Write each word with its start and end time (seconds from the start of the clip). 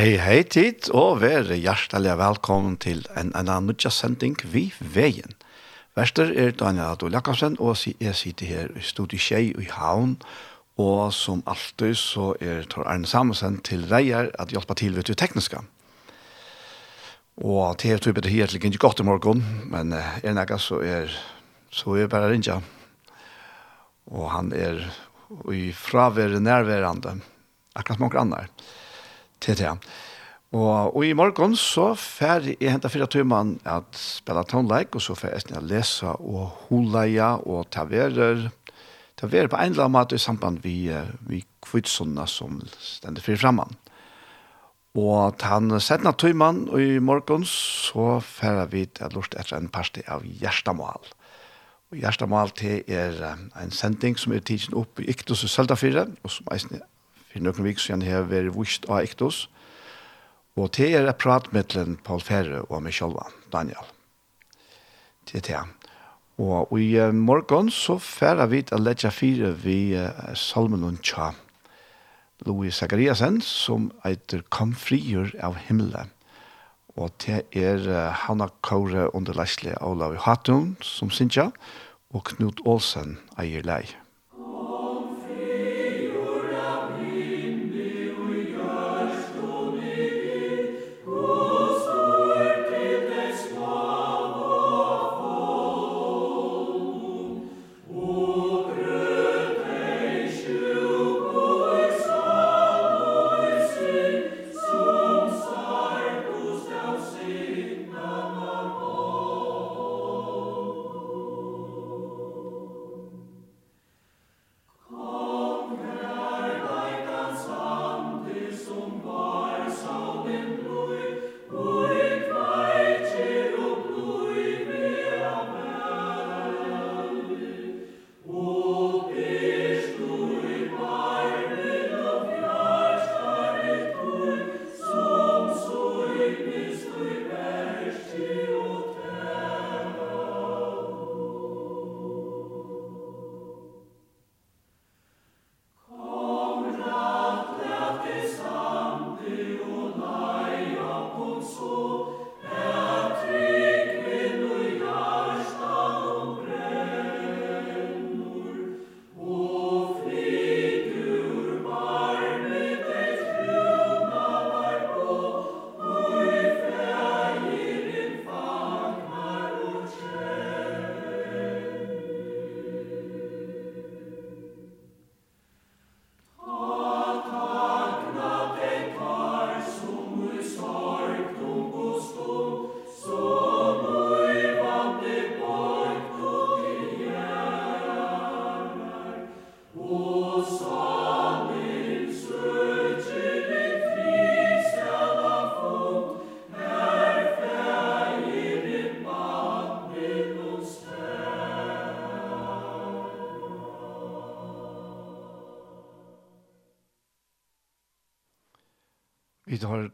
Hei, 0.00 0.14
hei 0.16 0.46
tid, 0.48 0.86
og 0.96 1.18
være 1.20 1.58
hjertelig 1.60 2.14
velkommen 2.16 2.78
til 2.80 3.02
en 3.20 3.34
annen 3.36 3.66
nødja 3.68 3.90
sending 3.92 4.38
vi 4.48 4.62
veien. 4.80 5.34
Vester 5.98 6.32
er 6.32 6.54
Daniel 6.56 6.94
Adol 6.94 7.12
Jakobsen, 7.12 7.58
og 7.60 7.76
jeg 8.00 8.16
sitter 8.16 8.48
her 8.48 8.72
i 8.80 8.80
studiet 8.80 9.20
Kjei 9.20 9.50
i 9.60 9.68
Havn, 9.68 10.14
og 10.80 11.12
som 11.12 11.44
alltid 11.44 12.00
så 12.00 12.30
er 12.40 12.64
Tor 12.72 12.88
Arne 12.88 13.04
Samusen 13.04 13.60
til 13.60 13.84
reier 13.92 14.32
at 14.40 14.56
hjelpe 14.56 14.78
til 14.80 14.96
ved 14.96 15.10
det 15.10 15.20
tekniske. 15.20 15.60
Og 17.44 17.76
til 17.76 17.92
jeg 17.92 18.00
tror 18.00 18.24
det 18.24 18.32
her 18.32 18.56
ikke 18.56 18.78
godt 18.80 19.04
i 19.04 19.08
morgen, 19.10 19.44
men 19.68 19.92
er 19.92 20.32
nægge 20.32 20.62
så 20.64 20.80
er, 20.80 21.12
så 21.68 22.00
er 22.00 22.08
bare 22.08 22.32
rinja. 22.32 22.62
Og 24.08 24.30
han 24.32 24.52
er 24.56 24.80
i 25.52 25.72
fravær 25.76 26.40
nærværende, 26.40 27.18
akkurat 27.76 28.00
som 28.00 28.08
noen 28.08 28.22
andre 28.30 28.46
til 29.40 29.58
det. 29.60 29.74
Og, 30.50 30.96
og 30.96 31.04
i 31.06 31.12
morgen 31.14 31.52
så 31.54 31.92
fer 31.94 32.48
jeg 32.50 32.72
hentet 32.72 32.90
fire 32.90 33.06
timer 33.10 33.52
at 33.70 33.94
spille 33.94 34.42
tonleik, 34.50 34.96
og 34.98 35.04
så 35.04 35.14
fer 35.18 35.36
jeg 35.36 35.54
å 35.54 35.62
lese 35.62 36.10
og 36.10 36.66
holeie 36.66 37.28
og 37.46 37.68
taverer. 37.70 38.48
Taverer 39.20 39.52
på 39.52 39.60
en 39.60 39.76
eller 39.76 39.86
annen 39.86 39.94
måte 39.94 40.18
i 40.18 40.22
samband 40.22 40.58
vi, 40.64 40.90
vi 41.28 41.44
kvitsene 41.62 42.26
som 42.26 42.58
stender 42.82 43.22
fri 43.22 43.38
fremman. 43.38 43.78
Og 44.98 45.38
han 45.46 45.70
settene 45.78 46.16
timen, 46.18 46.64
og 46.66 46.82
i 46.82 46.98
morgen 46.98 47.46
så 47.46 48.16
fer 48.26 48.64
vi 48.72 48.88
til 48.90 49.14
lort 49.14 49.36
etter 49.38 49.60
en 49.60 49.70
parti 49.70 50.02
av 50.10 50.26
Gjerstamål. 50.26 51.12
Og 51.90 52.00
Gjerstamål 52.00 52.50
til 52.58 52.82
er 52.90 53.20
en 53.30 53.70
sending 53.70 54.18
som 54.18 54.34
er 54.34 54.42
tidsen 54.42 54.74
opp 54.78 54.98
i 54.98 55.06
Iktus 55.14 55.44
og 55.46 55.52
Søltafire, 55.52 56.08
og 56.24 56.34
som 56.34 56.50
er 56.50 56.82
for 57.30 57.44
noen 57.44 57.66
vik 57.66 57.80
siden 57.82 58.04
har 58.06 58.28
vært 58.30 58.54
vist 58.56 58.88
av 58.90 59.04
Ektos, 59.04 59.46
og 60.58 60.72
til 60.76 60.96
er 60.98 61.08
et 61.08 61.20
prat 61.20 61.46
mellom 61.54 61.96
Paul 62.04 62.22
Ferre 62.24 62.64
og 62.68 62.82
meg 62.84 62.96
selv, 62.96 63.20
Daniel. 63.52 63.86
Til 65.28 65.38
er 65.38 65.46
det. 65.46 65.90
Og 66.40 66.72
i 66.80 66.96
morgen 67.12 67.68
så 67.70 67.98
færer 68.00 68.48
vi 68.48 68.62
til 68.64 68.80
Ledja 68.80 69.10
4 69.12 69.52
vi 69.60 69.92
uh, 69.92 70.32
Salmen 70.34 70.86
og 70.88 71.02
Tja, 71.04 71.34
Louis 72.46 72.72
Zachariasen, 72.72 73.42
som 73.44 73.90
eiter 74.08 74.40
«Kom 74.48 74.72
frigjør 74.72 75.34
av 75.44 75.58
himmelen». 75.66 76.14
Og 76.96 77.12
til 77.20 77.44
er 77.52 77.84
uh, 77.84 78.08
Hanna 78.24 78.48
Kåre 78.64 79.10
under 79.14 79.36
Leslie 79.36 79.76
Olav 79.84 80.16
Hatun 80.24 80.78
som 80.80 81.12
synes 81.12 81.36
jeg, 81.36 81.52
og 82.10 82.24
Knut 82.32 82.64
Olsen 82.64 83.18
eier 83.38 83.62
leie. 83.62 83.99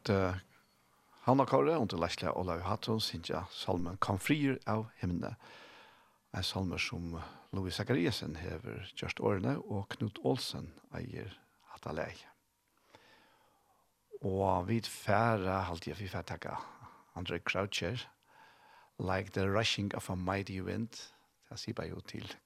at 0.06 0.14
uh, 0.14 0.34
han 1.20 1.38
har 1.38 1.46
kåret, 1.46 1.76
under 1.76 1.98
Leslie 1.98 2.30
Olav 2.30 2.60
Hatton, 2.60 3.00
synes 3.00 3.30
salmen 3.50 3.96
«Kom 3.96 4.18
frier 4.18 4.58
av 4.66 4.86
himmene». 5.00 5.34
En 6.36 6.42
salmer 6.44 6.78
som 6.78 7.16
Louis 7.52 7.74
Zachariasen 7.74 8.36
hever 8.36 8.86
Gjørst 8.94 9.20
Årene, 9.20 9.56
og 9.58 9.88
Knut 9.96 10.18
Olsen 10.22 10.68
eier 10.94 11.32
hatt 11.72 11.86
alei. 11.90 12.12
Og 14.22 14.68
vi 14.68 14.80
færre, 14.80 15.64
jeg, 15.86 15.96
vi 15.98 16.08
færre 16.08 16.22
takka, 16.22 16.56
Andre 17.16 17.38
Croucher, 17.40 18.06
«Like 18.98 19.32
the 19.32 19.48
rushing 19.48 19.94
of 19.94 20.10
a 20.10 20.14
mighty 20.14 20.60
wind», 20.60 21.12
det 21.50 21.58
sier 21.58 21.74
bare 21.74 21.88
jo 21.88 22.00
til 22.00 22.36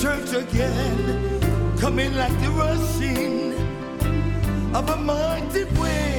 church 0.00 0.32
again 0.32 1.76
Coming 1.78 2.14
like 2.14 2.32
the 2.40 2.48
rushing 2.50 3.52
Of 4.74 4.88
a 4.88 4.96
mighty 4.96 5.64
wind. 5.78 6.09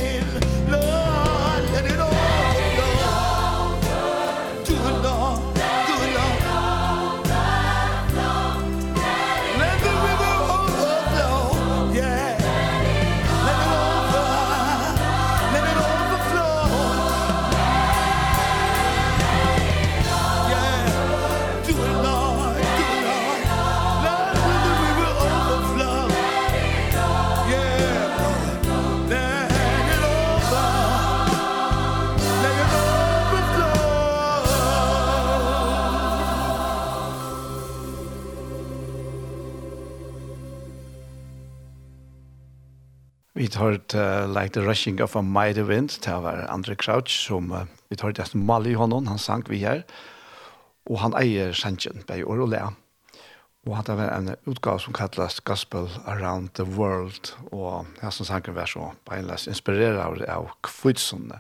hørt 43.61 43.93
uh, 43.93 44.27
Like 44.27 44.53
the 44.53 44.65
Rushing 44.65 45.01
of 45.01 45.15
a 45.15 45.21
Mighty 45.21 45.63
Wind, 45.63 46.01
det 46.01 46.13
var 46.23 46.47
Andre 46.49 46.75
Crouch, 46.75 47.09
som 47.27 47.51
uh, 47.51 47.65
vi 47.89 47.95
tar 47.95 48.11
det 48.11 48.27
som 48.27 48.45
Mali 48.45 48.73
honom, 48.73 49.07
han 49.07 49.19
sang 49.21 49.45
vi 49.49 49.61
her, 49.61 49.83
og 50.89 50.99
han 50.99 51.15
eier 51.17 51.53
sangen, 51.53 52.03
bei 52.07 52.23
år 52.23 52.41
og 52.41 52.51
lea. 52.51 52.71
Og 53.67 53.75
han 53.77 53.99
har 53.99 54.15
en 54.15 54.33
utgave 54.49 54.81
som 54.81 54.93
kallas 54.93 55.39
Gospel 55.45 55.89
Around 56.05 56.55
the 56.57 56.65
World, 56.65 57.35
og 57.51 57.85
jeg 58.01 58.13
som 58.13 58.25
sangen 58.25 58.57
var 58.57 58.65
så 58.65 58.91
beinleis 59.05 59.47
inspirerer 59.47 60.25
av 60.25 60.49
kvitsene, 60.65 61.37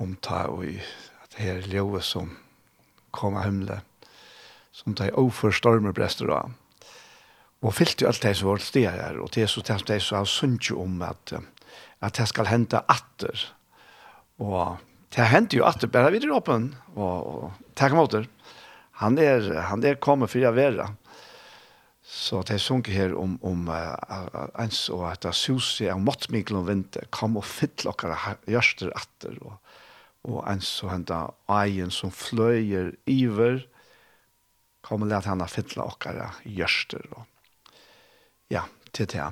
omta 0.00 0.46
og 0.48 0.64
i 0.64 0.78
at 1.24 1.36
her 1.42 1.60
ljøve 1.68 2.00
som 2.02 2.32
kom 3.12 3.36
av 3.36 3.44
himmelen, 3.44 3.84
som 4.72 4.94
de 4.94 5.10
overstormer 5.12 5.92
brester 5.92 6.30
av 6.32 6.57
og 7.58 7.74
fyllt 7.74 8.02
jo 8.02 8.08
alt 8.10 8.22
det 8.22 8.36
som 8.38 8.52
var 8.52 8.62
til 8.62 8.76
det 8.76 8.90
her, 8.94 9.18
og 9.18 9.32
det 9.34 9.42
er 9.42 9.50
så 9.50 9.62
det 9.66 9.96
er 9.96 10.02
så 10.04 10.20
har 10.20 10.28
sunt 10.30 10.70
jo 10.70 10.82
om 10.82 11.00
at, 11.02 11.32
at 12.00 12.18
det 12.18 12.28
skal 12.30 12.46
hente 12.46 12.80
atter. 12.88 13.46
Og 14.38 14.78
det 15.14 15.26
hente 15.32 15.58
jo 15.58 15.66
atter, 15.66 15.90
bare 15.90 16.12
videre 16.14 16.36
åpen, 16.38 16.74
og, 16.94 17.26
og 17.26 17.74
takk 17.74 17.96
om 17.96 18.04
åter. 18.04 18.28
Han 19.02 19.18
er, 19.18 19.50
han 19.70 19.82
er 19.84 19.98
kommet 19.98 20.30
for 20.30 20.46
å 20.46 20.54
være. 20.54 20.86
Så 22.08 22.40
det 22.46 22.54
er 22.56 22.62
sunket 22.62 22.94
her 22.94 23.14
om, 23.18 23.34
om 23.44 23.66
uh, 23.68 24.48
ens 24.62 24.86
og 24.94 25.04
at 25.10 25.26
det 25.26 25.34
suser 25.36 25.90
av 25.92 26.00
måttmikkel 26.00 26.56
og 26.62 26.68
vinter, 26.70 27.04
kom 27.12 27.36
og 27.36 27.44
fyll 27.44 27.74
dere 27.82 28.36
gjørster 28.48 28.94
atter, 28.96 29.34
og, 29.42 29.58
og 30.30 30.38
ens 30.48 30.70
og 30.86 30.94
hente 30.94 31.18
egen 31.58 31.92
som 31.92 32.14
fløyer 32.14 32.94
iver, 33.10 33.66
kom 34.86 35.04
og 35.04 35.10
let 35.10 35.28
henne 35.28 35.50
fylle 35.50 35.84
dere 36.06 36.30
gjørster, 36.46 37.04
og 37.12 37.26
ja, 38.50 38.64
til 38.92 39.08
det. 39.12 39.26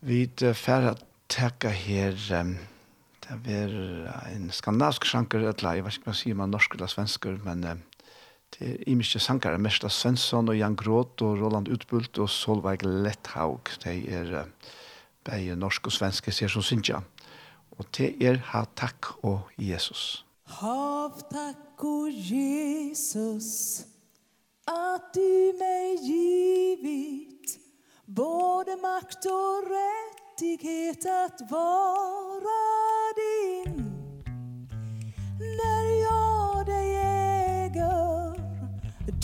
Vi 0.00 0.24
får 0.56 0.94
takke 1.30 1.70
her, 1.70 2.16
um, 2.40 2.56
det 3.26 3.54
er 3.54 3.74
en 4.32 4.50
skandinavisk 4.50 5.06
sjanker, 5.06 5.44
eller 5.44 5.76
jeg 5.76 5.84
vet 5.84 5.98
ikke 5.98 6.10
hva 6.10 6.16
sier 6.18 6.38
man 6.38 6.50
norsk 6.50 6.74
eller 6.74 6.90
svensker, 6.90 7.38
men 7.44 7.64
um, 7.68 7.82
det 8.56 8.66
er 8.66 8.88
imiske 8.90 9.20
sjankere, 9.22 9.60
Mersta 9.62 9.88
Svensson 9.92 10.48
og 10.50 10.58
Jan 10.58 10.74
Gråt 10.76 11.22
og 11.22 11.38
Roland 11.38 11.68
Utbult 11.70 12.18
og 12.18 12.30
Solveig 12.32 12.82
Letthaug, 12.82 13.70
det 13.84 14.00
er 14.10 14.34
uh, 14.40 14.72
begge 15.24 15.56
norsk 15.56 15.86
og 15.86 15.94
svenske 15.94 16.32
ser 16.34 16.50
som 16.50 16.64
synsja. 16.64 17.04
Og 17.78 17.86
det 17.96 18.10
er 18.24 18.40
ha 18.50 18.64
takk 18.76 19.12
og 19.24 19.52
Jesus. 19.56 20.24
Hav 20.58 21.20
takk 21.30 21.84
og 21.86 22.10
Jesus, 22.10 23.86
at 24.68 25.14
du 25.14 25.52
meg 25.60 26.02
givit 26.04 27.39
både 28.16 28.76
makt 28.76 29.24
och 29.26 29.62
rättighet 29.70 31.06
att 31.06 31.50
vara 31.50 32.60
din. 33.16 33.92
När 35.38 36.02
jag 36.02 36.66
dig 36.66 36.96
äger 36.96 38.40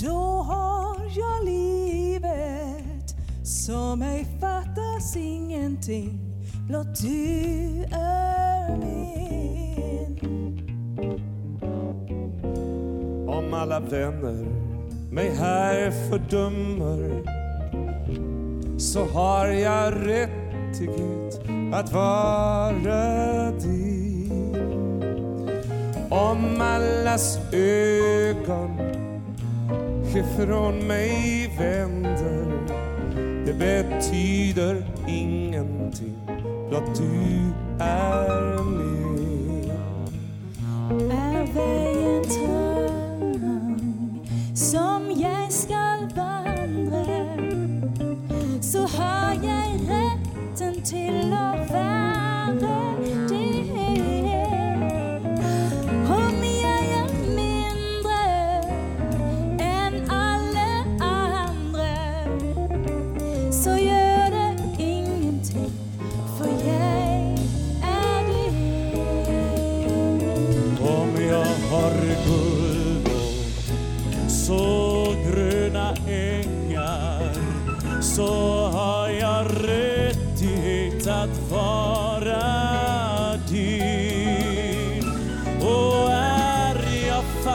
då 0.05 0.43
har 0.43 0.97
jag 1.17 1.45
livet. 1.45 3.15
Som 3.45 4.03
ej 4.03 4.27
fattas 4.41 5.17
ingenting 5.17 6.21
blott 6.69 7.01
du 7.01 7.85
är 7.93 8.77
min. 8.77 10.19
Om 13.29 13.55
alla 13.55 13.81
vänner 13.81 14.47
mig 15.11 15.31
här 15.31 15.91
fördömer 15.91 17.46
så 18.79 19.05
har 19.05 19.47
jag 19.47 19.95
rättighet 20.07 21.41
att 21.73 21.93
vara 21.93 23.51
din. 23.51 24.17
Om 26.11 26.61
allas 26.61 27.39
ögon 27.53 28.87
ifrån 30.17 30.87
mig 30.87 31.51
vänder 31.59 32.47
Det 33.47 33.55
betyder 33.55 34.87
ingenting 35.09 36.17
Blott 36.69 36.99
du 36.99 37.53
är 37.85 38.63
med. 38.63 39.71
Är 41.11 41.47
vägen 41.55 42.25
tung 42.25 43.37
Som 44.55 45.13
jag 45.17 45.53
skall 45.53 46.09
vara 46.17 46.56
til 50.87 51.33
å 51.35 51.47
være 51.67 52.96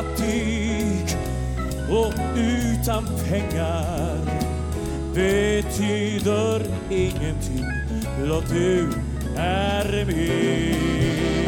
fattig 0.02 1.18
och 1.90 2.14
utan 2.36 3.06
pengar 3.30 4.18
betyder 5.14 6.62
ingenting. 6.90 7.66
Blott 8.24 8.50
du 8.50 8.90
är 9.38 10.06
min 10.06 11.48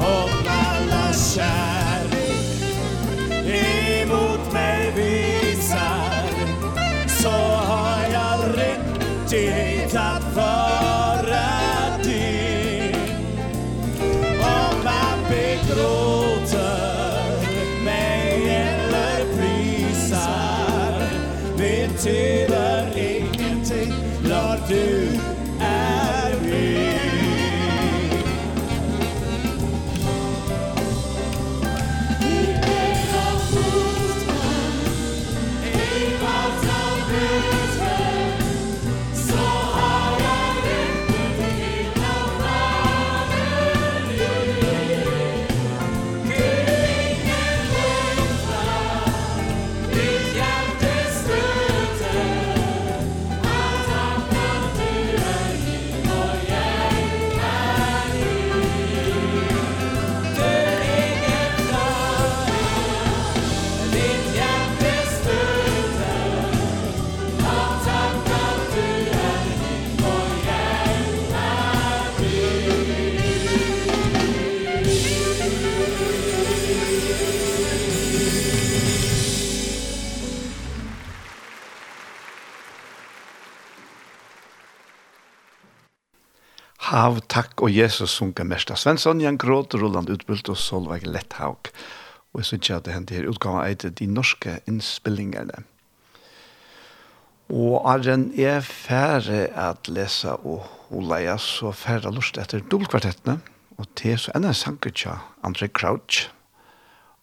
om 0.00 0.30
alla 0.46 1.12
kärlek 1.12 2.64
emot 4.02 4.52
mig 4.52 4.92
visar 4.96 6.24
så 7.08 7.30
har 7.56 8.02
jag 8.12 8.58
rättighet 8.58 9.94
att 9.94 10.36
vara 10.36 10.69
til 22.00 22.48
deg. 22.48 22.69
Hav, 86.90 87.20
takk 87.30 87.60
og 87.62 87.70
Jesus 87.70 88.16
sunker 88.18 88.42
mest 88.50 88.72
av 88.74 88.78
Svensson, 88.82 89.20
Jan 89.22 89.36
Gråd, 89.38 89.76
Roland 89.78 90.08
Utbult 90.10 90.48
og 90.50 90.56
Solveig 90.58 91.04
Letthaug. 91.06 91.68
Og 92.34 92.40
jeg 92.40 92.48
synes 92.48 92.64
ikke 92.64 92.78
at 92.80 92.88
det 92.88 92.94
hender 92.96 93.14
her 93.14 93.28
utgaven 93.30 93.62
eiter 93.62 93.92
de 93.94 94.08
norske 94.10 94.56
innspillingene. 94.66 95.60
Og 97.54 97.86
Arjen 97.92 98.26
er 98.34 98.58
færre 98.66 99.44
at 99.54 99.86
lese 99.86 100.34
og 100.34 100.66
holde 100.88 101.38
så 101.46 101.70
færre 101.70 102.10
lust 102.10 102.42
etter 102.42 102.66
dobbeltkvartettene, 102.66 103.38
og 103.78 103.86
til 103.94 104.18
så 104.18 104.34
enda 104.34 104.50
sanker 104.50 104.90
tja 104.90 105.20
André 105.46 105.70
Crouch, 105.70 106.26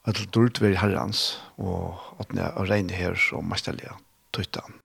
og 0.07 0.15
til 0.15 0.63
ved 0.63 0.79
herrens, 0.79 1.41
og 1.59 1.99
at 2.23 2.31
jeg 2.31 2.69
regner 2.71 3.03
her 3.03 3.19
som 3.19 3.51
mesterlige 3.51 3.99
tøytene. 4.31 4.76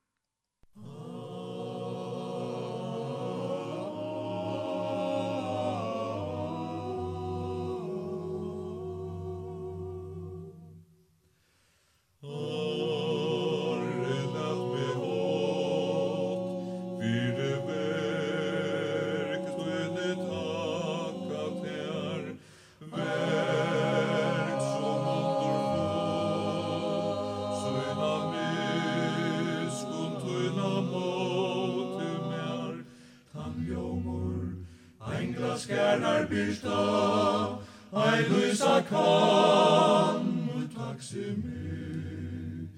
kan 38.92 40.20
mut 40.46 40.68
taksimi 40.76 42.68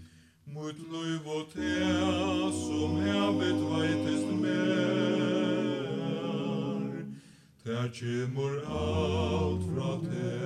mut 0.54 0.78
lui 0.90 1.14
votea 1.26 2.52
som 2.64 2.90
havet 3.04 3.59
veitest 3.71 4.28
mer 4.42 5.25
Tær 7.64 7.88
kjemur 7.97 8.54
alt 8.68 9.62
fra 9.73 9.92
tær. 10.04 10.43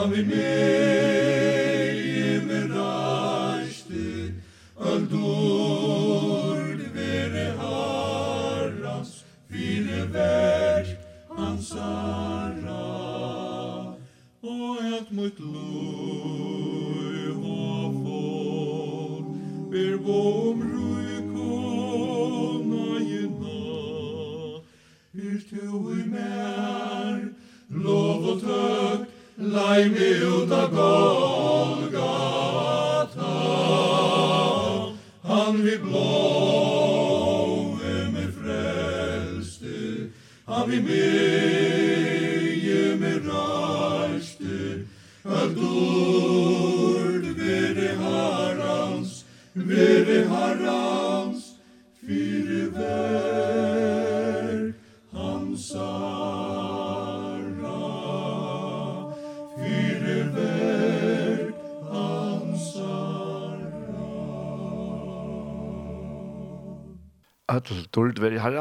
av 0.00 0.10
min 0.10 0.69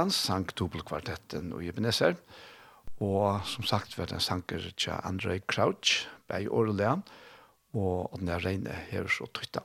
han 0.09 0.15
sang 0.15 0.47
dubbelkvartetten 0.57 1.51
og 1.53 1.61
Ebenezer. 1.63 2.15
Og 2.99 3.45
som 3.45 3.63
sagt 3.63 3.93
var 3.97 4.09
den 4.09 4.19
sanker 4.19 4.63
til 4.75 4.95
Andre 5.05 5.39
Crouch, 5.39 6.07
bei 6.27 6.47
Orlea, 6.47 6.95
og 7.73 8.17
den 8.17 8.29
er 8.29 8.41
reine 8.41 8.73
her 8.89 9.07
så 9.07 9.27
tøytta. 9.29 9.61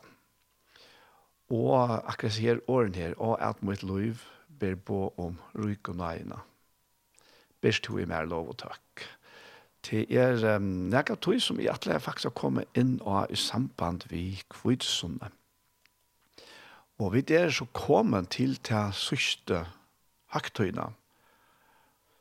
Og 1.51 2.11
akkurat 2.11 2.37
her 2.37 2.61
åren 2.69 2.95
her, 2.95 3.15
og 3.17 3.41
at 3.41 3.63
mitt 3.63 3.83
liv 3.83 4.21
ber 4.61 4.77
på 4.77 5.15
om 5.17 5.39
ryk 5.57 5.89
og 5.89 5.97
nøyene. 5.97 6.41
Bers 7.61 7.81
to 7.81 7.97
i 7.99 8.05
mer 8.05 8.29
lov 8.29 8.51
og 8.53 8.59
takk. 8.59 9.07
Det 9.85 10.05
er 10.13 10.45
um, 10.57 10.91
nekka 10.93 11.17
tøy 11.17 11.41
som 11.41 11.61
i 11.61 11.71
atle 11.73 11.97
faktisk 12.01 12.29
har 12.29 12.37
kommet 12.37 12.69
inn 12.77 12.99
og 13.01 13.33
i 13.33 13.37
samband 13.37 14.05
vi 14.13 14.43
kvitsunnet. 14.53 15.33
Og 17.01 17.17
vi 17.17 17.25
er 17.33 17.51
så 17.51 17.65
kommet 17.73 18.31
til 18.37 18.57
til 18.61 18.93
sørste 18.93 19.65
hakktøyna. 20.35 20.91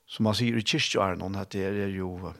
Som 0.08 0.28
man 0.28 0.38
sier 0.38 0.58
i 0.58 0.65
kyrkjøren, 0.65 1.23
at 1.39 1.54
det 1.56 1.65
er 1.67 1.93
jo 1.93 2.34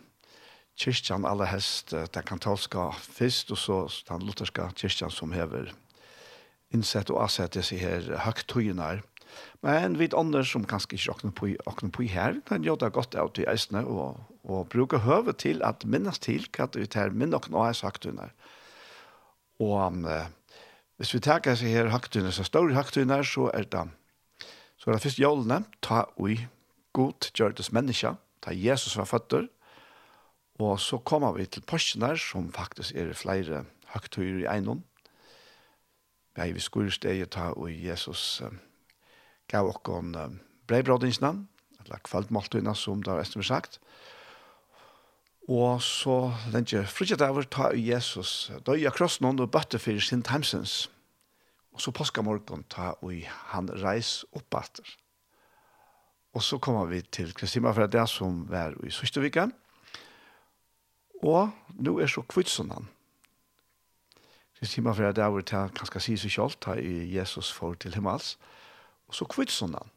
kyrkjan 0.80 1.26
aller 1.26 1.50
hest, 1.52 1.94
den 1.94 2.28
katolska 2.28 2.92
fyrst, 2.98 3.52
og 3.54 3.60
så 3.62 3.80
den 4.10 4.26
lutherska 4.28 4.70
kyrkjan 4.78 5.14
som 5.14 5.34
hever 5.36 5.72
innsett 6.74 7.12
og 7.14 7.24
avsett 7.28 7.54
disse 7.58 7.78
her 7.78 8.08
hakktøyna. 8.26 8.96
Men 9.66 9.98
vi 9.98 10.10
andre 10.18 10.44
som 10.46 10.66
kanskje 10.70 10.98
ikke 10.98 11.14
åkner 11.14 11.34
på, 11.38 11.50
åkner 11.70 11.92
på 11.94 12.06
her, 12.10 12.40
kan 12.46 12.66
gjøre 12.66 12.86
det 12.86 12.94
godt 12.98 13.18
av 13.18 13.32
til 13.34 13.50
eisene, 13.50 13.84
og, 13.86 14.20
og 14.44 14.68
bruke 14.74 15.02
høve 15.06 15.34
til 15.34 15.64
at 15.66 15.86
minnes 15.86 16.22
til 16.22 16.46
hva 16.54 16.68
vi 16.74 16.90
tar 16.90 17.14
minne 17.14 17.38
åkne 17.38 17.62
av 17.62 17.82
hakktøyna. 17.86 18.30
Og 19.62 19.76
um, 19.82 20.06
hvis 20.98 21.14
vi 21.16 21.22
tar 21.24 21.46
seg 21.46 21.74
her 21.74 21.92
hakktøyna, 21.94 22.34
så 22.34 22.46
store 22.46 22.76
hakktøyna, 22.78 23.22
så 23.26 23.50
er 23.54 23.70
det 23.70 23.88
Så 24.84 24.92
det 24.92 25.00
først 25.00 25.20
jålene, 25.20 25.62
ta 25.80 26.02
ui, 26.20 26.36
god 26.92 27.30
gjørtes 27.32 27.70
menneske, 27.72 28.18
ta 28.44 28.52
Jesus 28.52 28.98
var 29.00 29.08
føtter, 29.08 29.46
og 30.60 30.76
så 30.84 30.98
kommer 31.00 31.32
vi 31.38 31.46
til 31.48 31.64
Porschenar, 31.64 32.20
som 32.20 32.50
faktisk 32.52 32.96
er 33.00 33.14
flere 33.16 33.64
høgtøyer 33.94 34.42
i 34.42 34.50
egnom. 34.52 34.84
Vi 36.36 36.42
er 36.44 36.52
i 36.52 36.60
skursteget, 36.60 37.32
ta 37.32 37.54
ui, 37.56 37.78
Jesus 37.88 38.42
um, 38.44 38.60
gav 39.48 39.72
okkon 39.72 40.18
um, 40.20 40.36
breibrådingsene, 40.68 41.48
eller 41.80 42.04
kveldmåltøyene, 42.04 42.76
som 42.76 43.04
det 43.04 43.14
har 43.14 43.24
estimert 43.24 43.48
sagt, 43.48 43.80
Og 45.48 45.82
så 45.82 46.32
lenge 46.52 46.86
frutjet 46.88 47.22
over 47.22 47.44
ta 47.44 47.72
Jesus 47.76 48.52
døy 48.68 48.86
av 48.88 48.96
krossen 48.96 49.28
og 49.28 49.50
bøtte 49.52 49.80
for 49.80 50.00
sin 50.00 50.24
timesens. 50.24 50.90
Og 51.74 51.82
så 51.82 51.92
påskamorgon 51.92 52.66
ta 52.70 52.94
og 53.02 53.24
han 53.54 53.70
reis 53.82 54.22
opp 54.34 54.56
atter. 54.60 54.86
Og 56.34 56.42
så 56.44 56.58
kommer 56.58 56.86
vi 56.90 57.02
til 57.02 57.34
Kristina 57.34 57.72
for 57.74 57.86
det 57.88 58.00
er 58.00 58.10
som 58.10 58.44
var 58.50 58.74
i 58.86 58.92
Søstervika. 58.94 59.48
Og 61.24 61.52
nå 61.80 61.98
er 62.00 62.10
så 62.10 62.22
kvitsunan. 62.22 62.90
Kristina 64.60 64.94
for 64.94 65.04
det 65.04 65.24
er 65.24 65.42
det 65.42 65.54
han 65.54 65.90
skal 65.90 66.02
si 66.02 66.18
seg 66.18 66.32
selv, 66.32 66.58
ta 66.60 66.78
i 66.80 67.10
Jesus 67.14 67.52
for 67.52 67.74
til 67.74 67.94
himmels. 67.94 68.38
Og 69.08 69.16
så 69.16 69.26
kvitsunan. 69.26 69.90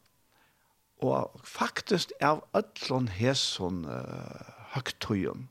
Og 1.05 1.41
faktisk 1.45 2.13
av 2.21 2.45
ætlån 2.57 3.09
hæsson 3.09 3.85
uh, 3.85 4.53
høgtøyen, 4.73 5.49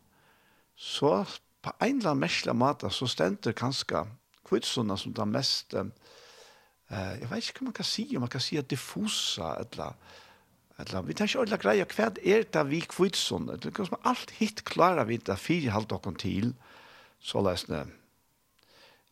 så 0.75 1.25
på 1.61 1.71
en 1.81 1.97
eller 1.97 2.11
annen 2.11 2.23
mesle 2.25 2.53
måte 2.53 2.89
så 2.89 3.07
stender 3.07 3.53
kanskje 3.53 4.05
kvitsona 4.45 4.97
som 4.97 5.13
det 5.15 5.27
mest, 5.27 5.73
eh, 5.73 5.89
jeg 6.91 7.29
vet 7.31 7.49
ikke 7.49 7.63
hva 7.63 7.69
man 7.71 7.77
kan 7.79 7.89
si, 7.89 8.05
man 8.19 8.31
kan 8.31 8.43
si 8.43 8.59
at 8.61 8.69
diffusa, 8.69 9.55
eller, 9.63 9.97
eller 10.79 11.05
vi 11.07 11.17
tar 11.17 11.29
ikke 11.29 11.43
ordentlig 11.43 11.61
greia, 11.63 11.89
hva 11.95 12.09
er 12.21 12.47
det 12.53 12.65
vi 12.69 12.81
kvitsona, 12.85 13.57
det 13.57 13.73
er 13.73 13.89
som 13.89 13.99
alt 14.03 14.35
hitt 14.39 14.63
klarer 14.67 15.07
vi 15.09 15.17
det 15.17 15.37
fire 15.41 15.73
halvt 15.75 15.97
åkken 15.97 16.19
til, 16.21 16.53
så 17.19 17.41
løsne, 17.41 17.85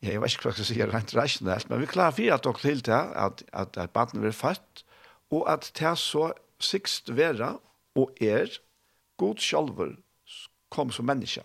ja, 0.03 0.11
jeg 0.11 0.21
vet 0.21 0.35
ikke 0.35 0.49
hva 0.49 0.53
jeg 0.53 0.59
skal 0.61 0.69
si, 0.69 0.79
rent 0.83 1.15
rasjonelt, 1.17 1.69
men 1.69 1.81
vi 1.81 1.89
klarer 1.89 2.17
fire 2.17 2.37
halvt 2.37 2.51
åkken 2.51 2.69
til 2.69 2.85
det, 2.91 3.03
at, 3.27 3.45
at, 3.53 3.77
at 3.77 3.95
baden 3.95 4.21
blir 4.21 4.35
født, 4.35 4.85
og 5.33 5.47
at 5.49 5.71
det 5.79 5.97
så 5.97 6.31
sikst 6.61 7.09
vera 7.17 7.55
og 7.97 8.13
er 8.21 8.51
god 9.17 9.41
sjálfur 9.41 9.95
kom 10.73 10.91
som 10.91 11.07
menneske. 11.09 11.43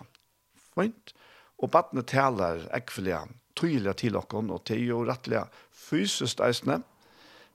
Fint. 0.73 1.13
Og 1.59 1.73
badne 1.75 2.05
taler 2.07 2.65
ekvelia 2.77 3.25
tydelig 3.59 3.97
til 4.01 4.15
dere, 4.17 4.43
og 4.43 4.63
det 4.69 4.77
er 4.77 4.87
jo 4.87 5.03
rettelig 5.07 5.43
fysisk 5.75 6.41
eisende. 6.47 6.81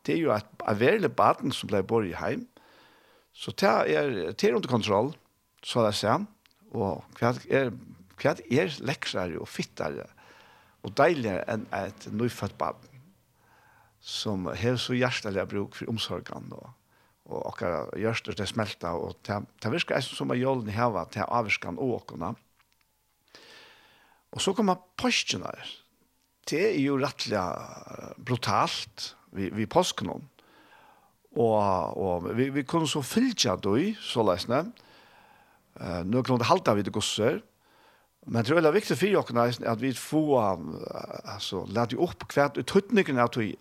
Det 0.03 0.17
er 0.17 0.21
jo 0.21 0.33
et, 0.35 0.49
et 0.67 1.15
baden 1.15 1.51
som 1.55 1.71
ble 1.71 1.83
bor 1.87 2.03
i 2.03 2.15
heim. 2.19 2.47
Så 3.33 3.51
det 3.51 3.69
er, 3.69 4.11
det 4.31 4.43
er 4.43 4.55
under 4.55 4.69
kontroll, 4.69 5.13
så 5.63 5.85
det 5.85 5.95
ser 5.95 6.25
Og 6.73 7.03
hva 7.19 7.33
er, 7.49 7.71
hva 8.19 8.35
er 8.49 8.77
leksere 8.81 9.39
og 9.39 9.47
fittere 9.47 10.07
og 10.83 10.91
deiligere 10.97 11.45
enn 11.47 11.67
et 11.71 12.07
nøyfødt 12.11 12.57
baden 12.57 12.89
som 14.03 14.49
har 14.51 14.75
så 14.81 14.93
hjertelig 14.97 15.45
bruk 15.47 15.77
for 15.77 15.87
omsorgen 15.89 16.49
og 16.51 16.73
og 17.31 17.45
okkara 17.53 17.85
gjørst 17.99 18.31
det 18.35 18.47
smelta, 18.49 18.93
og 18.99 19.15
det 19.23 19.71
virker 19.71 19.97
eisen 19.97 20.17
som 20.17 20.33
er 20.33 20.41
jålen 20.41 20.67
i 20.67 20.75
heva 20.75 21.05
til 21.11 21.23
avvirskan 21.23 21.79
og 21.79 22.01
okkona. 22.01 22.33
Og 24.33 24.41
så 24.41 24.53
kommer 24.57 24.81
postjene 24.99 25.51
det 26.49 26.63
er 26.73 26.81
jo 26.81 26.99
rettelig 26.99 27.41
brutalt 28.25 29.13
vi, 29.33 29.49
vi 29.53 29.69
påsken 29.69 30.11
om. 30.13 30.23
Og, 31.33 31.97
og 31.97 32.27
vi, 32.37 32.49
vi 32.53 32.65
kunne 32.67 32.87
så 32.89 33.01
fylgja 33.01 33.55
døy, 33.57 33.93
så 34.01 34.25
lesne. 34.27 34.67
Uh, 35.79 36.03
nå 36.05 36.21
kunne 36.21 36.43
det 36.43 36.51
halte 36.51 36.75
vi 36.77 36.85
det 36.85 36.93
gosser. 36.93 37.41
Men 38.25 38.43
det 38.43 38.53
er 38.53 38.59
veldig 38.61 38.73
viktig 38.77 38.97
for 38.97 39.23
dere 39.33 39.47
er 39.49 39.71
at 39.73 39.81
vi 39.81 39.91
får, 39.97 40.61
altså, 41.33 41.65
lade 41.67 41.99
opp 41.99 42.23
hvert 42.31 42.59
utrydningen 42.61 43.19
av 43.19 43.33
tøy. 43.35 43.51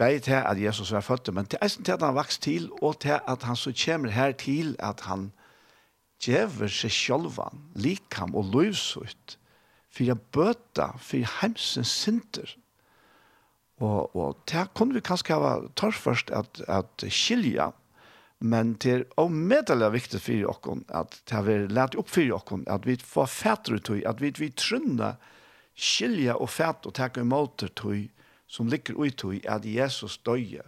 Begge 0.00 0.22
til 0.24 0.38
at 0.38 0.56
Jesus 0.56 0.92
var 0.94 1.04
født, 1.04 1.28
men 1.36 1.44
til 1.44 1.60
eisen 1.60 1.84
til 1.84 1.98
at 1.98 2.02
han 2.02 2.16
vokst 2.16 2.40
til, 2.46 2.70
og 2.80 3.02
til 3.04 3.18
at 3.20 3.42
han 3.44 3.56
så 3.56 3.74
kommer 3.84 4.08
her 4.08 4.32
til 4.32 4.72
at 4.78 5.04
han 5.04 5.28
gjever 6.20 6.72
seg 6.72 6.92
sjølvan, 6.94 7.60
likam 7.76 8.32
og 8.34 8.48
løvsutt 8.54 9.36
for 9.90 10.06
jeg 10.06 10.20
bøter, 10.32 10.96
for 11.02 11.26
heimsens 11.40 11.92
synder. 12.02 12.54
Og, 13.80 14.16
og 14.16 14.40
det 14.50 14.68
kunne 14.76 14.94
vi 14.94 15.02
kanskje 15.04 15.38
ha 15.40 15.54
tørst 15.76 16.04
først 16.04 16.30
at, 16.36 16.60
at 16.68 17.04
skilja, 17.08 17.70
men 18.40 18.74
det 18.80 18.92
er 18.92 19.02
også 19.16 19.26
omedelig 19.26 19.92
viktig 19.92 20.20
for 20.24 20.52
oss 20.52 20.84
at 20.96 21.16
det 21.28 21.36
har 21.36 21.44
vært 21.44 21.72
lært 21.76 21.96
opp 22.00 22.08
for 22.08 22.36
oss, 22.36 22.54
at 22.66 22.86
vi 22.88 22.96
får 22.96 23.28
fætre 23.28 23.76
ut, 23.76 23.90
at 24.06 24.20
vi, 24.20 24.32
vi 24.38 24.48
trønner 24.56 25.18
skilja 25.76 26.36
og 26.36 26.50
fæt 26.50 26.88
og 26.88 26.94
takke 26.96 27.24
imot 27.24 27.64
tøy 27.76 28.08
som 28.50 28.68
ligger 28.68 28.98
ut 28.98 29.24
i 29.34 29.40
at 29.48 29.64
Jesus 29.64 30.18
døye 30.18 30.64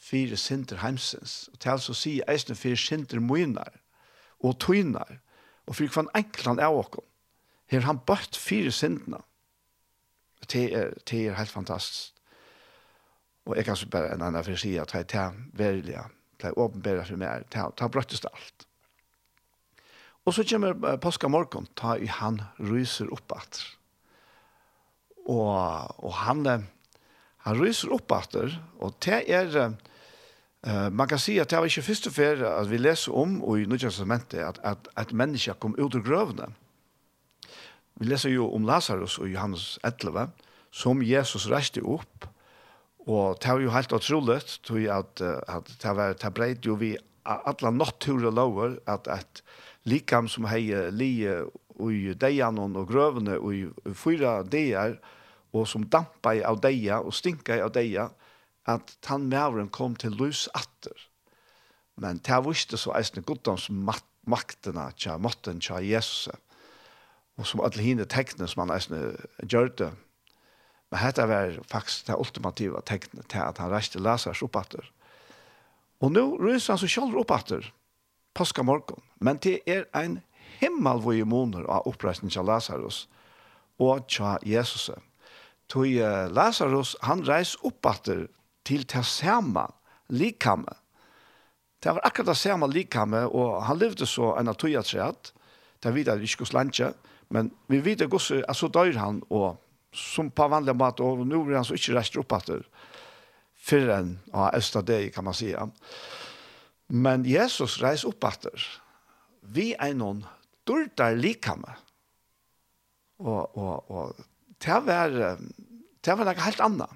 fire 0.00 0.36
sinter 0.36 0.80
heimsens. 0.82 1.48
Og 1.52 1.60
til 1.60 1.82
så 1.82 1.94
sier 1.94 2.30
eisne 2.30 2.56
fire 2.58 2.78
sinter 2.78 3.20
moinar 3.20 3.80
og 4.40 4.58
tøynar 4.60 5.18
og 5.66 5.76
for 5.76 5.86
hver 5.86 6.10
enklan 6.18 6.60
av 6.62 6.78
oss. 6.82 7.09
Her 7.70 7.86
han 7.86 8.00
bøtt 8.06 8.36
fire 8.36 8.72
syndene. 8.74 9.20
Det 10.50 10.64
er, 10.74 10.94
det 11.06 11.26
er 11.26 11.38
helt 11.38 11.52
fantastisk. 11.52 12.16
Og 13.46 13.56
jeg 13.56 13.64
kan 13.64 13.76
så 13.76 13.88
bare 13.90 14.12
en 14.14 14.22
annen 14.22 14.44
for 14.44 14.54
å 14.54 14.60
si 14.60 14.74
at 14.78 14.92
det 14.92 15.16
er 15.18 15.36
verilig, 15.56 16.00
det 16.40 16.50
er 16.50 16.58
åpenbæret 16.58 17.08
for 17.08 17.20
meg, 17.20 17.46
det 17.52 17.60
er 17.60 17.92
brøttest 17.92 18.26
alt. 18.28 18.66
Og 20.28 20.34
så 20.36 20.44
kommer 20.44 20.98
påska 21.00 21.28
morgen, 21.28 21.66
ta 21.74 21.96
i 21.96 22.06
han 22.06 22.42
ryser 22.58 23.08
opp 23.14 23.32
at. 23.34 23.62
Og, 25.24 25.54
og 26.04 26.12
han, 26.20 26.44
han 27.46 27.60
ryser 27.60 27.94
opp 27.96 28.12
at, 28.12 28.36
og 28.78 28.98
det 29.04 29.22
er, 29.30 29.78
Uh, 30.60 30.92
man 30.92 31.08
kan 31.08 31.16
si 31.16 31.38
at 31.40 31.48
det 31.48 31.56
var 31.56 31.70
ikke 31.70 31.82
første 31.86 32.10
ferie 32.12 32.44
at 32.44 32.66
vi 32.68 32.76
leser 32.76 33.14
om 33.16 33.38
og 33.40 33.62
i 33.62 33.64
Nudja 33.64 33.88
Testamentet 33.88 34.42
at, 34.44 34.58
at, 34.60 34.90
at 34.92 35.12
mennesker 35.16 35.56
kom 35.56 35.72
ut 35.78 35.94
av 35.96 36.02
grøvene. 36.04 36.50
Vi 38.00 38.08
leser 38.08 38.32
jo 38.32 38.46
om 38.56 38.64
Lazarus 38.64 39.18
og 39.20 39.28
Johannes 39.28 39.74
11, 39.84 40.30
som 40.72 41.02
Jesus 41.04 41.44
reiste 41.52 41.82
opp, 41.84 42.24
og 43.04 43.36
det 43.42 43.50
var 43.52 43.60
jo 43.60 43.72
helt 43.74 43.92
utrolig, 43.92 44.38
tror 44.64 44.78
jeg 44.80 44.94
at, 44.94 45.20
at 45.48 45.68
det 45.82 45.92
var 45.98 46.16
det 46.16 46.30
breit 46.32 46.64
jo 46.64 46.78
vi 46.80 46.94
alle 47.28 47.72
natture 47.76 48.32
lover, 48.32 48.78
at 48.88 49.08
et 49.12 49.42
likam 49.84 50.28
som 50.32 50.48
heier 50.48 50.88
lie 50.94 51.42
i 51.80 52.14
deian 52.16 52.60
og 52.60 52.88
grøvene 52.88 53.36
i 53.52 53.62
fyra 53.92 54.40
deier, 54.48 54.96
og 55.52 55.68
som 55.68 55.84
dampa 55.84 56.38
av 56.46 56.60
deia 56.64 57.00
og 57.04 57.12
stinka 57.12 57.58
av 57.60 57.74
deia, 57.76 58.10
at 58.68 58.96
han 59.08 59.28
mævren 59.28 59.68
kom 59.68 59.96
til 59.98 60.16
lus 60.16 60.46
atter. 60.54 60.96
Men 62.00 62.20
det 62.24 62.44
visste 62.46 62.78
så 62.80 62.94
eisne 62.96 63.20
goddoms 63.26 63.68
makterna, 63.70 64.88
tja, 64.96 65.18
måtten 65.18 65.60
tja 65.60 65.80
Jesus 65.84 66.30
og 67.40 67.48
som 67.48 67.62
alle 67.64 67.80
hine 67.80 68.04
tekne 68.04 68.48
som 68.48 68.66
han 68.66 68.74
eisne 68.76 69.00
gjør 69.40 69.72
det. 69.80 69.90
Men 70.90 71.04
dette 71.06 71.26
var 71.30 71.54
faktisk 71.70 72.08
det 72.10 72.18
ultimative 72.20 72.80
tekne 72.86 73.24
til 73.30 73.40
at 73.46 73.60
han 73.62 73.70
reiste 73.72 74.02
Lazarus 74.02 74.42
opp 74.44 74.58
etter. 74.60 74.84
Og 76.04 76.12
nå 76.12 76.24
ryser 76.40 76.74
han 76.74 76.82
seg 76.82 76.92
selv 76.92 77.20
opp 77.20 77.32
etter 77.32 77.70
påska 78.36 78.62
morgen. 78.62 79.00
Men 79.18 79.40
det 79.42 79.60
er 79.66 79.86
ein 79.96 80.20
himmel 80.60 81.00
hvor 81.02 81.24
måneder 81.24 81.68
av 81.70 81.88
oppreisning 81.88 82.32
til 82.32 82.46
Lazarus 82.46 83.06
og 83.80 84.06
til 84.08 84.44
Jesus. 84.44 84.90
Tog 85.70 85.86
Lazarus, 86.34 86.96
han 87.06 87.24
reis 87.26 87.56
opp 87.64 87.86
etter 87.86 88.26
til 88.66 88.84
det 88.84 89.04
samme 89.06 89.66
likhammet. 90.08 90.76
Det 91.80 91.94
var 91.94 92.04
akkurat 92.04 92.34
det 92.34 92.36
samme 92.36 92.68
likhammet, 92.68 93.30
og 93.32 93.62
han 93.64 93.78
levde 93.78 94.06
så 94.06 94.34
en 94.36 94.50
av 94.52 94.58
tog 94.60 94.74
at 94.76 95.32
det 95.80 95.94
videre 95.94 96.20
ikke 96.20 96.44
skulle 96.44 96.84
Men 97.30 97.50
vi 97.66 97.78
vet 97.78 98.02
att 98.02 98.10
gosse 98.10 98.44
alltså 98.48 98.68
dör 98.68 98.92
han 98.92 99.22
och 99.22 99.56
som 99.94 100.30
på 100.30 100.48
vanliga 100.48 100.74
mat 100.74 101.00
och 101.00 101.26
nu 101.26 101.36
är 101.36 101.54
han 101.54 101.64
så 101.64 101.74
inte 101.74 101.94
rätt 101.94 102.16
upp 102.16 102.32
efter 102.32 102.66
förrän 103.54 104.18
ja, 104.32 104.50
östra 104.50 105.10
kan 105.10 105.24
man 105.24 105.34
säga. 105.34 105.70
Men 106.86 107.24
Jesus 107.24 107.80
reis 107.80 108.04
upp 108.04 108.24
efter 108.24 108.82
vi 109.40 109.74
är 109.78 109.94
någon 109.94 110.26
dörtar 110.64 111.16
likame. 111.16 111.76
Och, 113.16 113.56
och, 113.56 113.90
och 113.90 114.16
det 114.58 114.80
var 114.80 115.38
det 116.00 116.14
var 116.14 116.24
något 116.24 116.38
helt 116.38 116.60
annat. 116.60 116.90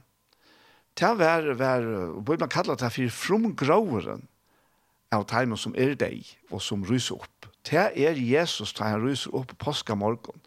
Det 0.95 1.15
var, 1.15 1.43
var 1.43 2.39
man 2.39 2.49
kallar 2.49 2.77
det 2.77 2.91
för 2.91 3.09
fromgråren 3.09 4.27
av 5.11 5.25
timen 5.25 5.59
som 5.59 5.75
er 5.77 5.95
deg 5.95 6.27
og 6.51 6.63
som 6.63 6.85
ryser 6.87 7.21
opp. 7.21 7.47
Det 7.65 7.91
er 7.97 8.19
Jesus 8.21 8.75
da 8.77 8.91
han 8.93 9.03
ryser 9.05 9.35
opp 9.35 9.53
på 9.53 9.61
påskamorgon. 9.67 10.41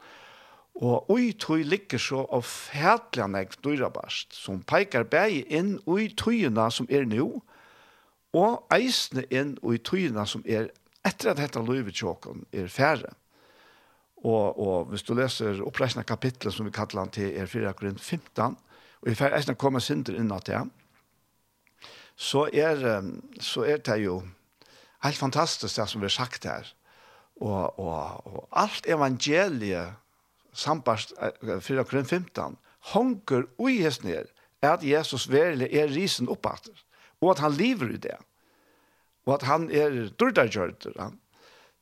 Og 0.78 1.10
ui 1.10 1.32
tui 1.34 1.64
ligger 1.66 1.98
så 1.98 2.22
av 2.30 2.46
fætlige 2.46 3.28
nek 3.34 3.56
dyrabast, 3.66 4.36
som 4.38 4.62
peikar 4.62 5.08
bæg 5.10 5.48
inn 5.50 5.80
ui 5.90 6.12
tuina 6.14 6.70
som 6.70 6.86
er 6.90 7.08
nu, 7.10 7.42
og 8.38 8.68
eisne 8.76 9.24
inn 9.34 9.56
ui 9.66 9.80
tuina 9.82 10.28
som 10.30 10.44
er 10.46 10.70
etter 11.08 11.32
at 11.32 11.40
dette 11.40 11.64
løyvet 11.64 11.98
tjåkon 11.98 12.46
er 12.54 12.70
færre. 12.70 13.16
Og, 14.22 14.60
og 14.60 14.90
hvis 14.92 15.06
du 15.06 15.14
leser 15.18 15.62
oppreisende 15.66 16.06
kapitlet 16.06 16.54
som 16.54 16.66
vi 16.68 16.74
kallar 16.74 17.06
han 17.06 17.14
til 17.14 17.34
er 17.38 17.50
4 17.50 17.74
grunn 17.78 17.98
15, 17.98 18.58
og 19.02 19.10
i 19.10 19.18
færre 19.18 19.38
eisne 19.38 19.58
kommer 19.58 19.82
synder 19.82 20.18
innan 20.18 20.46
det, 20.46 20.62
så 22.18 22.48
er, 22.54 23.02
så 23.40 23.66
er 23.66 23.82
det 23.86 24.00
jo 24.04 24.22
helt 25.06 25.18
fantastisk 25.18 25.78
det 25.78 25.90
som 25.90 26.02
vi 26.02 26.10
har 26.10 26.18
sagt 26.18 26.46
her. 26.50 26.77
Og, 27.38 27.80
og, 27.80 28.22
og 28.26 28.48
alt 28.58 28.88
evangeliet 28.90 29.94
sambast 30.58 31.14
fyrir 31.62 31.86
grunn 31.86 32.08
15 32.08 32.58
hongur 32.94 33.46
ui 33.62 33.78
hest 33.84 34.06
ned 34.08 34.32
at 34.66 34.82
Jesus 34.86 35.28
verilig 35.30 35.70
er 35.70 35.92
risen 35.94 36.30
oppater 36.34 36.74
og 37.22 37.36
at 37.36 37.44
han 37.46 37.58
lever 37.58 37.94
i 37.94 38.02
det 38.02 38.18
og 39.28 39.36
at 39.38 39.48
han 39.50 39.70
er 39.70 40.10
dyrdargjørter 40.18 40.98
han 40.98 41.20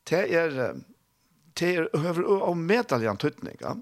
det 0.10 0.24
er 0.36 0.76
det 1.56 1.72
er 1.72 1.88
over 1.96 2.24
og 2.50 2.58
medaljan 2.58 3.18
tøtning 3.22 3.56
ja. 3.62 3.78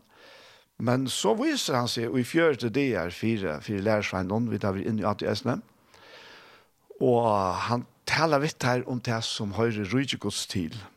men 0.78 1.08
så 1.10 1.34
viser 1.40 1.80
han 1.80 1.90
seg 1.90 2.12
og 2.12 2.20
i 2.22 2.28
fjørte 2.28 2.70
det 2.70 2.92
er 2.94 3.10
fire, 3.10 3.60
fire 3.62 3.82
lærersveinon 3.82 4.52
vi 4.52 4.62
tar 4.62 4.78
vi 4.78 4.86
inn 4.86 5.02
i 5.02 5.08
ATS-ne 5.10 5.58
og 7.02 7.26
han 7.68 7.88
talar 8.06 8.44
vitt 8.44 8.64
her 8.64 8.84
om 8.90 9.02
det 9.02 9.24
som 9.26 9.56
høyre 9.58 9.88
rydgjegods 9.90 10.46
til. 10.48 10.76
og 10.76 10.93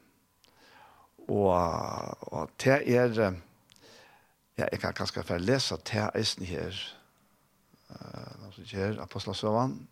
Og, 1.28 2.32
og 2.32 2.50
det 2.62 2.86
er, 2.86 3.34
ja, 4.58 4.68
jeg 4.70 4.80
kan 4.80 4.94
kanskje 4.94 5.24
få 5.26 5.38
lese 5.42 5.78
det 5.90 6.06
eisen 6.14 6.46
her, 6.46 6.78
uh, 7.90 8.62
her, 8.70 9.00
Apostelsøvann, 9.02 9.88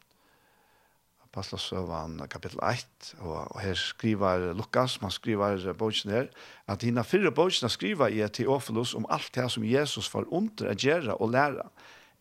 Apostelsøvann 1.27 2.23
kapittel 2.31 2.63
1, 2.63 3.15
og, 3.19 3.51
og 3.51 3.61
her 3.61 3.75
skriver 3.75 4.53
Lukas, 4.55 5.01
man 5.03 5.11
skriver 5.11 5.73
bogen 5.73 6.11
her, 6.11 6.31
at 6.69 6.83
hina 6.83 7.03
fyrre 7.03 7.33
bogen 7.35 7.69
skriver 7.69 8.15
i 8.15 8.23
Teofilus 8.29 8.95
om 8.95 9.07
alt 9.11 9.35
det 9.35 9.51
som 9.51 9.65
Jesus 9.67 10.09
får 10.09 10.31
under 10.31 10.71
å 10.71 10.79
gjøre 10.79 11.19
og 11.19 11.35
lære, 11.35 11.67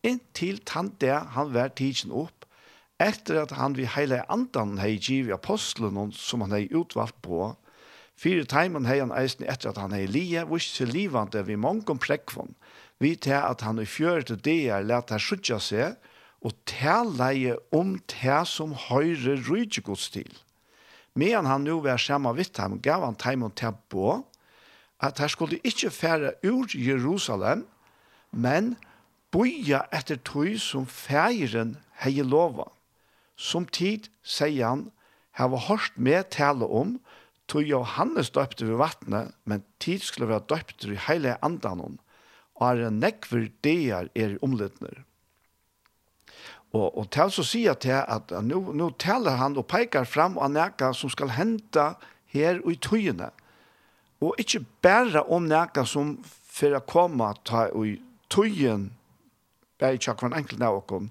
inntil 0.02 0.58
tant 0.66 0.98
det 1.00 1.14
han 1.14 1.54
var 1.54 1.70
tidsen 1.78 2.10
opp, 2.10 2.44
etter 2.98 3.42
at 3.42 3.54
han 3.54 3.76
vi 3.78 3.86
heile 3.86 4.24
andan 4.30 4.78
hei 4.78 4.96
givet 4.98 5.34
apostlen 5.34 6.10
som 6.12 6.42
han 6.42 6.54
hei 6.54 6.66
utvalgt 6.74 7.22
på, 7.22 7.54
Fyre 8.14 8.46
teimen 8.46 8.86
hei 8.86 9.00
han 9.00 9.14
eisen 9.14 9.46
etter 9.50 9.72
at 9.72 9.80
han 9.82 9.94
hei 9.94 10.06
lie, 10.06 10.44
vist 10.46 10.76
til 10.78 10.92
livande 10.94 11.42
vi 11.46 11.56
mongon 11.58 11.98
prekvon, 11.98 12.54
vi 13.02 13.14
til 13.16 13.40
at 13.40 13.64
han 13.66 13.80
i 13.82 13.86
fjøret 13.88 14.30
til 14.30 14.38
det 14.44 14.60
er 14.70 14.86
let 14.86 15.10
her 15.10 15.22
sutja 15.22 15.58
seg, 15.58 15.96
og 16.44 16.54
til 16.68 17.10
leie 17.18 17.56
om 17.74 17.96
det 18.12 18.40
som 18.46 18.76
høyre 18.88 19.38
rydgjegods 19.48 20.10
til. 20.14 20.30
Men 21.14 21.46
han 21.46 21.64
nu 21.64 21.80
var 21.82 21.98
samme 21.98 22.32
vitt 22.36 22.58
ham, 22.58 22.80
gav 22.82 23.04
han 23.04 23.18
teimen 23.18 23.54
til 23.54 23.74
på, 23.88 24.22
at 25.02 25.18
her 25.18 25.28
skulle 25.28 25.60
ikkje 25.64 25.90
fære 25.90 26.32
ur 26.46 26.70
Jerusalem, 26.74 27.66
men 28.30 28.74
boja 29.30 29.84
etter 29.94 30.18
tøy 30.22 30.56
som 30.58 30.86
færen 30.86 31.76
hei 32.02 32.22
lova. 32.22 32.70
Som 33.36 33.66
tid, 33.66 34.06
sier 34.22 34.68
han, 34.68 34.88
hava 35.34 35.58
hørt 35.58 35.96
med 35.96 36.30
tale 36.30 36.66
om, 36.66 36.98
tog 37.50 37.66
Johannes 37.68 38.30
døpte 38.34 38.66
ved 38.66 38.78
vattnet, 38.80 39.34
men 39.44 39.64
tid 39.82 40.04
skulle 40.04 40.28
være 40.30 40.46
døpte 40.48 40.92
i 40.92 41.00
hele 41.08 41.36
andan 41.44 41.98
og 42.54 42.66
er 42.68 42.86
en 42.86 43.00
nekver 43.02 43.48
der 43.64 44.08
er 44.14 44.38
omlittner. 44.42 45.02
Og, 46.74 46.98
og 46.98 47.10
til 47.14 47.30
så 47.30 47.44
sier 47.46 47.76
til 47.78 48.00
at 48.02 48.32
nå, 48.42 48.60
nå 48.74 48.90
taler 48.98 49.38
han 49.38 49.56
og 49.58 49.68
peker 49.70 50.06
fram 50.06 50.38
av 50.42 50.50
nekka 50.50 50.90
som 50.94 51.10
skal 51.12 51.34
hente 51.36 51.92
her 52.34 52.58
og 52.64 52.72
i 52.74 52.78
tøyene. 52.82 53.30
Og 54.22 54.34
ikke 54.42 54.64
bare 54.82 55.22
om 55.30 55.46
nekka 55.46 55.84
som 55.86 56.16
for 56.24 56.74
å 56.74 56.82
komme 56.86 57.30
ta 57.46 57.68
i 57.78 57.96
tøyen, 58.30 58.88
bare 59.78 59.98
ikke 59.98 60.16
hver 60.18 60.36
enkelt 60.38 60.62
av 60.62 60.80
oss, 60.80 61.08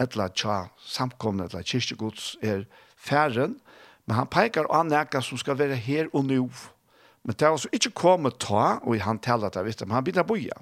eller 0.00 0.32
tja 0.36 0.56
samkomne, 0.84 1.48
eller 1.48 1.64
kyrkjegods 1.64 2.34
er 2.44 2.66
færen, 2.96 3.56
Men 4.06 4.20
han 4.20 4.30
peikar 4.30 4.68
an 4.70 4.90
nekka 4.92 5.20
som 5.24 5.38
skal 5.40 5.58
være 5.58 5.78
her 5.82 6.10
og 6.14 6.26
nu. 6.28 6.46
Men 7.26 7.34
det 7.34 7.42
er 7.42 7.56
altså 7.56 7.70
ikke 7.74 7.94
kommet 7.98 8.38
ta, 8.38 8.78
og 8.86 9.00
han 9.02 9.18
taler 9.18 9.50
det, 9.50 9.64
visst, 9.66 9.82
men 9.82 9.98
han 9.98 10.06
begynner 10.06 10.26
å 10.26 10.30
boja. 10.30 10.58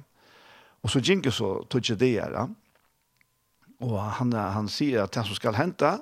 Og 0.85 0.93
så 0.93 1.01
gjenker 1.05 1.33
så 1.33 1.59
tog 1.69 1.85
det 2.01 2.11
her. 2.17 2.37
Og 3.85 3.97
han, 4.19 4.33
han 4.33 4.69
sier 4.73 5.05
at 5.05 5.13
det 5.17 5.27
som 5.29 5.37
skal 5.37 5.59
hente, 5.59 5.93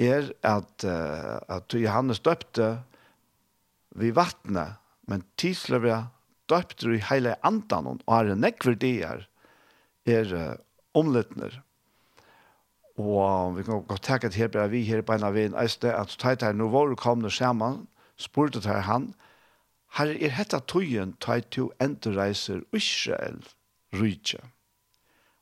er 0.00 0.32
at, 0.42 0.84
uh, 0.84 1.38
at 1.48 1.74
Johannes 1.78 2.20
døpte 2.24 2.74
vid 3.94 4.16
vattnet, 4.16 4.80
men 5.06 5.22
tidsløpet 5.38 6.10
døpte 6.50 6.90
i 6.92 7.02
hele 7.08 7.36
andan, 7.46 7.92
og 7.94 8.14
er 8.16 8.34
nekver 8.36 8.76
det 8.80 8.96
er, 9.06 9.22
er 10.04 10.34
uh, 10.34 10.56
omlittner. 10.98 11.60
Og 12.94 13.56
vi 13.56 13.64
kan 13.66 13.82
godt 13.88 14.02
takke 14.06 14.28
til 14.30 14.44
Hebrea, 14.44 14.66
vi 14.70 14.84
her 14.86 15.02
på 15.02 15.16
en 15.16 15.26
av 15.26 15.36
en 15.36 15.56
eiste, 15.58 15.90
at 15.90 16.12
så 16.12 16.20
teit 16.20 16.44
her, 16.46 16.54
nå 16.54 16.68
var 16.70 16.90
du 16.90 16.98
komne 16.98 17.30
sammen, 17.30 17.86
spurte 18.16 18.60
til 18.62 18.84
han, 18.86 19.12
her 19.98 20.12
er 20.14 20.34
hetta 20.34 20.60
tøyen 20.62 21.14
teit 21.22 21.50
til 21.54 21.72
endreiser 21.82 22.62
Israel 22.74 23.40
rydtje. 23.94 24.40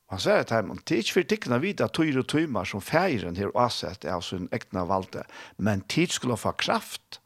Og 0.09 0.17
han 0.17 0.23
sier 0.25 0.45
til 0.45 0.57
ham, 0.57 0.71
det 0.81 0.95
er 0.95 1.03
ikke 1.03 1.15
for 1.15 1.29
tikkene 1.29 1.59
vidt 1.61 1.81
at 1.81 1.93
tøyer 1.93 2.19
og 2.21 2.27
tøymer 2.29 2.69
som 2.69 2.81
feiren 2.81 3.37
her 3.37 3.53
avsett 3.53 4.05
er 4.05 4.17
av 4.17 4.25
sin 4.25 4.49
ekne 4.53 4.85
valgte, 4.89 5.25
men 5.57 5.85
tid 5.89 6.13
skulle 6.13 6.37
få 6.37 6.55
kraft, 6.57 7.19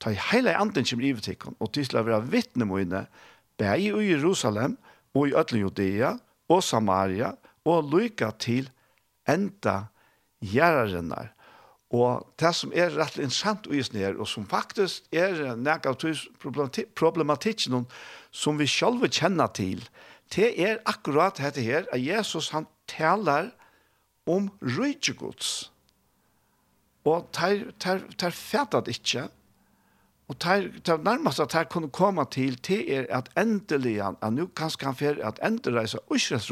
ta 0.00 0.12
i 0.12 0.20
hele 0.30 0.56
anden 0.56 0.84
som 0.88 1.00
livet 1.00 1.24
tikkene, 1.24 1.56
og 1.60 1.72
tid 1.72 1.88
skulle 1.88 2.04
være 2.08 2.28
vittne 2.32 2.68
mine, 2.68 3.06
bare 3.60 3.80
i 3.80 3.88
Jerusalem, 3.88 4.76
og 5.16 5.28
i 5.28 5.34
Øtlen 5.36 5.64
Judea, 5.64 6.14
og 6.48 6.62
Samaria, 6.64 7.32
og 7.64 7.88
lykke 7.92 8.28
til 8.40 8.68
Jerusalem 8.68 8.76
enda 9.28 9.90
gjerrarinnar. 10.40 11.32
Og 11.90 12.22
det 12.38 12.52
som 12.54 12.70
er 12.70 12.92
rett 12.94 13.18
interessant 13.18 13.66
og 13.66 13.74
gjøre 13.74 13.98
her, 13.98 14.18
og 14.22 14.28
som 14.30 14.46
faktisk 14.46 15.10
er 15.10 15.56
nek 15.58 15.88
av 15.90 15.98
problematikken 16.94 17.86
som 18.30 18.60
vi 18.60 18.68
selv 18.70 19.02
kjenner 19.10 19.50
til, 19.56 19.82
det 20.30 20.52
er 20.62 20.78
akkurat 20.86 21.40
dette 21.42 21.64
her, 21.66 21.88
at 21.90 21.98
Jesus 21.98 22.52
han 22.54 22.68
taler 22.86 23.50
om 24.30 24.46
rydgjegods. 24.62 25.72
Og 27.10 27.26
det 27.34 28.22
er 28.22 28.30
fettet 28.30 28.92
ikke, 28.94 29.26
og 30.30 30.36
det 30.38 30.84
ter 30.86 31.02
nærmest 31.02 31.40
at 31.42 31.50
ter 31.50 31.66
kunne 31.66 31.90
komme 31.90 32.22
til, 32.30 32.54
det 32.66 32.84
er 32.94 33.06
at 33.10 33.32
endelig 33.38 33.98
at 33.98 34.32
nå 34.32 34.46
kanskje 34.54 34.86
han 34.86 34.94
fer 34.94 35.18
at 35.26 35.40
endelig 35.42 35.80
reise 35.80 35.98
usres 36.06 36.50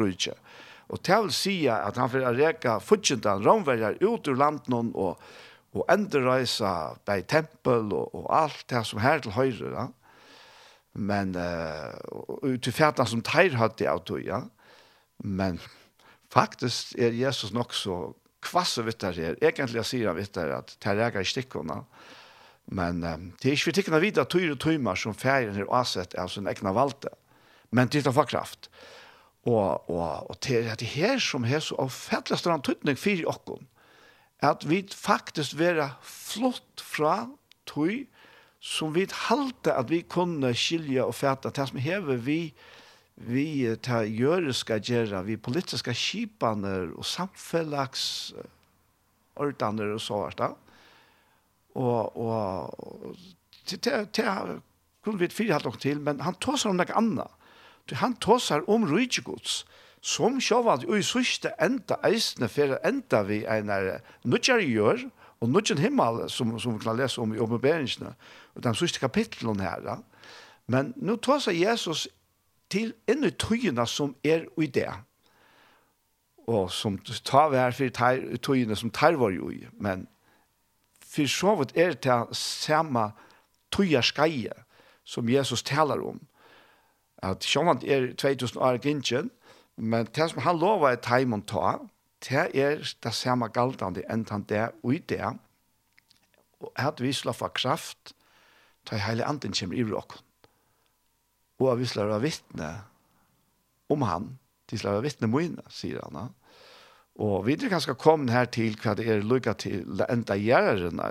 Og 0.88 1.02
det 1.04 1.18
vil 1.22 1.34
si 1.36 1.56
at 1.68 1.98
han 2.00 2.10
får 2.10 2.32
reka 2.38 2.78
futjentan 2.80 3.44
romverjar 3.44 3.98
ut 4.00 4.28
ur 4.28 4.38
landen 4.40 4.92
og, 4.96 5.20
og 5.76 5.84
endreisa 5.92 6.94
bei 7.08 7.20
tempel 7.28 7.92
og, 7.92 8.14
og 8.16 8.28
alt 8.32 8.64
det 8.72 8.84
som 8.88 9.02
her 9.04 9.20
til 9.24 9.36
høyre. 9.36 9.72
Ja. 9.74 9.86
Men 10.98 11.36
uh, 11.36 11.92
ut 12.42 12.62
til 12.64 12.74
fætan 12.74 13.06
som 13.06 13.22
teir 13.22 13.54
hadde 13.60 13.86
av 13.86 14.00
tog, 14.08 14.24
ja. 14.24 14.40
Men 15.22 15.60
faktisk 16.32 16.96
er 16.98 17.14
Jesus 17.14 17.52
nok 17.54 17.76
så 17.76 17.98
kvasse 18.42 18.82
vittar 18.86 19.14
her. 19.18 19.36
Egentlig 19.44 19.84
sier 19.86 20.08
han 20.10 20.18
vittar 20.18 20.56
at 20.56 20.74
det 20.80 20.96
reka 20.98 21.22
i 21.22 21.28
stikkene. 21.28 21.82
Men 22.72 23.04
um, 23.04 23.30
det 23.38 23.50
er 23.50 23.58
ikke 23.58 23.70
vi 23.70 23.76
tikkene 23.78 24.02
videre 24.02 24.28
tøyre 24.28 24.56
tøymer 24.56 24.98
som 24.98 25.16
ferien 25.16 25.56
er 25.56 25.68
avsett 25.68 26.16
av 26.18 26.32
sin 26.32 26.48
egna 26.48 26.72
valgte. 26.72 27.12
Men 27.70 27.92
det 27.92 28.06
er 28.06 28.16
for 28.16 28.28
kraft. 28.28 28.70
Men 28.72 28.97
Og, 29.46 29.90
og, 29.90 30.30
og 30.30 30.40
til 30.40 30.66
at 30.68 30.80
det 30.80 30.88
her 30.88 31.18
som 31.22 31.44
her 31.44 31.60
så 31.62 31.76
avfettelig 31.78 32.38
større 32.38 32.62
tøtning 32.62 32.98
for 32.98 33.28
oss, 33.30 33.62
at 34.42 34.64
vi 34.70 34.82
faktisk 34.94 35.58
være 35.58 35.90
flott 36.02 36.82
fra 36.82 37.28
tøy 37.66 38.06
som 38.60 38.94
vi 38.94 39.06
halte 39.28 39.72
at 39.72 39.90
vi 39.90 40.02
kunne 40.02 40.50
skilja 40.54 41.06
og 41.06 41.14
fæta 41.14 41.50
det 41.54 41.68
som 41.68 41.78
hever 41.78 42.16
vi 42.16 42.40
vi 43.18 43.66
ta 43.82 44.04
gjøre 44.06 44.52
skal 44.54 44.82
gjøre, 44.84 45.24
vi 45.26 45.36
politiske 45.36 45.94
skipaner 45.94 46.92
og 46.94 47.06
samfellags 47.06 48.32
ordaner 49.38 49.94
og 49.96 50.00
så 50.02 50.20
hvert 50.22 50.38
da. 50.38 50.48
Og, 51.78 52.14
og 52.14 53.16
til, 53.66 53.80
til, 53.82 54.06
til 54.14 54.60
kunne 55.02 55.18
vi 55.18 55.30
fyrt 55.34 55.50
halte 55.56 55.66
nok 55.66 55.80
til, 55.82 56.00
men 56.00 56.22
han 56.22 56.38
tås 56.38 56.66
om 56.66 56.78
noe 56.78 56.94
annet 56.98 57.37
han 57.92 58.16
tåsar 58.16 58.70
om 58.70 58.86
rujtjegods, 58.86 59.64
som 60.00 60.40
sjåvand, 60.40 60.84
og 60.86 60.98
i 60.98 61.02
sørste 61.02 61.50
enda 61.62 61.98
eisne, 62.06 62.48
for 62.48 62.76
enda 62.86 63.22
vi 63.26 63.42
en 63.48 63.70
er 63.70 64.60
gjør, 64.62 65.08
og 65.40 65.48
nødjan 65.48 65.78
himmel, 65.78 66.30
som, 66.30 66.58
som 66.58 66.74
vi 66.74 66.84
kan 66.84 66.96
lese 66.96 67.20
om 67.20 67.34
i 67.34 67.38
åpenberingsene, 67.38 68.14
og 68.54 68.62
den 68.62 68.74
sørste 68.74 69.00
kapitlen 69.00 69.60
her. 69.60 70.02
Men 70.66 70.92
nå 70.96 71.16
tåsar 71.16 71.52
Jesus 71.52 72.08
til 72.70 72.94
enda 73.08 73.30
tøyene 73.30 73.86
som 73.86 74.14
er 74.24 74.46
i 74.60 74.66
det, 74.66 74.90
og 76.48 76.70
som 76.72 76.98
tar 77.24 77.50
vi 77.52 77.60
her 77.60 77.74
for 77.76 78.38
tøyene 78.42 78.76
som 78.76 78.90
tar 78.90 79.18
var 79.20 79.34
jo 79.34 79.50
i, 79.52 79.66
men 79.80 80.06
for 81.08 81.28
så 81.28 81.54
vidt 81.58 81.76
er 81.76 81.96
det 81.96 82.36
samme 82.36 83.10
tøyerskeie 83.72 84.52
som 85.04 85.28
Jesus 85.28 85.62
taler 85.62 86.00
om, 86.04 86.20
at 87.22 87.44
sjåvand 87.44 87.84
er 87.84 88.12
2000 88.14 88.60
år 88.62 88.78
gynnsjen, 88.82 89.30
men 89.76 90.08
det 90.14 90.30
som 90.30 90.42
han 90.42 90.58
lover 90.58 90.92
er 90.92 91.02
teimen 91.02 91.42
ta, 91.46 91.78
det 92.26 92.48
er 92.54 92.82
det 92.82 93.14
samme 93.14 93.48
galtande 93.54 94.02
enn 94.10 94.26
han 94.30 94.46
det 94.50 94.68
og 94.82 94.98
det, 95.10 95.34
og 96.58 96.72
at 96.74 97.00
vi 97.02 97.12
slår 97.14 97.52
kraft, 97.54 98.14
ta 98.86 98.96
i 98.96 99.04
heile 99.04 99.26
anden 99.26 99.54
kommer 99.54 99.78
i 99.78 99.84
råk. 99.86 100.18
Og 101.58 101.78
vi 101.78 101.86
slår 101.86 102.14
av 102.14 102.22
vittne 102.22 102.72
om 103.90 104.02
han, 104.02 104.28
de 104.70 104.78
slår 104.78 104.98
av 104.98 105.06
vittne 105.06 105.30
mine, 105.30 105.62
sier 105.70 106.02
han. 106.02 106.34
Og 107.18 107.46
vi 107.46 107.56
er 107.56 107.70
ganske 107.70 107.94
kommet 107.98 108.34
her 108.34 108.46
til 108.46 108.76
hva 108.82 108.94
det 108.98 109.08
er 109.10 109.24
lykka 109.26 109.54
til 109.58 110.02
enda 110.06 110.36
gjerne. 110.38 111.08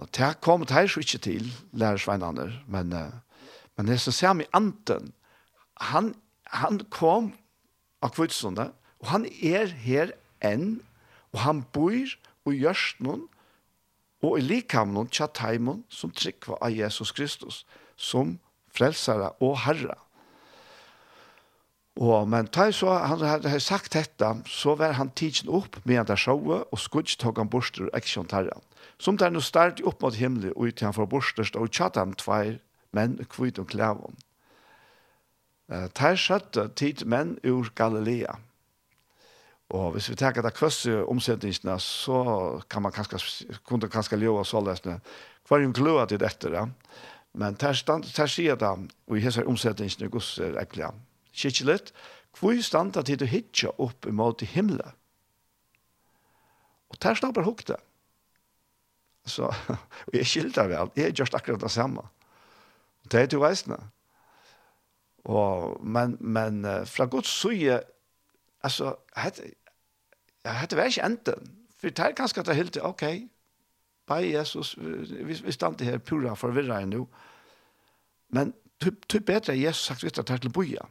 Og 0.00 0.08
det 0.16 0.30
kom 0.40 0.64
det 0.64 0.76
her 0.76 0.88
så 0.88 1.02
ikke 1.04 1.20
til, 1.20 1.50
lærer 1.72 2.00
Sveinander, 2.00 2.54
men 2.66 2.92
uh, 2.96 3.21
Men 3.76 3.88
det 3.88 3.98
som 4.02 4.14
ser 4.14 4.34
med 4.36 4.50
Anten, 4.52 5.12
han, 5.80 6.12
han 6.52 6.82
kom 6.92 7.32
av 8.02 8.14
kvitsene, 8.16 8.70
og 9.02 9.10
han 9.10 9.26
er 9.26 9.72
her 9.84 10.12
enn, 10.44 10.80
og 11.32 11.42
han 11.46 11.64
bor 11.74 12.16
og 12.46 12.54
gjørs 12.56 12.92
noen, 13.02 13.26
og 14.22 14.38
i 14.38 14.44
likhavn 14.44 14.92
noen 14.94 15.10
tjataimon 15.10 15.82
som 15.90 16.12
trykker 16.14 16.60
av 16.62 16.70
Jesus 16.74 17.10
Kristus, 17.14 17.62
som 17.96 18.36
frelsere 18.72 19.32
og 19.42 19.56
herre. 19.64 19.96
Og, 22.00 22.28
men 22.30 22.46
ta 22.48 22.70
så 22.72 22.94
han 23.02 23.20
hadde 23.20 23.58
sagt 23.60 23.92
dette, 23.92 24.28
så 24.48 24.76
var 24.80 24.94
han 24.96 25.10
tidsen 25.12 25.50
opp 25.52 25.76
med 25.84 25.98
han 26.00 26.08
der 26.08 26.20
sjåe, 26.20 26.62
og 26.64 26.80
skudg 26.80 27.12
tog 27.20 27.40
han 27.40 27.50
borster 27.52 27.88
og 27.88 27.98
eksjon 27.98 28.30
terren. 28.30 28.62
Som 29.02 29.18
der 29.20 29.32
nå 29.32 29.42
start 29.44 29.82
opp 29.84 30.00
mot 30.00 30.16
himmelen, 30.16 30.54
og 30.56 30.70
ut 30.70 30.78
til 30.78 30.88
han 30.88 30.96
får 30.96 31.10
borster, 31.10 31.50
og 31.58 31.72
tja 31.74 31.90
dem 31.92 32.14
tveir 32.16 32.60
men 32.92 33.18
kvitt 33.30 33.58
og 33.58 33.70
klævån. 33.72 34.16
Uh, 35.72 35.88
ter 35.96 36.18
skjøtte 36.18 36.68
tid 36.76 37.04
menn 37.08 37.38
ur 37.48 37.70
Galilea. 37.74 38.38
Og 39.72 39.94
hvis 39.94 40.10
vi 40.10 40.18
tenker 40.20 40.44
at 40.44 40.56
kvøsse 40.56 40.98
omsetningene, 41.08 41.78
så 41.80 42.60
kan 42.70 42.84
man 42.84 42.92
kanskje, 42.92 43.56
kunne 43.64 43.88
kanskje 43.88 44.20
ljøa 44.20 44.44
så 44.44 44.60
Hva 44.60 45.58
er 45.58 45.64
en 45.64 45.72
gløa 45.72 46.04
til 46.06 46.20
dette, 46.20 46.48
ja. 46.52 46.66
Men 47.34 47.56
ter, 47.56 47.72
stand, 47.72 48.04
ter 48.12 48.28
sier 48.28 48.56
det, 48.56 48.68
og 49.08 49.16
i 49.16 49.22
hese 49.24 49.46
omsetningene 49.48 50.10
gos 50.12 50.38
er 50.38 50.58
ekkelig. 50.60 50.92
Kikker 51.32 51.70
litt, 51.70 51.92
hvor 52.38 52.58
standa 52.64 53.02
til 53.02 53.24
å 53.24 53.28
hitje 53.28 53.72
opp 53.80 54.06
imot 54.08 54.44
i 54.44 54.50
himmelen? 54.52 54.92
Og 56.92 57.00
ter 57.00 57.16
snabber 57.16 57.46
hukte. 57.48 57.78
Så, 59.24 59.48
og 59.48 60.12
jeg 60.16 60.28
skilter 60.32 60.68
vel, 60.68 60.92
jeg 60.96 61.08
er 61.08 61.16
just 61.16 61.34
akkurat 61.34 61.62
det 61.62 61.72
samme. 61.72 62.04
Det 63.12 63.20
er 63.20 63.26
du 63.26 63.42
eisne. 63.46 63.76
Og, 65.24 65.78
men, 65.84 66.16
men 66.20 66.64
fra 66.86 67.06
Guds 67.06 67.28
suje, 67.28 67.80
altså, 68.64 68.94
hette, 69.16 69.52
ja, 70.44 70.52
hette 70.52 70.76
var 70.76 70.90
ikke 70.90 71.04
enten. 71.06 71.52
For 71.78 71.90
det 71.90 71.98
er 71.98 72.16
ganske 72.16 72.40
at 72.40 72.46
det 72.46 72.56
helt, 72.56 72.78
ok, 72.82 73.04
bei 74.06 74.32
Jesus, 74.32 74.74
vi, 74.78 75.34
vi 75.44 75.52
stand 75.52 75.80
her 75.80 75.98
pura 75.98 76.34
forvirra 76.34 76.80
enn 76.82 76.96
jo. 76.96 77.06
Men 78.32 78.54
det 78.82 79.14
er 79.14 79.26
bedre 79.26 79.58
Jesus 79.58 79.86
sagt 79.86 80.04
vitt 80.04 80.18
at 80.18 80.28
det 80.28 80.34
er 80.34 80.42
til 80.42 80.54
boja. 80.54 80.88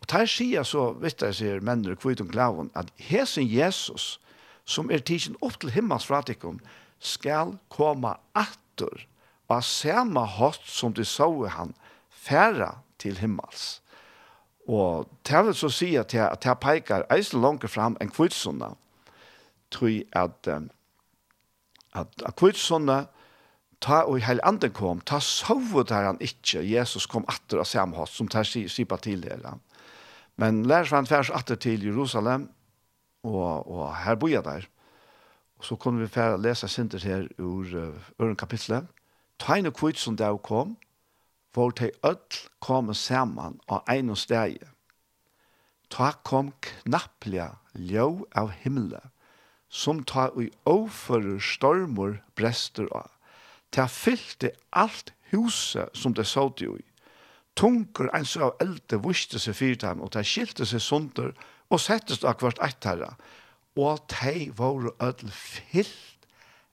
Og 0.00 0.08
der 0.12 0.28
sier 0.30 0.62
så, 0.66 0.90
vitt 1.00 1.22
jeg 1.22 1.34
sier 1.34 1.64
menner 1.64 1.96
kvitt 1.98 2.20
og 2.22 2.30
klaven, 2.30 2.70
at 2.74 2.92
hesen 3.00 3.48
Jesus, 3.48 4.20
som 4.64 4.90
er 4.90 5.02
tidsen 5.02 5.38
opp 5.40 5.58
til 5.60 5.72
himmels 5.74 6.06
fratikken, 6.06 6.60
skal 7.00 7.56
komme 7.72 8.14
atter 8.34 9.06
av 9.48 9.62
samme 9.66 10.24
hatt 10.36 10.64
som 10.66 10.94
de 10.94 11.04
så 11.04 11.28
han 11.52 11.74
færa 12.10 12.78
til 12.98 13.18
himmels. 13.18 13.80
Og 14.68 15.06
det 15.28 15.44
vil 15.46 15.54
så 15.54 15.70
si 15.70 15.94
at 15.96 16.14
jeg, 16.14 16.26
at 16.26 16.44
jeg 16.44 16.58
peker 16.58 17.06
eisen 17.14 17.40
langt 17.40 17.68
fram 17.70 17.96
en 18.00 18.10
kvitsunda, 18.10 18.72
tror 19.70 19.88
jeg 19.88 20.04
at, 20.12 20.48
at, 21.94 22.22
at 22.26 22.34
ta 23.80 24.02
og 24.08 24.20
heil 24.24 24.40
anden 24.46 24.72
kom, 24.74 25.00
ta 25.04 25.20
sove 25.22 25.84
der 25.88 26.08
han 26.08 26.20
ikke, 26.24 26.64
Jesus 26.64 27.06
kom 27.06 27.26
atter 27.28 27.60
av 27.60 27.68
samme 27.68 27.96
hatt, 27.98 28.12
som 28.12 28.28
tar 28.28 28.46
sipa 28.48 28.96
til 28.96 29.22
det. 29.22 29.38
Men 30.36 30.64
lærer 30.66 30.94
han 30.94 31.08
færs 31.08 31.30
atter 31.30 31.56
til 31.56 31.84
Jerusalem, 31.84 32.48
og, 33.22 33.66
og 33.68 33.96
her 34.04 34.14
bor 34.14 34.32
jeg 34.32 34.44
der. 34.44 34.66
Og 35.58 35.64
så 35.64 35.76
kunne 35.76 36.02
vi 36.02 36.12
fære 36.12 36.40
lese 36.40 36.68
sinter 36.68 37.00
her 37.00 37.26
ur 37.38 37.64
uh, 37.64 37.94
øren 38.20 38.36
kapitlet, 38.36 38.86
Tegne 39.38 39.70
kvitt 39.72 39.98
som 40.00 40.16
det 40.16 40.30
kom, 40.42 40.76
hvor 41.52 41.70
de 41.70 41.90
ødel 42.04 42.48
kom 42.60 42.94
sammen 42.94 43.60
av 43.68 43.84
en 43.88 44.10
og 44.12 44.18
steg. 44.20 44.58
Ta 45.92 46.10
kom 46.24 46.50
knapplega 46.64 47.54
ljø 47.74 48.08
av 48.36 48.50
himmelen, 48.62 49.12
som 49.68 50.02
ta 50.04 50.28
i 50.40 50.48
overfører 50.64 51.40
stormer 51.40 52.18
brester 52.36 52.88
av. 52.92 53.08
Ta 53.72 53.86
fyllte 53.86 54.52
alt 54.72 55.12
huset 55.32 55.96
som 55.96 56.14
det 56.14 56.26
så 56.26 56.48
til 56.56 56.76
i. 56.80 56.84
Tunker 57.56 58.10
en 58.16 58.28
så 58.28 58.50
av 58.50 58.60
eldre 58.60 59.00
vuste 59.04 59.40
seg 59.40 59.56
fyrt 59.56 59.80
dem, 59.84 60.02
og 60.04 60.12
ta 60.12 60.24
skilte 60.24 60.66
seg 60.68 60.82
sunder, 60.84 61.32
og 61.72 61.80
settes 61.80 62.24
av 62.24 62.36
hvert 62.40 62.60
et 62.62 62.84
herre. 62.84 63.14
Og 63.76 64.04
de 64.12 64.50
var 64.56 64.92
ødel 65.00 65.32
fyllt 65.32 66.28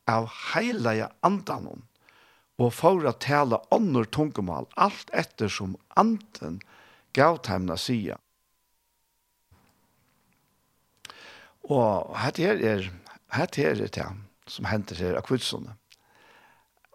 av 0.08 0.28
heilige 0.54 1.08
andanom 1.24 1.84
og 2.62 2.74
for 2.76 3.06
å 3.08 3.16
tale 3.18 3.60
ånder 3.74 4.06
tungemål, 4.14 4.68
alt 4.78 5.10
etter 5.14 5.50
som 5.50 5.78
anden 5.98 6.60
gav 7.18 7.40
til 7.46 7.72
å 7.74 7.78
si. 7.80 8.00
Og 11.72 12.14
hette 12.20 12.44
her 12.44 12.62
er, 12.62 12.90
hette 13.34 13.64
her 13.64 13.80
er 13.80 13.94
det 13.96 14.10
som 14.52 14.68
henter 14.70 15.00
her 15.00 15.18
av 15.18 15.26
kvidsene. 15.26 15.78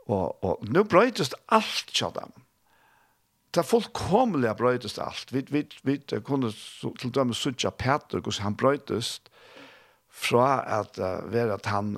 Og, 0.08 0.36
og 0.44 0.62
nå 0.68 0.84
brøytes 0.88 1.34
alt 1.52 1.90
til 1.92 2.12
dem. 2.14 2.32
Det 3.52 3.62
er 3.62 3.68
fullkomlig 3.68 4.50
brøytes 4.56 4.98
alt. 5.00 5.32
Vi, 5.32 5.42
vi, 5.50 5.64
vi 5.82 5.96
kunne 6.24 6.52
til 6.52 7.12
dømme 7.12 7.36
suttje 7.36 7.72
Peter, 7.80 8.20
hvordan 8.20 8.44
han 8.44 8.56
brøytes 8.60 9.18
fra 10.08 10.60
at 10.80 11.00
uh, 11.00 11.24
være 11.32 11.56
at 11.56 11.68
han 11.72 11.94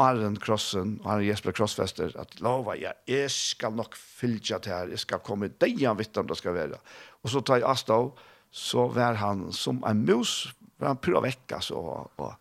Arren 0.00 0.36
Krossen, 0.40 0.96
Arren 1.04 1.26
Jesper 1.26 1.54
Krossfester, 1.56 2.12
at 2.20 2.38
lova, 2.40 2.74
ja, 2.78 2.92
jeg 3.08 3.30
skal 3.32 3.74
nok 3.76 3.96
fylltja 3.98 4.60
til 4.62 4.72
her, 4.72 4.92
jeg 4.94 5.02
skal 5.02 5.22
komme 5.24 5.50
deg 5.60 5.80
han 5.84 5.98
vitt 5.98 6.16
om 6.20 6.28
det 6.30 6.38
skal 6.40 6.56
være. 6.56 6.80
Og 7.22 7.32
så 7.32 7.42
tar 7.44 7.60
jeg 7.60 7.68
Astov, 7.68 8.14
så 8.50 8.86
var 8.90 9.20
han 9.20 9.50
som 9.54 9.82
en 9.86 10.04
mus, 10.06 10.50
var 10.80 10.94
han 10.94 11.02
pura 11.04 11.22
vekk, 11.24 11.44
altså, 11.58 11.78
og, 11.78 12.10
og, 12.16 12.34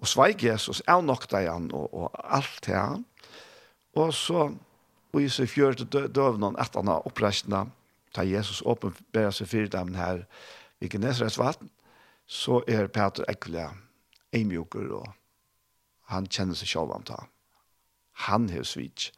og 0.00 0.10
sveik 0.10 0.46
Jesus, 0.46 0.82
jeg 0.86 1.06
nok 1.06 1.28
deg 1.30 1.50
han, 1.50 1.70
og, 1.76 1.92
og 1.92 2.20
alt 2.24 2.58
til 2.64 2.78
han. 2.78 3.04
Og 4.00 4.10
så, 4.16 4.48
og 5.14 5.20
i 5.22 5.30
seg 5.30 5.50
fjørte 5.52 5.86
døvnen, 5.86 6.58
etter 6.58 6.82
han 6.82 6.90
har 6.90 7.06
oppreistene, 7.06 7.66
tar 8.14 8.26
Jesus 8.26 8.62
åpenbæra 8.66 9.32
seg 9.34 9.50
fyrir 9.50 9.70
dem 9.70 9.94
her, 9.98 10.24
i 10.82 10.88
Gnesrets 10.90 11.38
vatten, 11.38 11.70
så 12.26 12.62
er 12.68 12.88
Peter 12.92 13.24
en 13.28 13.84
eimjuker 14.34 14.90
og 14.96 15.12
han 16.12 16.28
kjenner 16.28 16.58
seg 16.58 16.68
selv 16.68 16.94
om 16.94 17.04
det. 17.08 17.20
Han 18.28 18.48
har 18.52 18.66
svits. 18.68 19.10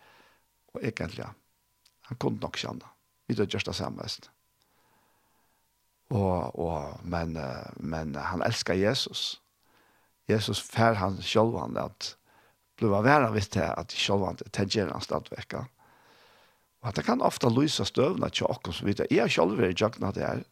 Og 0.74 0.84
egentlig, 0.84 1.26
han 2.08 2.18
kunne 2.20 2.40
nok 2.40 2.58
kjenne. 2.60 2.88
Vi 3.26 3.34
tar 3.34 3.48
gjørst 3.50 3.70
det 3.70 3.76
samme 3.76 4.02
mest. 4.02 4.30
Og, 6.14 6.58
og, 6.58 7.00
men, 7.02 7.34
men 7.76 8.14
han 8.14 8.44
elsker 8.46 8.78
Jesus. 8.78 9.40
Jesus 10.30 10.60
fær 10.62 10.98
han 11.00 11.18
selv 11.22 11.56
om 11.58 11.76
at 11.80 12.14
blir 12.76 12.92
av 12.92 13.06
vera 13.06 13.30
vitt 13.32 13.54
det 13.56 13.66
at 13.66 13.94
selv 13.94 14.26
om 14.28 14.36
det 14.36 14.50
tenker 14.52 14.90
han 14.92 15.02
stadvekka. 15.02 15.64
Og 16.82 16.90
at 16.90 16.98
det 16.98 17.06
kan 17.06 17.24
ofte 17.24 17.50
lyse 17.50 17.84
støvna 17.88 18.28
til 18.28 18.50
okkur 18.50 18.74
som 18.76 18.86
vidt. 18.86 19.02
Jeg 19.10 19.22
har 19.24 19.32
selv 19.32 19.58
vært 19.58 19.80
i 19.80 20.12
det 20.14 20.26
her. 20.26 20.44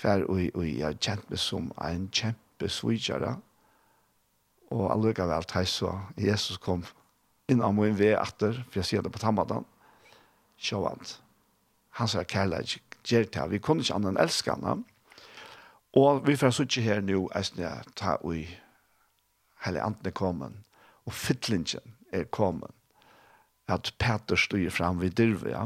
Hver 0.00 0.24
og, 0.28 0.40
og 0.54 0.64
jeg 0.68 0.84
har 0.84 0.96
kjent 1.00 1.30
meg 1.30 1.40
som 1.40 1.72
en 1.82 2.08
kjempe 2.12 2.68
svitjere. 2.68 3.36
Og 3.36 3.42
Og 4.74 4.88
allikevel 4.90 5.46
teis 5.46 5.76
så 5.78 5.92
Jesus 6.18 6.58
kom 6.58 6.84
inn 7.50 7.62
av 7.62 7.74
min 7.76 7.94
vei 7.98 8.14
atter, 8.18 8.58
for 8.66 8.80
jeg 8.80 8.88
sier 8.88 9.04
det 9.04 9.12
på 9.14 9.22
tammadan, 9.22 9.66
sjåvand. 10.58 11.16
Han 12.00 12.10
sier 12.10 12.26
kærleik, 12.28 12.80
gjer 13.06 13.28
til 13.30 13.50
Vi 13.50 13.62
kunne 13.62 13.84
ikke 13.84 13.94
annan 13.94 14.18
elske 14.20 14.56
han. 14.64 14.84
Og 15.96 16.26
vi 16.26 16.36
får 16.36 16.52
sitte 16.52 16.82
her 16.84 17.00
nå, 17.00 17.28
eisne, 17.38 17.70
ta 17.96 18.18
ui, 18.24 18.44
hele 19.64 19.82
anden 19.82 20.10
er 20.10 20.50
og 21.06 21.12
fytlingen 21.12 21.94
er 22.12 22.24
kommet. 22.24 22.70
At 23.68 23.94
Peter 23.98 24.36
styr 24.36 24.70
fram 24.70 25.00
vid 25.00 25.16
dyrve, 25.16 25.50
ja. 25.50 25.64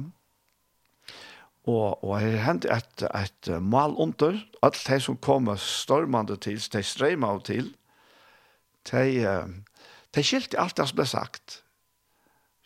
Og, 1.69 2.05
og 2.05 2.21
her 2.21 2.39
hendte 2.45 2.71
et, 2.73 3.03
et 3.05 3.51
mal 3.63 3.93
under, 4.01 4.39
at 4.63 4.79
de 4.87 5.01
som 5.01 5.17
kommer 5.17 5.57
stormande 5.57 6.37
til, 6.37 6.57
de 6.73 6.83
strømmer 6.83 7.29
av 7.29 7.43
til, 7.45 7.75
de, 8.89 9.27
de 10.15 10.25
skilte 10.25 10.59
alt 10.61 10.77
det 10.79 10.89
som 10.89 11.01
ble 11.01 11.07
sagt. 11.09 11.61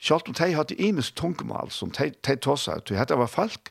Selv 0.00 0.28
om 0.28 0.36
de 0.36 0.52
hadde 0.54 0.76
imes 0.78 1.10
tungemål 1.16 1.72
som 1.72 1.92
de, 1.96 2.10
de 2.12 2.36
tog 2.36 2.58
seg 2.60 2.84
til. 2.84 3.00
Det 3.00 3.18
var 3.18 3.30
folk 3.30 3.70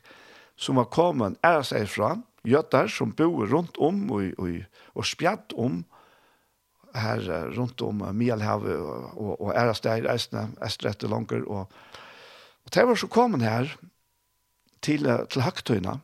som 0.56 0.78
var 0.78 0.90
kommet 0.92 1.38
ære 1.46 1.64
seg 1.66 1.88
fra, 1.90 2.14
gjøtter 2.44 2.90
som 2.92 3.14
bor 3.16 3.46
rundt 3.50 3.78
om 3.82 4.04
og, 4.12 4.34
og, 4.38 4.64
og 4.94 5.06
spjatt 5.08 5.54
om 5.56 5.82
her 6.94 7.24
rundt 7.56 7.82
om 7.82 8.04
Mielhavet 8.14 8.76
og, 8.78 9.06
og, 9.18 9.32
og 9.40 9.54
ære 9.56 9.74
steg 9.74 10.04
reisende, 10.06 10.46
reisene, 10.60 10.92
etter 10.92 11.10
langer. 11.10 11.46
Og, 11.50 11.72
og 12.64 12.74
de 12.74 12.84
var 12.86 13.00
så 13.00 13.08
kommet 13.10 13.42
her 13.42 13.72
til, 14.84 15.08
til 15.32 15.42
Haktøyene, 15.42 15.96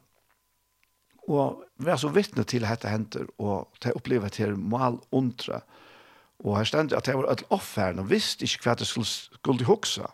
og 1.31 1.63
var 1.79 2.01
så 2.01 2.11
vittne 2.11 2.43
til 2.49 2.65
dette 2.67 2.91
henter, 2.91 3.29
og 3.39 3.71
de 3.85 3.93
opplever 3.95 4.33
til 4.35 4.57
mal 4.59 4.99
undre, 5.15 5.61
og 5.61 5.90
Og 6.41 6.57
her 6.57 6.69
stendet 6.69 6.97
at 6.97 7.07
det 7.07 7.17
var 7.19 7.29
et 7.33 7.45
offeren, 7.53 8.01
og 8.01 8.11
visste 8.11 8.47
ikke 8.47 8.65
hva 8.65 8.77
det 8.81 8.89
skulle, 8.89 9.09
skulle 9.09 9.69
hukse. 9.69 10.07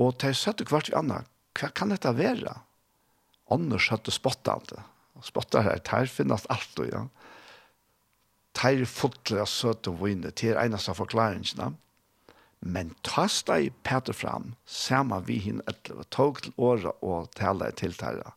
Og 0.00 0.16
de 0.20 0.32
søtte 0.36 0.64
hvert 0.68 0.90
i 0.90 0.96
annet, 0.96 1.28
hva 1.56 1.70
kan 1.76 1.92
dette 1.92 2.12
være? 2.16 2.54
Anders 3.50 3.88
hadde 3.92 4.12
spottet 4.14 4.70
det. 4.70 4.82
Spottet 5.24 5.64
her, 5.66 5.80
der 5.84 6.08
finnes 6.08 6.46
alt, 6.48 6.78
og 6.80 6.88
ja. 6.88 7.04
Der 8.60 8.84
fotler 8.84 9.42
jeg 9.42 9.48
søtte 9.48 9.92
vinner, 10.00 10.30
til 10.30 10.56
eneste 10.58 10.94
forklaringene. 10.94 11.74
Men 12.60 12.92
ta 13.02 13.24
steg 13.28 13.72
Peter 13.84 14.12
fram, 14.12 14.54
sammen 14.66 15.24
vi 15.26 15.38
henne 15.40 15.64
etter, 15.68 15.96
og 15.96 16.10
tog 16.12 16.42
til 16.44 16.52
året 16.58 16.92
og 17.00 17.30
tale 17.36 17.70
til 17.72 17.96
tæra. 17.96 18.34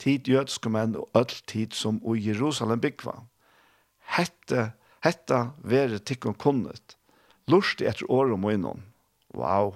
Tid 0.00 0.28
jødske 0.32 0.72
menn 0.72 0.96
og 0.96 1.10
all 1.14 1.32
tid 1.46 1.76
som 1.76 2.00
i 2.00 2.16
Jerusalem 2.24 2.80
byggva. 2.80 3.18
Hette 4.16 4.70
Hetta 5.04 5.52
vere 5.64 5.98
tikkun 5.98 6.36
kunnet. 6.36 6.96
Lurst 7.48 7.80
etter 7.80 8.08
året 8.12 8.36
og 8.36 8.52
innom. 8.52 8.82
Wow! 9.34 9.74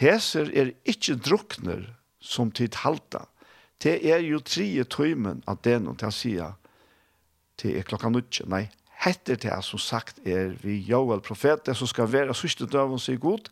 Heser 0.00 0.50
er 0.56 0.72
ikkje 0.88 1.18
drukner 1.20 1.84
som 2.20 2.50
tid 2.50 2.78
halta. 2.82 3.26
Det 3.80 3.98
er 4.04 4.22
jo 4.24 4.40
trie 4.44 4.84
tøymen 4.84 5.42
av 5.48 5.60
det 5.64 5.78
noen 5.80 5.98
til 6.00 6.10
å 6.10 6.14
si 6.14 6.34
til 7.60 7.76
er 7.76 7.86
klokka 7.86 8.10
nødje. 8.12 8.46
Nei, 8.48 8.68
hette 9.04 9.36
det 9.40 9.58
som 9.64 9.80
sagt 9.80 10.20
er 10.28 10.56
vi 10.62 10.78
Joel 10.88 11.22
profeten 11.24 11.76
som 11.76 11.88
skal 11.88 12.10
være 12.12 12.36
sørste 12.36 12.68
døven 12.68 13.00
seg 13.00 13.20
god, 13.20 13.48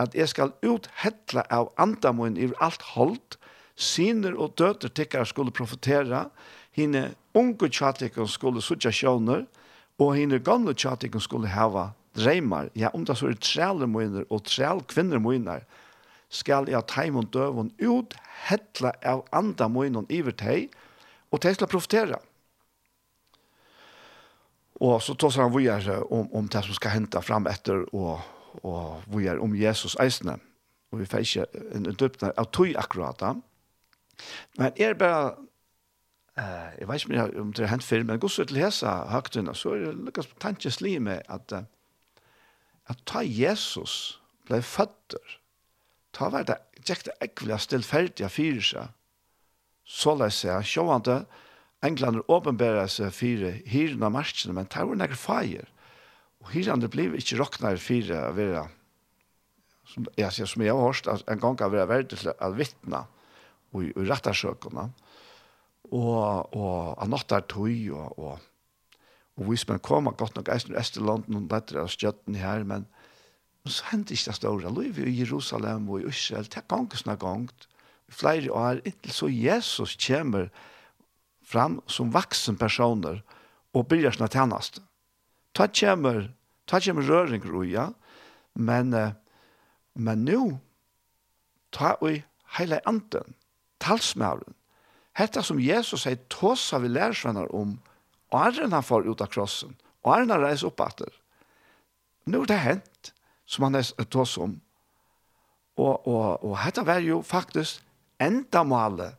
at 0.00 0.16
jeg 0.16 0.28
skal 0.32 0.54
uthetle 0.64 1.44
av 1.52 1.70
andamoen 1.80 2.38
i 2.40 2.48
alt 2.64 2.84
holdt, 2.94 3.38
syner 3.76 4.36
og 4.36 4.56
døter 4.60 4.92
tikkere 4.92 5.28
skulle 5.28 5.52
profetera, 5.54 6.26
og 6.26 6.61
henne 6.76 7.12
unge 7.34 7.68
tjatikken 7.68 8.28
skulle 8.28 8.62
sutja 8.62 8.92
sjåner, 8.92 9.46
og 10.00 10.16
henne 10.16 10.40
gamle 10.42 10.74
tjatikken 10.74 11.20
skulle 11.22 11.52
hava 11.52 11.90
dreimar. 12.16 12.70
Ja, 12.74 12.90
om 12.94 13.04
det 13.04 13.16
så 13.18 13.30
er 13.30 13.38
træle 13.40 13.86
og 14.30 14.44
træl 14.44 14.82
kvinner 14.88 15.18
møyner, 15.18 15.64
skal 16.32 16.68
jeg 16.68 16.86
teim 16.88 17.16
og 17.16 17.28
døvun 17.32 17.72
ut, 17.80 18.14
hetla 18.48 18.92
av 19.04 19.26
andre 19.32 19.68
moinen 19.68 20.06
iver 20.08 20.32
teg, 20.32 20.72
og 21.30 21.40
teg 21.40 21.54
skal 21.56 21.68
profitera. 21.68 22.18
Og 24.80 25.02
så 25.02 25.14
tås 25.14 25.36
han 25.36 25.52
vujere 25.52 26.00
om, 26.10 26.26
om 26.32 26.48
det 26.48 26.64
som 26.64 26.74
skal 26.74 26.96
hente 26.96 27.20
fram 27.22 27.46
etter, 27.46 27.84
og, 27.92 28.24
og 28.64 29.04
vujere 29.12 29.40
om 29.44 29.54
Jesus 29.54 29.94
eisne. 30.00 30.38
Og 30.92 31.00
vi 31.00 31.08
får 31.08 31.24
ikke 31.24 31.46
en 31.76 31.86
døpner 31.92 32.32
av 32.36 32.48
tog 32.52 32.72
akkurat 32.76 33.20
da. 33.20 33.34
Men 34.58 34.74
er 34.76 34.98
bare 34.98 35.36
Eh, 36.38 36.70
jeg 36.78 36.88
vet 36.88 37.04
ikke 37.04 37.40
om 37.40 37.52
det 37.52 37.66
har 37.66 37.74
hent 37.74 37.84
før, 37.84 38.06
men 38.08 38.20
god 38.20 38.32
så 38.32 38.44
til 38.48 38.62
hese 38.62 38.88
høgtøyene, 39.12 39.54
så 39.54 39.74
er 39.74 39.84
det 39.84 39.94
lykkes 40.06 40.30
på 40.30 40.38
tankesli 40.40 40.98
med 40.98 41.22
at 41.28 41.52
at 42.90 43.02
ta 43.06 43.22
Jesus 43.22 44.18
ble 44.48 44.58
føtter, 44.62 45.38
ta 46.12 46.28
var 46.32 46.46
det 46.48 46.58
ikke 46.82 47.08
det 47.08 47.14
ekvile 47.24 47.58
stillferdige 47.62 48.30
fyrir 48.32 48.64
seg, 48.66 48.90
så 49.86 50.16
la 50.18 50.28
seg 50.34 50.66
sjående, 50.66 51.22
englander 51.82 52.26
åpenbærer 52.30 52.90
seg 52.90 53.14
fire 53.14 53.52
hyrene 53.70 54.08
av 54.08 54.16
marskene, 54.16 54.56
men 54.56 54.70
ta 54.70 54.86
var 54.88 54.98
nekker 54.98 55.18
feir, 55.18 55.70
og 56.42 56.50
hyrene 56.56 56.90
ble 56.90 57.10
ikke 57.18 57.38
råknere 57.38 57.78
fire 57.78 58.18
av 58.28 58.36
vera, 58.38 58.66
som 59.92 60.06
jeg, 60.18 60.46
som 60.48 60.62
jeg 60.64 60.74
har 60.74 60.82
hørt, 60.82 61.06
en 61.30 61.42
gang 61.42 61.62
av 61.62 61.74
vera 61.74 61.90
verdt 61.90 62.16
til 62.16 62.32
å 62.32 62.52
vittne, 62.56 63.04
og 63.72 63.86
i, 63.86 63.92
i 63.94 64.08
rettarsøkene, 64.10 64.88
og 64.90 65.11
og, 65.90 66.54
og 66.56 67.02
anottar 67.02 67.44
tøy, 67.50 67.90
og, 67.90 68.18
og, 68.18 68.38
og 69.36 69.48
hvis 69.48 69.66
man 69.68 69.80
kommer 69.82 70.14
godt 70.16 70.36
nok 70.36 70.48
eisen 70.52 70.74
i 70.74 70.78
Østerland, 70.80 71.28
og 71.34 71.48
lettere 71.50 71.84
av 71.84 71.90
skjøtten 71.92 72.38
her, 72.38 72.64
men 72.68 72.86
så 73.66 73.86
hendte 73.92 74.14
ikke 74.14 74.30
det 74.30 74.38
store. 74.38 74.72
Løyve 74.74 75.06
i 75.06 75.18
Jerusalem 75.20 75.88
og 75.90 76.02
i 76.02 76.08
Israel, 76.10 76.48
det 76.50 76.60
er 76.60 76.68
ganges 76.70 77.06
noe 77.06 77.18
gangt, 77.20 77.68
i 78.10 78.14
flere 78.14 78.52
år, 78.52 78.82
inntil 78.84 79.14
så 79.14 79.30
Jesus 79.30 79.96
kommer 80.06 80.50
fram 81.42 81.80
som 81.86 82.12
vaksen 82.14 82.58
personer, 82.58 83.22
og 83.72 83.88
byrjar 83.88 84.16
sina 84.16 84.28
tjenest. 84.28 84.82
Ta 85.56 85.66
kommer, 85.68 86.26
ta 86.68 86.80
kommer 86.80 87.08
røring, 87.08 87.44
roja 87.48 87.90
men, 88.54 88.92
men 89.94 90.24
nu, 90.24 90.58
ta 91.72 91.94
og 92.00 92.20
heile 92.58 92.80
anden, 92.88 93.36
talsmauren 93.80 94.56
Hetta 95.12 95.42
som 95.44 95.60
Jesus 95.60 96.06
sier, 96.06 96.20
tåsa 96.32 96.80
vi 96.80 96.88
lærersvenner 96.88 97.50
om, 97.54 97.76
og 98.32 98.38
æren 98.46 98.72
han 98.72 98.84
får 98.84 99.08
ut 99.10 99.20
av 99.20 99.28
krossen, 99.32 99.74
og 100.02 100.14
æren 100.16 100.32
han 100.32 100.44
reiser 100.44 100.70
opp 100.70 100.80
etter. 100.80 101.10
Nå 102.32 102.44
er 102.44 102.52
det 102.52 102.60
hent, 102.62 103.12
som 103.44 103.66
han 103.66 103.76
er 103.76 104.08
tåsa 104.08 104.46
om. 104.46 104.54
Og, 105.76 106.06
og, 106.06 106.44
og 106.44 106.56
hetta 106.62 106.84
var 106.86 107.02
jo 107.04 107.20
faktisk 107.24 107.82
enda 108.22 108.62
målet 108.64 109.18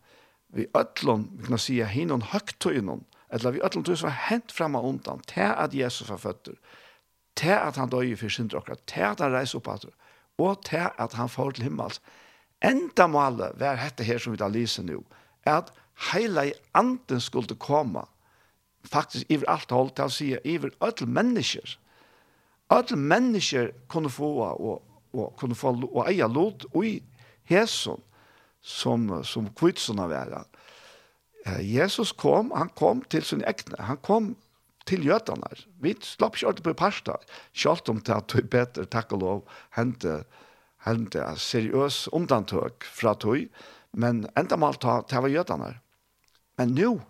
vi 0.54 0.68
ötlon, 0.78 1.28
vi 1.38 1.48
kan 1.48 1.58
si, 1.58 1.84
hinon 1.84 2.22
högtöjnon, 2.22 3.04
eller 3.30 3.52
vi 3.52 3.62
ötlon 3.62 3.84
tog 3.84 3.98
som 3.98 4.10
hent 4.10 4.30
hänt 4.30 4.52
framma 4.52 4.82
undan, 4.82 5.20
til 5.26 5.50
at 5.50 5.74
Jesus 5.74 6.10
var 6.10 6.18
føtter, 6.18 6.54
til 7.36 7.58
at 7.58 7.76
han 7.76 7.90
døy 7.90 8.16
för 8.16 8.30
sin 8.30 8.48
drakar, 8.48 8.78
til 8.86 9.02
at 9.02 9.20
han 9.20 9.34
reis 9.34 9.56
upp 9.56 9.68
etter, 9.68 9.90
og 10.38 10.64
til 10.66 10.90
at 10.98 11.14
han 11.14 11.30
får 11.30 11.52
til 11.52 11.64
himmels. 11.64 12.02
Enda 12.62 13.08
målet 13.08 13.60
var 13.60 13.76
detta 13.76 14.04
her 14.04 14.18
som 14.18 14.34
vi 14.34 14.38
da 14.38 14.48
lyser 14.48 14.84
nå, 14.84 15.02
er 15.46 15.58
at 15.58 15.74
heila 16.12 16.46
i 16.50 16.54
anden 16.74 17.22
skulle 17.22 17.56
komme, 17.60 18.06
faktisk 18.84 19.30
iver 19.32 19.50
alt 19.50 19.72
hold 19.72 19.94
til 19.96 20.10
å 20.10 20.14
si, 20.14 20.30
iver 20.44 20.74
alle 20.84 21.08
mennesker, 21.08 21.78
alle 22.74 22.98
mennesker 22.98 23.72
kunne 23.92 24.12
få 24.12 24.32
og, 24.48 24.82
og 25.14 25.36
kunne 25.40 25.56
få 25.56 25.76
og 25.92 26.08
eie 26.08 26.28
lot 26.28 26.66
og 26.74 26.88
i 26.88 26.96
hesson 27.50 28.02
som, 28.64 29.10
som 29.24 29.50
kvitsen 29.60 30.00
av. 30.00 30.16
Jesus 31.60 32.14
kom, 32.16 32.52
han 32.56 32.72
kom 32.80 33.04
til 33.12 33.26
sin 33.28 33.44
ekne, 33.48 33.78
han 33.84 34.00
kom 34.02 34.34
til 34.88 35.06
jødene. 35.08 35.50
Vi 35.84 35.94
slapp 36.04 36.38
ikke 36.38 36.50
alltid 36.52 36.68
på 36.68 36.76
parsta, 36.80 37.18
selv 37.56 37.92
om 37.92 38.00
det 38.04 38.16
er 38.16 38.48
bedre, 38.52 38.88
takk 38.88 39.14
og 39.16 39.24
lov, 39.24 39.46
hente, 39.76 40.24
hente 40.88 41.28
seriøs 41.40 42.08
undantøk 42.16 42.88
fra 42.88 43.16
tog, 43.20 43.48
men 43.94 44.26
enda 44.40 44.58
mal 44.58 44.80
ta, 44.80 45.02
det 45.08 45.22
var 45.22 45.32
jødene. 45.32 45.74
Men 46.58 46.76
nu, 46.78 47.02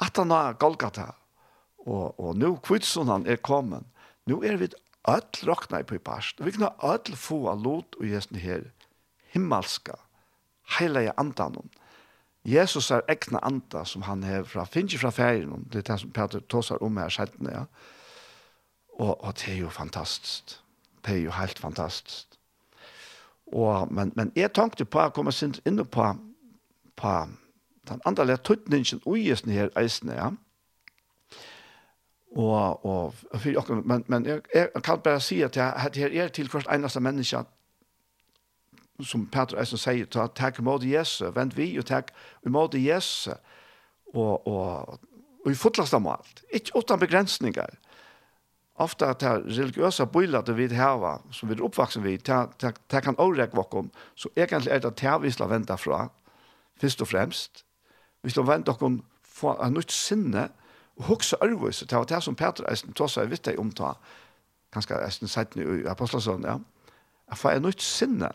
at 0.00 0.16
han 0.16 0.30
har 0.30 0.58
Golgata, 0.60 1.12
og, 1.86 2.20
og 2.20 2.36
nu 2.36 2.56
kvitsunan 2.56 3.26
er 3.26 3.36
kommet, 3.36 3.84
nu 4.26 4.42
er 4.42 4.56
vi 4.56 4.68
öll 5.08 5.46
rokna 5.46 5.80
i 5.80 5.98
past. 5.98 6.40
Vi 6.44 6.52
kan 6.52 6.68
öll 6.82 7.16
få 7.16 7.48
av 7.48 7.62
lot 7.62 7.94
og 8.00 8.06
gjesten 8.06 8.38
her 8.38 8.70
himmelska, 9.32 9.94
heilige 10.78 11.12
andanon. 11.16 11.70
Jesus 12.46 12.90
er 12.90 13.02
ekna 13.08 13.38
anda 13.42 13.84
som 13.84 14.02
han 14.02 14.22
har 14.22 14.44
fra, 14.44 14.64
finnes 14.64 15.00
fra 15.00 15.10
ferien, 15.10 15.66
det 15.70 15.78
er 15.78 15.92
det 15.92 16.00
som 16.00 16.10
Peter 16.10 16.40
tåsar 16.40 16.82
om 16.82 16.96
her 16.96 17.10
sjettene, 17.10 17.50
ja. 17.50 17.64
Og, 18.98 19.24
og 19.24 19.34
det 19.36 19.48
er 19.52 19.58
jo 19.60 19.70
fantastisk. 19.70 20.56
Det 21.04 21.12
er 21.12 21.24
jo 21.24 21.30
helt 21.30 21.58
fantastisk. 21.58 22.38
Og, 23.52 23.92
men, 23.92 24.12
men 24.16 24.32
jeg 24.36 24.52
tenkte 24.54 24.84
på, 24.84 25.00
jeg 25.00 25.12
kommer 25.12 25.34
inn 25.66 25.82
på, 25.84 25.84
på, 25.90 26.06
på 26.96 27.12
den 27.88 28.00
andre 28.04 28.36
tøtningen 28.36 29.02
og 29.04 29.18
gjesten 29.18 29.52
her 29.52 29.68
eisene, 29.78 30.14
ja. 30.14 30.30
Og, 32.36 32.84
og, 32.84 33.14
og 33.30 33.40
for, 33.40 33.56
og 33.56 33.86
men, 33.86 34.04
men 34.12 34.26
jeg, 34.26 34.40
jeg 34.54 34.82
kan 34.84 35.00
bare 35.00 35.20
si 35.20 35.40
at 35.42 35.56
jeg, 35.56 35.72
at 35.76 35.96
jeg 35.96 36.16
er 36.16 36.28
til 36.28 36.50
hvert 36.52 36.68
eneste 36.72 37.00
menneske 37.00 37.44
som 39.04 39.26
Peter 39.32 39.58
Eisen 39.60 39.80
sier, 39.80 40.08
ta, 40.08 40.26
takk 40.32 40.60
imot 40.60 40.84
Jesu, 40.86 41.26
vent 41.36 41.56
vi 41.56 41.74
og 41.80 41.86
takk 41.88 42.12
imot 42.46 42.76
Jesu, 42.78 43.32
og, 44.14 44.46
og, 44.46 45.00
og 45.44 45.50
i 45.50 45.58
fotlast 45.58 45.96
av 45.96 46.06
alt, 46.08 46.44
ikke 46.54 46.78
uten 46.78 47.02
begrensninger. 47.02 47.76
Ofte 48.76 49.08
at 49.08 49.22
det 49.22 49.34
religiøse 49.56 50.04
bøyler 50.12 50.44
det 50.44 50.56
vi 50.58 50.68
har, 50.76 51.04
som 51.32 51.48
vi 51.48 51.56
er 51.56 51.64
oppvaksen 51.64 52.04
vi, 52.04 52.16
det 52.20 53.02
kan 53.04 53.16
overrekke 53.16 53.56
våkken, 53.56 53.90
så 54.14 54.32
egentlig 54.36 54.72
er 54.72 54.84
det 54.84 54.96
det 55.00 55.14
vi 55.22 55.32
skal 55.32 55.52
vente 55.52 55.76
fra, 55.80 56.08
først 56.80 57.04
og 57.04 57.08
fremst, 57.08 57.65
vi 58.26 58.34
skal 58.34 58.46
vente 58.48 58.74
dere 58.74 58.96
få 59.22 59.52
en 59.62 59.76
nytt 59.76 59.94
sinne, 59.94 60.48
og 60.96 61.10
hukse 61.10 61.36
ærvøys, 61.44 61.84
det 61.84 61.92
var 61.92 62.08
det 62.08 62.22
som 62.24 62.34
Peter 62.34 62.64
Eisen 62.70 62.94
tog 62.96 63.10
seg 63.12 63.28
vitt 63.30 63.44
deg 63.46 63.60
omta, 63.60 63.92
kanskje 64.74 64.98
Eisen 65.04 65.30
sett 65.30 65.54
i 65.60 65.84
Apostelsøn, 65.86 66.48
ja, 66.48 66.58
Jeg 67.26 67.38
får 67.38 67.50
en 67.50 67.62
nytt 67.66 67.82
sinne, 67.82 68.30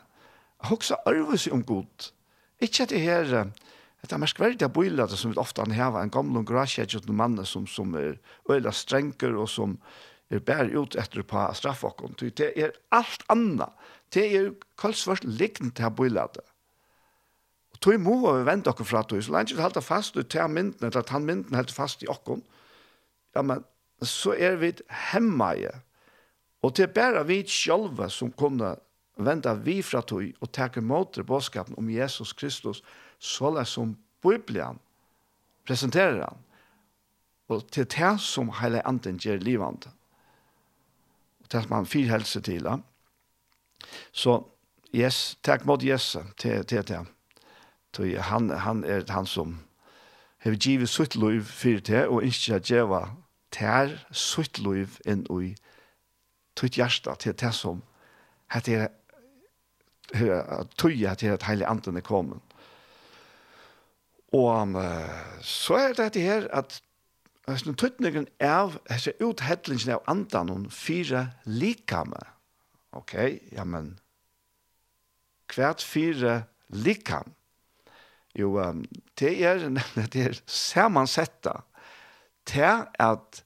hukse 0.70 0.96
ærvøys 1.08 1.48
om 1.52 1.64
god, 1.64 2.12
ikke 2.62 2.84
at 2.84 2.89
det 2.89 3.02
her, 3.02 3.52
Det 4.02 4.16
er 4.16 4.18
merskverdig 4.18 4.66
av 4.66 4.72
bøylater 4.74 5.16
som 5.16 5.30
vi 5.30 5.38
ofte 5.38 5.62
anheva, 5.62 6.02
en 6.02 6.10
gamle 6.10 6.39
og 6.42 6.48
grasjegget 6.50 7.06
mann 7.14 7.38
som, 7.46 7.68
som 7.68 7.94
er 7.94 8.16
øyla 8.50 8.72
strenger 8.74 9.36
og 9.38 9.50
som 9.50 9.76
er 10.32 10.42
bær 10.42 10.72
ut 10.74 10.96
etter 10.98 11.22
på 11.22 11.44
straffokken. 11.54 12.16
Det 12.18 12.50
er 12.58 12.74
alt 12.89 13.22
anna. 13.30 13.68
Det 14.10 14.26
er 14.36 14.50
kalsvart 14.82 15.24
lignende 15.24 15.86
av 15.86 15.94
bøylater 16.00 16.42
tog 17.82 18.00
må 18.00 18.20
vi 18.38 18.46
vente 18.46 18.70
dere 18.70 18.86
fra 18.86 19.02
tog, 19.04 19.24
så 19.24 19.34
lenge 19.34 19.56
vi 19.56 19.62
holder 19.62 19.82
fast 19.82 20.18
ut 20.18 20.30
til 20.30 20.50
mynden, 20.50 20.86
eller 20.86 21.02
at 21.02 21.10
han 21.10 21.26
mynden 21.26 21.56
holder 21.56 21.74
fast 21.74 22.04
i 22.04 22.10
okken, 22.12 22.44
ja, 23.36 23.42
men 23.42 23.64
så 24.02 24.34
er 24.38 24.56
vi 24.62 24.74
hemma 25.12 25.54
i. 25.58 25.68
Og 26.62 26.76
det 26.78 26.84
er 26.84 26.94
bare 26.94 27.26
vi 27.26 27.42
selv 27.48 28.02
som 28.10 28.32
kunne 28.32 28.76
vente 29.18 29.54
vi 29.66 29.82
fra 29.82 30.02
tog 30.02 30.30
og 30.42 30.52
takke 30.54 30.82
mot 30.82 31.16
det 31.16 31.26
bådskapen 31.26 31.78
om 31.78 31.90
Jesus 31.90 32.34
Kristus, 32.34 32.84
så 33.20 33.50
lenge 33.50 33.66
som 33.66 33.98
Bibelen 34.22 34.80
presenterer 35.66 36.22
han. 36.26 36.38
Og 37.50 37.68
til 37.72 37.86
det 37.86 38.20
som 38.22 38.52
hele 38.62 38.88
anden 38.88 39.18
gjør 39.20 39.42
livet. 39.42 39.90
Og 41.42 41.52
det 41.52 41.64
som 41.64 41.72
han 41.72 41.86
fyrhelse 41.86 42.42
til. 42.42 42.64
Ja. 42.64 42.78
Så, 44.12 44.44
yes, 44.96 45.38
takk 45.44 45.66
mot 45.66 45.84
Jesus 45.84 46.18
til 46.38 46.64
det. 46.70 47.21
Tøy 47.92 48.16
han 48.24 48.50
han 48.50 48.84
er 48.84 49.04
han 49.12 49.28
som 49.28 49.58
hevur 50.44 50.58
givið 50.58 50.89
sutt 50.89 51.18
lív 51.20 51.50
fyrir 51.50 51.84
te 51.86 52.06
og 52.08 52.24
ikki 52.26 52.56
at 52.56 52.70
geva 52.70 53.02
tær 53.52 53.92
sutt 54.12 54.62
lív 54.64 55.00
inn 55.06 55.26
í 55.28 55.52
tøyt 56.56 56.80
hjarta 56.80 57.18
til 57.20 57.36
tær 57.36 57.56
som 57.56 57.82
hat 58.52 58.70
er 58.72 58.88
tøy 60.12 61.04
at 61.08 61.24
er 61.24 61.44
heile 61.48 61.68
andan 61.68 62.00
er 62.00 62.06
komin. 62.06 62.42
Og 64.32 64.76
så 65.44 65.76
er 65.76 65.94
det 65.94 66.06
dette 66.06 66.24
her 66.24 66.48
at 66.56 66.82
Hessin 67.50 67.76
tøtningen 67.76 68.28
av, 68.46 68.76
hessin 68.88 69.18
uthedlingen 69.20 69.96
av 69.96 70.04
andan 70.12 70.52
og 70.54 70.68
fire 70.72 71.32
likame. 71.50 72.20
Ok, 72.96 73.16
ja, 73.52 73.66
men 73.66 73.96
hvert 75.52 75.84
fire 75.84 76.44
likame 76.70 77.34
Jo, 78.38 78.56
um, 78.64 78.84
det 79.20 79.34
er 79.44 79.64
det 80.14 80.26
er 80.26 80.42
sammansetta 80.48 81.62
til 82.48 82.86
at 83.00 83.44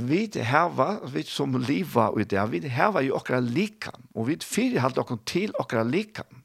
vi 0.00 0.24
hava, 0.40 0.98
vi 1.12 1.22
som 1.28 1.58
liva 1.60 2.08
i 2.16 2.24
det, 2.24 2.40
vi 2.52 2.68
hava 2.72 3.02
jo 3.04 3.18
okra 3.18 3.40
likam, 3.44 4.06
og 4.14 4.30
vi 4.30 4.38
fyrir 4.40 4.80
halt 4.80 4.98
okra 4.98 5.18
til 5.26 5.52
okra 5.60 5.82
likam. 5.84 6.40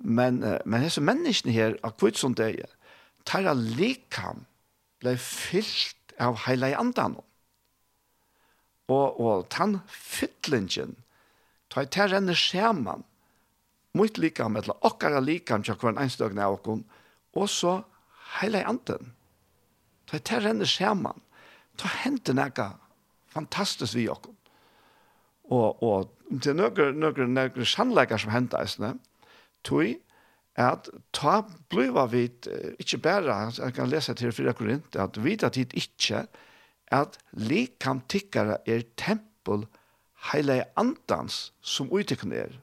Men, 0.00 0.40
men 0.64 0.82
hese 0.82 1.02
menneskene 1.04 1.52
her, 1.52 1.76
av 1.84 1.96
kvitt 2.00 2.18
som 2.20 2.34
det 2.36 2.48
er, 2.64 2.72
tar 3.28 3.46
likam 3.54 4.46
blei 5.04 5.16
fyllt 5.20 6.16
av 6.20 6.44
heila 6.46 6.72
i 6.72 6.76
andan. 6.78 7.18
Og, 8.92 9.20
og 9.20 9.46
tann 9.52 9.78
fyllingen, 9.88 10.96
tar 11.72 11.86
jeg 11.86 11.94
til 11.96 12.12
renne 12.12 12.36
skjermann, 12.36 13.04
mitt 13.94 14.18
med 14.18 14.62
eller 14.62 14.86
okkara 14.86 15.20
likam, 15.20 15.62
til 15.62 15.74
hver 15.74 15.98
enstøgne 16.02 16.42
av 16.42 16.58
okkon, 16.58 16.84
og 17.34 17.48
så 17.48 17.82
heila 18.40 18.64
anden. 18.66 19.12
Ta 20.06 20.18
det 20.18 20.44
renner 20.44 20.66
skjerman. 20.66 21.20
Ta 21.76 21.88
hente 22.04 22.34
nekka 22.34 22.74
fantastisk 23.34 23.94
vi 23.94 24.08
okkon. 24.08 24.36
Og, 25.52 25.82
og 25.82 26.40
til 26.42 26.56
nøkker, 26.56 26.92
nøkker, 26.96 27.26
nøkker 27.26 27.68
sannleikar 27.68 28.20
som 28.20 28.32
henta 28.32 28.62
eisne, 28.64 28.94
tog 29.64 29.94
at 30.54 30.88
ta 31.12 31.40
bliva 31.70 32.06
vi 32.06 32.28
ikkje 32.78 33.00
bæra, 33.02 33.38
jeg 33.58 33.74
kan 33.74 33.90
lese 33.90 34.14
til 34.14 34.32
4 34.32 34.54
Korint, 34.54 34.96
at 34.96 35.18
vita 35.24 35.50
tid 35.50 35.74
ikkje, 35.74 36.24
at 36.94 37.18
likam 37.32 38.04
tikkara 38.08 38.60
er 38.66 38.84
tempel 38.96 39.66
heile 40.30 40.62
andans 40.78 41.52
som 41.60 41.90
uttikken 41.92 42.32
er 42.32 42.54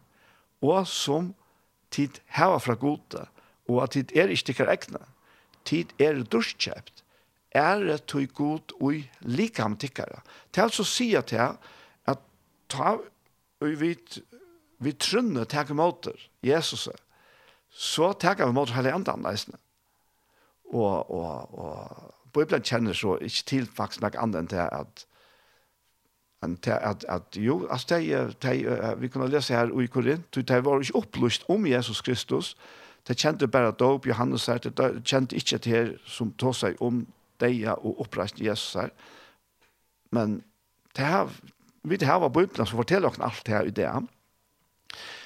og 0.62 0.88
som 0.88 1.34
tid 1.92 2.22
hava 2.38 2.60
fra 2.62 2.76
gode, 2.80 3.26
og 3.70 3.84
at 3.84 3.96
tid 3.98 4.14
er 4.16 4.32
ikke 4.32 4.52
tikkar 4.52 4.72
egna, 4.74 5.04
tid 5.68 5.94
er 6.00 6.22
durskjøpt, 6.24 7.04
er 7.52 7.84
det 7.84 8.06
tog 8.08 8.28
god 8.38 8.76
og 8.80 9.02
likam 9.28 9.76
tikkara. 9.78 10.22
Til 10.54 10.70
altså 10.70 10.86
sier 10.88 11.26
til 11.28 11.58
at 12.08 12.22
ta 12.72 12.96
og 13.62 13.76
vi, 13.78 13.92
vi 14.82 14.94
trunner 14.98 15.46
takke 15.46 15.76
måter 15.78 16.18
Jesus, 16.44 16.88
så 17.70 18.14
takke 18.14 18.48
vi 18.48 18.56
måter 18.56 18.78
hele 18.80 18.94
andre 18.96 19.14
anleisene. 19.14 19.60
Og, 20.72 21.12
og, 21.12 21.60
og 21.60 22.32
Bibelen 22.34 22.64
kjenner 22.64 22.96
så 22.96 23.18
ikke 23.20 23.46
til 23.52 23.68
faktisk 23.68 24.02
noe 24.02 24.16
annet 24.18 24.40
enn 24.40 24.52
til 24.54 24.64
at 24.64 25.06
att 26.42 26.68
at, 26.68 27.06
at 27.10 27.38
jo 27.38 27.68
altså, 27.70 27.98
de, 27.98 28.34
de, 28.42 28.64
det 28.64 29.02
vi 29.02 29.08
kunne 29.08 29.30
lese 29.30 29.54
her 29.54 29.80
i 29.80 29.86
Korint 29.86 30.36
de, 30.36 30.42
det 30.42 30.66
var 30.66 30.80
ikke 30.80 30.96
opplyst 30.96 31.44
om 31.50 31.66
Jesus 31.66 32.02
Kristus. 32.02 32.58
De 33.08 33.14
kjente 33.14 33.48
bare 33.48 33.72
då 33.72 34.00
Johannes 34.06 34.46
her, 34.46 34.58
de 34.58 35.02
kjente 35.06 35.36
ikke 35.36 35.58
til 35.58 35.72
her 35.72 35.92
som 36.06 36.34
tog 36.34 36.56
seg 36.56 36.82
om 36.82 37.08
deg 37.40 37.68
og 37.68 38.00
oppreist 38.02 38.42
Jesus 38.42 38.74
her, 38.74 38.90
men 40.12 40.44
det 40.96 41.06
här 41.06 41.30
vi 41.84 41.98
det 41.98 42.08
her 42.08 42.20
var 42.20 42.30
bibeln 42.30 42.66
som 42.66 42.78
forteller 42.78 43.08
oss 43.08 43.20
alt 43.20 43.46
det 43.46 43.54
här 43.54 43.66
i 43.66 43.70
det 43.70 44.08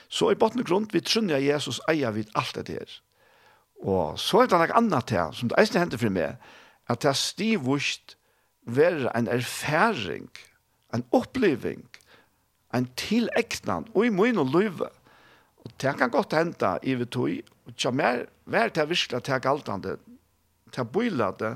så 0.09 0.31
i 0.31 0.35
botten 0.35 0.59
og 0.59 0.65
grunn, 0.65 0.87
vi 0.93 1.01
tror 1.01 1.33
att 1.33 1.43
Jesus 1.43 1.81
eier 1.89 2.11
vid 2.11 2.29
alt 2.35 2.55
det 2.55 2.67
her. 2.67 3.01
Og 3.83 4.19
så 4.19 4.41
er 4.41 4.47
det 4.47 4.59
noe 4.59 4.77
annet 4.77 5.09
her, 5.09 5.31
som 5.31 5.49
det 5.49 5.57
är 5.57 5.83
inte 5.83 5.97
for 5.97 6.09
meg, 6.09 6.37
at 6.87 7.01
det 7.01 7.09
er 7.09 7.13
stivvist 7.13 8.17
være 8.65 9.17
en 9.17 9.27
erfaring 9.27 10.29
en 10.95 11.05
oppleving, 11.15 11.83
en 12.75 12.87
tilegnan, 12.99 13.87
og 13.93 14.07
i 14.07 14.13
min 14.13 14.41
og 14.41 14.51
løyve. 14.53 14.89
Og 15.65 15.71
det 15.81 15.95
kan 15.99 16.11
godt 16.13 16.33
hente 16.37 16.77
i 16.83 16.95
vi 16.95 17.05
tog, 17.05 17.53
og 17.65 17.75
tja 17.77 17.91
mer, 17.91 18.25
vær 18.45 18.69
til 18.69 18.89
virkelig 18.89 19.23
til 19.23 19.41
galtande, 19.41 19.97
til 20.71 20.85
bøylade, 20.85 21.55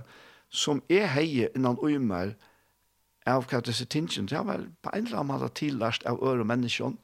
som 0.49 0.81
er 0.89 1.05
heie 1.13 1.49
innan 1.55 1.77
øymer, 1.83 2.33
av 3.29 3.45
hva 3.49 3.59
disse 3.61 3.85
tingene, 3.85 4.27
det 4.29 4.39
var 4.47 4.63
på 4.81 4.93
en 4.93 5.05
eller 5.05 5.19
annen 5.19 5.33
måte 5.33 5.51
tillast 5.59 6.05
av 6.09 6.21
øre 6.25 6.45
mennesker, 6.47 6.95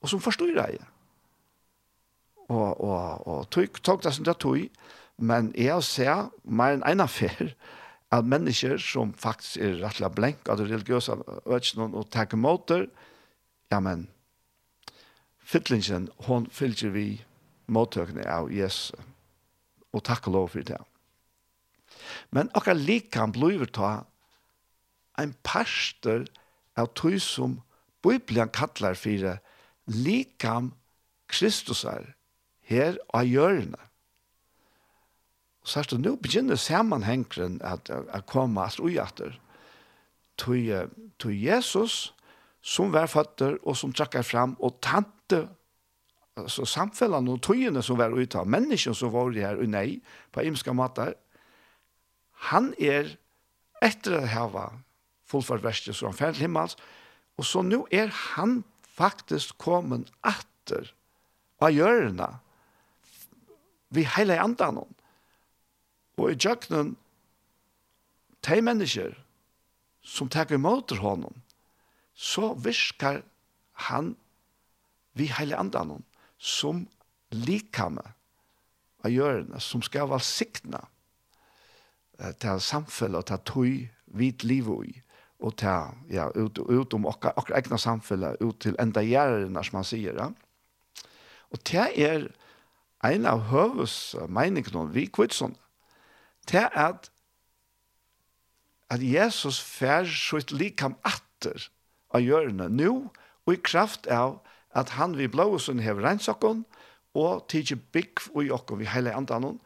og 0.00 0.10
som 0.10 0.22
forstår 0.22 0.54
det. 0.54 0.84
Og, 2.46 2.80
og, 2.80 3.26
og 3.26 3.48
tog, 3.50 3.80
tog 3.82 4.04
det 4.04 4.12
som 4.14 4.26
det 4.26 4.36
tog, 4.38 4.68
men 5.18 5.50
jeg 5.58 5.82
ser 5.82 6.28
mer 6.44 6.76
enn 6.76 6.84
en 6.86 7.02
affær, 7.02 7.50
at 8.14 8.26
mennesker 8.26 8.78
som 8.78 9.12
faktisk 9.18 9.62
er 9.62 9.80
rettelig 9.82 10.12
blenk 10.14 10.48
av 10.48 10.60
det 10.60 10.68
religiøse 10.70 11.16
vetsene 11.46 11.88
og 11.90 12.10
tar 12.14 12.36
måter, 12.38 12.86
ja, 13.72 13.80
men 13.82 14.06
fytlingen, 15.42 16.08
hun 16.26 16.46
fyller 16.54 16.94
vi 16.94 17.06
måttøkene 17.66 18.26
av 18.30 18.52
Jesus. 18.54 18.94
Og 19.94 20.04
takk 20.06 20.28
og 20.28 20.36
lov 20.36 20.48
for 20.54 20.66
det. 20.66 20.78
Men 22.30 22.50
akkurat 22.54 22.82
likan 22.82 23.32
blir 23.34 23.64
ta 23.72 24.04
en 25.18 25.32
parster 25.46 26.26
av 26.76 26.92
tog 26.94 27.18
som 27.22 27.60
Bibelen 28.04 28.52
kallar 28.52 28.94
for 28.94 29.38
likan 29.86 30.74
Kristus 31.26 31.84
er 31.88 32.12
her 32.68 32.98
av 33.14 33.26
hjørnet. 33.26 33.80
Så 35.66 35.80
er 35.80 35.88
det 35.90 35.98
nå 36.04 36.14
begynner 36.22 36.58
sammenhengren 36.60 37.58
at, 37.66 37.90
at 37.90 38.26
komme 38.30 38.62
at 38.62 38.78
ui 38.78 38.94
etter. 39.02 39.34
Til 40.38 41.34
Jesus, 41.42 42.12
som 42.62 42.92
var 42.94 43.10
føtter 43.10 43.58
og 43.64 43.76
som 43.78 43.94
trakker 43.94 44.22
fram, 44.26 44.54
og 44.62 44.78
tante, 44.84 45.46
altså 46.38 46.66
samfellene 46.70 47.34
og 47.34 47.42
togene 47.42 47.82
som 47.82 47.98
var 47.98 48.14
ute 48.14 48.38
av 48.38 48.46
menneskene 48.50 48.94
som 48.94 49.14
var 49.14 49.32
her, 49.34 49.58
og 49.58 49.70
nei, 49.72 50.00
på 50.30 50.44
imska 50.46 50.74
måter, 50.76 51.16
han 52.50 52.72
er 52.78 53.16
etter 53.82 54.20
å 54.20 54.26
ha 54.30 54.66
fullført 55.26 55.64
verset, 55.64 55.96
som 55.96 56.12
han 56.12 56.18
ferdig 56.18 56.44
himmels, 56.44 56.76
og 57.36 57.46
så 57.48 57.62
nå 57.64 57.82
er 57.90 58.12
han 58.36 58.60
faktisk 58.96 59.56
kommet 59.60 60.12
atter 60.22 60.92
av 61.62 61.74
hjørnet, 61.74 62.38
vi 63.94 64.04
hele 64.16 64.38
andan 64.42 64.82
om. 64.84 64.95
Og 66.16 66.32
i 66.32 66.38
djøkkenen, 66.40 66.94
de 68.46 68.60
mennesker 68.62 69.16
som 70.06 70.28
tar 70.32 70.52
imot 70.54 70.94
honom, 71.00 71.42
så 72.14 72.54
viskar 72.54 73.22
han 73.88 74.14
vi 75.16 75.28
heile 75.32 75.58
andan 75.58 76.04
som 76.38 76.86
likame 77.32 78.04
av 79.04 79.12
gjørene, 79.12 79.60
som 79.60 79.82
skal 79.84 80.08
være 80.08 80.24
siktene 80.24 80.80
til 82.40 82.62
samfunnet 82.64 83.20
og 83.20 83.26
til 83.28 83.42
tøy 83.50 83.74
vidt 84.16 84.44
liv 84.44 84.70
i 84.86 84.94
og 85.44 85.52
ta 85.60 85.92
ja 86.08 86.30
ut 86.34 86.58
ut 86.58 86.94
om 86.94 87.06
och 87.06 87.24
och 87.24 87.50
egna 87.50 87.78
samfunnet, 87.78 88.36
ut 88.40 88.58
till 88.60 88.76
enda 88.78 89.02
gjerne, 89.02 89.64
som 89.64 89.76
man 89.76 89.84
säger 89.84 90.14
ja. 90.14 90.32
Och 91.38 91.58
det 91.62 92.02
är 92.04 92.32
en 93.02 93.26
av 93.26 93.40
høves 93.40 94.16
meningene 94.28 94.78
om 94.78 94.92
vi 94.92 95.06
kvitson 95.06 95.56
til 96.46 96.68
at 96.72 97.10
at 98.90 99.02
Jesus 99.02 99.58
fær 99.60 100.06
sitt 100.06 100.52
likam 100.54 100.94
atter 101.06 101.68
av 102.14 102.22
hjørne 102.22 102.68
nå, 102.70 102.92
og 103.46 103.54
i 103.54 103.62
kraft 103.62 104.06
av 104.12 104.38
at 104.76 104.94
han 104.98 105.16
vi 105.18 105.28
blåsen 105.30 105.82
hever 105.82 106.06
reinsokken, 106.06 106.64
og 107.16 107.46
tidsi 107.50 107.78
bygg 107.94 108.26
og 108.34 108.42
i 108.44 108.52
okken 108.54 108.80
vi 108.82 108.90
hele 108.90 109.14
andan, 109.16 109.56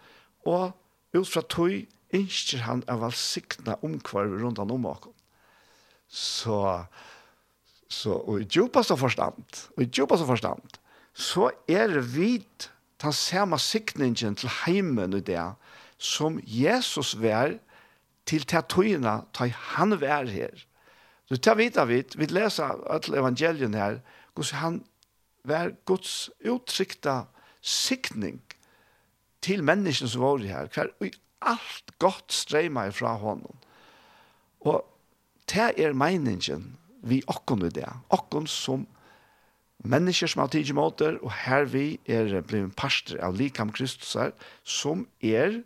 og 0.46 0.70
ut 1.16 1.28
fra 1.28 1.42
tog 1.42 1.74
innskjer 2.14 2.64
han 2.64 2.84
av 2.90 3.04
all 3.06 3.16
sikna 3.16 3.76
omkvarv 3.86 4.38
rundt 4.40 4.60
om 4.62 4.86
okken. 4.88 5.14
Så, 6.10 6.86
så 7.90 8.16
og 8.24 8.42
i 8.42 8.48
djupast 8.48 8.94
av 8.94 9.02
forstand, 9.02 9.44
og 9.76 9.84
i 9.84 9.90
djupast 9.90 10.24
av 10.24 10.32
forstand, 10.32 10.78
så 11.14 11.50
er 11.68 11.90
det 11.92 12.06
vidt 12.14 12.70
den 13.02 13.14
samme 13.16 13.58
sikningen 13.58 14.36
til 14.38 14.50
heimen 14.62 15.16
i 15.16 15.22
det, 15.24 15.42
som 16.00 16.40
Jesus 16.42 17.14
vær 17.20 17.58
til 18.26 18.44
til 18.46 19.04
ta 19.32 19.46
han 19.74 20.00
vær 20.00 20.28
her. 20.30 20.66
Så 21.28 21.36
ta 21.38 21.54
vita 21.54 21.84
vit, 21.86 22.16
vi 22.18 22.26
leser 22.26 22.80
alle 22.90 23.18
evangelien 23.18 23.74
her, 23.74 24.00
hvordan 24.34 24.60
han 24.60 24.78
vær 25.44 25.74
Guds 25.86 26.30
uttrykta 26.44 27.24
sikning 27.62 28.40
til 29.42 29.62
mennesken 29.64 30.08
som 30.08 30.22
var 30.22 30.44
her, 30.44 30.68
hver 30.74 30.90
og 31.00 31.10
alt 31.40 31.98
godt 31.98 32.32
streima 32.32 32.88
ifra 32.88 33.14
honom. 33.16 33.56
Og 34.60 34.84
det 35.48 35.72
er 35.80 35.96
meningen 35.96 36.76
vi 37.02 37.22
okkon 37.26 37.64
i 37.64 37.72
det, 37.72 37.88
okkon 38.12 38.46
som 38.46 38.86
mennesker 39.84 40.28
som 40.28 40.42
har 40.42 40.50
tidlig 40.52 40.76
måter, 40.76 41.16
og 41.24 41.32
her 41.46 41.64
vi 41.64 41.98
er 42.06 42.42
blevet 42.44 42.76
parster 42.76 43.20
av 43.24 43.38
likam 43.38 43.72
Kristus 43.72 44.12
her, 44.18 44.34
som 44.64 45.06
er 45.22 45.62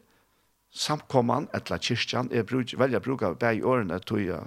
samkomman, 0.74 1.48
etla 1.54 1.78
kyrkjan, 1.78 2.32
er 2.34 2.46
bruk 2.46 2.74
velja 2.78 3.00
bruka 3.00 3.32
bei 3.38 3.62
orna 3.62 4.00
årene, 4.00 4.40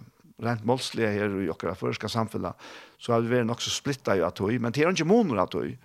rent 0.44 0.66
målslige 0.68 1.10
her 1.16 1.36
i 1.42 1.50
okra 1.50 1.74
førska 1.74 2.10
samfunna, 2.12 2.54
så 3.00 3.16
har 3.16 3.24
vi 3.24 3.32
vært 3.32 3.48
nok 3.48 3.64
så 3.64 3.72
splitta 3.74 4.18
jo 4.18 4.28
at 4.28 4.40
men 4.40 4.72
det 4.72 4.84
er 4.84 4.92
ikke 4.92 5.08
moner 5.08 5.42
at 5.42 5.52
tog. 5.52 5.78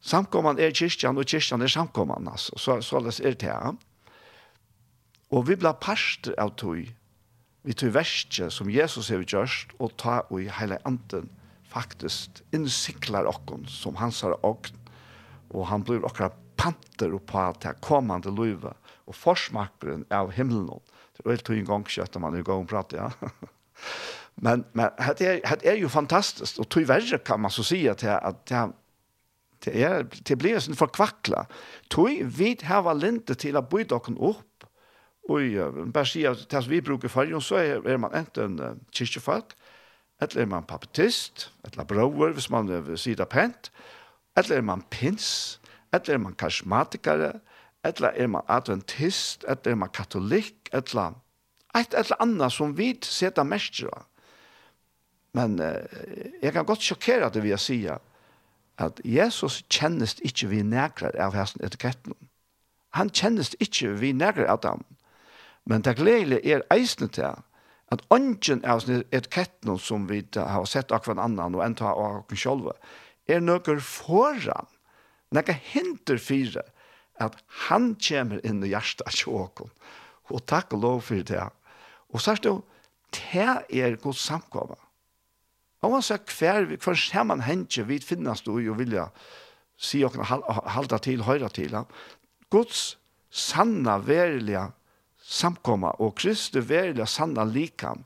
Samkomman 0.00 0.58
er 0.58 0.74
kyrkjan, 0.74 1.16
og 1.16 1.24
kyrkjan 1.24 1.62
er 1.62 1.68
samkomman, 1.68 2.28
altså. 2.28 2.52
Så, 2.58 2.80
så 2.82 2.98
er 2.98 3.34
det 3.34 3.42
her. 3.42 3.76
Og 5.30 5.48
vi 5.48 5.56
blir 5.56 5.72
parster 5.80 6.34
av 6.38 6.56
vi 7.64 7.72
tog 7.72 7.94
verste 7.94 8.50
som 8.52 8.68
Jesus 8.68 9.08
har 9.08 9.22
gjørst, 9.24 9.72
og 9.80 9.94
ta 9.96 10.20
og 10.28 10.42
i 10.42 10.50
hele 10.52 10.76
anden 10.84 11.30
faktisk 11.72 12.42
innsiklar 12.52 13.24
okkon 13.24 13.64
som 13.66 13.96
hans 13.96 14.20
har 14.20 14.36
ogn, 14.44 14.76
og 15.54 15.66
han 15.70 15.84
blir 15.86 16.04
okra 16.04 16.28
panter 16.60 17.16
på 17.16 17.40
at 17.40 17.62
det 17.64 17.80
kommande 17.80 18.30
løyve, 18.30 18.74
og 19.06 19.16
forsmakeren 19.16 20.04
av 20.10 20.32
himmelen. 20.36 20.82
Det 21.14 21.24
er 21.26 21.38
jo 21.38 21.58
en 21.58 21.68
gang 21.68 21.88
kjøtt 21.88 22.18
man 22.20 22.34
er 22.34 22.42
i 22.42 22.46
gang 22.46 22.64
og 22.64 22.70
prater, 22.70 23.04
ja. 23.04 23.32
men 24.44 24.64
men 24.72 24.90
det 25.18 25.28
er, 25.28 25.58
det 25.60 25.70
er 25.70 25.78
jo 25.78 25.88
fantastiskt 25.88 26.58
tog 26.58 26.88
verre 26.88 27.18
kan 27.22 27.40
man 27.40 27.52
så 27.54 27.62
si 27.62 27.84
at 27.90 28.02
det, 28.02 28.16
at 28.18 28.40
det 28.50 28.64
det 29.64 29.82
er, 29.82 30.02
det 30.28 30.36
blir 30.38 30.58
sån 30.60 30.76
förkvackla. 30.76 31.46
Tui 31.88 32.22
vid 32.22 32.62
hava 32.62 32.92
linte 32.92 33.34
till 33.34 33.56
att 33.56 33.70
byta 33.70 33.98
kon 33.98 34.18
upp. 34.18 34.64
bare 35.92 36.06
si 36.06 36.26
at 36.26 36.48
tas 36.48 36.66
vi 36.68 36.80
bruker 36.80 37.08
for, 37.08 37.40
så 37.40 37.56
er, 37.56 37.88
er 37.88 37.96
man 37.96 38.12
enten 38.14 38.60
uh, 38.60 38.76
kyrkjefolk, 38.92 39.54
Eller 40.20 40.42
er 40.42 40.46
man 40.46 40.62
papetist, 40.62 41.50
eller 41.64 41.84
brøver, 41.84 42.32
hvis 42.32 42.50
man 42.50 42.68
vill 42.68 43.16
det 43.16 43.28
pent. 43.28 43.72
Eller 44.36 44.56
er 44.56 44.62
man 44.62 44.82
pins, 44.90 45.60
eller 45.92 46.14
er 46.14 46.18
man 46.18 46.34
karismatikare, 46.34 47.40
eller 47.84 48.16
er 48.16 48.26
man 48.32 48.48
adventist, 48.48 49.44
eller 49.48 49.72
er 49.72 49.78
man 49.78 49.92
katolikk, 49.92 50.70
eller 50.72 51.14
et 51.74 51.94
eller 51.94 52.22
annet 52.22 52.52
som 52.52 52.76
vi 52.78 52.92
setter 53.02 53.44
mest 53.44 53.82
av. 53.84 54.06
Men 55.34 55.58
eh, 55.58 56.36
jeg 56.42 56.54
kan 56.54 56.66
godt 56.66 56.84
sjokkere 56.86 57.30
det 57.34 57.42
vi 57.42 57.50
har 57.50 57.62
sier, 57.62 57.98
at 58.78 59.00
Jesus 59.06 59.62
kjennes 59.70 60.16
ikke 60.26 60.48
vi 60.50 60.62
nærkere 60.66 61.14
av 61.22 61.34
hesten 61.34 61.62
etiketten. 61.66 62.14
Han 62.94 63.10
kjennes 63.10 63.54
ikke 63.62 63.92
vi 63.98 64.12
nærkere 64.14 64.50
av 64.50 64.62
dem. 64.62 64.84
Men 65.66 65.82
det 65.82 65.96
gledelige 65.98 66.58
er 66.58 66.66
eisende 66.74 67.10
til 67.14 67.42
at 67.92 68.04
ånden 68.14 68.62
av 68.66 68.86
etiketten 68.88 69.78
som 69.78 70.06
vi 70.10 70.22
har 70.36 70.66
sett 70.70 70.92
av 70.92 71.06
annan 71.10 71.38
annen 71.38 71.58
og 71.58 71.64
enda 71.64 71.90
av 71.90 72.22
oss 72.32 72.42
selv, 72.42 72.70
er 73.26 73.40
noe 73.40 73.78
foran, 73.80 74.68
noe 75.34 75.58
hinder 75.72 76.18
fire, 76.18 76.62
at 77.22 77.36
han 77.68 77.94
kommer 78.00 78.42
inn 78.46 78.62
i 78.64 78.72
hjertet 78.72 79.20
til. 79.20 79.68
Og 80.32 80.46
takk 80.48 80.74
og 80.74 80.82
lov 80.82 81.04
for 81.10 81.22
det. 81.26 81.42
Og 82.14 82.22
så 82.22 82.34
er 82.34 82.42
det 82.42 82.50
jo, 82.50 82.62
det 83.14 83.84
er 83.84 84.00
god 84.02 84.18
samkommet. 84.18 84.80
Og 85.84 85.92
man 85.92 86.02
sier 86.02 86.22
hver, 86.38 86.64
hver 86.80 86.96
sammen 86.96 87.44
hentje 87.44 87.84
vi 87.86 88.00
finnes 88.00 88.40
du 88.42 88.54
og 88.56 88.78
vilja 88.78 89.10
si 89.76 90.00
og 90.06 90.16
halda 90.24 90.98
til, 91.02 91.26
høyra 91.26 91.50
til. 91.52 91.74
Guds 92.50 92.96
sanna, 93.34 93.98
verilige 93.98 94.70
samkomma 95.24 95.94
og 96.00 96.14
Kristi 96.20 96.62
verilige 96.62 97.06
sanna 97.08 97.44
likam 97.44 98.04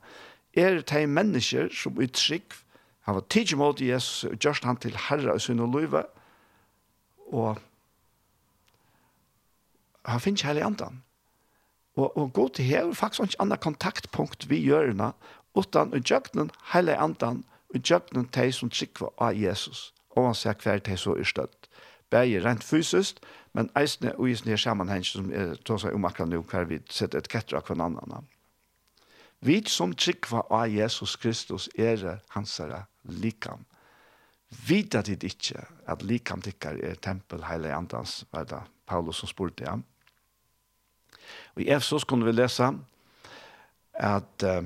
er 0.57 0.81
de 0.83 1.07
mennesker 1.07 1.71
som 1.75 1.99
i 2.03 2.09
trygg 2.11 2.55
har 3.07 3.19
vært 3.19 3.31
tidsimot 3.33 3.83
Jesus 3.83 4.27
og 4.29 4.39
gjørst 4.43 4.67
han 4.69 4.79
til 4.81 4.97
Herre 5.09 5.35
og 5.37 5.43
sin 5.43 5.63
og 5.63 5.75
løyve 5.75 6.05
og 7.29 7.61
han 10.09 10.21
finnes 10.21 10.43
hele 10.43 10.65
andan. 10.65 11.03
Og, 11.99 12.17
og 12.17 12.33
god 12.33 12.51
til 12.51 12.65
her, 12.65 12.93
faktisk 12.93 13.23
ikke 13.23 13.41
annet 13.43 13.61
kontaktpunkt 13.61 14.47
vi 14.51 14.61
gjør 14.63 14.93
henne, 14.93 15.13
utan 15.55 15.93
og 15.93 16.11
jøgnen 16.11 16.51
hele 16.73 16.97
andan, 16.97 17.45
og 17.75 17.81
jøgnen 17.91 18.29
til 18.33 18.53
som 18.55 18.71
trykker 18.71 19.11
av 19.19 19.35
Jesus. 19.35 19.93
Og 20.11 20.31
han 20.31 20.35
ser 20.35 20.55
hver 20.63 20.79
til 20.79 20.99
så 20.99 21.17
er 21.19 21.27
støtt. 21.27 21.69
Begge 22.11 22.41
rent 22.45 22.65
fysisk, 22.65 23.19
men 23.53 23.71
eisne 23.77 24.15
og 24.17 24.31
isne 24.31 24.55
er 24.55 24.63
sammenheng 24.63 25.05
som 25.05 25.33
er 25.35 25.57
tog 25.67 25.81
seg 25.83 25.95
om 25.95 26.07
akkurat 26.07 26.31
nå, 26.31 26.41
hver 26.47 26.69
vi 26.71 26.79
setter 26.91 27.19
et 27.19 27.29
kettere 27.29 27.59
av 27.59 27.67
hver 27.67 27.83
annen. 27.83 28.31
Vi 29.41 29.61
som 29.67 29.93
trykker 29.95 30.47
av 30.51 30.71
Jesus 30.71 31.17
Kristus 31.17 31.69
er 31.75 32.21
hans 32.31 32.61
likam. 33.03 33.67
Vita 34.69 35.03
dit 35.03 35.25
ikkje 35.25 35.67
at 35.87 36.03
likam 36.03 36.41
tikkar 36.43 36.79
er 36.81 36.95
tempel 36.95 37.45
heile 37.45 37.75
andans, 37.75 38.25
var 38.33 38.47
det 38.49 38.63
Paulus 38.87 39.21
som 39.21 39.29
spurte 39.29 39.67
ham. 39.67 39.83
Ja 39.85 39.98
Og 41.57 41.63
i 41.63 41.71
Efsos 41.75 42.05
kunne 42.05 42.27
vi 42.27 42.33
lese 42.33 42.71
at 43.99 44.47
uh, 44.47 44.63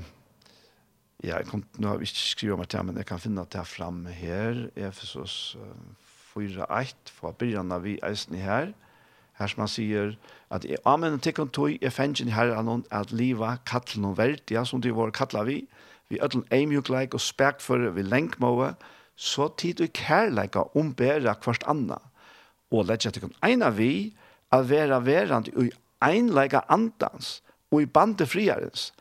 ja, 1.23 1.37
jeg 1.39 1.47
kom, 1.49 1.63
nå 1.79 1.87
har 1.87 1.97
vi 1.97 2.07
ikke 2.09 2.19
skrivet 2.19 2.59
om 2.59 2.65
det, 2.65 2.85
men 2.85 2.97
jeg 2.99 3.07
kan 3.09 3.19
finne 3.19 3.45
det 3.49 3.65
her 3.77 4.09
her, 4.11 4.69
Efesos 4.75 5.57
uh, 5.59 6.39
4.1, 6.41 6.93
fra 7.13 7.31
begynnelsen 7.31 7.71
av 7.71 7.83
vi 7.83 7.99
eisen 8.03 8.35
her, 8.35 8.73
her 9.39 9.49
som 9.49 9.63
han 9.63 9.71
sier 9.71 10.15
at 10.53 10.65
i 10.65 10.77
amen 10.85 11.19
tikkun 11.19 11.49
tøy 11.49 11.77
er 11.81 11.93
fengen 11.93 12.33
her 12.33 12.53
anon 12.53 12.85
at 12.91 13.11
liva 13.11 13.57
kattel 13.65 14.03
noen 14.03 14.17
verdt 14.17 14.51
ja, 14.53 14.65
som 14.65 14.81
de 14.81 14.93
var 14.93 15.13
kalla 15.15 15.45
vi, 15.47 15.63
vi 16.09 16.19
ødlen 16.21 16.45
eimjukleik 16.53 17.15
og 17.17 17.23
spekføre 17.23 17.93
vi 17.95 18.05
lenkmåa, 18.05 18.73
så 19.15 19.47
tid 19.57 19.81
og 19.81 19.93
kærleika 19.97 20.67
ombæra 20.77 21.33
kvart 21.41 21.65
anna, 21.69 21.97
og 22.73 22.89
letja 22.89 23.13
tikkun 23.13 23.33
eina 23.45 23.71
vi, 23.73 24.13
a 24.53 24.61
vera 24.61 24.99
verand 25.01 25.49
i 25.49 25.71
einleika 26.03 26.63
andans 26.69 27.39
og 27.71 27.81
i 27.81 27.89
bande 27.89 28.27
friarens, 28.29 28.91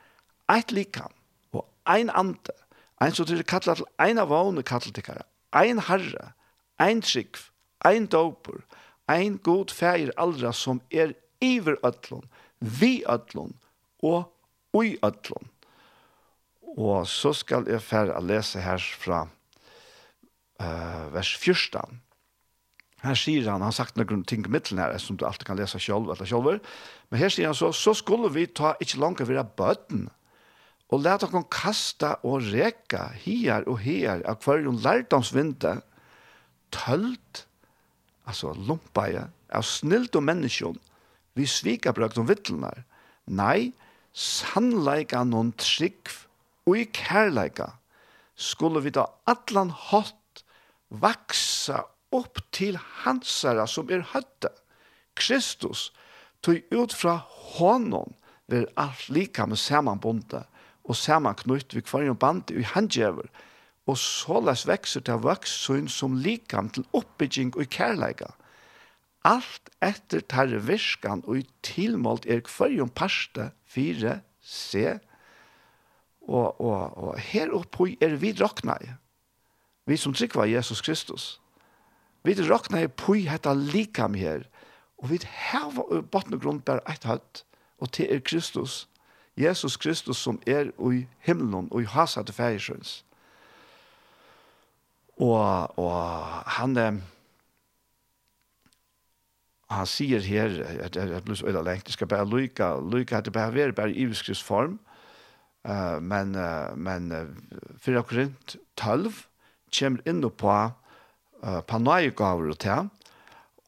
eit 0.48 0.72
likam 0.72 1.12
og 1.52 1.66
ein 1.88 2.10
ande, 2.10 2.54
ein 3.02 3.12
som 3.12 3.26
til 3.26 3.42
kallar 3.44 3.80
til 3.80 3.88
ein 3.98 4.18
av 4.22 4.30
våne 4.30 4.62
kallar 4.62 5.26
ein 5.52 5.82
herre, 5.88 6.32
ein 6.78 7.02
trikv, 7.02 7.50
ein 7.84 8.08
doper, 8.08 8.62
ein 9.08 9.38
god 9.42 9.70
fægir 9.70 10.12
aldra 10.16 10.52
som 10.52 10.80
er 10.90 11.14
iver 11.40 11.76
ötlun, 11.82 12.24
vi 12.60 13.04
ötlun 13.04 13.54
og 14.02 14.32
ui 14.72 14.98
ötlun. 15.02 15.50
Og 16.76 17.06
så 17.08 17.34
skal 17.36 17.68
jeg 17.68 17.82
fære 17.84 18.16
å 18.16 18.24
lese 18.24 18.62
her 18.64 18.80
fra 18.80 19.26
uh, 20.62 21.04
vers 21.12 21.34
14. 21.36 22.00
Her 23.02 23.18
sier 23.18 23.48
han, 23.50 23.58
han 23.58 23.70
har 23.70 23.74
sagt 23.74 23.96
noen 23.98 24.22
ting 24.28 24.44
i 24.46 24.50
middelen 24.52 24.78
her, 24.82 24.94
som 25.02 25.18
du 25.18 25.24
alltid 25.26 25.48
kan 25.48 25.58
lese 25.58 25.80
selv, 25.82 26.10
eller 26.12 26.28
selv. 26.28 26.60
Men 27.10 27.22
her 27.22 27.32
sier 27.34 27.50
han 27.50 27.58
så, 27.58 27.72
så 27.74 27.94
skulle 27.98 28.30
vi 28.34 28.46
ta 28.46 28.76
ikke 28.82 29.00
langt 29.02 29.24
være 29.26 29.44
bøten, 29.58 30.06
og 30.92 31.00
lete 31.02 31.26
dere 31.32 31.42
kasta 31.50 32.14
og 32.28 32.44
reka 32.52 33.08
her 33.24 33.64
og 33.66 33.80
her, 33.82 34.22
av 34.28 34.44
hver 34.44 34.62
en 34.68 34.78
lærdomsvinde, 34.84 35.78
tølt, 36.72 37.46
altså 38.28 38.52
lumpeie, 38.54 39.26
av 39.52 39.64
snilt 39.66 40.16
og 40.16 40.26
menneskjon, 40.28 40.78
vi 41.34 41.48
svika 41.48 41.94
brøkt 41.96 42.20
om 42.20 42.28
vittelnar. 42.28 42.84
Nei, 43.26 43.72
sannleika 44.12 45.22
noen 45.24 45.54
trygg 45.56 46.12
og 46.68 46.76
i 46.78 46.84
kærleika 46.92 47.72
skulle 48.36 48.82
vi 48.84 48.92
da 48.94 49.06
atlan 49.28 49.72
hatt 49.90 50.44
vaksa 51.02 51.82
opp 52.12 52.40
til 52.52 52.78
hansara 53.02 53.66
som 53.66 53.90
er 53.90 54.04
høtta, 54.12 54.52
Kristus, 55.18 55.90
tog 56.42 56.60
ut 56.72 56.94
fra 56.96 57.18
honom 57.56 58.14
ver 58.50 58.66
alt 58.80 59.08
lika 59.12 59.46
med 59.46 59.60
samanbundet 59.60 60.48
og 60.82 60.98
samanknutt 60.98 61.74
ved 61.74 61.86
kvar 61.86 62.08
band 62.18 62.50
i 62.50 62.64
handjever, 62.66 63.28
og 63.86 63.98
såles 63.98 64.66
vekser 64.66 65.02
til 65.06 65.22
vaksun 65.22 65.88
som 65.90 66.16
likam 66.22 66.70
til 66.70 66.86
oppbygging 66.94 67.52
og 67.56 67.70
kærleika. 67.70 68.30
Alt 69.26 69.70
etter 69.82 70.22
tarre 70.26 70.58
virskan 70.66 71.22
og 71.26 71.38
i 71.38 71.46
tilmålt 71.62 72.26
er 72.26 72.42
kvarjon 72.46 72.90
parste 72.90 73.50
fire 73.66 74.20
se, 74.42 74.98
og, 76.22 76.60
og, 76.60 76.98
og 76.98 77.18
her 77.18 77.50
oppe 77.54 77.96
er 78.02 78.16
vi 78.18 78.32
drakna 78.34 78.76
i, 78.82 78.90
vi 79.86 79.98
som 79.98 80.14
trykva 80.14 80.46
Jesus 80.46 80.82
Kristus. 80.82 81.41
Vi 82.22 82.34
råkna 82.34 82.82
i 82.82 82.88
pui 82.88 83.26
hetta 83.26 83.52
likam 83.54 84.14
her, 84.14 84.46
og 85.02 85.10
vi 85.10 85.18
har 85.26 86.02
botten 86.12 86.36
og 86.36 86.42
grunn 86.42 86.60
bare 86.62 86.84
eit 86.90 87.04
hatt, 87.04 87.44
og 87.82 87.90
til 87.92 88.06
er 88.10 88.22
Kristus, 88.22 88.86
Jesus 89.36 89.76
Kristus 89.76 90.20
som 90.20 90.38
er 90.46 90.70
i 90.92 91.06
himmelen 91.26 91.68
og 91.70 91.82
i 91.82 91.88
hasa 91.88 92.22
til 92.22 92.34
fægisjøns. 92.34 93.04
Og, 95.18 95.78
og 95.78 96.02
han, 96.56 96.76
han 99.70 99.86
sier 99.86 100.20
her, 100.20 100.62
at 100.84 100.96
jeg 100.96 101.24
blir 101.24 101.38
så 101.38 101.46
øyla 101.46 101.62
lengt, 101.62 101.86
det 101.86 101.96
skal 101.96 102.10
bare 102.10 102.28
lyka, 102.28 102.76
lyka 102.80 103.18
at 103.18 103.24
det 103.24 103.32
bare 103.32 103.54
være 103.54 103.72
bare 103.72 103.90
i 103.90 104.04
iviskrift 104.04 104.42
form, 104.42 104.78
uh, 105.64 106.02
men, 106.02 106.34
uh, 106.34 106.78
men 106.78 107.12
uh, 107.12 107.26
4 107.78 108.02
Korint 108.02 108.56
12 108.76 109.12
kommer 109.72 110.00
inn 110.06 110.22
på 110.30 110.56
uh, 111.42 111.60
panøygaver 111.66 112.54
til, 112.54 112.90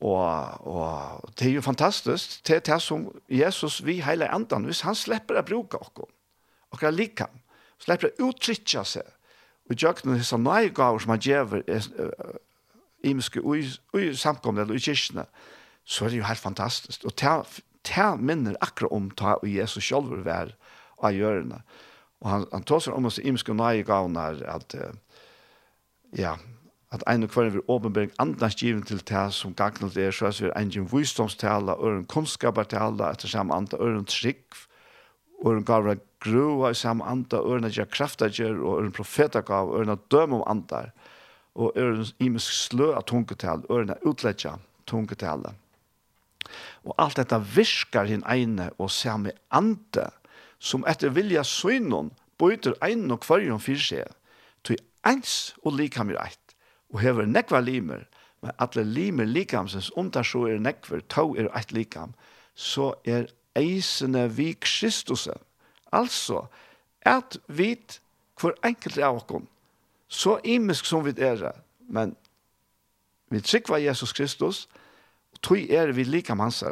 og, 0.05 0.67
og 0.67 1.31
det 1.39 1.49
er 1.49 1.55
jo 1.55 1.65
fantastisk, 1.65 2.41
det 2.47 2.57
er 2.57 2.65
det 2.67 2.81
som 2.83 3.07
Jesus 3.31 3.81
vi 3.87 4.01
hele 4.05 4.29
andan, 4.29 4.67
hvis 4.69 4.83
han 4.85 4.97
slipper 4.99 5.39
å 5.41 5.47
bruke 5.47 5.81
oss, 5.81 6.09
og 6.71 6.83
er 6.83 6.95
like 6.95 7.25
ham, 7.25 7.41
slipper 7.81 8.11
å 8.11 8.29
uttrykke 8.29 8.85
seg, 8.85 9.13
og 9.71 9.81
gjør 9.81 10.03
noen 10.05 10.21
disse 10.21 10.37
nøygaver 10.37 11.01
som 11.01 11.15
han 11.15 11.25
gjøver, 11.25 11.65
uh, 11.69 12.41
og 13.05 14.01
i 14.01 14.13
samkomne 14.17 14.65
eller 14.65 14.79
i 14.79 14.83
kyrkene, 14.83 15.27
så 15.85 16.05
er 16.07 16.13
det 16.13 16.21
jo 16.23 16.29
helt 16.29 16.41
fantastisk. 16.41 17.05
Og 17.05 17.13
det 17.85 18.05
minner 18.17 18.57
akkurat 18.65 18.93
om 18.97 19.11
ta 19.13 19.35
og 19.37 19.49
Jesus 19.49 19.85
selv 19.85 20.09
vil 20.09 20.25
være 20.25 20.55
av 21.05 21.13
hjørnet. 21.13 21.61
Og 22.25 22.31
han, 22.31 22.47
han 22.53 22.65
tar 22.65 22.81
seg 22.81 22.97
om 22.97 23.11
oss 23.11 23.21
imiske 23.21 23.53
nøyegavner 23.53 24.41
at 24.49 24.77
ja, 26.17 26.39
at 26.95 27.03
ein 27.11 27.27
og 27.27 27.33
kvar 27.35 27.49
vil 27.51 27.63
åpenbering 27.69 28.13
andans 28.23 28.55
given 28.55 28.83
til 28.87 29.01
det 29.03 29.25
som 29.35 29.55
gagnet 29.55 29.97
er, 29.97 30.13
så 30.15 30.31
er 30.31 30.53
ein 30.55 30.71
gjen 30.71 30.87
visdomstale, 30.93 31.75
øren 31.75 32.07
kunnskapertale, 32.07 33.09
etter 33.11 33.29
samme 33.29 33.55
andre, 33.55 33.79
øren 33.81 34.05
trygg, 34.07 34.55
øren 35.47 35.65
gav 35.65 35.89
av 35.91 35.99
grua 36.23 36.71
i 36.71 36.79
samme 36.79 37.05
andre, 37.05 37.41
og 37.41 37.65
at 37.65 37.77
jeg 37.77 37.91
kraftager, 37.91 38.55
og 38.63 38.83
øren 38.83 38.93
profetagav, 38.93 39.73
og 39.75 39.91
at 39.91 40.07
døm 40.11 40.33
om 40.33 40.45
andre, 40.47 40.91
og 41.55 41.73
øren 41.77 42.07
imisk 42.21 42.53
slø 42.53 42.93
av 42.95 43.03
tungetale, 43.03 43.67
og 43.69 43.91
at 43.91 43.99
utletja 44.07 44.55
tungetale. 44.87 45.55
Og 46.85 46.95
alt 46.99 47.17
dette 47.17 47.41
virkar 47.57 48.07
hin 48.07 48.23
eine 48.31 48.71
og 48.79 48.91
samme 48.91 49.33
ande, 49.51 50.11
som 50.59 50.85
etter 50.87 51.11
vilja 51.11 51.43
søgnon, 51.43 52.13
bøyter 52.39 52.79
ein 52.83 53.11
og 53.11 53.21
kvarjon 53.21 53.61
fyrir 53.61 53.83
seg, 53.83 54.17
til 54.65 54.79
eins 55.05 55.55
og 55.65 55.75
likamir 55.79 56.21
eit 56.23 56.44
og 56.95 57.01
hever 57.03 57.27
nekva 57.27 57.59
limer, 57.61 58.05
men 58.43 58.53
alle 58.63 58.85
limer 58.87 59.27
likamsens, 59.27 59.91
om 59.99 60.11
det 60.15 60.23
så 60.27 60.45
er 60.47 60.61
nekver, 60.63 61.03
tog 61.11 61.39
er 61.39 61.51
eit 61.59 61.73
likam, 61.75 62.15
så 62.55 62.93
er 63.05 63.27
eisene 63.59 64.29
vi 64.31 64.53
Kristusen. 64.61 65.41
Altså, 65.93 66.45
at 67.03 67.39
vi, 67.49 67.75
hver 68.41 68.55
enkelt 68.65 68.99
av 68.99 69.19
oss, 69.19 69.49
så 70.09 70.39
imisk 70.45 70.87
som 70.87 71.03
vi 71.05 71.15
er, 71.19 71.51
men 71.89 72.15
vi 73.31 73.41
trykva 73.41 73.81
Jesus 73.83 74.13
Kristus, 74.13 74.69
og 75.33 75.41
tog 75.43 75.71
er 75.71 75.91
vi 75.93 76.05
likam 76.05 76.41
hans. 76.41 76.63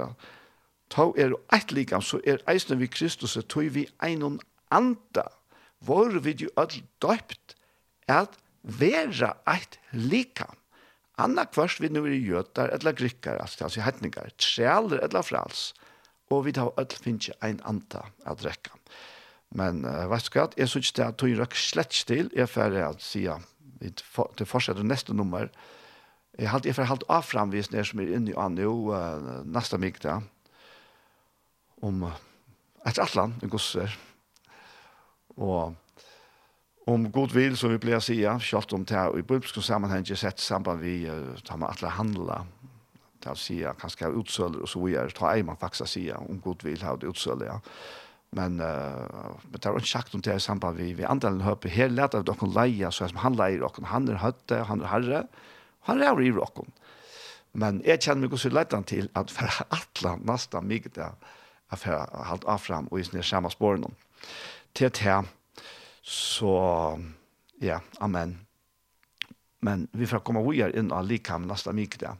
Tog 0.91 1.19
er 1.19 1.35
eit 1.53 1.73
likam, 1.73 2.03
så 2.03 2.21
er 2.27 2.45
eisene 2.47 2.79
vi 2.79 2.87
Kristus, 2.87 3.39
tog 3.49 3.75
vi 3.75 3.89
einon 4.03 4.39
anda, 4.71 5.27
vår 5.83 6.21
vi 6.23 6.37
jo 6.45 6.53
öll 6.57 6.83
døypt, 7.03 7.57
at 8.07 8.39
vera 8.63 9.37
eit 9.51 9.79
lika. 9.93 10.49
Anna 11.21 11.45
kvart 11.47 11.81
vi 11.83 11.91
nu 11.93 12.05
er 12.07 12.17
jøtar 12.17 12.73
eller 12.73 12.97
grikkar, 12.97 13.39
altså, 13.43 13.67
altså 13.67 13.83
hetningar, 13.85 14.33
trealer, 14.41 15.03
eller 15.05 15.23
frals, 15.27 15.73
og 16.33 16.47
vi 16.47 16.55
tar 16.57 16.73
öll 16.81 16.95
finnje 17.05 17.35
ein 17.45 17.61
anta 17.69 18.07
av 18.25 18.41
drekkan. 18.41 18.81
Men 19.53 19.85
uh, 19.85 20.07
vet 20.09 20.29
du 20.29 20.39
hva, 20.39 20.47
jeg 20.57 20.73
synes 20.73 20.95
det 20.97 21.05
at 21.05 21.19
tog 21.21 21.35
røk 21.37 21.57
slett 21.59 21.93
til, 22.09 22.31
jeg 22.33 22.49
færre 22.49 22.87
at 22.89 23.05
sia, 23.05 23.37
til 23.83 24.49
fortsetter 24.49 24.87
neste 24.87 25.15
nummer, 25.15 25.51
jeg 26.39 26.49
halte 26.49 26.71
jeg 26.71 26.79
færre 26.79 26.89
halte 26.95 27.09
av 27.13 27.27
framvisninger 27.29 27.85
som 27.85 28.01
er 28.01 28.15
inne 28.17 28.33
i 28.33 28.39
Anjo, 28.41 28.73
uh, 28.95 29.43
neste 29.45 29.77
mykta, 29.77 30.23
om 31.85 32.07
uh, 32.09 32.17
et 32.89 32.99
atlan, 33.03 33.37
en 33.43 33.53
gosser, 33.53 33.93
og 35.37 35.77
om 36.87 37.07
god 37.13 37.35
vil, 37.35 37.57
som 37.57 37.71
vi 37.71 37.79
blir 37.83 37.99
å 37.99 38.03
si, 38.03 38.19
selv 38.43 38.75
om 38.75 38.85
det 38.89 38.99
og 38.99 39.19
i 39.19 39.23
bibelsk 39.23 39.61
sammenheng 39.63 40.07
jeg 40.09 40.19
sett 40.19 40.43
samband 40.43 40.83
vi 40.83 41.03
uh, 41.07 41.35
tar 41.47 41.61
man 41.61 41.71
alle 41.71 41.93
handler, 41.99 42.47
det 43.23 43.31
er 43.31 43.37
å 43.37 43.39
si, 43.39 43.61
kanskje 43.79 44.11
utsøler 44.19 44.65
og 44.65 44.71
så 44.71 44.83
videre, 44.83 45.15
ta 45.15 45.31
ei 45.31 45.45
man 45.47 45.61
faktisk 45.61 45.87
å 45.87 45.91
si, 45.93 46.07
om 46.17 46.41
god 46.43 46.65
vil 46.67 46.83
ha 46.83 46.97
det 46.99 47.11
utsøler, 47.13 47.53
ja. 47.53 47.59
Men, 48.33 48.57
uh, 48.65 49.37
men 49.45 49.59
det 49.61 49.69
er 49.69 49.77
ikke 49.79 49.93
sagt 49.93 50.15
om 50.17 50.23
det 50.25 50.33
er 50.33 50.41
i 50.41 50.43
samband 50.43 50.81
vi, 50.81 50.93
vi 50.97 51.07
andre 51.07 51.35
høper, 51.45 51.71
her 51.71 51.93
leter 51.93 52.23
vi 52.23 52.31
dere 52.31 52.53
leie, 52.57 52.91
så 52.91 53.07
som 53.11 53.21
han 53.23 53.37
leier 53.39 53.61
dere, 53.61 53.91
han 53.93 54.09
er 54.09 54.23
høtte, 54.23 54.63
han 54.71 54.83
er 54.83 54.93
herre, 54.95 55.27
han 55.91 56.03
er 56.03 56.23
i 56.23 56.33
dere. 56.33 56.67
Men 57.53 57.83
jeg 57.85 58.01
kjenner 58.01 58.25
meg 58.25 58.35
også 58.35 58.49
leiden 58.49 58.87
til 58.89 59.11
at 59.19 59.31
for 59.31 59.61
alle 59.77 60.17
nesten 60.25 60.67
mye 60.67 60.89
det 60.89 61.05
er 61.05 61.81
for 61.81 61.97
å 61.97 62.25
holde 62.31 62.49
av 62.49 62.65
frem 62.65 62.89
og 62.91 63.01
i 63.01 63.05
sånne 63.07 63.25
samme 63.27 63.53
spårene. 63.53 63.93
Til 64.77 64.93
til, 64.97 65.29
Så 66.03 66.53
ja, 67.63 67.81
amen. 67.99 68.47
Men 69.61 69.89
vi 69.93 70.07
får 70.07 70.25
komme 70.27 70.43
videre 70.43 70.75
inn 70.79 70.91
av 70.93 71.07
likam 71.07 71.47
neste 71.47 71.73
mye 71.75 71.99
det. 72.01 72.13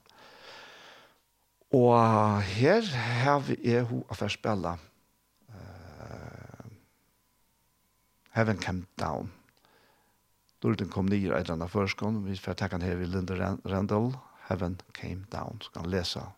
Og 1.75 1.97
her 2.55 2.87
har 3.25 3.41
vi 3.47 3.57
er 3.75 3.87
hun 3.89 4.05
å 4.07 4.15
forspille 4.15 4.75
uh, 4.77 6.67
Heaven 8.37 8.61
Came 8.61 8.85
Down. 9.01 9.33
Dorten 10.63 10.93
kom 10.93 11.09
nye 11.11 11.25
i 11.25 11.33
et 11.33 11.41
eller 11.41 11.57
annet 11.57 11.73
førskånd. 11.73 12.23
Vi 12.29 12.39
får 12.39 12.61
takke 12.61 12.79
han 12.79 12.87
her 12.87 13.01
ved 13.01 13.11
Linda 13.17 13.57
Randall. 13.65 14.13
Heaven 14.47 14.79
Came 14.95 15.27
Down. 15.33 15.59
Så 15.65 15.73
kan 15.73 15.89
han 15.89 15.97
lese 15.97 16.29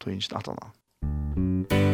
to 0.00 0.14
inn. 0.14 0.72
Musikk 1.36 1.89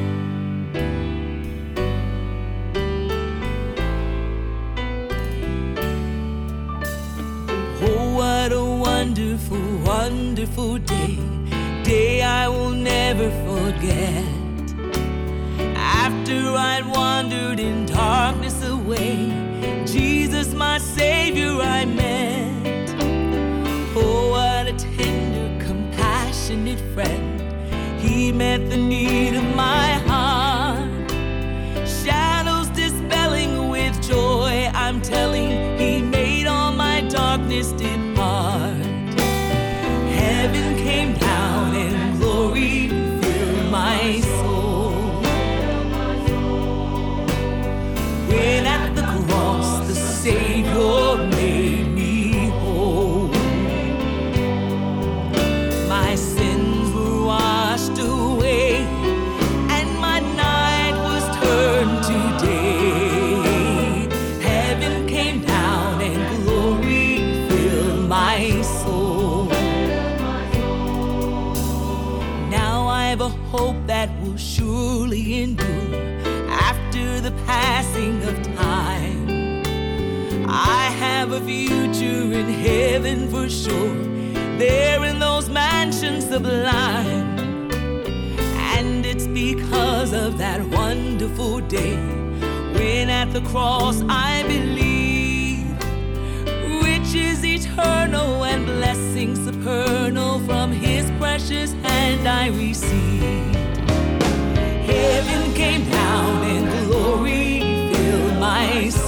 wonderful 9.16 9.78
wonderful 9.78 10.78
day. 10.78 11.18
Day 11.84 12.20
I 12.20 12.48
will 12.48 12.68
never 12.70 13.30
forget. 13.46 14.24
After 15.74 16.38
I'd 16.54 16.84
wandered 16.84 17.58
in 17.58 17.86
darkness 17.86 18.62
away 18.62 19.32
Jesus 19.86 20.52
my 20.52 20.76
savior 20.76 21.52
I 21.62 21.86
met. 21.86 22.90
Oh 23.96 24.32
what 24.32 24.66
a 24.66 24.74
tender 24.74 25.64
compassionate 25.64 26.80
friend. 26.92 27.40
He 27.98 28.32
met 28.32 28.68
the 28.68 28.76
need 28.76 29.34
of 29.34 29.44
my 29.56 29.92
heart. 30.10 31.10
Shadows 31.88 32.68
dispelling 32.68 33.70
with 33.70 33.94
joy 34.06 34.70
I'm 34.74 35.00
telling 35.00 35.55
have 81.28 81.42
a 81.42 81.44
future 81.44 82.38
in 82.38 82.48
heaven 82.48 83.28
for 83.28 83.48
sure. 83.48 83.96
There 84.58 85.04
in 85.04 85.18
those 85.18 85.48
mansions 85.48 86.24
sublime. 86.24 87.68
And 88.76 89.04
it's 89.04 89.26
because 89.26 90.12
of 90.12 90.38
that 90.38 90.60
wonderful 90.68 91.60
day 91.60 91.96
When 92.76 93.08
at 93.10 93.32
the 93.32 93.40
cross 93.40 94.02
I 94.08 94.44
believe 94.44 95.66
Riches 96.84 97.44
eternal 97.44 98.44
and 98.44 98.64
blessings 98.66 99.42
supernal 99.44 100.38
From 100.40 100.70
his 100.70 101.10
precious 101.18 101.72
hand 101.72 102.28
I 102.28 102.48
receive. 102.48 103.54
Heaven 104.92 105.54
came 105.54 105.90
down 105.90 106.44
and 106.44 106.86
glory 106.86 107.60
filled 107.92 108.38
my 108.38 108.88
soul. 108.90 109.05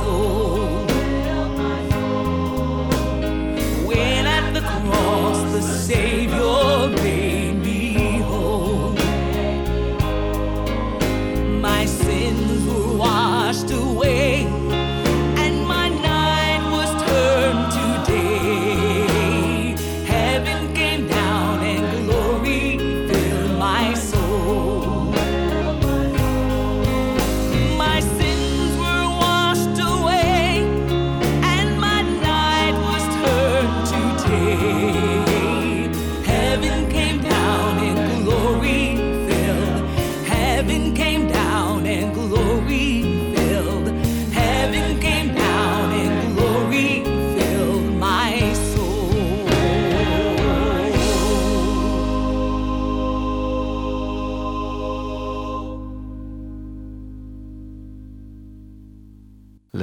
the 5.60 5.62
same. 5.62 6.27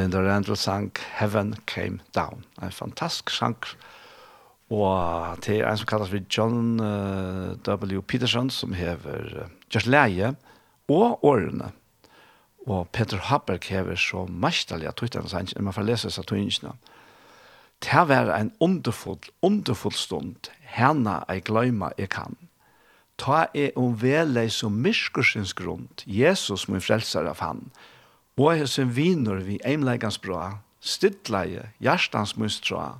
Linda 0.05 0.21
Randall 0.21 0.55
sang 0.55 0.91
Heaven 1.17 1.55
Came 1.65 1.99
Down. 2.13 2.43
En 2.61 2.71
fantastisk 2.71 3.29
sang. 3.33 3.57
Og 4.69 5.39
til 5.41 5.63
en 5.65 5.79
som 5.81 5.87
kalles 5.89 6.11
vi 6.13 6.21
John 6.29 6.77
W. 6.77 8.01
Peterson, 8.05 8.51
som 8.53 8.75
hever 8.77 9.47
Gjørs 9.73 9.87
Leie 9.89 10.35
og 10.93 11.25
Årene. 11.25 11.71
Og 12.67 12.89
Peter 12.93 13.17
Haberg 13.17 13.65
hever 13.65 13.97
så 13.97 14.27
mestelig 14.29 14.91
at 14.91 15.01
tøytene 15.01 15.29
sang, 15.29 15.49
når 15.55 15.65
man 15.65 15.73
får 15.73 15.87
lese 15.89 16.13
seg 16.13 16.29
tøyngene. 16.29 16.75
Det 17.81 18.05
var 18.05 18.29
en 18.35 18.53
underfull, 18.59 19.25
underfull 19.41 19.97
stund, 19.97 20.51
henne 20.77 21.17
jeg 21.29 21.47
gløyma 21.49 21.95
jeg 21.97 22.13
kan. 22.13 22.37
Ta 23.17 23.47
er 23.57 23.73
om 23.73 23.97
vele 23.97 24.45
som 24.53 24.77
myskursens 24.85 25.57
grunn. 25.57 25.89
Jesus 26.05 26.69
min 26.69 26.81
frelser 26.81 27.25
av 27.25 27.41
han. 27.41 27.65
Han 27.73 27.94
Og 28.35 28.57
hessen 28.59 28.89
viner 28.91 29.39
vi 29.47 29.61
eimleikans 29.63 30.17
bra, 30.19 30.59
stidleie, 30.83 31.69
hjertans 31.79 32.35
mustra, 32.35 32.99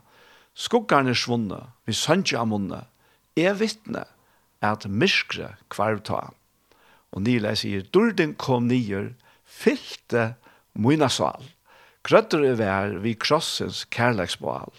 skuggarne 0.56 1.16
svunne, 1.18 1.60
vi 1.84 1.96
sønge 1.96 2.38
av 2.40 2.48
munne, 2.54 2.86
er 3.36 3.58
vittne 3.60 4.06
at 4.64 4.88
myskre 4.88 5.58
kvarvta. 5.74 6.30
Og 7.12 7.26
Nila 7.28 7.52
sier, 7.60 7.84
durden 7.92 8.32
kom 8.40 8.70
nyer, 8.70 9.12
fylte 9.44 10.36
muna 10.74 11.10
sval, 11.12 11.44
krøtter 12.08 12.46
i 12.48 12.54
vær 12.56 12.96
vi 13.04 13.16
krossens 13.20 13.84
kærleksbal, 13.92 14.72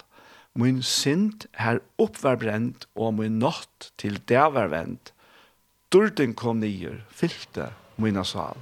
min 0.57 0.81
sint 0.81 1.45
her 1.61 1.83
oppvarbrent 2.01 2.87
og 2.97 3.13
min 3.19 3.37
natt 3.43 3.91
til 4.01 4.17
det 4.25 4.47
var 4.57 4.73
vent, 4.73 5.13
durden 5.93 6.33
kom 6.33 6.65
nyer, 6.65 7.03
fylte 7.13 7.69
muna 8.01 8.25
sal. 8.25 8.57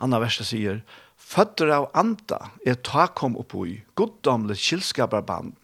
Anna 0.00 0.20
verset 0.20 0.50
sier, 0.50 0.82
Føtter 1.16 1.72
av 1.74 1.88
anda 1.96 2.52
er 2.66 2.76
ta 2.86 3.06
kom 3.08 3.36
oppoi, 3.40 3.80
goddomlig 3.98 4.58
kildskaperband. 4.60 5.56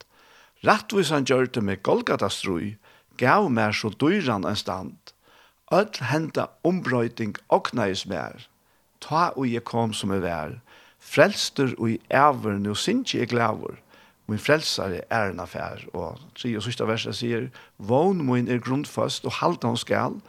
Rattvis 0.66 1.12
han 1.14 1.26
gjør 1.28 1.50
det 1.52 1.62
med 1.62 1.82
Golgata-strøy, 1.86 2.76
gav 3.20 3.50
mer 3.50 3.76
så 3.76 3.92
dyran 4.00 4.46
en 4.48 4.58
stand. 4.58 5.12
Øll 5.72 6.02
henta 6.08 6.48
ombrøyting 6.64 7.36
oknais 7.48 8.06
mer. 8.06 8.48
Ta 9.00 9.30
og 9.36 9.46
jeg 9.48 9.64
kom 9.64 9.92
som 9.92 10.12
jeg 10.12 10.24
vær. 10.24 10.58
Frelster 10.98 11.74
og 11.78 11.90
i 11.90 12.00
æver 12.10 12.58
nu 12.58 12.74
sinje 12.74 13.18
jeg 13.18 13.28
glæver. 13.28 13.78
Min 14.26 14.38
frelsare 14.38 15.00
er 15.10 15.30
en 15.30 15.40
affær. 15.40 15.82
Og 15.92 16.20
tre 16.38 16.56
og 16.56 16.62
sista 16.62 16.84
verset 16.84 17.16
sier, 17.18 17.48
Vån 17.78 18.22
min 18.26 18.48
er 18.48 18.62
grundfast 18.62 19.24
og 19.26 19.32
halda 19.40 19.72
hon 19.72 19.76
skal. 19.76 20.20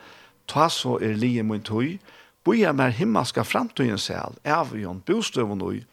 Ta 0.47 0.69
så 0.69 0.97
er 1.01 1.13
lige 1.13 1.43
min 1.43 1.63
tøy, 1.63 1.99
boja 2.43 2.73
mer 2.75 2.91
himmelska 2.91 3.43
framtøyen 3.47 3.99
sel, 4.01 4.37
er 4.43 4.63
vi 4.71 4.85
bostøven 5.05 5.61
ui, 5.61 5.83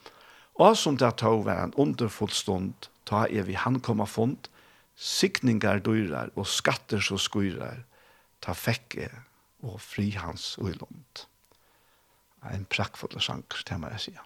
og 0.55 0.77
som 0.77 0.97
det 0.99 1.17
tog 1.17 1.45
var 1.47 1.65
en 1.65 1.75
underfull 1.77 2.31
stund, 2.31 2.91
ta 3.07 3.27
er 3.31 3.47
vi 3.47 3.55
hankomma 3.55 4.05
fond, 4.05 4.51
sikningar 4.97 5.81
dyrar 5.81 6.31
og 6.37 6.47
skatter 6.47 7.01
så 7.01 7.17
skurar, 7.17 7.85
ta 8.41 8.53
fekke 8.53 9.09
og 9.63 9.81
fri 9.81 10.11
hans 10.11 10.57
uilund. 10.59 11.25
En 12.53 12.65
prakkfull 12.65 13.21
sang, 13.21 13.45
det 13.69 13.81
må 13.81 13.89
jeg 13.93 14.01
sige. 14.01 14.21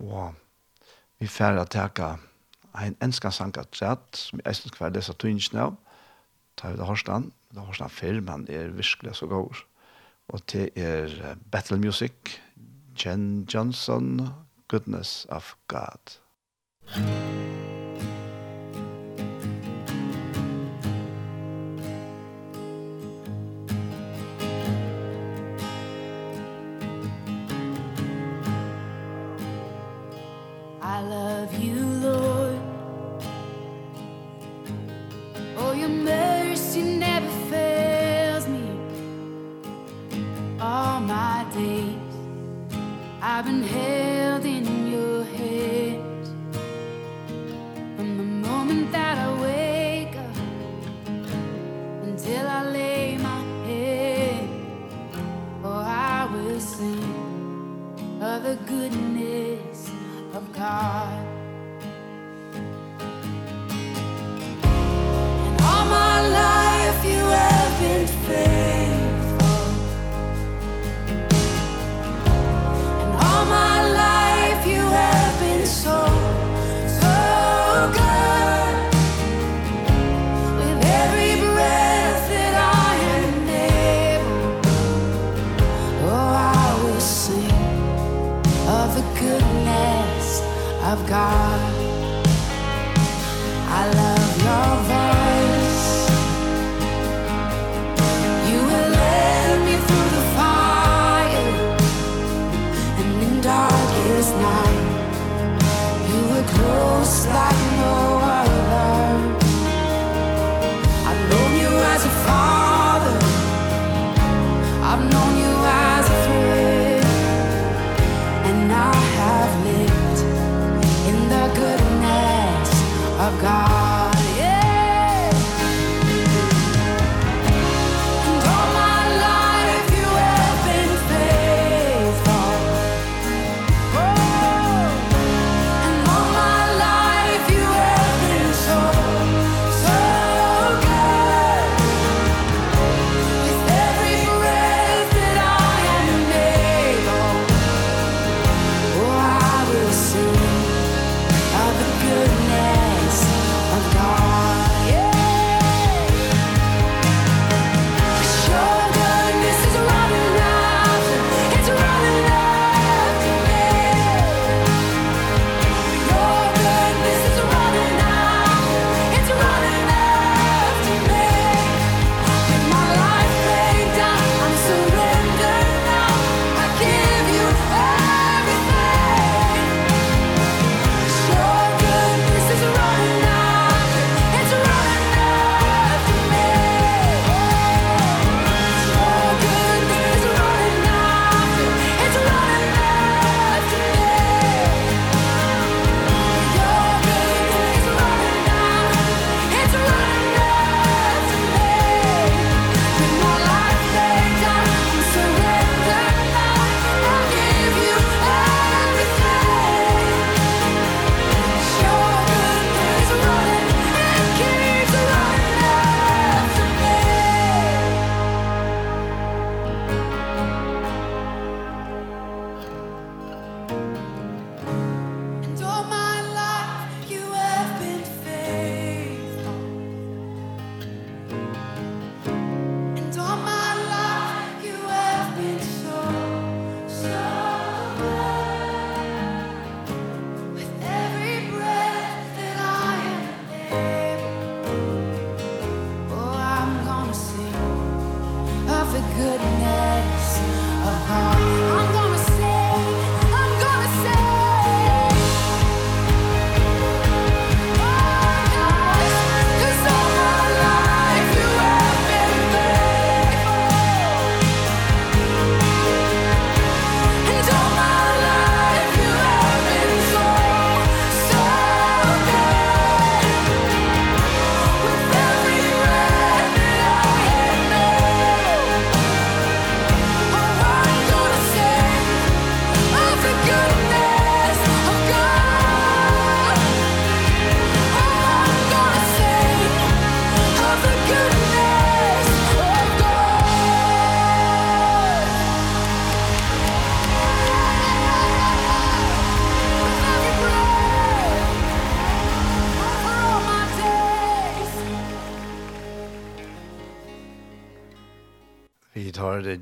Og 0.00 0.34
vi 1.18 1.26
færre 1.26 1.64
teka 1.66 2.16
en 2.84 2.96
enskan 3.02 3.52
at 3.56 3.68
træt, 3.72 4.16
som 4.16 4.40
jeg 4.44 4.56
synes 4.56 4.76
kvar 4.76 4.92
lesa 4.92 5.12
tøynskene 5.12 5.62
av, 5.62 5.76
ta 6.56 6.70
vi 6.70 6.76
det 6.76 6.86
hårstan, 6.86 7.32
det 7.52 7.64
hårstan 7.64 7.90
fyr, 7.90 8.20
men 8.20 8.46
er 8.48 8.68
virkelig 8.68 9.16
så 9.16 9.26
gaur 9.26 9.64
og 10.28 10.40
det 10.52 10.70
er 10.76 11.34
Battle 11.52 11.78
Music, 11.78 12.12
Jen 13.04 13.48
Johnson, 13.54 14.28
Goodness 14.68 15.26
of 15.30 15.54
God. 15.68 16.18
Mm. 16.96 17.55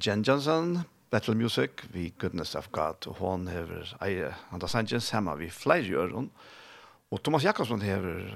Jen 0.04 0.22
Johnson, 0.22 0.82
Battle 1.10 1.34
Music, 1.34 1.70
vi 1.92 2.12
Goodness 2.18 2.54
of 2.54 2.68
God, 2.72 3.06
og 3.06 3.14
hon 3.22 3.46
hever 3.48 3.94
eie 4.04 4.34
Andra 4.52 4.68
Sanchez 4.68 5.06
hemma 5.14 5.32
vi 5.40 5.46
flere 5.48 5.86
gjøren, 5.86 6.26
og 7.08 7.22
Thomas 7.24 7.44
Jakobsson 7.46 7.80
hever 7.80 8.26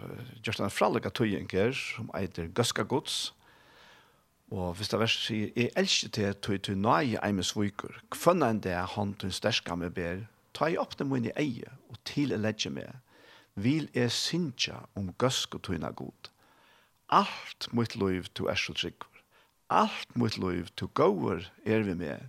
gjørst 0.40 0.62
en 0.64 0.72
fralega 0.72 1.12
tøyenker, 1.12 1.74
som 1.76 2.08
eier 2.16 2.48
Gøska 2.56 2.86
Gods, 2.88 3.34
og 4.48 4.78
hvis 4.78 4.88
det 4.88 5.00
verst 5.02 5.26
sier, 5.26 5.50
jeg 5.52 5.74
elsker 5.76 6.14
til 6.16 6.38
tøy 6.40 6.56
tøy 6.56 6.78
nøye 6.78 7.20
eime 7.20 7.44
sviker, 7.44 8.00
kvønna 8.16 8.48
enn 8.48 8.64
det 8.64 8.78
han 8.94 9.12
til 9.20 9.34
sterska 9.36 9.76
med 9.76 9.92
ber, 9.98 10.24
ta 10.56 10.70
i 10.72 10.80
opp 10.80 10.96
dem 10.96 11.12
i 11.20 11.34
eie, 11.36 11.68
og 11.92 12.00
til 12.08 12.32
jeg 12.32 12.40
ledger 12.40 12.72
med, 12.78 12.96
vil 13.60 13.90
jeg 13.92 14.14
synsja 14.16 14.86
om 14.96 15.12
Gøska 15.20 15.60
tøyna 15.60 15.92
god. 15.92 16.32
Alt 17.12 17.68
mitt 17.76 17.98
liv 18.00 18.32
du 18.32 18.46
er 18.48 18.56
så 18.56 18.72
alt 19.68 20.16
mot 20.16 20.36
liv 20.40 20.68
to 20.76 20.88
goer 20.96 21.44
er 21.64 21.84
vi 21.84 21.94
med. 21.94 22.28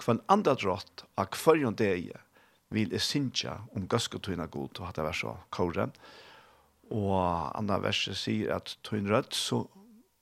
Kvann 0.00 0.22
andre 0.28 0.54
drott 0.58 1.04
av 1.16 1.30
kvarjon 1.34 1.76
deg 1.78 2.12
vil 2.74 2.92
jeg 2.92 3.04
synsja 3.04 3.58
om 3.76 3.86
gøskotøyna 3.90 4.48
god 4.52 4.80
og 4.80 4.88
hatt 4.88 4.98
det 4.98 5.06
var 5.06 5.16
så 5.16 5.34
kåre. 5.54 5.88
Og 6.92 7.16
andre 7.56 7.80
verset 7.86 8.18
sier 8.20 8.52
at 8.56 8.76
tøyn 8.86 9.08
rødt 9.08 9.36
så 9.36 9.64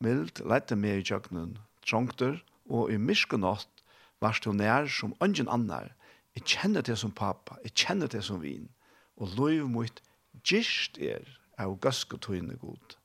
mild 0.02 0.42
lette 0.46 0.76
med 0.78 1.00
i 1.00 1.06
kjøkkenen 1.06 1.56
trångter 1.86 2.38
og 2.70 2.92
i 2.92 2.98
miskenått 2.98 3.82
varst 4.22 4.46
hun 4.46 4.60
nær 4.62 4.86
som 4.86 5.16
ungen 5.24 5.50
annar. 5.50 5.90
Jeg 6.36 6.46
kjenner 6.48 6.84
det 6.86 6.96
som 7.00 7.12
pappa, 7.12 7.58
jeg 7.66 7.74
kjenner 7.74 8.08
det 8.08 8.22
som 8.24 8.40
vin. 8.40 8.68
Og 9.18 9.34
liv 9.36 9.66
mot 9.68 10.02
gist 10.46 10.98
er 11.02 11.26
av 11.60 11.74
gøskotøyna 11.82 12.56
god. 12.60 12.96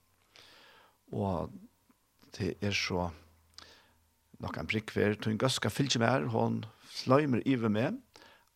Og 1.11 1.51
det 2.37 2.55
er 2.61 2.75
så 2.75 3.09
nokkan 4.43 4.67
til 4.67 5.15
tun 5.21 5.37
gaska 5.37 5.69
fylgje 5.69 5.99
mer 5.99 6.27
hon 6.33 6.63
sløymer 6.89 7.41
iver 7.45 7.69
med 7.69 8.01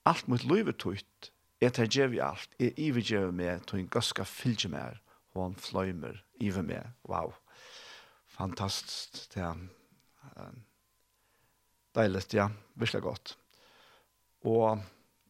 alt 0.05 0.27
mot 0.27 0.43
løyver 0.43 0.73
tøyt 0.77 1.31
et 1.61 1.73
tar 1.73 1.89
gjev 1.89 2.17
alt 2.21 2.55
er 2.59 2.73
iver 2.77 3.01
gjev 3.01 3.33
med 3.33 3.65
tun 3.69 3.87
gaska 3.87 4.23
fylgje 4.23 4.69
mer 4.69 5.01
hon 5.33 5.55
sløymer 5.57 6.23
iver 6.39 6.61
med 6.61 6.85
wow 7.09 7.33
fantastisk 8.27 9.33
det 9.33 9.43
er 9.43 10.51
deilig 11.95 12.25
ja 12.33 12.49
virkelig 12.75 13.01
godt 13.01 13.37
og 14.45 14.81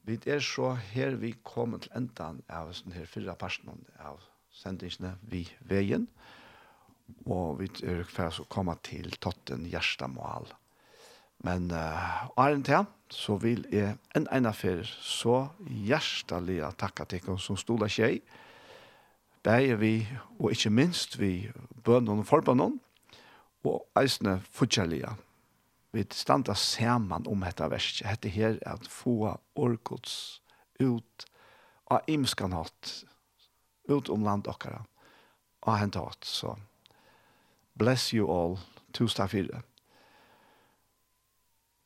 vi 0.03 0.17
er 0.25 0.39
så 0.39 0.73
her 0.75 1.15
vi 1.15 1.33
kommer 1.43 1.79
til 1.79 1.91
endan 1.95 2.41
av 2.49 2.73
den 2.83 2.95
her 2.95 3.05
fyrre 3.05 3.35
parten 3.35 3.85
av 3.99 4.19
sendingene 4.51 5.15
vi 5.21 5.45
veien 5.67 6.07
og 7.25 7.61
vi 7.61 7.69
er 7.87 8.03
ferdig 8.09 8.43
å 8.43 8.49
komme 8.51 8.75
til 8.85 9.11
Totten 9.21 9.67
Gjerstamål. 9.69 10.49
Men 11.45 11.71
uh, 11.73 12.29
Arjen 12.37 12.63
til 12.65 12.85
så 13.11 13.35
vil 13.41 13.65
jeg 13.73 13.97
en 14.15 14.27
ene 14.31 14.51
affær 14.53 14.85
så 15.03 15.49
hjertelig 15.67 16.61
takke 16.79 17.07
til 17.09 17.23
dere 17.25 17.41
som 17.41 17.57
stoler 17.59 17.91
seg. 17.91 18.21
Begge 19.43 19.75
vi, 19.81 19.95
og 20.37 20.53
ikke 20.53 20.71
minst 20.71 21.17
vi 21.19 21.49
bønnen 21.83 22.21
og 22.21 22.29
forbønnen, 22.29 22.77
og 23.65 23.81
eisene 23.97 24.37
fortjellige. 24.53 25.15
Vi 25.91 26.05
standa 26.15 26.53
sammen 26.55 27.25
om 27.27 27.43
dette 27.43 27.67
verset. 27.73 28.05
Dette 28.05 28.31
her 28.31 28.55
er 28.61 28.77
at 28.77 28.87
få 28.87 29.33
orkots 29.59 30.41
ut 30.79 31.25
av 31.91 32.05
imskan 32.07 32.53
hatt, 32.55 33.01
ut 33.89 34.09
om 34.09 34.23
land 34.23 34.45
dere, 34.47 34.85
Og 35.61 35.77
hentet 35.77 36.01
hatt, 36.01 36.25
sånn 36.25 36.70
Bless 37.77 38.13
you 38.13 38.27
all. 38.27 38.59
Tusen 38.93 39.17
takk 39.17 39.63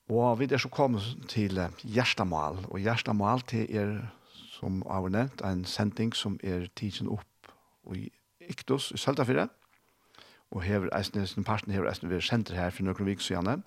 Og 0.10 0.40
vi 0.40 0.48
er 0.52 0.58
så 0.58 0.70
kommet 0.70 1.02
til 1.30 1.58
Gjerstamal, 1.82 2.66
og 2.70 2.80
Gjerstamal 2.80 3.42
til 3.42 3.76
er, 3.76 4.14
som 4.54 4.84
har 4.90 5.10
nevnt, 5.10 5.42
en 5.42 5.66
sending 5.66 6.16
som 6.16 6.40
er 6.44 6.68
tidsen 6.76 7.10
opp 7.10 7.50
i 7.96 8.12
Iktus 8.40 8.92
i 8.92 8.98
Søltafire, 8.98 9.48
og 10.52 10.62
hever 10.62 10.90
eisne, 10.98 11.26
sin 11.28 11.44
parten 11.44 11.74
hever 11.74 11.90
eisne 11.90 12.10
vi 12.10 12.22
senter 12.22 12.56
her 12.56 12.70
for 12.70 12.86
noen 12.86 13.06
vik 13.06 13.22
siden, 13.22 13.64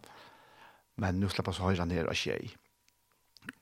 men 0.97 1.19
nå 1.19 1.29
slipper 1.29 1.51
oss 1.51 1.63
høyre 1.63 1.87
ned 1.87 2.07
av 2.07 2.15
tjei. 2.15 2.55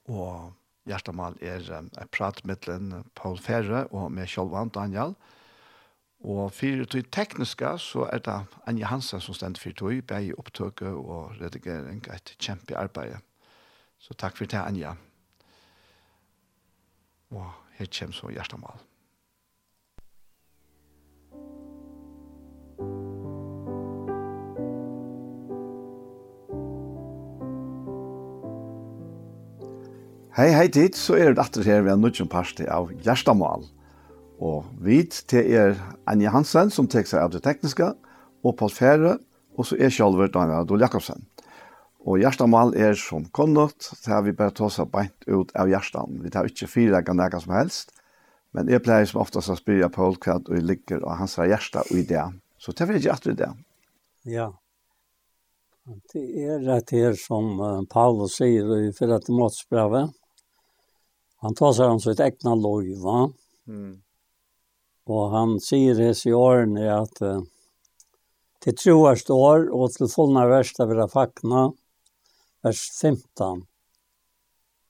Og 0.09 0.53
Gjerstamal 0.87 1.37
er 1.41 1.65
um, 1.79 1.89
et 1.97 2.11
prat 2.13 2.45
mellom 2.45 3.09
Paul 3.15 3.41
Ferre 3.41 3.87
og 3.91 4.13
med 4.13 4.29
Kjolvan 4.29 4.69
Daniel, 4.69 5.17
og 5.17 5.46
Og 6.25 6.53
for 6.53 6.87
det 6.93 7.05
tekniske 7.13 7.77
så 7.79 8.09
er 8.13 8.23
det 8.25 8.39
Anja 8.67 8.87
Hansen 8.87 9.21
som 9.21 9.35
stender 9.37 9.61
for 9.61 9.77
tog, 9.77 10.01
bare 10.09 10.35
opptøke 10.39 10.89
og 10.89 11.37
redigering 11.41 12.03
et 12.15 12.35
kjempe 12.41 12.77
arbeid. 12.77 13.21
Så 13.99 14.15
takk 14.15 14.37
for 14.37 14.45
det, 14.45 14.59
Anja. 14.59 14.97
Og 17.31 17.51
her 17.79 17.87
kommer 17.99 18.15
så 18.15 18.31
hjertemål. 18.33 18.81
Hei, 30.37 30.51
hei 30.53 30.67
tid, 30.69 30.93
så 31.01 31.15
er 31.17 31.33
det 31.33 31.41
etter 31.41 31.65
her 31.65 31.81
vi 31.81 31.89
har 31.89 31.97
nødt 31.97 32.19
parste 32.29 32.67
av 32.69 32.91
Gjerstamal. 33.01 33.65
Og 34.43 34.67
vi 34.85 35.01
til 35.09 35.49
er 35.57 35.79
Anja 36.09 36.31
Hansen 36.35 36.71
som 36.73 36.89
tek 36.89 37.09
seg 37.09 37.23
av 37.23 37.33
det 37.33 37.43
tekniske, 37.47 37.89
og 38.45 38.57
Paul 38.59 38.73
Fære, 38.73 39.17
og 39.57 39.65
så 39.67 39.79
er 39.81 39.93
Kjolver 39.93 40.29
Daniel 40.33 40.61
Adol 40.61 40.85
Jakobsen. 40.85 41.25
Og 42.07 42.21
Gjerstamal 42.21 42.75
er 42.79 42.95
som 43.01 43.25
konnot, 43.35 43.81
så 43.81 44.13
har 44.13 44.27
vi 44.27 44.37
bare 44.37 44.55
ta 44.55 44.69
av 44.69 44.91
beint 44.93 45.25
ut 45.27 45.51
av 45.57 45.71
Gjerstam. 45.73 46.21
Vi 46.23 46.31
tar 46.31 46.47
ikke 46.47 46.69
fire 46.71 47.03
kan 47.03 47.19
nega 47.19 47.41
som 47.43 47.57
helst, 47.57 47.97
men 48.55 48.69
jeg 48.71 48.85
pleier 48.85 49.09
som 49.09 49.25
oftast 49.25 49.51
å 49.51 49.57
spyrja 49.59 49.89
Paul 49.93 50.15
hva 50.21 50.37
og 50.39 50.63
ligger 50.63 51.03
og 51.03 51.17
hans 51.19 51.35
har 51.41 51.51
Gjersta 51.51 51.83
og 51.89 51.97
idé. 51.97 52.23
Så 52.61 52.73
det 52.73 52.87
er 52.87 53.01
ikke 53.01 53.17
alltid 53.17 53.41
det. 53.41 53.51
Ja. 54.37 54.53
Det 56.13 56.23
er 56.45 56.63
rett 56.67 56.93
her 56.95 57.19
som 57.19 57.59
Paulus 57.91 58.39
sier 58.39 58.71
i 58.79 58.95
fyrre 58.95 59.19
til 59.23 59.39
måtsbrevet. 59.39 60.15
Han 61.45 61.55
tar 61.55 61.75
seg 61.77 61.91
om 61.91 62.01
sitt 62.03 62.23
egna 62.23 62.55
lojva. 62.59 63.29
Mm 63.67 64.06
Og 65.07 65.31
han 65.31 65.59
sier 65.63 66.01
i 66.03 66.33
årene 66.35 66.87
at 66.91 67.21
uh, 67.23 67.45
til 68.65 68.75
troerst 68.75 69.31
år 69.31 69.69
og 69.71 69.93
til 69.95 70.11
fullna 70.11 70.43
versta 70.51 70.89
vil 70.91 70.99
jeg 70.99 71.13
fakna, 71.13 71.69
vers 72.67 72.81
15, 72.99 73.61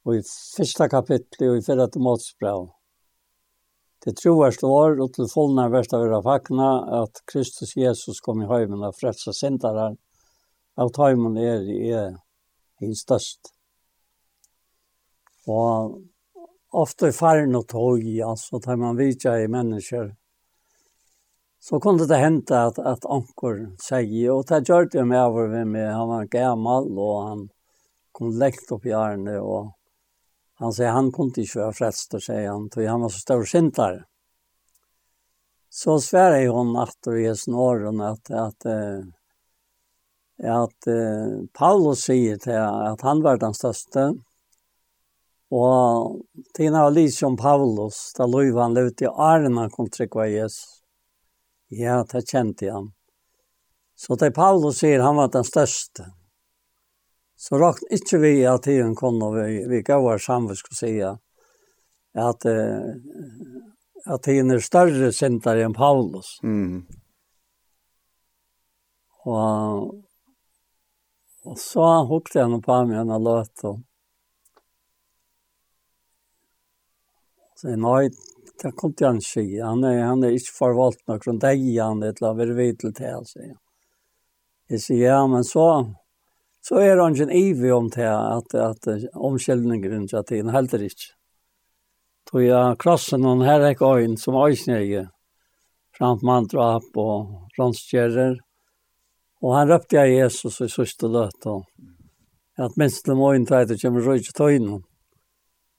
og 0.06 0.16
i 0.16 0.22
første 0.24 0.88
kapittel 0.88 1.50
og 1.50 1.58
i 1.58 1.64
fyrre 1.66 1.88
til 1.92 2.04
måtsbrev. 2.06 2.70
Til 4.06 4.16
troerst 4.16 4.64
år 4.64 4.96
og 5.02 5.12
til 5.18 5.28
fullna 5.28 5.66
versta 5.68 6.00
vil 6.00 6.14
jeg 6.14 6.24
fakna 6.24 6.70
at 7.02 7.20
Kristus 7.28 7.74
Jesus 7.76 8.22
kom 8.24 8.40
i 8.40 8.48
høymen 8.48 8.86
og 8.86 8.96
frelsa 8.96 9.34
sindare, 9.36 9.90
av 10.80 10.92
høymen 10.96 11.36
er 11.40 11.68
i 11.68 11.90
er, 11.92 12.16
er 12.80 12.96
størst. 12.96 13.52
Og 15.48 15.98
ofta 16.70 17.08
i 17.08 17.12
färgen 17.12 17.54
och 17.54 17.68
tåg, 17.68 18.20
alltså 18.20 18.60
tar 18.60 18.76
man 18.76 18.96
vidja 18.96 19.40
i 19.40 19.48
människor. 19.48 20.16
Så 21.60 21.80
kunde 21.80 22.06
det 22.06 22.16
hända 22.16 22.62
att, 22.66 22.78
att 22.78 23.06
ankor 23.06 23.76
säger, 23.88 24.30
och 24.30 24.44
det 24.46 24.68
gör 24.68 24.88
det 24.92 25.04
med 25.04 25.18
över 25.18 25.48
vem 25.48 25.70
med, 25.70 25.94
han 25.94 26.08
var 26.08 26.24
gammal 26.24 26.98
och 26.98 27.22
han 27.22 27.48
kom 28.12 28.38
läckt 28.38 28.72
upp 28.72 28.86
i 28.86 28.92
arne 28.92 29.38
och 29.38 29.72
han 30.54 30.72
säger 30.72 30.90
han 30.90 31.12
kunde 31.12 31.40
inte 31.40 31.58
vara 31.58 31.72
frälster, 31.72 32.18
säger 32.18 32.48
han, 32.48 32.70
för 32.74 32.86
han 32.86 33.00
var 33.00 33.08
så 33.08 33.18
stor 33.18 33.44
sintare. 33.44 34.04
Så 35.70 36.00
svär 36.00 36.48
hon 36.48 36.76
att 36.76 37.06
och 37.06 37.18
i 37.18 37.36
snåren 37.36 38.00
att, 38.00 38.30
att, 38.30 38.66
att, 38.66 39.06
att 40.44 40.84
Paulus 41.52 42.00
säger 42.00 42.36
till 42.36 42.56
att 42.56 43.00
han 43.00 43.22
var 43.22 43.36
den 43.36 43.54
största, 43.54 44.14
Og 45.50 46.22
tina 46.54 46.82
var 46.82 46.94
litt 46.96 47.14
som 47.14 47.36
Paulus, 47.38 48.12
da 48.18 48.26
løyva 48.26 48.64
han 48.64 48.74
levde 48.74 49.06
i 49.06 49.10
Arna 49.10 49.68
kom 49.70 49.90
trykva 49.90 50.26
Jesus. 50.26 50.82
Ja, 51.70 52.02
det 52.04 52.26
kjente 52.26 52.70
han. 52.72 52.92
Så 53.96 54.16
det 54.18 54.34
Paulus 54.34 54.82
sier, 54.82 55.00
han 55.00 55.16
var 55.16 55.30
den 55.32 55.46
største. 55.46 56.10
Så 57.36 57.58
råkne 57.60 57.94
ikke 57.94 58.18
vi 58.20 58.32
at 58.48 58.64
tiden 58.66 58.94
kom, 58.96 59.20
og 59.22 59.36
vi, 59.36 59.62
vi 59.70 59.82
gav 59.86 60.02
vår 60.02 60.18
samvist 60.22 60.64
skulle 60.64 60.78
si 60.78 60.92
at, 61.04 62.46
at 62.46 64.22
tiden 64.24 64.54
er 64.54 64.64
større 64.64 65.12
sintere 65.14 65.66
enn 65.66 65.76
Paulus. 65.76 66.36
Mm. 66.42 66.86
Og, 69.26 69.90
og 71.44 71.58
så 71.60 71.88
hukte 72.08 72.42
han 72.42 72.62
på 72.62 72.80
meg 72.88 73.02
en 73.02 73.14
løt, 73.22 73.64
og 73.68 73.82
Så 77.56 77.70
jeg 77.70 77.80
nei, 77.80 78.08
det 78.62 78.72
kom 78.76 78.92
til 78.92 79.08
han 79.08 79.20
ikke. 79.20 79.62
Han 79.64 79.84
er, 79.84 80.02
han 80.04 80.24
er 80.24 80.36
ikke 80.36 80.56
forvalgt 80.58 81.06
nok 81.08 81.24
som 81.24 81.38
deg, 81.40 81.62
han 81.80 82.02
er 82.04 82.16
til 82.16 82.28
å 82.28 82.34
være 82.36 82.56
vidt 82.56 82.82
til 82.84 82.92
det, 82.96 83.12
sier 83.30 83.52
han. 83.52 83.60
Jeg 84.66 84.82
sier, 84.82 85.02
ja, 85.12 85.20
men 85.30 85.44
så, 85.46 85.66
så 86.64 86.80
er 86.82 86.98
han 86.98 87.14
ikke 87.14 87.38
ivig 87.38 87.70
om 87.72 87.88
det, 87.94 88.08
at, 88.08 88.56
at 88.58 88.88
omkjeldningen 89.14 90.08
til 90.10 90.18
at 90.20 90.32
han 90.34 90.50
helder 90.52 90.88
ikke. 90.88 91.12
Tog 92.26 92.42
jeg 92.42 92.78
krossen 92.82 93.22
noen 93.22 93.44
her 93.46 93.62
er 93.62 93.76
ikke 93.76 93.92
øyn, 94.00 94.16
som 94.18 94.34
øysnøye, 94.40 95.04
framt 95.94 96.24
mandrap 96.26 96.98
og 96.98 97.46
franskjærer. 97.54 98.34
Og 99.46 99.54
han 99.54 99.70
røpte 99.70 100.00
jeg 100.00 100.16
Jesus 100.16 100.58
i 100.64 100.68
sørste 100.72 101.06
løt, 101.12 101.46
og 101.46 101.62
at 102.58 102.76
minst 102.80 103.04
til 103.06 103.16
møyen 103.20 103.46
til 103.46 103.60
at 103.60 103.70
det 103.70 103.78
kommer 103.84 104.02
røyke 104.02 104.34
tøyne. 104.34 104.80
Mm. 104.80 104.95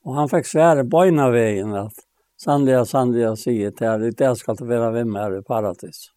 Og 0.08 0.16
han 0.16 0.30
fikk 0.32 0.48
svære 0.48 0.86
bøyna 0.88 1.28
veien 1.34 1.74
at 1.76 2.08
Sannliga, 2.38 2.84
sannliga 2.86 3.32
sier 3.36 3.72
til 3.74 3.88
her, 3.90 4.04
det 4.14 4.34
skal 4.38 4.58
det 4.60 4.68
være 4.70 4.92
hvem 4.94 5.16
her 5.18 5.40
i 5.40 5.44
paradis. 5.46 6.12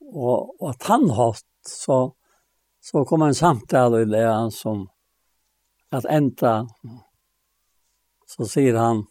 Og, 0.00 0.54
og 0.62 0.70
at 0.70 0.86
han 0.88 1.10
hatt, 1.12 1.44
så, 1.68 1.98
så 2.80 3.04
kom 3.04 3.26
en 3.26 3.36
samtale 3.36 4.00
i 4.04 4.08
det 4.08 4.24
han 4.24 4.52
som 4.54 4.86
at 5.94 6.08
enda, 6.10 6.54
så 8.32 8.48
sier 8.48 8.80
han, 8.80 9.04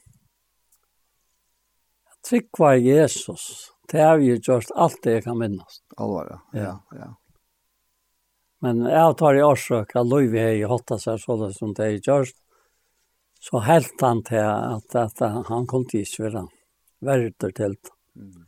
Trykva 2.24 2.74
Jesus, 2.80 3.70
det 3.92 4.02
har 4.02 4.18
vi 4.18 4.32
gjort 4.34 4.72
alt 4.80 5.02
det 5.04 5.20
jeg 5.20 5.26
kan 5.28 5.38
minnes. 5.38 5.82
Alvar, 6.00 6.40
ja, 6.56 6.64
ja. 6.64 6.76
ja. 6.98 7.10
Men 8.64 8.86
jeg 8.88 9.16
tar 9.20 9.36
i 9.36 9.44
årsøk 9.44 9.92
at 10.00 10.08
Løyvi 10.08 10.40
har 10.40 10.56
i 10.56 10.68
hotta 10.72 10.96
seg 11.02 11.20
så 11.20 11.36
det 11.42 11.50
som 11.58 11.74
det 11.76 11.84
er 11.86 11.98
gjørst. 12.06 12.38
Så 13.44 13.60
helt 13.60 14.00
han 14.00 14.22
til 14.24 14.40
at, 14.40 14.96
at 14.96 15.20
han 15.50 15.66
kom 15.68 15.84
til 15.90 16.06
Isvira, 16.06 16.46
verter 17.04 17.52
til. 17.52 17.76
det. 17.76 18.46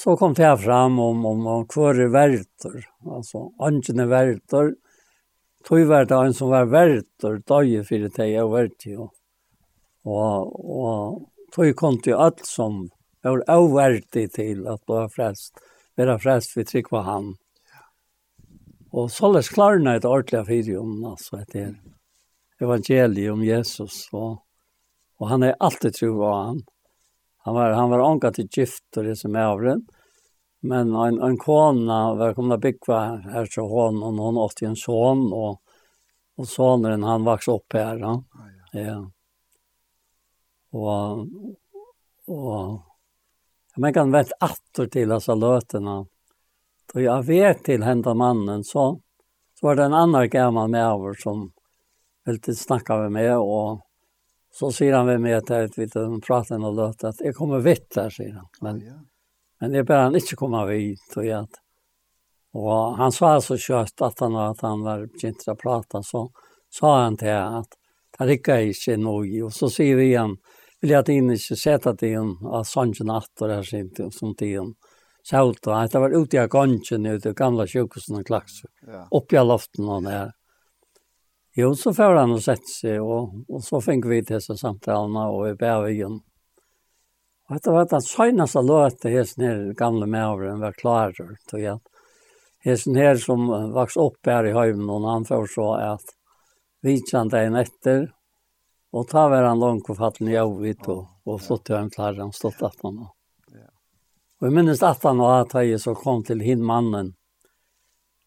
Så 0.00 0.16
kom 0.16 0.32
det 0.34 0.48
fram 0.62 0.96
om, 0.98 1.26
om, 1.28 1.44
om 1.46 1.66
hver 1.74 2.00
er 2.06 2.08
verter, 2.14 2.88
altså 3.04 3.50
andre 3.60 3.94
er 4.06 4.10
verter. 4.14 4.72
Tog 5.68 5.84
var 5.92 6.08
det 6.08 6.16
en 6.16 6.34
som 6.36 6.48
var 6.48 6.72
verter, 6.72 7.38
døye 7.44 7.84
fyrir 7.84 8.16
teg 8.16 8.32
jeg 8.32 8.48
var 8.48 8.72
til. 8.80 9.06
Og, 10.08 10.56
og 10.56 11.28
tog 11.52 11.76
kom 11.76 12.00
til 12.00 12.16
alt 12.16 12.42
som 12.48 12.86
var 13.20 13.44
avverdig 13.52 14.30
til 14.32 14.64
at 14.64 14.80
det 14.80 14.96
var 14.96 15.12
frelst, 15.12 15.60
være 16.00 16.18
frelst 16.24 16.56
vi 16.56 16.64
trygg 16.64 16.88
på 16.88 17.04
han. 17.04 17.34
Mm 17.34 17.43
Og 18.94 19.10
så 19.10 19.30
løs 19.32 19.50
klarene 19.50 19.96
et 19.98 20.06
ordentlig 20.06 20.44
fyrt 20.46 20.70
altså, 21.10 21.40
etter 21.42 21.72
evangeliet 22.62 23.32
om 23.32 23.42
Jesus, 23.42 24.04
og, 24.14 24.38
og 25.18 25.30
han 25.32 25.42
er 25.42 25.58
alltid 25.58 25.96
tro 25.96 26.12
på 26.20 26.30
han. 26.30 26.60
Han 27.44 27.56
var, 27.58 27.74
han 27.76 27.90
var 27.90 28.04
ångat 28.06 28.38
til 28.38 28.46
gift 28.48 28.96
og 28.96 29.08
det 29.08 29.16
som 29.20 29.34
er 29.34 29.50
avren, 29.50 29.82
men 30.64 30.94
en, 30.96 31.18
en 31.26 31.36
kona 31.36 31.98
var 32.16 32.36
kommet 32.38 32.62
bygva 32.62 33.00
her 33.34 33.50
til 33.52 33.66
hon, 33.68 33.98
og 34.00 34.22
hon 34.22 34.40
åtte 34.40 34.64
en 34.70 34.78
son, 34.78 35.26
og, 35.34 35.58
og 36.38 36.48
sonen 36.48 37.04
han 37.04 37.26
vaks 37.26 37.50
opp 37.52 37.76
her. 37.76 38.00
Han. 38.00 38.22
Ja. 38.72 38.96
Og, 40.72 41.26
og 42.30 42.54
jeg 43.74 43.82
mener 43.82 44.00
han 44.00 44.14
vet 44.14 44.32
atter 44.40 44.88
til 44.94 45.12
altså 45.12 45.36
løtene, 45.36 45.98
Då 46.94 47.00
jag 47.00 47.22
vet 47.22 47.64
till 47.64 47.82
henne 47.82 48.14
mannen 48.14 48.64
så, 48.64 49.00
så 49.60 49.66
var 49.66 49.76
det 49.76 49.82
en 49.82 49.94
annen 49.94 50.28
gammel 50.28 50.68
med 50.68 51.14
som 51.18 51.52
ville 52.24 52.54
snakke 52.54 52.96
med 52.96 53.12
mig 53.12 53.34
och 53.34 53.80
så 54.52 54.72
sier 54.72 54.92
han 54.94 55.06
med 55.06 55.20
meg 55.20 55.32
att 55.32 55.50
at 55.50 55.78
vi 55.78 55.88
prater 56.26 56.58
noe 56.58 56.70
løt, 56.74 57.04
at 57.04 57.04
att 57.04 57.20
jag 57.20 57.34
kommer 57.34 57.58
vidt 57.58 57.90
der, 57.94 58.10
sier 58.10 58.34
han. 58.34 58.46
Men, 58.60 58.80
ja, 58.80 59.00
men 59.60 59.72
det 59.72 59.84
ber 59.84 59.96
han 59.96 60.14
inte 60.14 60.36
komma 60.36 60.64
vid, 60.66 60.98
tror 61.14 61.26
jag. 61.26 61.48
Og 62.54 62.96
han 62.96 63.12
sa 63.12 63.40
så 63.40 63.56
kjøtt 63.58 64.02
att 64.02 64.20
han, 64.20 64.36
at 64.36 64.60
han 64.60 64.82
var 64.82 65.08
inte 65.24 65.52
att 65.52 65.58
prata 65.58 66.02
så 66.02 66.30
sa 66.70 67.02
han 67.02 67.16
till 67.16 67.28
att 67.28 67.74
det 68.18 68.26
rycker 68.26 68.58
ikke 68.58 68.96
nog. 68.96 69.42
Och 69.44 69.52
så 69.52 69.70
säger 69.70 69.96
vi 69.96 70.04
igen, 70.04 70.36
vill 70.80 70.90
jag 70.90 71.00
at 71.00 71.08
in 71.08 71.30
inte 71.30 71.56
sätta 71.56 71.96
til 71.96 72.14
en 72.14 72.36
av 72.46 72.64
sånne 72.64 73.04
natter 73.04 73.42
och 73.42 73.48
det 73.48 73.54
här 73.54 74.10
som 74.10 74.34
til 74.34 74.54
en. 74.54 74.74
Sjálta, 75.24 75.86
det 75.88 76.00
var 76.02 76.12
ute 76.12 76.36
i 76.36 76.48
gangen 76.52 77.06
ute 77.06 77.30
i 77.30 77.36
gamla 77.36 77.64
sjukhusen 77.66 78.18
og 78.20 78.26
klaks. 78.28 78.60
Ja. 78.84 79.06
Oppi 79.10 79.38
av 79.40 79.48
loften 79.48 79.88
og 79.88 80.04
der. 80.04 80.34
Jo, 81.56 81.70
så 81.78 81.94
får 81.94 82.18
han 82.18 82.34
å 82.34 82.42
sette 82.42 82.68
seg, 82.68 82.98
og, 83.00 83.32
og 83.48 83.62
så 83.64 83.80
fikk 83.80 84.08
vi 84.10 84.24
disse 84.26 84.56
samtalene 84.58 85.28
og 85.30 85.46
i 85.48 85.54
bævingen. 85.56 86.18
Og 87.48 87.60
det 87.62 87.72
var 87.72 87.88
den 87.88 88.04
søgneste 88.04 88.60
løte 88.64 89.12
hesten 89.12 89.46
her 89.46 89.64
gamle 89.78 90.08
mævren 90.10 90.60
var 90.60 90.76
klarer 90.76 91.36
til 91.48 91.62
hjelp. 91.62 91.88
Hesten 92.64 92.96
her 92.96 93.16
som 93.20 93.46
vaks 93.72 93.96
opp 94.00 94.28
her 94.28 94.48
i 94.48 94.54
høymen, 94.56 94.88
og 94.90 95.08
han 95.08 95.28
får 95.28 95.50
så 95.54 95.70
at 95.78 96.14
vi 96.84 96.98
kjente 97.00 97.40
en 97.40 97.60
etter, 97.60 98.08
og 98.92 99.08
ta 99.08 99.28
var 99.32 99.46
han 99.48 99.60
langt 99.60 99.88
og 99.88 100.00
fattelig 100.00 100.36
av 100.40 100.56
vidt, 100.60 100.88
og, 100.88 101.06
og 101.24 101.40
flott 101.44 101.64
til 101.68 101.78
han 101.78 101.92
klarer 101.92 102.26
han 102.26 102.32
stått 102.32 102.64
at 102.66 102.80
han. 102.84 103.04
Og 104.44 104.50
jeg 104.50 104.58
minnes 104.58 104.82
at 104.84 105.04
han 105.08 105.22
var 105.24 105.46
at 105.46 105.54
jeg 105.64 105.78
så 105.80 105.94
kom 105.96 106.18
til 106.20 106.42
hin 106.44 106.60
mannen 106.60 107.14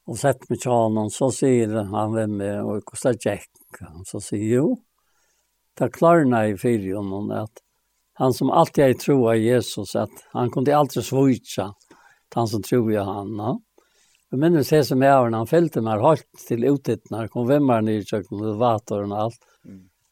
og 0.10 0.16
sett 0.18 0.48
meg 0.50 0.64
til 0.64 0.72
honom, 0.74 1.12
så 1.14 1.28
sier 1.30 1.76
han 1.92 2.16
ved 2.16 2.32
meg, 2.40 2.64
og 2.66 2.80
hvordan 2.88 3.12
er 3.12 3.20
Jack? 3.22 3.52
Så 4.10 4.22
sier 4.26 4.56
jo, 4.56 4.72
det 5.78 5.92
klarna 5.94 6.40
i 6.50 6.56
fyrjonen 6.58 7.30
at 7.38 7.62
han 8.18 8.34
som 8.34 8.50
alltid 8.50 8.84
er 8.86 8.98
tro 8.98 9.20
av 9.30 9.38
Jesus 9.38 9.96
att 9.96 10.26
han 10.34 10.50
kunde 10.50 10.78
alltid 10.78 11.06
svitsa 11.06 11.74
han 12.36 12.48
som 12.48 12.64
tror 12.64 12.92
jag 12.94 13.06
han 13.06 13.38
ja. 13.38 13.60
Men 14.32 14.40
minnes 14.40 14.70
det 14.70 14.84
som 14.86 15.02
är 15.02 15.32
han 15.32 15.48
fällde 15.48 15.82
meg 15.82 16.02
halt 16.02 16.26
till 16.48 16.66
utet 16.66 17.02
kom 17.30 17.48
vem 17.48 17.68
var 17.68 17.90
i 17.90 18.02
kjøkken, 18.02 18.42
og 18.42 18.58
vatten 18.58 19.12
og 19.12 19.20
allt. 19.20 19.40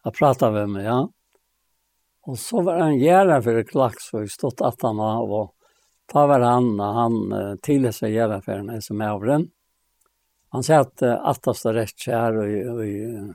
Jag 0.04 0.14
pratet 0.14 0.54
med 0.54 0.70
meg, 0.70 0.86
ja. 0.86 1.10
Och 2.28 2.40
så 2.40 2.62
var 2.62 2.80
han 2.80 3.00
gärna 3.00 3.42
för 3.42 3.64
klax 3.64 3.96
så 4.12 4.28
stått 4.28 4.62
at 4.62 4.82
han 4.82 4.98
var 4.98 5.55
Ta 6.12 6.28
var 6.28 6.40
han, 6.40 6.80
han 6.80 7.58
tilhör 7.62 7.92
for 7.92 8.08
jävla 8.08 8.82
som 8.82 9.02
övren. 9.02 9.50
Han 10.50 10.64
säger 10.64 10.80
att 10.80 11.02
attasta 11.02 11.74
rett 11.74 11.98
kjær 11.98 12.46
i, 12.48 12.60
i 12.88 13.34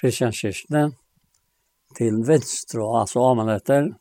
til 0.00 0.92
till 1.94 2.24
vänster, 2.24 3.00
alltså 3.00 3.20
etter. 3.50 3.94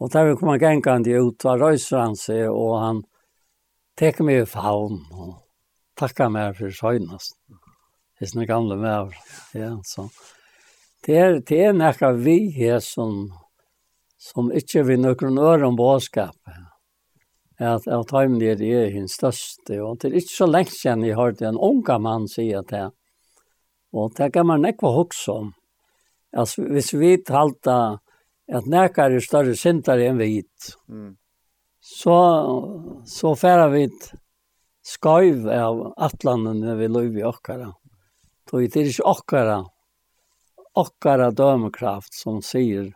Og 0.00 0.10
der 0.10 0.24
vi 0.24 0.36
kommer 0.36 0.58
gänkande 0.58 1.10
ut 1.10 1.44
var 1.44 1.58
røyser 1.58 1.98
han 1.98 2.16
seg, 2.16 2.48
og 2.50 2.78
han 2.80 3.02
tar 3.96 4.22
meg 4.26 4.42
i 4.42 4.46
faun 4.46 4.98
og 5.12 5.36
tackar 5.96 6.32
meg 6.34 6.56
for 6.58 6.74
søgnast. 6.74 7.38
Det 8.18 8.26
er 8.26 8.32
sånne 8.32 8.46
gamla 8.50 8.76
med. 8.76 9.14
Ja, 9.54 9.70
så. 9.84 10.08
Det 11.06 11.16
er, 11.16 11.38
det 11.40 11.60
er 11.62 11.76
nekka 11.76 12.10
vi 12.16 12.50
her 12.56 12.80
som, 12.80 13.28
som 14.18 14.50
inte 14.52 14.82
vill 14.82 15.06
øre 15.06 15.66
om 15.66 15.76
bådskapet 15.76 16.63
at 17.58 17.86
at 17.86 18.10
heim 18.10 18.38
det 18.38 18.60
er 18.62 18.90
hin 18.90 19.08
største 19.08 19.78
og 19.82 20.00
det 20.00 20.10
er 20.10 20.16
ikke 20.18 20.34
så 20.34 20.46
lenge 20.46 20.74
siden 20.74 21.04
jeg 21.06 21.18
hørte 21.18 21.46
en 21.46 21.58
ung 21.58 21.84
mann 22.02 22.26
sier 22.28 22.58
at 22.64 22.68
det 22.68 22.90
og 23.94 24.14
det 24.16 24.32
kan 24.32 24.46
man 24.46 24.64
ikke 24.64 24.90
huske 24.90 25.30
om 25.32 25.52
altså 26.34 26.62
hvis 26.66 26.94
vi 26.94 27.16
talte 27.22 27.98
at 28.48 28.66
nærkar 28.66 29.14
er 29.14 29.20
større 29.20 29.54
syndere 29.54 30.08
enn 30.08 30.18
vi 30.18 30.26
hit 30.34 30.74
mm. 30.88 31.14
så 31.80 32.18
så 33.06 33.34
færer 33.34 33.70
vi 33.70 33.86
skøyv 34.84 35.46
av 35.48 35.94
atlandene 35.96 36.74
vi 36.76 36.90
løy 36.90 37.20
i 37.20 37.24
okkara 37.24 37.70
så 38.50 38.60
det 38.60 38.76
er 38.76 38.90
ikke 38.90 39.08
okkara 39.14 39.62
okkara 40.74 41.30
dømekraft 41.30 42.14
som 42.18 42.42
sier 42.42 42.90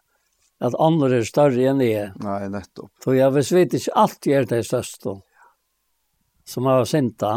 at 0.58 0.74
andre 0.82 1.20
er 1.20 1.26
større 1.26 1.68
enn 1.70 1.82
jeg. 1.84 2.10
Nei, 2.24 2.48
nettopp. 2.50 2.90
Så 3.04 3.14
jeg 3.14 3.34
vet 3.34 3.52
ikke 3.52 3.78
ikke 3.78 4.00
alt 4.02 4.26
jeg 4.26 4.40
er 4.40 4.50
det 4.50 4.64
største 4.66 5.14
som 6.48 6.66
har 6.66 6.84
synta. 6.88 7.32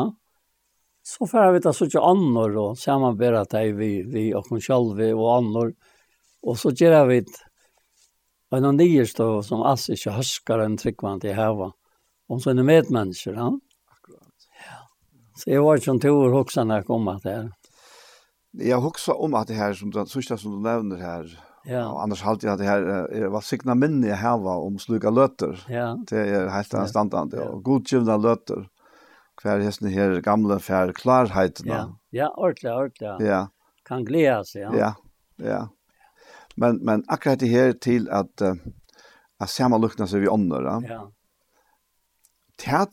Så 1.04 1.28
får 1.28 1.44
jeg 1.44 1.54
vite 1.58 1.74
så 1.74 1.88
ikke 1.90 2.04
andre 2.06 2.50
og 2.62 2.78
samarbeidere 2.80 3.46
til 3.52 3.74
vi, 3.78 3.92
vi 4.08 4.26
og 4.38 4.50
hun 4.50 4.62
selv 4.62 5.02
og 5.12 5.28
andre. 5.36 5.72
Og 6.46 6.58
så 6.58 6.72
gjør 6.74 6.98
jeg 7.00 7.10
vite 7.12 7.48
en 8.52 8.68
av 8.68 8.76
nye 8.76 9.06
stå 9.08 9.28
som 9.48 9.64
alls 9.64 9.88
ikke 9.94 10.18
høsker 10.18 10.64
en 10.64 10.78
tryggvann 10.80 11.22
til 11.24 11.38
heva. 11.38 11.72
Om 12.32 12.40
så 12.40 12.52
er 12.52 12.64
medmennesker, 12.64 13.38
ja. 13.38 13.48
Akkurat. 13.92 14.48
Ja. 14.60 14.82
Så 15.40 15.52
jeg 15.52 15.64
var 15.64 15.80
ikke 15.80 15.94
en 15.96 16.02
tur 16.04 16.36
hoksa 16.36 16.66
når 16.66 16.82
jeg 16.82 16.88
kom 16.90 17.08
at 17.12 17.24
det 17.24 17.36
her. 17.36 17.50
Jeg 18.60 18.84
hoksene 18.84 19.16
om 19.16 19.36
at 19.40 19.48
det 19.48 19.56
her, 19.56 19.74
som, 19.74 19.92
du, 19.92 20.02
som 20.04 20.52
du 20.52 20.60
nevner 20.60 21.00
her, 21.00 21.30
Ja. 21.66 21.84
Og 21.92 22.00
annars 22.04 22.24
halte 22.26 22.48
jeg 22.48 22.54
at 22.54 22.60
det 22.60 22.68
här 22.68 22.86
er 23.14 23.30
hva 23.30 23.42
signa 23.46 23.76
minne 23.78 24.08
jeg 24.08 24.18
här 24.18 24.48
om 24.48 24.80
sluka 24.80 25.10
løter. 25.10 25.60
Ja. 25.70 25.96
Det 26.10 26.18
er 26.18 26.50
helt 26.50 26.74
en 26.74 26.88
standard 26.88 27.34
ja. 27.34 27.50
og 27.50 27.64
godgivna 27.64 28.18
løter. 28.18 28.68
Hver 29.42 29.62
hesten 29.62 29.90
her 29.90 30.20
gamla 30.22 30.60
fær 30.60 30.94
klarheten. 30.94 31.70
Ja. 31.70 31.86
Ja, 32.10 32.30
ordentlig, 32.38 32.72
ordentlig. 32.72 33.28
Ja. 33.28 33.48
Kan 33.86 34.06
glädjas 34.06 34.56
ja. 34.56 34.74
Ja. 34.76 34.94
Ja. 35.38 35.68
Men 36.56 36.80
men 36.86 37.04
akkurat 37.08 37.40
det 37.40 37.48
her 37.50 37.74
til 37.74 38.10
at 38.10 38.42
uh, 38.42 38.54
at 39.40 39.50
samma 39.50 39.78
lukna 39.78 40.08
seg 40.08 40.22
vi 40.22 40.28
ånder. 40.28 40.64
Ja. 40.64 40.82
ja. 40.90 41.02
Det 42.66 42.88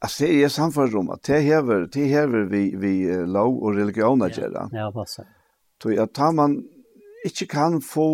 Alltså 0.00 0.24
det 0.24 0.44
är 0.44 0.48
samförd 0.48 0.94
om 0.94 1.10
att 1.10 1.22
det 1.22 1.40
häver, 1.40 1.88
det 1.92 2.04
häver 2.04 2.38
vi, 2.38 2.76
vi 2.76 3.26
lov 3.26 3.58
och 3.58 3.74
religion 3.74 4.22
att 4.22 4.38
göra. 4.38 4.68
Ja, 4.72 4.78
ja 4.78 4.92
passar. 4.92 5.26
Så 5.82 6.02
att 6.02 6.14
tar 6.14 6.32
man 6.32 6.64
ikke 7.26 7.46
kan 7.50 7.80
få 7.84 8.06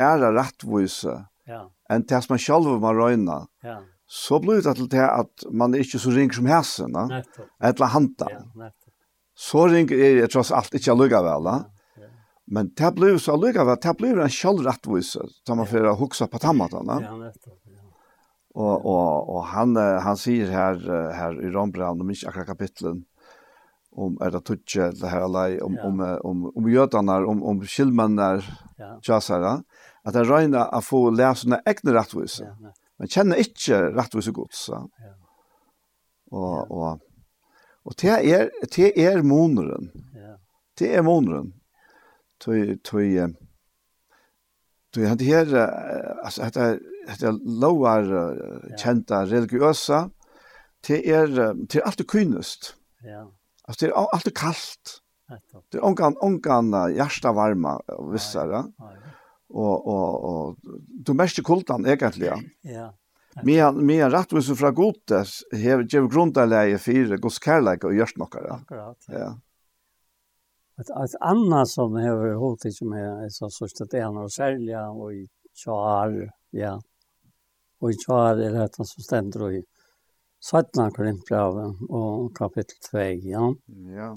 ære 0.00 0.32
rettvise 0.36 1.14
ja. 1.48 1.62
enn 1.90 2.04
det 2.08 2.20
som 2.24 2.34
man 2.34 2.42
selv 2.42 2.74
må 2.82 2.92
røyne, 2.96 3.38
ja. 3.64 3.78
så 4.04 4.40
blir 4.42 4.62
det 4.64 4.76
til 4.78 4.90
det 4.92 5.06
at 5.06 5.48
man 5.50 5.74
er 5.74 5.84
ikke 5.84 6.00
så 6.02 6.12
ringer 6.14 6.38
som 6.38 6.50
hæsen, 6.50 6.96
da. 6.96 7.22
eller 7.70 7.92
handa. 7.94 8.30
Ja, 8.34 8.42
nettopp. 8.64 8.94
så 9.38 9.66
ringer 9.70 9.96
jeg 10.02 10.30
tross 10.34 10.52
alt 10.54 10.74
ikke 10.74 10.94
allikevel, 10.94 11.48
da. 11.48 11.56
Ja. 12.00 12.10
Men 12.58 12.72
det 12.80 12.92
blir 12.98 13.18
så 13.22 13.36
allikevel, 13.38 13.78
det 13.84 13.96
blir 14.00 14.20
en 14.24 14.34
selv 14.40 14.66
rettvise, 14.66 15.24
da 15.46 15.58
man 15.58 15.70
får 15.70 15.94
hukse 16.00 16.28
på 16.28 16.42
tammatene. 16.42 17.00
Ja, 17.06 17.16
nettopp. 17.22 17.56
Og, 18.58 18.86
og, 18.90 19.28
og 19.30 19.44
han, 19.52 19.76
han 19.76 20.16
sier 20.18 20.48
her, 20.50 20.80
her 21.14 21.36
i 21.44 21.50
Rombrand, 21.54 22.02
om 22.02 22.08
ikke 22.10 22.26
akkurat 22.30 22.48
kapitlen, 22.48 23.04
om 23.98 24.18
är 24.20 24.30
det 24.30 24.40
tutje 24.40 24.90
det 24.90 25.08
här 25.08 25.20
alla 25.20 25.64
om 25.64 25.78
om 25.78 26.18
om 26.22 26.52
om 26.56 26.70
jötarna 26.70 27.16
om 27.26 27.42
om 27.42 27.62
skillmannar 27.62 28.44
jasara 29.02 29.62
att 30.02 30.12
det 30.12 30.24
räna 30.24 30.64
att 30.64 30.84
få 30.84 31.10
läsa 31.10 31.48
några 31.48 31.62
egna 31.66 31.94
rättvis 31.94 32.42
men 32.96 33.08
känner 33.08 33.36
inte 33.36 33.82
rättvis 33.82 34.26
gott 34.26 34.54
så. 34.54 34.90
Ja. 34.98 35.14
Och 36.38 36.70
och 36.70 37.00
och 37.82 37.94
det 38.00 38.32
är 38.32 38.50
det 38.76 39.04
är 39.04 39.22
monren 39.22 39.90
det 40.78 40.94
är 40.94 41.02
monren 41.02 41.52
tui 42.44 42.78
tog 42.78 43.34
tui 44.94 45.06
hade 45.06 45.24
här 45.24 45.56
alltså 46.24 46.42
att 46.42 46.54
det 46.54 46.80
det 47.20 47.32
lågar 47.32 48.76
kända 48.76 49.26
religiösa. 49.26 50.10
Det 50.86 51.10
är 51.10 51.66
till 51.66 51.82
allt 51.82 52.06
kunnest 52.06 52.74
ja. 53.00 53.37
Alltså 53.68 53.86
det 53.86 53.92
är 53.92 53.96
alltid 53.96 54.36
kallt. 54.36 55.00
Det 55.68 55.78
är 55.78 55.84
ongan 55.84 56.16
ongan 56.20 56.94
hjärta 56.96 57.32
varma 57.32 57.82
vissa 58.12 58.46
där. 58.46 58.64
Och 59.48 59.86
och 59.86 60.24
och 60.24 60.56
du 60.88 61.12
mest 61.12 61.44
kultan 61.44 61.86
egentligen. 61.86 62.38
Ja. 62.60 62.94
Mer 63.42 63.72
mer 63.72 64.10
rättvis 64.10 64.58
från 64.58 64.74
Gottes 64.74 65.42
här 65.52 65.86
ger 65.90 66.08
grundläge 66.08 66.78
för 66.78 67.16
Guds 67.16 67.44
kärlek 67.44 67.84
och 67.84 67.94
görs 67.94 68.16
något. 68.16 68.34
Akkurat. 68.34 69.04
Ja. 69.08 69.40
Ett 70.80 70.90
ett 70.90 71.20
annat 71.20 71.68
som 71.68 71.92
har 71.92 72.34
hotat 72.34 72.72
som 72.72 72.92
är 72.92 73.28
så 73.28 73.50
så 73.50 73.64
att 73.64 73.90
det 73.90 73.98
är 73.98 74.10
några 74.12 74.28
sälja 74.28 74.90
och 74.90 75.12
i 75.14 75.28
char, 75.64 76.30
ja. 76.50 76.82
Och 77.80 77.90
i 77.90 77.94
char 78.06 78.36
är 78.36 78.50
det 78.50 78.68
som 78.74 79.02
ständer 79.02 79.42
och 79.42 79.52
i 79.52 79.64
17 80.44 80.92
Korintbrevet 80.94 81.86
og 81.90 82.28
kapittel 82.36 82.78
2, 82.90 83.04
ja. 83.26 83.46
Ja. 83.94 84.10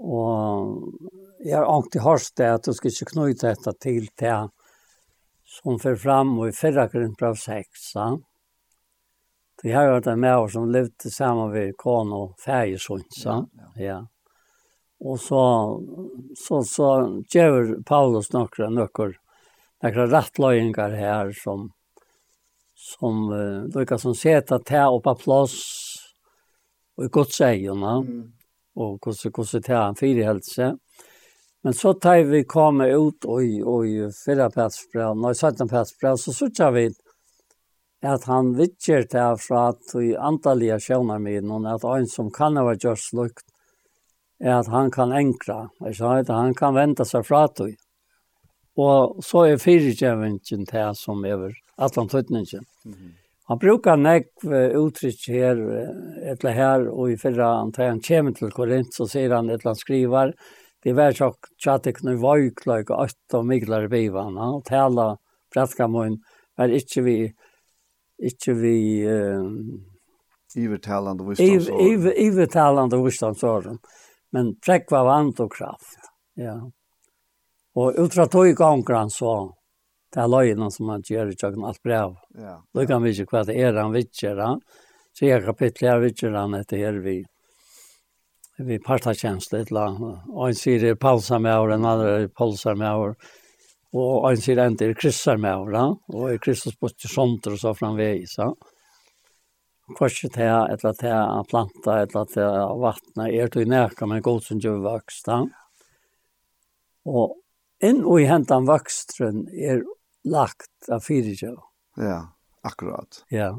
Og 0.00 1.44
jeg 1.44 1.56
har 1.56 1.68
alltid 1.68 2.04
hørt 2.04 2.32
det 2.36 2.48
at 2.48 2.66
du 2.68 2.72
skal 2.76 2.92
ikke 2.92 3.12
knyte 3.14 3.52
dette 3.52 3.74
til 3.80 4.08
det 4.20 4.38
som 5.50 5.80
fer 5.82 5.96
fram 5.98 6.36
og 6.38 6.50
i 6.50 6.56
fyrre 6.56 6.86
Korintbrev 6.92 7.38
6, 7.40 7.88
ja. 7.96 8.10
Det 9.60 9.74
har 9.76 9.90
vært 9.92 10.06
en 10.08 10.20
med 10.22 10.46
som 10.52 10.70
levde 10.72 11.10
sammen 11.12 11.50
med 11.52 11.74
Kåne 11.76 12.16
og 12.16 12.30
Fægesund, 12.40 13.04
ja. 13.24 13.42
ja. 13.76 13.98
Og 15.00 15.20
så, 15.20 15.42
så, 16.36 16.62
så 16.64 16.88
gjør 17.32 17.74
Paulus 17.88 18.32
noen, 18.32 18.76
noen, 18.76 19.14
noen 19.80 20.10
rettløyninger 20.14 20.96
her 20.96 21.32
som 21.36 21.70
som 22.90 23.26
uh, 23.30 23.66
lukka 23.74 23.98
som 23.98 24.14
seta 24.14 24.58
te 24.58 24.82
oppa 24.82 25.14
plås 25.18 25.56
og 26.98 27.06
i 27.06 27.12
godseierne, 27.14 27.92
mm. 28.04 28.24
og 28.76 28.98
hvordan, 28.98 29.32
hvordan 29.34 29.66
te 29.66 29.76
han 29.76 29.98
fire 29.98 30.26
helse. 30.26 30.72
Men 31.62 31.76
så 31.76 31.92
tar 31.94 32.24
vi 32.28 32.42
komme 32.48 32.88
ut 32.88 33.24
og 33.28 33.44
i, 33.44 33.60
og 33.62 33.86
i 33.88 34.08
fyrre 34.16 34.48
plassbrev, 34.52 35.12
og 35.12 35.30
i 35.30 35.36
17 35.36 35.68
plassbrev, 35.68 36.16
så 36.20 36.32
sørger 36.32 36.74
vi 36.76 36.88
at 38.00 38.24
han 38.24 38.54
vittjer 38.56 39.04
det 39.12 39.26
fra 39.44 39.66
at 39.74 39.94
i 40.00 40.14
antallige 40.16 40.78
sjøvner 40.80 41.20
min, 41.20 41.50
og 41.52 41.68
at 41.68 41.84
en 41.84 42.08
som 42.08 42.30
kan 42.32 42.56
ha 42.56 42.64
vært 42.64 42.86
gjørs 42.86 43.10
lukt, 43.16 43.44
er 44.40 44.56
at 44.56 44.70
han 44.72 44.88
kan 44.90 45.12
enkla, 45.12 45.66
at 45.84 46.32
han 46.32 46.54
kan 46.56 46.74
vente 46.74 47.04
seg 47.04 47.26
fra 47.28 47.44
til. 47.52 47.74
Og 48.80 49.20
så 49.24 49.44
er 49.50 49.60
fyrtjevingen 49.60 50.40
til 50.64 50.94
som 50.96 51.24
er 51.28 51.50
allan 51.80 52.08
tøtningen. 52.08 52.64
Mm 52.84 52.94
-hmm. 52.94 53.10
Han 53.50 53.58
brukar 53.58 53.96
nekv 53.96 54.52
uttrykk 54.78 55.28
her, 55.28 55.56
etla 56.32 56.50
her, 56.50 56.88
og 56.88 57.10
i 57.10 57.16
fyrra 57.16 57.48
han 57.58 57.72
tar 57.72 57.88
han 57.88 58.00
kommer 58.00 58.32
til 58.32 58.52
Korint, 58.54 58.94
så 58.94 59.08
sier 59.10 59.34
han 59.34 59.50
etla 59.50 59.70
han 59.70 59.76
skriver, 59.76 60.32
det 60.84 60.92
var 60.92 61.12
tjokk 61.12 61.48
tjatik 61.58 62.02
nu 62.02 62.14
vajkløyk 62.16 62.90
og 62.90 63.00
åtta 63.08 63.38
og 63.38 63.46
miglare 63.46 63.88
bivan, 63.88 64.36
han 64.36 64.62
tala 64.62 65.16
brattkamun, 65.54 66.20
var 66.56 66.68
ikkje 66.68 67.02
vi, 67.02 67.16
ikkje 68.30 68.54
vi, 68.54 68.76
uh, 69.08 69.50
Ivertalande 70.56 71.24
visdomsåren. 71.24 72.12
Ivertalande 72.16 72.96
vustansåren. 72.96 73.78
Men 74.32 74.54
prekva 74.66 75.02
vant 75.06 75.40
og 75.40 75.52
kraft. 75.54 75.98
Ja. 76.34 76.56
Og 77.78 77.98
utra 77.98 78.26
tog 78.26 78.50
gongran 78.58 79.10
så 79.10 79.52
det 80.10 80.22
er 80.22 80.30
løgene 80.30 80.70
som 80.74 80.88
han 80.90 81.04
gjør 81.06 81.30
i 81.30 81.36
tjøkken 81.38 81.66
alt 81.66 81.82
brev. 81.86 82.16
Ja. 82.38 82.56
Da 82.74 82.86
kan 82.86 83.04
vi 83.04 83.12
ikke 83.14 83.30
hva 83.30 83.44
det 83.46 83.58
er 83.58 83.76
han 83.78 83.94
vidtjer 83.94 84.40
han. 84.42 84.64
Så 85.14 85.26
jeg 85.26 85.44
kapittel 85.44 85.90
er 85.90 86.02
vidtjer 86.02 86.34
han 86.34 86.56
etter 86.58 86.82
her 86.82 86.98
vi 87.04 87.20
vi 88.64 88.78
partakjensle 88.78 89.60
et 89.60 89.70
eller 89.70 89.86
annet. 89.88 90.24
Og 90.34 90.48
en 90.48 90.58
sier 90.58 90.82
det 90.82 90.94
er 90.94 90.98
palsamjøver, 91.00 91.74
en 91.74 91.86
andre 91.88 92.10
er 92.10 92.26
palsa 92.28 92.74
med 92.74 92.84
palsamjøver. 92.84 93.14
Og 94.00 94.26
en 94.28 94.42
sier 94.42 94.60
en 94.62 94.76
til 94.78 94.92
kristsamjøver, 94.94 95.78
og 96.14 96.26
er 96.30 96.42
kristus 96.42 96.76
på 96.78 96.90
sånter 96.94 97.56
og 97.56 97.62
så 97.62 97.72
framvegis. 97.74 98.36
Korset 99.98 100.36
her, 100.38 100.68
et 100.70 100.84
eller 100.84 101.08
annet 101.10 101.48
planta, 101.50 101.96
et 101.98 102.12
eller 102.12 102.26
annet 102.26 102.82
vattnet, 102.84 103.32
er 103.34 103.50
til 103.50 103.68
nærke, 103.68 104.06
men 104.06 104.22
god 104.22 104.44
som 104.46 104.60
gjør 104.62 104.84
vokst. 104.84 105.32
Og 107.10 107.34
inn 107.82 108.04
og 108.04 108.20
i 108.20 108.28
hentan 108.30 108.68
vokstren 108.68 109.48
er 109.50 109.82
lagt 110.24 110.90
av 110.92 111.04
fyrtjå. 111.04 111.54
Ja, 112.00 112.20
akkurat. 112.66 113.24
Ja. 113.32 113.50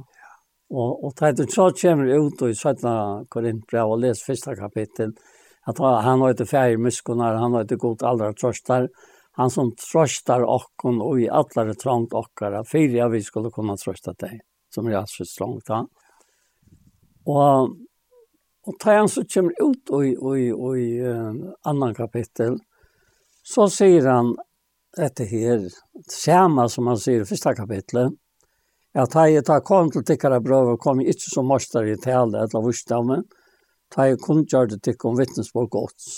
Og, 0.71 1.03
og 1.03 1.13
da 1.19 1.31
er 1.31 1.49
så 1.51 1.67
kommer 1.75 2.07
ut 2.07 2.41
i 2.47 2.53
17. 2.55 3.27
Korintbrev 3.31 3.91
og 3.91 4.03
les 4.05 4.23
første 4.23 4.55
kapittel, 4.55 5.11
at 5.67 5.79
han 5.79 6.21
har 6.23 6.33
ikke 6.33 6.47
færre 6.49 6.77
muskunar, 6.79 7.37
han 7.37 7.53
har 7.53 7.65
ikke 7.65 7.81
god 7.81 8.05
allra 8.07 8.31
trøstar, 8.33 8.87
han 9.39 9.51
som 9.51 9.73
trøstar 9.79 10.43
okkon 10.47 11.01
og 11.03 11.21
i 11.21 11.29
allare 11.31 11.75
trångt 11.79 12.15
okkara, 12.17 12.63
fyrir 12.67 13.11
vi 13.11 13.21
skulle 13.23 13.51
kunna 13.53 13.77
trøsta 13.79 14.15
deg, 14.19 14.41
som 14.73 14.87
er 14.87 15.01
altså 15.03 15.27
trångt 15.27 15.71
han. 15.71 15.87
Og, 17.29 17.75
og 18.67 18.77
da 18.81 18.97
han 18.97 19.11
så 19.11 19.23
kommer 19.27 19.55
ut 19.59 19.93
i, 20.01 20.13
i, 20.15 20.47
og 20.51 20.79
i 20.79 20.89
uh, 21.03 21.51
annan 21.67 21.95
kapittel, 21.95 22.57
så 23.43 23.67
sier 23.71 24.07
han 24.09 24.33
dette 24.97 25.25
her, 25.25 25.69
samme 26.09 26.67
som 26.69 26.85
man 26.89 26.99
sier 26.99 27.23
i 27.23 27.27
første 27.27 27.53
kapitlet, 27.55 28.17
at 28.91 29.13
da 29.13 29.23
jeg 29.29 29.45
da 29.47 29.61
kom 29.63 29.91
til 29.91 30.03
tikkere 30.03 30.41
og 30.41 30.79
kom 30.83 30.99
jeg 30.99 31.15
ikke 31.15 31.31
som 31.31 31.47
moster 31.47 31.87
i 31.87 31.95
tale 31.95 32.43
eller 32.43 32.65
vursdamme, 32.65 33.21
da 33.95 34.09
jeg 34.09 34.19
kun 34.23 34.43
gjør 34.43 34.73
det 34.73 34.81
tikk 34.83 35.05
om 35.05 35.17
vittnesborg 35.19 35.69
gods. 35.71 36.11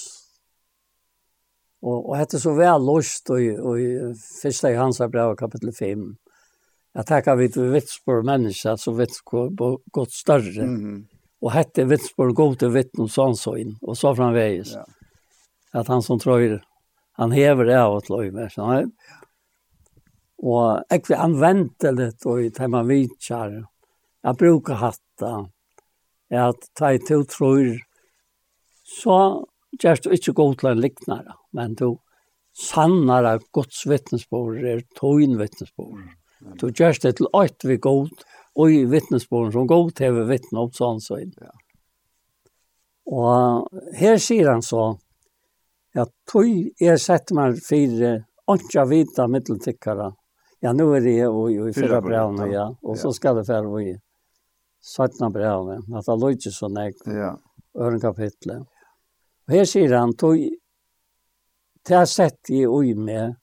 Og, 1.83 2.09
og 2.09 2.17
dette 2.17 2.39
så 2.39 2.53
vel 2.55 2.85
løst 2.87 3.29
i, 3.35 3.51
i 3.51 3.87
første 4.41 4.71
i 4.71 4.79
hans 4.79 5.01
brev 5.11 5.35
kapittel 5.37 5.73
5, 5.75 6.11
jeg 6.93 7.09
tenker 7.09 7.37
vi 7.39 7.47
til 7.49 7.71
vittnesborg 7.73 8.25
mennesker, 8.25 8.77
så 8.77 8.93
vittnesborg 8.93 9.81
gods 9.91 10.19
større. 10.19 10.65
Mm 10.65 10.81
-hmm. 10.81 10.99
Og 11.41 11.51
hette 11.51 11.87
vittnesborg 11.89 12.35
god 12.35 12.55
til 12.55 12.73
vittnesborg 12.73 13.09
sånn 13.09 13.35
sånn, 13.35 13.77
og 13.81 13.97
så 13.97 14.15
framveis. 14.15 14.73
Ja. 14.73 14.83
At 15.73 15.87
han 15.87 16.01
som 16.01 16.19
tror 16.19 16.61
han 17.19 17.35
hever 17.35 17.69
det 17.69 17.77
av 17.77 17.97
et 17.99 18.09
løyme, 18.09 18.47
sånn. 18.53 18.91
Og 20.43 20.83
jeg 20.91 21.03
vil 21.07 21.21
anvende 21.23 21.93
litt, 21.95 22.25
og 22.27 22.41
i 22.43 22.49
tar 22.53 22.71
meg 22.73 22.89
vidtjær. 22.89 23.59
Jeg 24.23 24.39
bruker 24.39 24.79
hatta. 24.81 25.33
at 26.33 26.69
ta 26.73 26.89
i 26.95 26.97
to 26.97 27.21
tror, 27.29 27.77
så 28.83 29.17
gjør 29.77 29.99
du 30.01 30.09
ikke 30.15 30.33
god 30.33 30.55
til 30.57 30.69
en 30.71 30.81
liknare, 30.81 31.35
men 31.53 31.75
du 31.77 31.99
sannar 32.57 33.27
av 33.29 33.43
Guds 33.53 33.83
vittnesbord 33.89 34.65
er 34.65 34.81
togn 34.97 35.37
vittnesbord. 35.37 36.01
Du 36.59 36.67
gjør 36.69 36.97
det 37.01 37.15
til 37.17 37.29
alt 37.33 37.65
vi 37.65 37.77
god, 37.77 38.11
og 38.57 38.71
i 38.71 38.83
vittnesbord 38.89 39.53
som 39.53 39.69
god 39.69 39.93
til 39.97 40.17
vi 40.17 40.25
vittne 40.33 40.65
opp 40.65 40.75
sånn 40.77 41.01
sånn. 41.01 41.33
Ja. 41.41 41.53
Og 43.13 43.69
her 43.97 44.19
sier 44.21 44.51
han 44.51 44.61
så, 44.65 44.93
Ja, 45.93 46.05
tog 46.29 46.81
er 46.81 46.97
sett 46.97 47.31
meg 47.37 47.59
fire, 47.61 48.15
ikke 48.49 48.85
vita 48.89 49.27
mitteltikkere. 49.29 50.09
Ja, 50.63 50.71
nå 50.73 50.87
er 50.97 51.03
det 51.05 51.13
jo 51.19 51.45
i, 51.51 51.59
i 51.69 51.73
fyrre 51.75 51.99
brevene, 52.01 52.47
ja. 52.49 52.65
Og 52.81 52.97
så 52.97 53.11
skal 53.13 53.37
det 53.37 53.45
være 53.49 53.83
i 53.83 53.93
sattna 54.83 55.29
brevene. 55.29 55.81
At 55.93 56.07
det 56.07 56.17
løy 56.17 56.37
ikke 56.37 56.53
så 56.55 56.69
nek. 56.71 57.05
Ja. 57.05 57.33
Øren 57.77 58.01
kapitlet. 58.01 58.65
Og 59.43 59.53
her 59.57 59.67
sier 59.69 59.93
han, 59.97 60.15
tog, 60.17 60.39
det 61.83 61.97
har 61.97 62.07
sett 62.07 62.49
i 62.49 62.63
ui 62.65 62.93
med, 62.95 63.35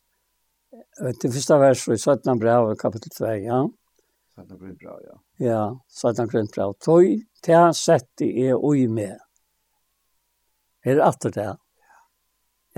det 1.01 1.29
første 1.29 1.59
vers 1.61 1.87
i 1.93 1.99
sattna 2.01 2.35
brev, 2.41 2.73
kapittel 2.81 3.13
2, 3.15 3.33
ja. 3.45 3.63
Sattna 4.35 4.57
brev, 4.57 4.77
ja. 4.81 5.17
Ja, 5.45 5.65
sattna 5.87 6.27
brev. 6.27 6.75
Tog, 6.83 7.11
det 7.47 7.57
har 7.57 7.73
sett 7.77 8.25
i 8.25 8.51
ui 8.53 8.89
med. 8.89 9.19
Her 10.85 10.97
det 10.97 11.05
atter 11.05 11.37
det. 11.37 11.51
Ja 11.53 11.59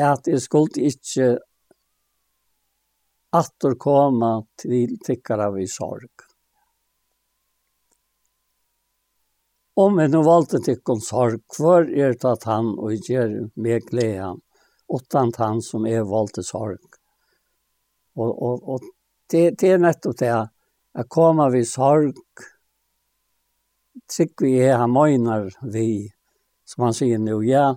at 0.04 0.28
jeg 0.28 0.42
skulle 0.42 0.90
ikke 0.90 1.32
atter 3.32 3.74
komme 3.80 4.32
til 4.60 4.98
tikkere 5.04 5.48
av 5.48 5.58
i 5.60 5.66
sorg. 5.70 6.10
Om 9.80 10.02
jeg 10.02 10.12
nå 10.12 10.20
valgte 10.26 10.60
tikkere 10.60 11.00
sorg, 11.00 11.40
hvor 11.56 11.86
er 11.88 12.12
det 12.12 12.28
at 12.28 12.44
han 12.48 12.74
og 12.76 13.08
gjør 13.08 13.38
meg 13.56 13.86
glede, 13.88 14.34
utan 14.92 15.32
han 15.38 15.62
som 15.64 15.86
er 15.88 16.04
valgte 16.04 16.44
sorg. 16.44 16.82
Og, 18.20 18.30
og, 18.30 18.68
og 18.68 18.90
det, 19.32 19.54
det 19.60 19.70
er 19.72 19.80
nettopp 19.80 20.18
det, 20.20 20.32
at 20.92 21.08
komme 21.08 21.48
vi 21.54 21.62
sorg, 21.64 22.18
trygg 24.12 24.44
vi 24.44 24.58
er 24.60 24.76
han 24.82 24.92
møgner 24.92 25.48
vi, 25.64 26.10
som 26.68 26.84
han 26.88 26.96
sier 26.96 27.20
nå, 27.20 27.40
ja, 27.48 27.70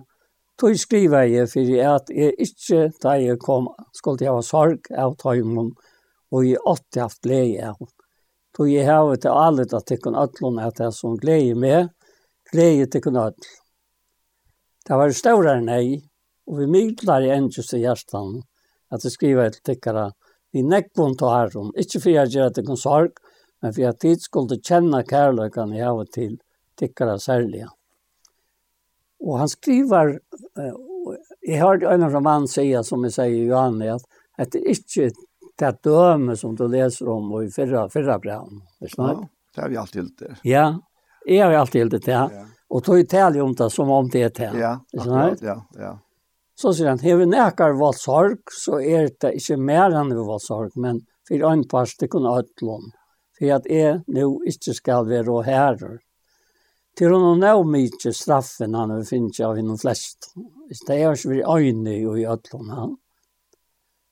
Tog 0.56 0.78
skriva 0.80 1.26
jeg 1.28 1.50
for 1.52 1.72
at 1.84 2.10
jeg 2.16 2.32
ikke 2.40 2.86
da 3.02 3.18
jeg 3.20 3.36
kom, 3.42 3.68
skulle 3.92 4.24
jeg 4.24 4.32
ha 4.32 4.44
sorg 4.44 4.88
av 4.96 5.12
tøymen, 5.20 5.74
og 6.32 6.46
jeg 6.46 6.62
åtte 6.64 7.02
haft 7.02 7.20
glede 7.26 7.74
av. 7.74 7.76
Tog 8.56 8.70
jeg 8.72 8.88
har 8.88 9.12
til 9.20 9.36
alle 9.36 9.66
at 9.68 9.92
jeg 9.92 10.00
kunne 10.00 10.24
ødlån 10.24 10.62
at 10.64 10.80
jeg 10.80 10.96
som 10.96 11.18
glede 11.20 11.58
med, 11.60 11.92
glede 12.52 12.88
til 12.88 13.04
kunne 13.04 13.28
ødlån. 13.28 13.62
Det 14.86 14.96
var 14.96 15.12
større 15.12 15.58
enn 15.58 15.68
jeg, 15.68 16.00
og 16.48 16.60
vi 16.62 16.72
myglar 16.72 17.26
i 17.26 17.32
endes 17.36 17.72
i 17.74 17.82
hjertan 17.82 18.38
at 18.94 19.04
jeg 19.04 19.12
skriva 19.12 19.50
til 19.50 19.74
tikkere, 19.74 20.10
vi 20.54 20.62
nekvun 20.64 21.18
til 21.20 21.34
herren, 21.34 21.72
ikke 21.76 22.00
for 22.00 22.14
jeg 22.14 22.32
gjør 22.32 22.52
at 22.52 22.60
jeg 22.62 22.80
sorg, 22.80 23.18
men 23.60 23.74
for 23.76 23.90
at 23.90 24.00
tid 24.00 24.22
skulle 24.24 24.62
kjenne 24.64 25.04
kærløkene 25.04 25.76
jeg 25.76 25.90
har 25.90 26.14
til 26.14 26.38
tikkere 26.80 27.18
særlige. 27.20 27.68
Og 29.20 29.38
han 29.38 29.48
skriver, 29.48 30.18
jeg 31.46 31.60
har 31.60 31.82
en 31.92 32.02
av 32.02 32.12
romanen 32.12 32.48
sier, 32.50 32.82
som 32.82 33.04
jeg 33.04 33.12
säger 33.12 33.36
i 33.36 33.46
Johan, 33.46 33.82
att, 34.38 34.52
det 34.52 34.58
är 34.58 34.68
inte 34.68 35.10
det 35.58 35.82
døme 35.82 36.36
som 36.36 36.56
du 36.56 36.68
leser 36.68 37.08
om 37.08 37.32
och 37.32 37.44
i 37.44 37.50
förra, 37.50 37.88
förra 37.88 38.18
brann. 38.18 38.62
Ja, 38.96 39.28
det 39.54 39.60
har 39.60 39.68
vi 39.68 39.76
alltid 39.76 40.02
gjort 40.02 40.18
det. 40.18 40.36
Ja, 40.42 40.80
jag 41.26 41.46
har 41.46 41.52
alltid 41.52 41.80
gjort 41.80 42.04
det. 42.04 42.12
Ja. 42.12 42.30
Och 42.68 42.82
då 42.82 42.98
är 42.98 43.40
om 43.40 43.54
det 43.54 43.70
som 43.70 43.90
om 43.90 44.08
det 44.08 44.22
är 44.22 44.30
det. 44.52 44.58
Ja, 44.58 44.80
akkurat, 44.98 45.42
ja, 45.42 45.66
ja. 45.78 45.98
Så 46.56 46.72
sier 46.72 46.88
han, 46.88 46.98
hever 46.98 47.26
nekar 47.28 47.74
valgt 47.76 48.00
sorg, 48.00 48.38
så 48.48 48.78
er 48.80 49.10
det 49.20 49.34
ikke 49.36 49.58
mer 49.60 49.92
enn 49.92 50.08
vi 50.08 50.22
valgt 50.24 50.46
sorg, 50.46 50.72
men 50.80 51.02
for 51.28 51.42
en 51.50 51.64
part 51.68 51.92
det 52.00 52.08
kunne 52.08 52.32
ødlån. 52.32 52.86
For 53.36 53.52
at 53.58 53.68
jeg 53.68 53.98
nå 54.08 54.30
ikke 54.48 54.72
skal 54.78 55.04
være 55.10 55.34
og 55.34 55.44
herrer, 55.44 55.98
till 56.96 57.12
honom 57.12 57.40
nå 57.40 57.64
mye 57.68 58.12
straffen 58.12 58.74
han 58.74 58.90
har 58.90 59.02
finnet 59.04 59.40
av 59.44 59.56
henne 59.56 59.76
flest. 59.78 60.30
Det 60.86 60.96
er 60.96 61.16
ju 61.16 61.30
vi 61.30 61.42
øyne 61.42 61.96
og 62.08 62.20
i 62.20 62.24
öllon 62.26 62.70
han. 62.70 62.96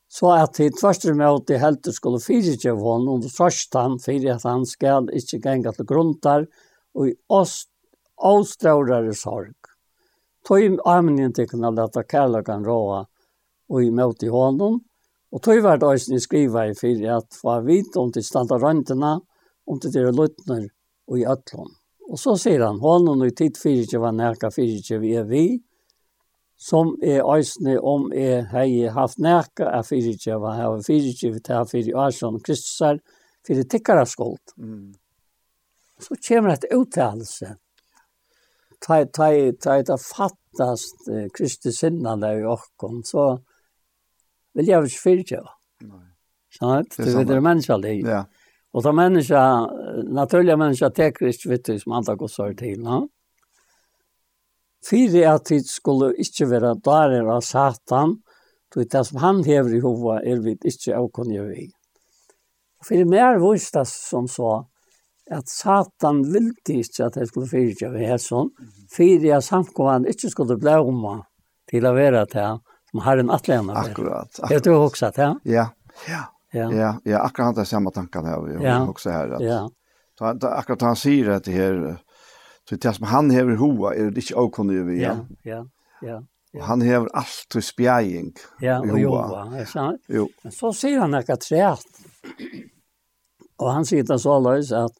Så 0.08 0.30
at 0.30 0.54
det 0.54 0.80
första 0.80 1.14
med 1.14 1.28
att 1.28 1.46
det 1.46 1.58
helt 1.58 1.94
skulle 1.94 2.20
fysiskt 2.20 2.66
av 2.66 2.78
honom 2.78 3.24
og 3.24 3.30
först 3.30 3.74
han 3.74 3.98
för 3.98 4.30
at 4.30 4.42
han 4.44 4.66
skal 4.66 5.08
ikke 5.10 5.40
gjenge 5.40 5.72
til 5.72 5.86
grundar 5.86 6.46
og 6.94 7.08
i 7.08 7.14
ost 7.28 7.70
avstrådare 8.22 9.14
sorg. 9.14 9.56
Tøy 10.46 10.76
armen 10.84 11.32
til 11.32 11.48
kunne 11.48 11.72
lette 11.74 12.04
kærløkken 12.04 12.66
råa 12.66 13.06
og 13.70 13.82
i 13.82 13.90
møte 13.90 14.26
i 14.26 14.28
honom. 14.28 14.84
Och 15.32 15.42
tog 15.42 15.62
vart 15.62 15.82
ösning 15.82 16.20
skriva 16.20 16.66
i 16.66 16.74
fyrir 16.74 17.16
at 17.16 17.34
få 17.34 17.60
vite 17.60 17.98
om 17.98 18.12
det 18.12 18.22
standa 18.22 18.54
røntene, 18.54 19.20
om 19.66 19.78
det 19.82 19.90
dere 19.90 20.12
luttnar 20.12 20.68
og 21.08 21.18
i 21.18 21.24
øtlån. 21.26 21.72
Og 22.10 22.20
så 22.20 22.34
sier 22.36 22.60
han, 22.66 22.80
hånden 22.82 23.22
og 23.24 23.36
tid 23.36 23.56
fyrir 23.56 23.86
ikke 23.86 24.00
var 24.02 24.12
nærka 24.12 24.50
fyrir 24.52 24.80
ikke 24.80 25.00
vi 25.00 25.14
er 25.16 25.24
vi, 25.28 25.44
som 26.60 26.94
er 27.02 27.24
øysene 27.24 27.78
om 27.80 28.10
er 28.12 28.44
hei 28.52 28.84
haft 28.92 29.18
nærka 29.18 29.70
er 29.78 29.82
fyrir 29.86 30.14
ikke 30.14 30.36
var 30.42 30.58
hei 30.58 30.68
fyrir 30.84 31.10
ikke 31.14 31.32
vi 31.34 31.42
tar 31.48 31.64
fyrir 31.70 31.98
Arsson 32.04 32.38
og 32.38 32.44
Kristusar, 32.44 33.00
fyrir 33.46 33.68
tikkara 33.68 34.04
skuld. 34.08 34.54
Mm. 34.56 34.92
Så 36.00 36.16
kommer 36.28 36.54
et 36.54 36.66
uttalelse. 36.74 37.56
Ta, 38.84 39.04
ta, 39.06 39.28
ta 39.62 39.80
ta, 39.86 39.96
fattast 39.96 41.08
eh, 41.08 41.28
Kristus 41.32 41.78
sinnande 41.80 42.34
i 42.36 42.42
okkom, 42.44 43.00
så 43.06 43.30
vil 44.54 44.68
jeg 44.68 44.90
ikke 44.90 45.04
fyrir 45.06 45.22
ikke. 45.24 45.44
Nei. 45.88 46.02
Sånn, 46.54 46.84
det 46.94 47.10
er 47.10 47.24
det 47.26 47.34
er 47.34 47.42
menneskelig. 47.42 47.94
Ja. 48.06 48.24
Og 48.74 48.82
da 48.82 48.92
menneska, 48.92 49.40
naturliga 50.10 50.56
menneska 50.58 50.90
teker 50.90 51.30
ikke 51.30 51.52
vitt 51.52 51.70
som 51.82 51.94
andra 51.94 52.16
går 52.18 52.30
sår 52.30 52.56
til, 52.58 52.80
No? 52.82 53.04
Fyra 54.84 55.36
at 55.38 55.48
det 55.48 55.62
skulle 55.64 56.10
ikke 56.20 56.50
være 56.50 56.74
darer 56.84 57.30
av 57.32 57.40
satan, 57.40 58.18
då 58.74 58.82
det 58.82 59.04
som 59.06 59.18
han 59.22 59.44
hever 59.44 59.74
i 59.74 59.80
hova, 59.80 60.18
er 60.20 60.42
vi 60.42 60.50
inte 60.50 60.96
avkunniga 60.96 61.42
vid. 61.42 61.70
För 62.84 63.04
mer 63.04 63.38
vore 63.38 63.84
som 63.86 64.28
så, 64.28 64.66
at 65.30 65.48
Satan 65.48 66.20
vildi 66.32 66.82
ikke 66.82 67.06
at 67.06 67.16
jeg 67.16 67.30
skulle 67.30 67.48
fyrtja 67.48 67.92
her 67.96 68.20
sånn, 68.20 68.50
fyrir 68.92 69.38
at 69.38 69.46
samkommande 69.46 70.12
ikke 70.12 70.28
skulle 70.32 70.58
bli 70.60 70.74
omma 70.76 71.22
til 71.70 71.86
å 71.88 71.94
være 71.96 72.26
til 72.34 72.60
som 72.90 73.04
har 73.06 73.22
en 73.22 73.32
atleina. 73.32 73.78
Akkurat, 73.86 74.28
akkurat. 74.28 74.52
Jeg 74.52 74.64
tror 74.66 74.84
også 74.90 75.10
til. 75.16 75.38
Ja, 75.48 75.70
ja. 76.10 76.26
Ja. 76.54 76.72
Ja, 76.72 77.00
ja, 77.04 77.18
akkurat 77.20 77.56
det 77.56 77.64
samma 77.64 77.90
tankarna 77.90 78.40
vi 78.40 78.64
Ja. 78.64 78.88
också 78.88 79.10
här 79.10 79.28
att. 79.28 79.42
Ja. 79.42 79.70
Ta, 80.18 80.34
ta 80.34 80.48
akkurat 80.48 80.82
han 80.82 80.96
säger 80.96 81.30
att 81.30 81.44
det 81.44 81.52
här 81.52 81.96
så 82.68 82.76
det 82.76 82.92
som 82.92 83.06
han 83.06 83.30
häver 83.30 83.56
hoa 83.56 83.94
är 83.94 84.10
det 84.10 84.20
inte 84.20 84.34
okunnig 84.34 84.84
vi. 84.84 85.02
Ja, 85.02 85.16
ja, 85.42 85.66
ja. 86.00 86.22
Ja. 86.52 86.62
Han 86.64 86.80
hever 86.80 87.08
allt 87.12 87.46
till 87.50 87.62
spjäing. 87.62 88.32
Ja, 88.60 88.80
og 88.80 89.00
joa. 89.00 89.48
joa. 89.74 89.98
Jo. 90.08 90.28
Men 90.42 90.52
så 90.52 90.72
sier 90.72 91.00
han 91.00 91.14
ekka 91.14 91.36
træt. 91.36 91.82
Og 93.58 93.72
han 93.72 93.84
sier 93.84 94.06
det 94.06 94.20
så 94.22 94.36
løs 94.38 94.70
at 94.72 94.94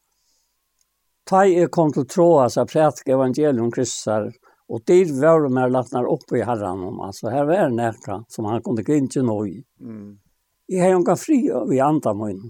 Ta 1.25 1.45
i 1.47 1.67
kom 1.73 1.93
til 1.93 2.05
tråa 2.05 2.49
seg 2.53 2.69
prætke 2.69 3.15
evangelium 3.15 3.71
kryssar 3.73 4.27
og 4.69 4.83
dyr 4.89 5.09
var 5.23 5.47
mer 5.49 5.71
lagt 5.73 5.95
nær 5.95 6.05
i 6.37 6.43
herran 6.45 6.83
om. 6.85 7.01
Altså 7.01 7.31
her 7.31 7.47
var 7.49 7.71
nekka 7.71 8.25
som 8.29 8.45
han 8.45 8.63
kunne 8.63 8.83
grinja 8.85 9.23
nå 9.23 9.45
i. 9.47 9.63
Mm. 9.81 10.19
Jeg 10.67 10.81
har 10.81 10.97
unga 10.97 11.17
fri 11.17 11.43
vi 11.69 11.81
andre 11.81 12.15
min. 12.17 12.41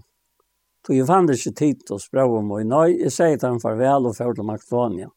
Så 0.87 0.95
jeg 0.95 1.07
fann 1.09 1.27
ikke 1.33 1.55
tid 1.57 1.81
til 1.83 1.97
å 1.97 2.03
spørre 2.03 2.39
om 2.39 2.51
min. 2.53 2.71
Nei, 2.71 2.99
jeg 3.01 3.13
sier 3.15 3.39
til 3.39 3.55
ham 3.55 3.63
farvel 3.63 4.11
og 4.11 4.17
før 4.19 4.35
til 4.37 4.47
Makedonia. 4.47 5.09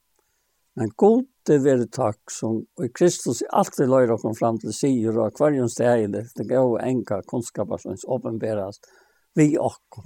Men 0.77 0.93
god 0.97 1.25
det 1.47 1.57
være 1.63 1.87
takk 1.93 2.31
som 2.31 2.59
og 2.77 2.89
Kristus 2.97 3.41
alltid 3.49 3.89
løyre 3.89 4.17
oss 4.17 4.39
fram 4.39 4.59
til 4.61 4.73
sier 4.75 5.15
og 5.17 5.39
hver 5.39 5.55
en 5.55 5.69
sted 5.71 6.03
steg 6.03 6.11
det 6.13 6.23
Det 6.35 6.45
er 6.51 6.61
jo 6.61 6.77
enka 6.77 7.21
kunnskaper 7.29 7.81
som 7.81 7.97
åpenberes 8.05 8.81
vi 9.35 9.55
og. 9.57 10.01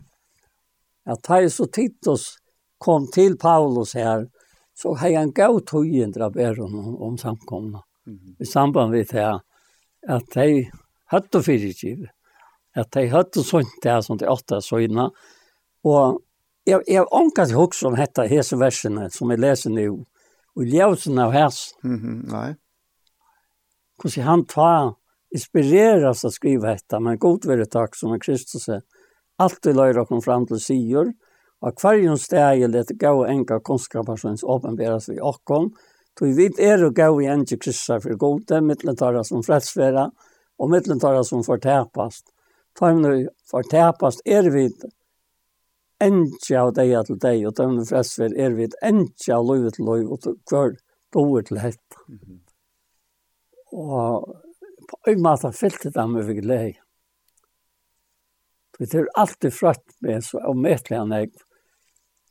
At 1.06 1.24
da 1.28 1.42
så 1.50 1.66
Titus 1.66 2.38
kom 2.78 3.08
til 3.08 3.38
Paulus 3.38 3.94
her, 3.94 4.28
så 4.76 4.94
har 4.96 5.08
jeg 5.08 5.20
han 5.20 5.34
gav 5.36 5.60
tøyen 5.66 6.14
til 6.14 6.24
å 6.24 6.32
bære 6.32 6.64
om 6.64 7.18
samkomna. 7.18 7.82
I 8.40 8.46
samband 8.46 8.92
med 8.92 9.08
det 9.12 9.28
at 10.10 10.34
de 10.34 10.70
hadde 11.12 11.44
fyrtjivet 11.44 12.10
at 12.76 12.92
de 12.96 13.08
hadde 13.12 13.44
sånt 13.44 13.80
det 13.84 13.98
som 14.06 14.18
de 14.18 14.30
åtte 14.30 14.62
søgna. 14.64 15.10
Og 15.88 16.22
jeg, 16.68 16.82
jeg 16.88 17.06
anker 17.12 17.50
ikke 17.50 17.66
også 17.66 17.90
om 17.90 17.98
dette 18.00 18.28
hese 18.32 18.58
versene 18.60 19.10
som 19.14 19.32
jeg 19.34 19.42
leser 19.42 19.74
nå, 19.74 19.88
og 20.56 20.68
ljøsen 20.68 21.20
av 21.20 21.34
hese. 21.34 21.76
Mm 21.84 22.00
-hmm, 22.00 22.32
nei. 22.32 22.56
Hvordan 24.02 24.24
han 24.24 24.46
tar, 24.46 24.94
inspireres 25.34 26.26
av 26.26 26.30
skriva 26.30 26.74
dette, 26.74 27.00
men 27.00 27.18
god 27.18 27.46
være 27.46 27.66
takk 27.66 27.96
som 27.96 28.14
er 28.14 28.20
Kristus 28.20 28.68
er. 28.70 28.82
Alltid 29.38 29.76
løyre 29.76 30.06
kom 30.06 30.22
fram 30.22 30.46
til 30.46 30.60
sier, 30.60 31.14
og 31.62 31.74
hverjon 31.82 32.18
steg 32.18 32.70
let 32.70 32.92
gå 33.00 33.12
og 33.14 33.30
enka 33.30 33.60
konskapersons 33.60 34.44
åpenberes 34.44 35.10
vi 35.10 35.20
okkom, 35.20 35.72
tog 36.18 36.36
vi 36.36 36.50
er 36.60 36.86
og 36.86 36.96
gå 36.96 37.22
i 37.22 37.46
til 37.46 37.60
Kristus 37.60 38.04
for 38.04 38.18
gode, 38.18 38.62
midtlentare 38.62 39.24
som 39.24 39.44
fredsfæra, 39.44 40.12
og 40.60 40.70
mittlen 40.70 41.00
tar 41.00 41.24
som 41.24 41.44
fortæpast 41.44 42.30
for 42.78 42.98
nu 42.98 43.28
fortapast 43.52 44.24
er 44.26 44.50
vi 44.54 44.68
enkje 46.02 46.60
av 46.60 46.72
deg 46.78 46.94
til 47.08 47.20
deg, 47.22 47.44
og 47.48 47.58
dømme 47.58 47.86
frestver 47.88 48.34
er 48.40 48.56
vi 48.58 48.70
enkje 48.86 49.36
av 49.36 49.46
løyve 49.48 49.74
til 49.76 49.90
løyve, 49.90 50.16
og 50.16 50.40
hver 50.50 50.78
doer 51.14 51.46
til 51.48 51.62
hett. 51.62 52.00
Og 53.72 54.32
på 54.92 55.00
en 55.12 55.22
måte 55.24 55.54
fyllte 55.56 55.92
det 55.94 56.08
med 56.10 56.28
vi 56.28 56.40
glede. 56.42 56.80
Det 58.82 58.98
er 58.98 59.10
alltid 59.20 59.54
frøtt 59.54 59.98
med 60.02 60.24
så 60.26 60.40
omøtelig 60.50 60.98
han 60.98 61.12
jeg. 61.14 61.30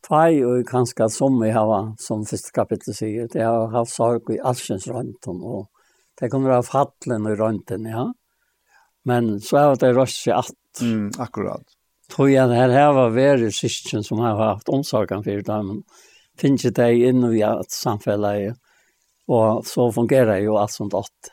Tvei 0.02 0.40
og 0.42 0.64
kanskje 0.66 1.06
som 1.12 1.36
vi 1.38 1.52
har, 1.54 1.92
som 2.00 2.24
første 2.26 2.54
kapittel 2.56 2.96
sier, 2.96 3.28
det 3.30 3.44
har 3.44 3.70
haft 3.70 3.92
sorg 3.92 4.32
i 4.32 4.40
Alskjens 4.40 4.88
rønten, 4.90 5.44
og 5.44 5.68
det 6.18 6.30
kommer 6.32 6.56
av 6.56 6.66
fattelen 6.66 7.28
i 7.28 7.36
rønten, 7.38 7.86
ja. 7.86 8.08
Mm 8.08 8.19
Men 9.04 9.40
så 9.40 9.56
har 9.56 9.76
det 9.76 9.92
röst 9.92 10.22
sig 10.22 10.32
att. 10.32 10.80
Mm, 10.80 11.10
akkurat. 11.18 11.62
Tror 12.16 12.28
det 12.28 12.54
här 12.54 12.68
her 12.68 12.92
var 12.92 13.10
värre 13.10 13.52
syskon 13.52 14.04
som 14.04 14.18
har 14.18 14.44
haft 14.44 14.68
omsorgen 14.68 15.24
för 15.24 15.42
dem. 15.42 15.82
Finns 16.38 16.62
det 16.62 16.94
inn 16.94 17.16
inne 17.16 17.36
i 17.36 17.42
et 17.42 17.70
samhälle 17.70 18.54
och 19.26 19.66
så 19.66 19.92
fungerar 19.92 20.38
ju 20.38 20.50
alt 20.50 20.70
sånt 20.70 20.94
åt. 20.94 21.32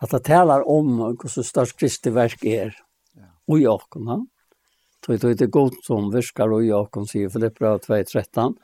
Att 0.00 0.10
det 0.10 0.18
taler 0.18 0.68
om 0.68 0.98
hur 0.98 1.28
så 1.28 1.42
störst 1.42 1.78
Kristi 1.78 2.10
verk 2.10 2.44
är. 2.44 2.76
Och 3.46 3.58
jag 3.58 3.80
kan 3.90 4.26
Tog 5.06 5.18
det 5.18 5.30
inte 5.30 5.46
godt 5.46 5.84
som 5.84 6.10
virker 6.10 6.52
og 6.52 6.64
jag 6.64 6.90
kan 6.92 7.06
sier 7.06 7.28
Filippra 7.28 7.78
2.13. 7.78 8.54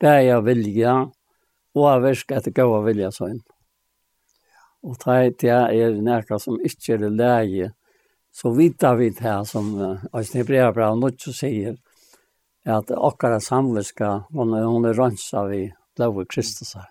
Bär 0.00 0.20
jag 0.20 0.42
vilja 0.42 1.10
och 1.74 1.88
jag 1.90 2.00
viskar 2.00 2.36
att 2.36 2.44
det 2.44 2.50
går 2.50 2.82
vilja 2.82 3.10
sånn. 3.12 3.30
Mm. 3.30 3.57
Og 4.86 4.94
det 5.02 5.44
er 5.50 5.96
nekka 6.02 6.38
som 6.38 6.58
ikke 6.64 6.94
er 6.94 7.08
leie, 7.10 7.72
så 8.32 8.52
vita 8.54 8.94
vi 8.94 9.10
det 9.10 9.24
her 9.24 9.44
som 9.44 9.72
Øystein 10.14 10.46
Breabra 10.46 10.92
nå 10.94 11.10
ikke 11.10 11.34
sier, 11.34 11.74
at 12.68 12.90
akkara 12.92 13.40
samviska, 13.40 14.10
hon, 14.36 14.52
hon 14.52 14.86
er 14.86 14.94
rønsa 14.98 15.46
vi 15.48 15.64
lov 15.98 16.20
Kristus 16.30 16.74
her. 16.76 16.90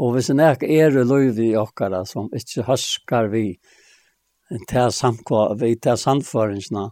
Og 0.00 0.14
hvis 0.14 0.30
en 0.32 0.40
ek 0.40 0.64
er 0.64 0.96
lov 1.04 1.38
i 1.38 1.52
akkara 1.58 2.04
som 2.08 2.30
ikke 2.34 2.64
huskar 2.66 3.28
vi 3.30 3.44
til 4.70 4.90
samkva, 4.94 5.52
vi 5.60 5.76
til 5.76 5.98
samføringsna, 6.00 6.88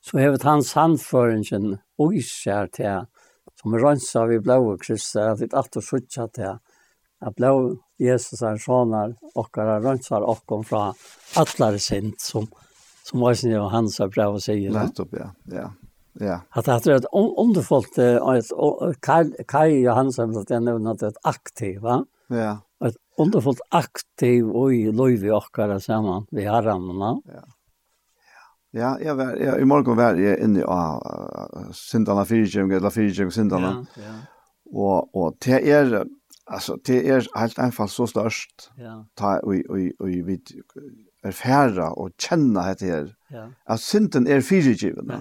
så 0.00 0.18
hevet 0.18 0.46
han 0.46 0.64
samføringen 0.64 1.76
og 1.98 2.14
især 2.16 2.70
til 2.74 3.04
som 3.58 3.74
rønsa 3.74 4.24
vi 4.30 4.38
lov 4.46 4.76
Kristus, 4.82 5.16
at 5.18 5.42
vi 5.42 5.50
atter 5.52 5.84
sutja 5.84 6.28
til 6.34 6.58
at 7.24 7.34
blå 7.38 7.52
Jesus 7.98 8.42
er 8.46 8.60
sånne, 8.62 9.16
okkara 9.38 9.80
rønsar 9.82 10.22
okkom 10.22 10.62
fra 10.66 10.92
atlar 11.40 11.78
sint, 11.82 12.20
som, 12.22 12.46
som 13.06 13.24
var 13.24 13.34
sin 13.38 13.56
og 13.58 13.72
hans 13.74 13.98
er 14.00 14.12
brev 14.12 14.38
og 14.38 14.44
sier. 14.44 14.70
Nettopp, 14.74 15.16
ja. 15.18 15.32
ja. 15.54 15.66
Ja. 16.18 16.40
At 16.50 16.66
det 16.66 16.92
er 16.92 16.96
et 16.98 17.10
underfullt, 17.14 17.98
og 17.98 18.38
et, 18.38 19.44
Kai 19.50 19.82
Johannes 19.84 20.18
har 20.18 20.30
blitt 20.30 20.50
nevnt 20.50 20.90
at 20.90 21.02
det 21.02 21.10
er 21.10 21.14
et 21.14 21.28
aktiv, 21.30 21.76
va? 21.84 22.00
Ja. 22.34 22.56
Et 22.86 22.96
underfullt 23.18 23.62
aktiv 23.74 24.48
og 24.48 24.74
i 24.74 24.88
lov 24.90 25.22
i 25.22 25.30
okkara 25.34 25.78
sammen, 25.82 26.26
vi 26.34 26.46
har 26.46 26.66
rammene. 26.66 27.18
Ja. 27.30 27.44
Ja, 28.76 28.90
jeg 29.00 29.16
var, 29.16 29.32
jeg, 29.40 29.62
i 29.62 29.66
morgen 29.66 29.96
var 29.96 30.18
jeg 30.20 30.42
inne 30.44 30.60
i 30.60 30.64
uh, 30.66 31.70
Sintana 31.72 32.26
4, 32.28 32.66
eller 32.66 32.92
4, 32.92 33.30
Sintana. 33.32 33.78
Ja, 33.96 34.02
ja. 34.04 34.16
Og, 34.68 35.08
og 35.16 35.38
det 35.40 35.62
er, 35.64 36.02
Alltså 36.50 36.76
det 36.84 37.08
är 37.08 37.38
helt 37.38 37.58
enkelt 37.58 37.90
så 37.90 38.06
störst. 38.06 38.70
Ja. 38.76 39.06
Ta 39.14 39.38
och 39.38 39.54
och 39.54 39.78
och 39.98 40.08
vi 40.08 40.40
erfara 41.22 41.90
och 41.90 42.10
känna 42.18 42.74
det 42.74 42.86
här. 42.86 43.14
Ja. 43.28 43.50
Att 43.64 43.80
synden 43.80 44.26
är 44.26 44.40
fyrigivande. 44.40 45.20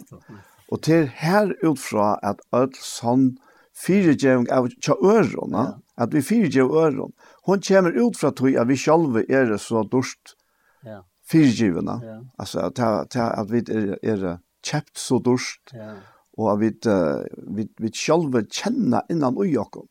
Och 0.70 0.80
det 0.86 0.94
är 0.96 1.06
här 1.06 1.56
utfra 1.62 2.16
att 2.16 2.40
all 2.50 2.72
sån 2.74 3.38
fyrigivning 3.86 4.52
av 4.52 4.70
öron, 5.04 5.50
ja. 5.52 5.80
att 5.96 6.14
vi 6.14 6.22
fyrigiv 6.22 6.64
öron. 6.64 7.12
Hon 7.42 7.62
kommer 7.62 8.08
ut 8.08 8.18
från 8.18 8.30
att 8.30 8.68
vi 8.68 8.78
själva 8.78 9.20
är 9.20 9.58
så 9.58 9.84
dörst 9.84 10.36
ja. 10.82 11.06
fyrigivande. 11.32 12.00
Ja. 12.04 12.26
Alltså 12.38 12.60
att, 12.60 12.80
att, 12.80 13.16
att 13.16 13.50
vi 13.50 13.60
är, 13.60 14.06
är 14.06 14.40
käppt 14.66 14.98
så 14.98 15.20
dörst. 15.20 15.70
Ja. 15.74 15.94
Och 16.38 16.54
att 16.54 16.60
vi, 16.60 16.80
vi, 17.56 17.68
vi 17.78 17.92
själva 17.92 18.42
känner 18.52 19.02
innan 19.10 19.38
och 19.38 19.48
Jakob 19.48 19.90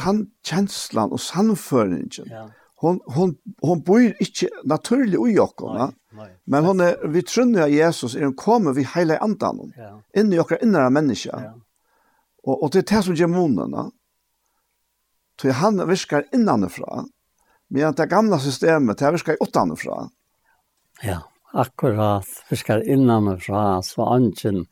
den 0.00 0.22
kjenslan 0.44 1.12
og 1.14 1.20
samføringen, 1.20 2.28
ja. 2.30 2.46
hon, 2.82 3.00
hon, 3.16 3.36
hon 3.64 3.82
bor 3.84 4.02
inte 4.02 4.48
naturlig 4.68 5.20
i 5.32 5.38
oss, 5.40 5.94
men 6.44 6.64
hon 6.64 6.80
er, 6.84 6.96
vi 7.12 7.22
trunner 7.26 7.66
av 7.66 7.74
Jesus, 7.74 8.16
er 8.16 8.28
hun 8.28 8.36
kommer 8.36 8.76
vi 8.76 8.86
hela 8.94 9.18
andan, 9.24 9.72
ja. 9.76 9.94
inn 10.16 10.32
i 10.32 10.40
våra 10.40 10.58
innere 10.62 10.92
mennesker. 10.92 11.46
Ja. 11.48 11.54
Og, 12.46 12.62
og 12.62 12.72
det 12.72 12.84
er 12.84 12.90
det 12.92 13.04
som 13.08 13.16
gjør 13.18 13.32
munnen, 13.32 13.76
så 15.40 15.52
han 15.52 15.82
viskar 15.88 16.28
innanifra, 16.34 17.04
men 17.68 17.96
det 17.98 18.08
gamla 18.08 18.38
systemet, 18.40 19.00
det 19.00 19.16
virker 19.16 19.40
utanifra. 19.42 20.06
Ja, 21.02 21.18
akkurat, 21.52 22.28
virker 22.48 22.84
innanifra, 22.84 23.82
så 23.84 24.06
anken 24.14 24.64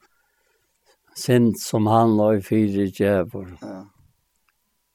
sint 1.18 1.60
som 1.60 1.86
han 1.90 2.14
la 2.18 2.32
i 2.36 2.40
fire 2.42 2.86
djevor. 2.90 3.50
Ja 3.60 3.82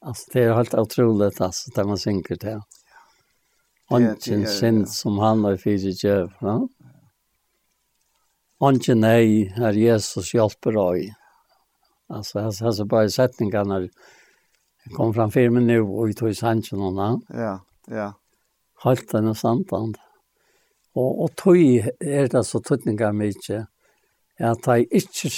Alltså 0.01 0.31
det 0.33 0.43
är 0.43 0.53
helt 0.53 0.73
otroligt 0.73 1.41
alltså 1.41 1.71
där 1.75 1.83
man 1.83 1.97
synker 1.97 2.35
det. 2.35 2.61
Onken 3.89 4.47
synd 4.47 4.89
som 4.89 5.17
han 5.17 5.43
har 5.43 5.57
fysiskt 5.57 6.03
gör. 6.03 6.37
Ja? 6.41 6.67
Onken 8.59 8.99
nej, 8.99 9.53
er 9.57 9.73
Jesus 9.73 10.33
hjelper 10.33 10.77
oi. 10.77 11.09
Altså, 12.09 12.39
jeg 12.39 12.65
har 12.65 12.71
så 12.71 12.85
bare 12.85 13.09
setninger 13.09 13.63
når 13.63 13.81
jeg 13.81 14.95
kom 14.95 15.13
fram 15.13 15.31
för 15.31 15.49
mig 15.49 15.63
nu 15.63 15.81
och 15.81 16.09
vi 16.09 16.13
tog 16.13 16.29
i 16.29 16.35
sannsjen 16.35 16.81
og 16.81 16.97
och 16.97 17.21
Ja, 17.29 17.59
ja. 17.87 18.13
Halt 18.83 19.11
den 19.11 19.27
och 19.27 19.37
samtand. 19.37 19.97
Og, 20.95 21.21
og 21.21 21.35
tog 21.35 21.57
er 22.01 22.27
det 22.27 22.45
så 22.45 22.59
tuttningar 22.59 23.11
mycket 23.11 23.67
at 24.39 24.67
jeg 24.67 24.87
ikke 24.91 25.29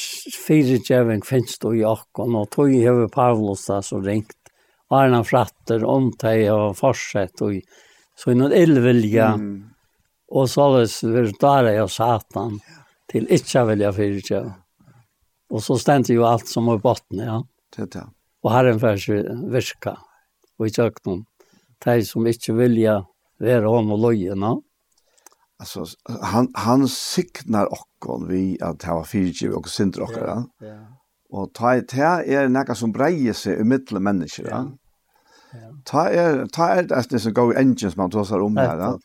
fire 0.48 0.78
djeving 0.88 1.26
finnes 1.26 1.58
du 1.58 1.72
i 1.72 1.84
akkon, 1.84 2.36
og 2.36 2.52
tog 2.54 2.70
hever 2.70 3.08
Pavlos 3.08 3.66
da 3.66 3.82
så 3.82 3.98
ringt 3.98 4.41
Arna 4.92 5.24
fratter 5.24 5.86
om 5.88 6.12
dig 6.20 6.50
og 6.52 6.76
fortsett 6.80 7.42
og 7.46 7.60
så 8.18 8.32
i 8.32 8.38
noen 8.38 8.54
illvilja 8.54 9.34
mm. 9.40 9.54
og 10.32 10.50
så 10.50 10.86
där 11.40 11.64
jag 11.64 11.90
satan 11.90 12.60
till 13.12 13.28
inte 13.28 13.66
vilja 13.66 13.94
fyrtja. 13.94 14.54
Og 15.52 15.64
så 15.64 15.76
stendte 15.78 16.14
jo 16.14 16.24
alt 16.24 16.48
som 16.48 16.66
var 16.66 16.80
botten, 16.80 17.20
ja. 17.20 17.42
Det 17.76 17.96
ja. 17.96 18.08
Og 18.44 18.52
Herren 18.52 18.80
förs 18.80 19.10
virka 19.52 19.98
og 20.60 20.68
i 20.68 20.72
tjöknum. 20.72 21.26
De 21.86 22.06
som 22.06 22.28
ikke 22.28 22.56
vilja 22.56 23.02
være 23.40 23.68
om 23.68 23.92
og 23.92 24.00
loja, 24.00 24.36
no? 24.36 24.62
Alltså, 25.60 25.86
han, 26.24 26.48
han 26.56 26.88
signar 26.88 27.68
okkon 27.74 28.28
vi 28.28 28.58
att 28.62 28.84
ha 28.84 29.04
fyrtja 29.04 29.56
och 29.56 29.70
synder 29.70 30.02
okkar, 30.02 30.28
ja. 30.28 30.68
ja. 30.68 30.80
Og 31.32 31.54
ta 31.54 31.76
i 31.78 31.84
te 31.88 32.02
er 32.04 32.50
nekka 32.50 32.76
som 32.76 32.92
breier 32.92 33.34
seg 33.38 33.62
i 33.62 33.64
mittel 33.68 34.02
mennesker, 34.04 34.50
ja. 34.50 34.64
Ta 35.86 36.08
er, 36.10 36.46
ta 36.54 36.70
er 36.78 36.88
det 36.88 37.22
som 37.22 37.34
går 37.34 37.58
engines 37.60 37.98
man 37.98 38.12
tar 38.12 38.42
om 38.42 38.58
her. 38.58 39.00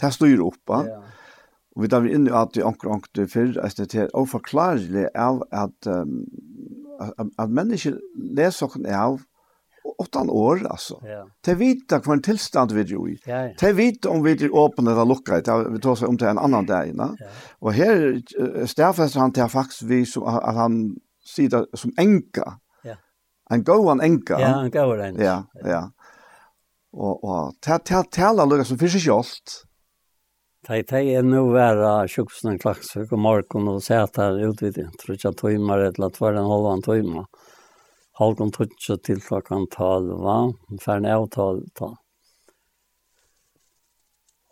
Ta 0.00 0.10
styr 0.14 0.42
opp. 0.44 0.70
Og 0.70 1.82
vi 1.82 1.88
tar 1.88 2.02
vi 2.02 2.14
inn 2.14 2.26
i 2.26 2.34
at 2.34 2.56
vi 2.56 2.66
anker 2.66 2.90
anker 2.90 3.10
til 3.14 3.28
før, 3.30 3.54
at 3.62 3.78
det 3.78 3.94
er 3.94 4.14
overklarelig 4.14 5.08
av 5.14 5.42
at, 5.52 5.88
at 5.88 7.50
mennesker 7.50 7.98
leser 8.14 8.66
oss 8.66 8.78
av 8.86 9.20
åttan 9.98 10.30
år 10.30 10.66
alltså. 10.66 11.00
Ja. 11.06 11.22
Te 11.44 11.54
vita 11.54 12.00
kvar 12.00 12.18
en 12.18 12.22
tillstånd 12.22 12.72
vi 12.76 12.84
jo 12.92 13.06
i. 13.08 13.16
Ja, 13.26 13.46
ja. 13.48 13.54
Te 13.58 13.72
vita 13.72 14.10
om 14.10 14.22
vi 14.24 14.34
er 14.36 14.54
åpne 14.54 14.92
eller 14.92 15.08
lukket, 15.08 15.46
det 15.46 15.56
vi 15.72 15.80
tar 15.82 15.96
seg 15.98 16.10
om 16.10 16.18
til 16.18 16.30
en 16.32 16.40
annan 16.42 16.66
dag 16.66 16.90
innan. 16.90 17.16
Ja. 17.20 17.30
Och 17.58 17.72
här 17.72 18.22
stäfas 18.66 19.14
han 19.14 19.32
til 19.32 19.48
faktisk 19.48 19.82
vi 19.82 20.04
som 20.06 20.22
at 20.28 20.54
han 20.54 20.96
sier 21.24 21.48
det 21.48 21.66
som 21.74 21.92
enka 21.98 22.58
En 23.50 23.64
gåan 23.64 24.00
enka. 24.04 24.40
Ja, 24.40 24.52
en 24.64 24.70
gåan 24.70 25.00
enka. 25.00 25.24
Ja, 25.24 25.38
ja. 25.64 25.84
Og, 26.92 27.24
og 27.24 27.56
tala 27.62 28.44
lukket 28.48 28.68
som 28.70 28.80
fyrir 28.80 29.02
sjolt. 29.02 29.62
Tei, 30.66 30.82
tei 30.84 31.14
er 31.16 31.22
nu 31.24 31.46
vera 31.54 32.02
sjuksna 32.10 32.56
klaksvik 32.60 33.12
og 33.14 33.20
morgen 33.24 33.70
og 33.70 33.78
se 33.84 33.96
at 33.96 34.10
sæta 34.10 34.48
utvid 34.48 34.80
i 34.82 34.84
trutja 35.00 35.30
tøymar 35.32 35.84
eller 35.86 36.10
tvar 36.12 36.36
en 36.36 36.50
halvan 36.50 36.82
tøymer. 36.84 37.24
Halkon 38.18 38.50
trutja 38.52 38.98
til 39.00 39.22
klokkan 39.22 39.68
talva, 39.72 40.50
færne 40.82 41.14
avtal 41.14 41.62
ta. 41.78 41.92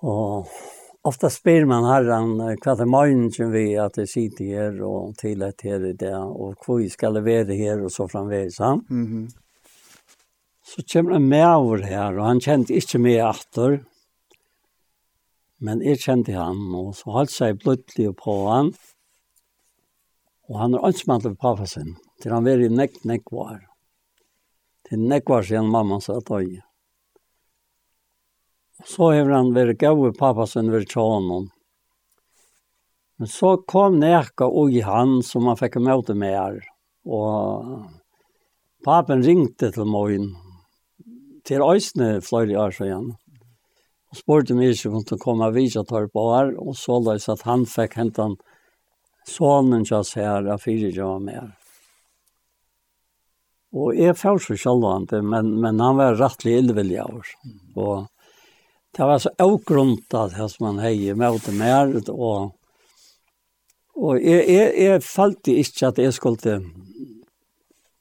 Og 0.07 0.47
ofta 1.07 1.31
spyr 1.31 1.67
man 1.71 1.87
herran 1.87 2.35
hva 2.41 2.75
er 2.75 2.89
morgonen 2.91 3.53
vi 3.53 3.67
at 3.79 3.99
det 3.99 4.09
sitter 4.11 4.49
her 4.51 4.79
og 4.85 5.15
tilhet 5.21 5.63
her 5.63 5.85
i 5.87 5.93
det, 5.95 6.15
og 6.15 6.57
hvor 6.65 6.81
jeg 6.83 6.95
skal 6.95 7.15
levere 7.19 7.55
her 7.55 7.85
og 7.85 7.93
så 7.95 8.09
framveis. 8.11 8.59
Ja? 8.61 8.75
Mm 8.75 9.07
-hmm. 9.07 9.27
Så 10.67 10.83
kommer 10.93 11.13
han 11.13 11.29
med 11.29 11.47
over 11.47 11.83
her, 11.83 12.19
og 12.19 12.27
han 12.27 12.41
kjente 12.41 12.75
ikke 12.75 12.99
meg 12.99 13.21
etter, 13.23 13.85
men 15.59 15.83
jeg 15.83 15.99
kjente 15.99 16.33
han, 16.33 16.75
og 16.75 16.95
så 16.97 17.11
holdt 17.11 17.31
seg 17.31 17.61
bløttelig 17.63 18.17
på 18.17 18.35
han, 18.49 18.73
og 20.49 20.59
han 20.59 20.75
er 20.75 20.87
ønsmantel 20.89 21.37
på 21.37 21.41
pappa 21.41 21.67
sin, 21.67 21.97
til 22.21 22.33
han 22.33 22.45
var 22.45 22.59
i 22.59 22.69
nekk, 22.69 23.05
nekk 23.05 23.33
var. 23.33 23.61
Til 24.89 24.99
nekk 24.99 25.29
var 25.29 25.43
siden 25.43 25.71
mamma 25.71 26.01
sa 26.01 26.19
at 26.19 26.31
øye. 26.31 26.66
Så 28.85 29.13
har 29.15 29.31
han 29.33 29.55
vært 29.57 29.81
gav 29.81 30.03
i 30.05 30.13
pappa 30.17 30.47
sin 30.47 30.69
ved 30.73 30.89
tjånen. 30.91 31.49
Men 33.17 33.31
så 33.33 33.55
kom 33.65 34.01
Neka 34.01 34.45
og 34.45 34.75
i 34.77 34.83
han 34.85 35.23
som 35.25 35.47
han 35.49 35.57
fikk 35.57 35.79
møte 35.81 36.15
med 36.15 36.35
her. 36.37 36.59
Og 37.09 37.87
papen 38.85 39.25
ringte 39.25 39.71
til 39.73 39.89
morgen 39.89 40.35
til 41.47 41.63
Øysene 41.65 42.21
fløyre 42.21 42.59
år 42.67 42.75
siden. 42.77 43.15
Og 44.11 44.21
spurte 44.21 44.57
meg 44.59 44.75
ikke 44.75 44.91
om 44.91 44.99
hun 44.99 45.23
kom 45.23 45.45
av 45.47 45.57
tar 45.89 46.09
på 46.13 46.27
her, 46.35 46.53
og 46.59 46.77
så 46.77 46.99
løs 47.01 47.29
at 47.33 47.47
han 47.49 47.65
fikk 47.67 47.97
hentet 47.97 48.23
han 48.23 48.37
sonen 49.27 49.85
til 49.85 49.99
oss 50.01 50.15
her, 50.15 50.47
av 50.47 50.61
fire 50.63 50.93
som 50.95 51.15
var 51.15 51.23
med 51.25 51.41
her. 51.41 51.55
Og 53.77 53.97
jeg 53.99 54.17
følte 54.17 54.57
så 54.57 54.57
selv 54.57 55.25
men, 55.25 55.51
men 55.61 55.81
han 55.81 55.99
var 55.99 56.17
rettelig 56.17 56.61
ildvillig 56.61 57.01
av 57.03 57.19
oss. 57.19 57.33
Og 57.77 58.07
det 58.97 59.05
var 59.05 59.19
så 59.19 59.31
avgrunnet 59.39 60.13
här 60.13 60.49
som 60.49 60.67
man 60.67 60.79
hejer 60.79 61.15
mot 61.15 61.49
mer 61.49 62.11
och 62.11 62.53
och 63.95 64.21
jeg, 64.21 64.49
jeg, 64.49 64.73
jeg 64.77 65.03
falt 65.03 65.49
ikke 65.49 65.87
at 65.89 65.99
jeg 65.99 66.13
skulle 66.13 66.57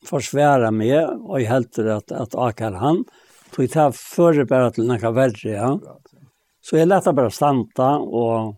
forsvære 0.05 0.71
meg, 0.71 0.91
och 1.19 1.41
jag 1.41 1.49
heldte 1.49 1.95
att 1.95 2.11
att 2.11 2.35
akar 2.35 2.71
han 2.71 3.05
tog 3.51 3.65
jeg 3.65 3.75
här 3.75 3.91
förr 3.91 4.45
bara 4.45 4.71
til 4.71 4.87
några 4.87 5.11
verre, 5.11 5.49
ja. 5.49 5.79
Så 6.61 6.77
jag 6.77 6.87
lät 6.87 7.03
bara 7.03 7.29
stanta 7.29 7.97
och 7.97 8.55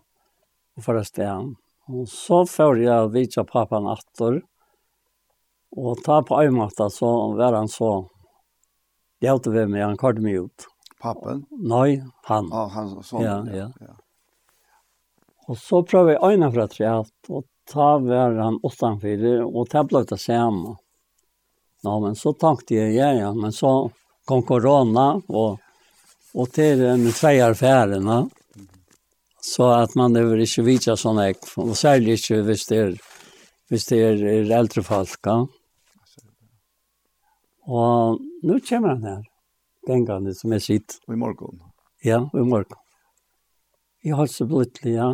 och 0.76 0.84
förra 0.84 1.04
stan. 1.04 1.56
Och 1.86 2.08
så 2.08 2.46
får 2.46 2.78
jeg 2.78 3.12
vita 3.12 3.44
pappan 3.44 3.86
åter. 3.86 4.42
Och 5.70 5.98
ta 6.04 6.22
på 6.22 6.42
ömata 6.42 6.90
så 6.90 7.32
var 7.32 7.52
han 7.52 7.68
så 7.68 8.10
hjelte 9.20 9.50
vi 9.50 9.66
med, 9.66 9.84
han 9.84 9.96
kallade 9.96 10.20
meg 10.20 10.34
ut. 10.34 10.66
Pappen? 11.00 11.44
Nei, 11.50 12.02
han. 12.28 12.50
Ja, 12.50 12.64
ah, 12.64 12.68
han 12.74 12.96
sånn. 13.02 13.22
Ja, 13.22 13.38
ja. 13.54 13.68
ja. 13.80 13.94
Og 15.48 15.56
så 15.58 15.82
prøver 15.86 16.14
jeg 16.14 16.22
øynene 16.24 16.50
fra 16.52 16.66
treet, 16.68 17.12
og 17.30 17.46
ta 17.68 17.94
hver 18.02 18.36
han 18.42 18.58
åttanfire, 18.64 19.38
og 19.46 19.68
ta 19.72 19.84
ble 19.86 20.02
det 20.08 20.18
samme. 20.20 20.76
Ja, 21.86 21.94
men 22.02 22.18
så 22.18 22.34
tenkte 22.34 22.76
jeg, 22.76 22.96
ja, 22.98 23.12
ja, 23.14 23.30
men 23.32 23.54
så 23.54 23.90
kom 24.28 24.42
korona, 24.44 25.12
og, 25.28 25.60
og 26.34 26.50
til 26.52 26.82
den 26.82 27.06
tveie 27.14 27.46
affærene, 27.52 28.24
så 29.48 29.70
at 29.78 29.94
man 29.96 30.16
vil 30.18 30.42
ikke 30.44 30.66
vite 30.66 30.96
sånn 30.98 31.22
jeg, 31.22 31.38
og 31.62 31.72
særlig 31.78 32.18
ikke 32.18 32.42
hvis 32.48 32.66
det 32.68 32.82
er, 32.82 32.98
hvis 33.70 33.88
det 33.88 34.02
er, 34.04 34.26
er 34.34 34.52
eldre 34.58 34.84
folk. 34.84 35.18
Ja. 35.24 35.38
Og 37.68 38.20
nå 38.48 38.60
kommer 38.68 38.96
han 38.96 39.06
her 39.06 39.27
gangene 39.88 40.34
som 40.36 40.52
jeg 40.54 40.64
sitt. 40.64 40.98
Og 41.08 41.16
i 41.16 41.20
morgen? 41.20 41.62
Ja, 42.04 42.22
i 42.34 42.44
morgen. 42.44 42.78
Jeg 44.04 44.14
har 44.18 44.30
så 44.30 44.46
blitt, 44.48 44.78
ja. 44.86 45.10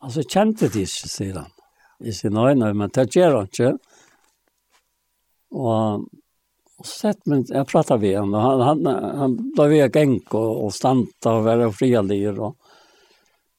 Altså, 0.00 0.22
jeg 0.22 0.30
kjente 0.32 0.70
det 0.70 0.86
ikke, 0.86 1.10
sier 1.10 1.40
han. 1.42 1.52
Jeg 2.00 2.16
sier, 2.16 2.32
nei, 2.32 2.54
nei, 2.56 2.70
men 2.76 2.92
det 2.94 3.08
gjør 3.12 3.40
han 3.40 3.50
ikke. 3.50 3.72
Og, 5.50 6.06
og 6.80 6.88
sett, 6.88 7.20
men 7.28 7.42
jeg 7.48 7.68
pratet 7.68 8.00
med 8.00 8.16
han, 8.16 8.34
og 8.36 8.44
han, 8.46 8.86
han, 8.86 9.08
han 9.20 9.38
ble 9.56 9.66
ved 9.74 9.92
gang 9.96 10.14
og, 10.30 10.66
og 10.66 10.70
standa 10.72 11.34
og 11.34 11.48
være 11.48 11.72
frialig, 11.74 12.22
og 12.30 12.54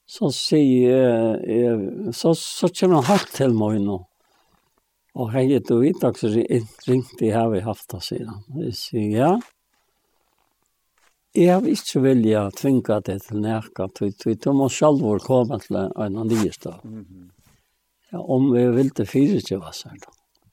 så 0.08 0.32
sier 0.34 1.36
jeg, 1.46 1.76
så, 2.16 2.32
så 2.36 2.72
kommer 2.72 3.00
han 3.00 3.10
halvt 3.12 3.36
til 3.36 3.54
meg 3.56 3.78
nå. 3.84 4.00
Mm 4.00 4.11
Og 5.12 5.32
hei 5.34 5.50
et 5.52 5.70
og 5.70 5.82
vidt, 5.82 6.04
og 6.04 6.16
så 6.16 6.30
ringte 6.88 7.18
vi 7.20 7.32
her 7.34 7.52
i 7.54 7.64
hafta 7.64 8.00
siden. 8.00 8.38
Jeg 8.62 8.76
sier, 8.78 9.10
ja, 9.12 9.32
jeg 11.32 11.48
har 11.48 11.64
ikke 11.64 12.00
vilja 12.04 12.40
tvinga 12.52 12.98
det 13.00 13.18
til 13.24 13.40
nærka, 13.40 13.86
du 13.88 14.52
må 14.52 14.68
selv 14.68 15.00
komme 15.24 15.58
til 15.60 15.76
en 15.80 16.16
av 16.20 16.26
nye 16.28 16.52
stad. 16.52 16.80
Ja, 18.12 18.20
om 18.20 18.50
vi 18.52 18.66
vil 18.76 18.90
til 18.92 19.08
fire 19.08 19.40
til 19.40 19.62
hva 19.62 19.72
sier 19.72 19.96
du. 19.96 20.10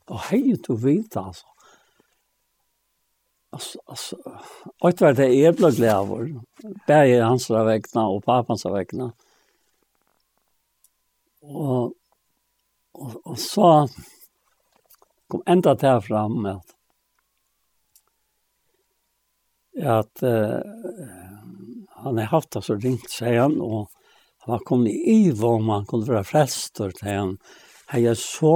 Og 0.10 0.22
hei 0.30 0.54
et 0.54 0.70
og 0.72 0.80
vidt, 0.84 1.18
altså. 1.20 1.46
Altså, 3.52 4.16
og 4.80 4.92
det 4.94 5.02
var 5.02 5.16
det 5.18 5.28
jeg 5.34 5.56
ble 5.58 5.72
glad 5.74 5.96
av, 5.96 6.12
bare 6.88 7.24
hans 7.26 7.50
vekna 7.50 8.06
og 8.14 8.24
papans 8.24 8.64
vekna. 8.70 9.10
Og, 11.42 11.96
og, 12.94 13.16
og 13.26 13.38
så, 13.42 13.88
kom 15.30 15.46
enda 15.46 15.76
til 15.80 16.02
fram 16.06 16.42
med 16.44 16.58
at 16.58 16.76
at 19.80 20.24
uh, 20.24 20.60
han 22.04 22.18
har 22.18 22.26
haft 22.26 22.52
det 22.52 22.64
så 22.66 22.76
ringt, 22.76 23.10
sier 23.12 23.42
han, 23.42 23.58
og 23.62 23.88
han 24.44 24.56
har 24.56 24.64
kommet 24.68 24.92
i 24.94 25.18
iva 25.28 25.56
om 25.56 25.70
han 25.72 25.88
kunne 25.88 26.08
være 26.08 26.28
frelster 26.28 26.94
til 26.96 27.10
han. 27.12 27.34
Han 27.92 28.08
er 28.12 28.18
så, 28.20 28.56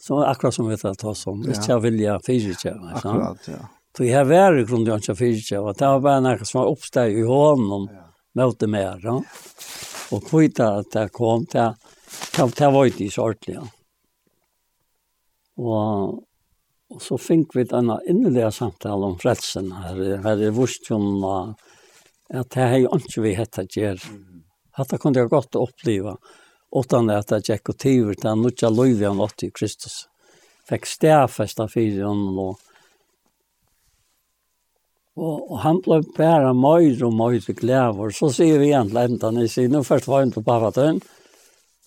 så 0.00 0.22
akkurat 0.24 0.54
som 0.54 0.68
vi 0.68 0.76
tar 0.80 0.96
ta 0.98 1.14
som, 1.16 1.42
ja. 1.44 1.54
ikke 1.54 1.72
jeg 1.72 1.84
vilja 1.84 2.18
ikke. 2.20 2.74
Akkurat, 2.92 3.48
ja. 3.48 3.62
Så 3.96 4.04
jeg 4.06 4.14
har 4.14 4.28
vært 4.28 4.60
i 4.60 4.66
grunnen 4.68 5.00
til 5.02 5.16
han 5.16 5.32
ikke, 5.32 5.60
og 5.60 5.78
det 5.78 5.88
var 5.88 6.04
bare 6.04 6.22
noe 6.22 6.44
som 6.46 6.60
var 6.60 6.72
oppsteg 6.74 7.16
i 7.18 7.24
hånden, 7.26 7.88
ja. 7.90 8.04
møte 8.38 8.68
mer, 8.70 9.00
ja. 9.02 9.16
Og 10.14 10.28
kvita 10.28 10.78
at 10.82 10.92
det 10.94 11.08
kom 11.12 11.48
til, 11.50 11.74
det 12.38 12.70
var 12.72 12.92
ikke 12.92 13.10
så 13.12 13.26
ordentlig, 13.30 13.58
ja. 13.58 13.66
Og, 15.58 16.18
og 16.92 17.02
så 17.02 17.18
fikk 17.20 17.56
vi 17.58 17.66
denne 17.68 17.98
innelige 18.08 18.50
samtale 18.54 19.10
om 19.10 19.16
frelsen 19.18 19.72
her, 19.74 20.02
her 20.24 20.44
i 20.46 20.52
Vurstjon, 20.54 21.24
at 22.28 22.52
det 22.54 22.62
er 22.64 22.76
jo 22.84 22.98
ikke 22.98 23.24
vi 23.24 23.34
hette 23.38 23.66
gjør. 23.66 24.04
Hatta 24.78 25.00
kunne 25.00 25.18
jeg 25.18 25.32
godt 25.32 25.58
oppleva, 25.58 26.14
utan 26.70 27.10
at 27.10 27.32
jeg 27.34 27.48
gikk 27.48 27.72
og 27.72 27.80
tiver 27.82 28.14
til 28.14 28.30
han 28.30 28.44
nødja 28.44 28.70
løyvi 28.70 29.08
han 29.08 29.24
åtte 29.24 29.48
i 29.48 29.54
Kristus. 29.54 30.04
Fikk 30.68 30.86
stedfest 30.86 31.60
av 31.64 31.72
fire 31.72 32.06
ånden 32.06 32.38
og, 32.38 32.64
og, 35.18 35.36
og 35.48 35.56
han 35.64 35.80
ble 35.82 36.02
bare 36.14 36.52
mer 36.54 37.06
og 37.08 37.14
mer 37.18 37.40
glæver. 37.40 38.12
Så 38.14 38.30
sier 38.36 38.60
vi 38.60 38.68
igjen 38.70 38.92
til 38.92 39.00
enda, 39.02 39.32
jeg 39.42 39.50
sier, 39.50 39.72
nå 39.72 39.82
først 39.82 40.06
var 40.06 40.22
han 40.22 40.34
på 40.34 40.44
Bavatøyen, 40.46 41.00
og 41.02 41.17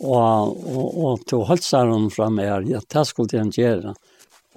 og, 0.02 0.58
og, 0.66 0.88
og 1.06 1.26
to 1.30 1.44
halsar 1.46 1.92
hon 1.92 2.10
fram 2.14 2.40
er, 2.42 2.66
ja, 2.70 2.82
det 2.82 3.06
skulle 3.08 3.40
han 3.40 3.54
gjøre. 3.54 3.94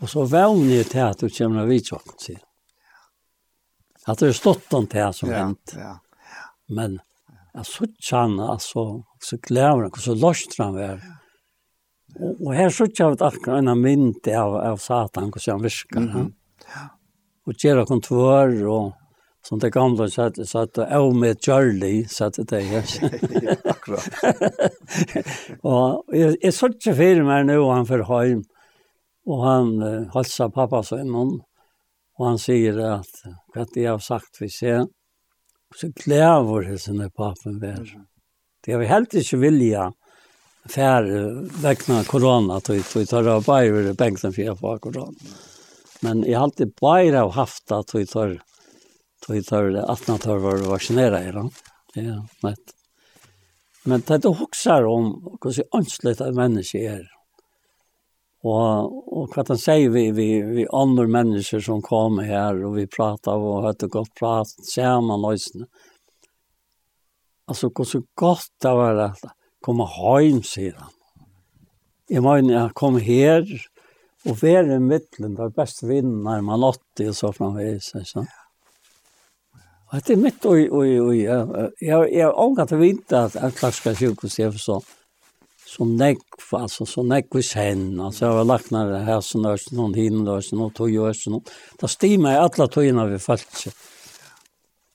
Og 0.02 0.10
så 0.10 0.24
vevner 0.26 0.80
jeg 0.80 0.90
til 0.92 1.04
at 1.04 1.20
du 1.20 1.28
kommer 1.30 1.62
av 1.62 1.70
vidtjokken, 1.70 2.16
sier 2.20 2.42
At 4.10 4.20
det 4.20 4.32
er 4.32 4.36
stått 4.36 4.72
om 4.76 4.88
det 4.90 5.04
som 5.16 5.30
ja, 5.32 5.42
hent. 5.44 5.76
Ja, 5.76 5.92
ja. 6.32 6.48
Men 6.74 6.98
jeg 7.54 7.68
så 7.70 7.86
kjenne, 8.02 8.48
altså, 8.56 9.04
så 9.22 9.38
glæver 9.44 9.86
han, 9.86 9.94
så 10.02 10.16
løst 10.18 10.58
han 10.58 10.74
var. 10.74 11.04
Og, 12.18 12.32
og 12.32 12.50
her 12.56 12.72
så 12.74 12.88
kjenne 12.88 13.14
jeg 13.14 13.28
akkurat 13.28 13.62
en 13.62 13.80
mynd 13.80 14.28
av, 14.32 14.58
av 14.72 14.82
Satan, 14.82 15.30
hvordan 15.30 15.54
han 15.54 15.64
virker. 15.64 16.00
Mm 16.00 16.10
-hmm. 16.12 16.32
Ja. 16.74 16.84
Og 17.46 17.54
gjør 17.54 17.76
han 17.76 17.86
kontor, 17.86 18.66
og, 18.66 18.92
som 19.48 19.58
det 19.58 19.70
gamla 19.70 20.08
satt 20.08 20.48
satt 20.48 20.78
av 20.78 21.14
med 21.16 21.44
Charlie 21.44 22.08
satt 22.08 22.34
det 22.34 22.44
där. 22.44 22.84
Akkurat. 23.64 24.08
och 25.62 26.04
jag 26.06 26.44
är 26.44 26.50
så 26.50 26.68
tillfreds 26.68 27.24
med 27.24 27.46
nu 27.46 27.58
han 27.60 27.86
för 27.86 27.98
hem 27.98 28.42
och 29.26 29.44
han 29.44 29.82
uh, 29.82 30.14
hälsar 30.14 30.48
pappa 30.48 30.82
så 30.82 30.98
innan 30.98 31.40
och 32.18 32.26
han 32.26 32.38
säger 32.38 32.78
att 32.78 33.22
vad 33.54 33.68
det 33.74 33.86
har 33.86 33.98
sagt 33.98 34.36
vi 34.40 34.48
ser 34.48 34.86
så 35.76 35.92
kläver 35.92 36.60
det 36.60 36.78
sin 36.78 37.10
pappan 37.10 37.60
vär. 37.60 38.00
Det 38.64 38.72
har 38.72 38.80
vi 38.80 38.86
helt 38.86 39.14
inte 39.14 39.36
vilja 39.36 39.92
fär 40.68 41.02
väckna 41.62 42.04
corona 42.04 42.56
att 42.56 42.70
vi 42.70 43.06
tar 43.06 43.28
av 43.28 43.44
bara 43.44 43.92
bänken 43.92 44.32
för 44.32 44.78
corona. 44.78 45.18
Men 46.00 46.24
jag 46.30 46.38
har 46.38 46.44
alltid 46.44 46.74
bara 46.80 47.30
haft 47.30 47.72
att 47.72 47.94
vi 47.94 48.06
tar 48.06 48.42
Då 49.28 49.42
tar 49.42 49.62
det 49.62 49.84
att 49.84 50.08
när 50.08 50.18
tar 50.18 50.36
var 50.36 50.56
vaccinera 50.56 51.28
i 51.28 51.32
då. 51.32 51.50
Ja, 51.94 52.26
men 52.40 52.56
men 53.84 54.02
det 54.06 54.18
då 54.18 54.32
huxar 54.32 54.84
om 54.84 55.38
hur 55.44 55.50
så 55.50 55.64
anslut 55.70 56.20
av 56.20 56.34
människor 56.34 56.80
är. 56.80 57.10
Och 58.42 59.22
och 59.22 59.36
vad 59.36 59.48
han 59.48 59.58
säger 59.58 59.90
vi 59.90 60.10
vi 60.10 60.42
vi 60.42 60.66
andra 60.72 61.06
människor 61.06 61.60
som 61.60 61.82
kommer 61.82 62.22
här 62.22 62.64
och 62.64 62.78
vi 62.78 62.86
pratar 62.86 63.34
och 63.34 63.62
har 63.62 63.70
ett 63.70 63.82
gott 63.82 64.14
prat 64.14 64.48
samman 64.48 65.22
nästan. 65.32 65.66
Alltså 67.46 67.70
hur 67.76 67.84
så 67.84 68.02
gott 68.14 68.52
det 68.62 68.68
var 68.68 68.94
att 68.94 69.18
komma 69.60 69.86
hem 69.86 70.42
sedan. 70.42 70.84
Jag 72.08 72.22
menar 72.22 72.54
jag 72.54 72.74
kom 72.74 72.96
här 72.96 73.46
och 74.24 74.42
vara 74.42 74.74
i 74.74 74.78
mitten 74.78 75.34
där 75.34 75.48
bäst 75.48 75.82
vinner 75.82 76.40
man 76.40 76.64
80 76.64 77.08
och 77.08 77.16
så 77.16 77.32
framvis 77.32 77.92
så. 78.04 78.20
Ja. 78.20 78.43
Att 79.94 80.08
det 80.08 80.16
er 80.16 80.18
mitt 80.18 80.46
oj 80.50 80.64
oj 80.74 81.00
oj 81.00 81.18
Jeg 81.22 82.08
jag 82.12 82.24
har 82.26 82.38
ångat 82.40 82.72
att 82.72 82.80
vite 82.80 83.18
at 83.18 83.36
att 83.36 83.54
klassiska 83.54 83.94
sjukhus 83.94 84.38
er 84.38 84.50
så, 84.50 84.80
så 85.66 85.76
som 85.76 86.00
altså 86.50 86.86
så 86.86 87.02
näck 87.02 87.30
hos 87.32 87.52
hen 87.54 88.00
Altså 88.00 88.26
jeg 88.26 88.34
har 88.34 88.44
lagt 88.44 88.70
ned 88.70 88.90
det 88.90 89.04
här 89.04 89.20
så 89.20 89.38
nörs 89.38 89.72
någon 89.72 89.94
hin 89.94 90.24
då 90.24 90.42
så 90.42 90.56
något 90.56 90.74
tog 90.74 90.90
jag 90.90 91.16
så 91.16 91.30
något 91.30 91.50
där 91.80 91.86
stimma 91.86 92.32
i 92.32 92.36
alla 92.36 92.66
tojorna 92.68 93.06
vi 93.06 93.18
fallt 93.18 93.68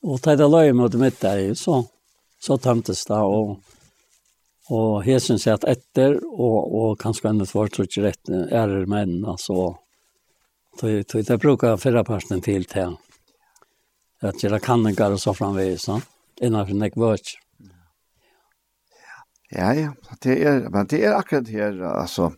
Og 0.03 0.21
ta 0.21 0.35
det 0.35 0.47
løy 0.47 0.71
mot 0.71 0.93
mitt 0.93 1.19
der, 1.21 1.53
så 1.53 1.85
så 2.39 2.57
tømtes 2.57 3.05
det 3.05 3.13
och 3.13 3.57
och 4.69 5.03
hesen 5.03 5.39
sett 5.39 5.63
efter 5.63 6.19
og 6.25 6.75
och 6.75 6.99
kanske 6.99 7.27
ändå 7.27 7.45
svårt 7.45 7.73
tror 7.73 7.85
ikke 7.85 8.01
rett, 8.01 8.29
er 8.29 8.67
det 8.67 8.87
menn, 8.87 9.25
altså. 9.25 9.75
Så 10.79 10.87
det 11.21 11.41
bruker 11.41 11.77
fyrre 11.77 12.03
parten 12.03 12.41
til 12.41 12.65
till 12.65 12.95
att 14.21 14.43
göra 14.43 14.59
kanningar 14.59 15.11
och 15.11 15.19
så 15.19 15.33
framvis, 15.33 15.87
va? 15.87 16.01
Innanför 16.41 16.73
nek 16.73 16.97
vörts. 16.97 17.37
Ja, 19.49 19.73
ja, 19.73 19.93
det 20.21 20.43
är, 20.43 20.69
men 20.69 20.87
det 20.87 21.05
är 21.05 21.13
akkurat 21.13 21.49
här, 21.49 21.81
alltså, 21.81 22.33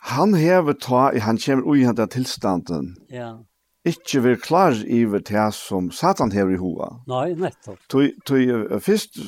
han 0.00 0.34
hever 0.34 0.72
ta, 0.72 1.18
han 1.18 1.38
kommer 1.38 1.70
ui 1.70 1.84
handa 1.84 2.06
tilstanden. 2.06 2.96
Ja. 3.08 3.44
Ikke 3.86 4.20
vil 4.20 4.40
klar 4.40 4.74
iver 4.84 5.22
til 5.24 5.52
som 5.54 5.90
Satan 5.94 6.32
hever 6.32 6.56
i 6.56 6.58
hoa. 6.60 6.88
Nei, 7.06 7.34
nettopp. 7.38 7.78
Tui, 7.88 8.10
tui 8.26 8.48
fyrst 8.84 9.20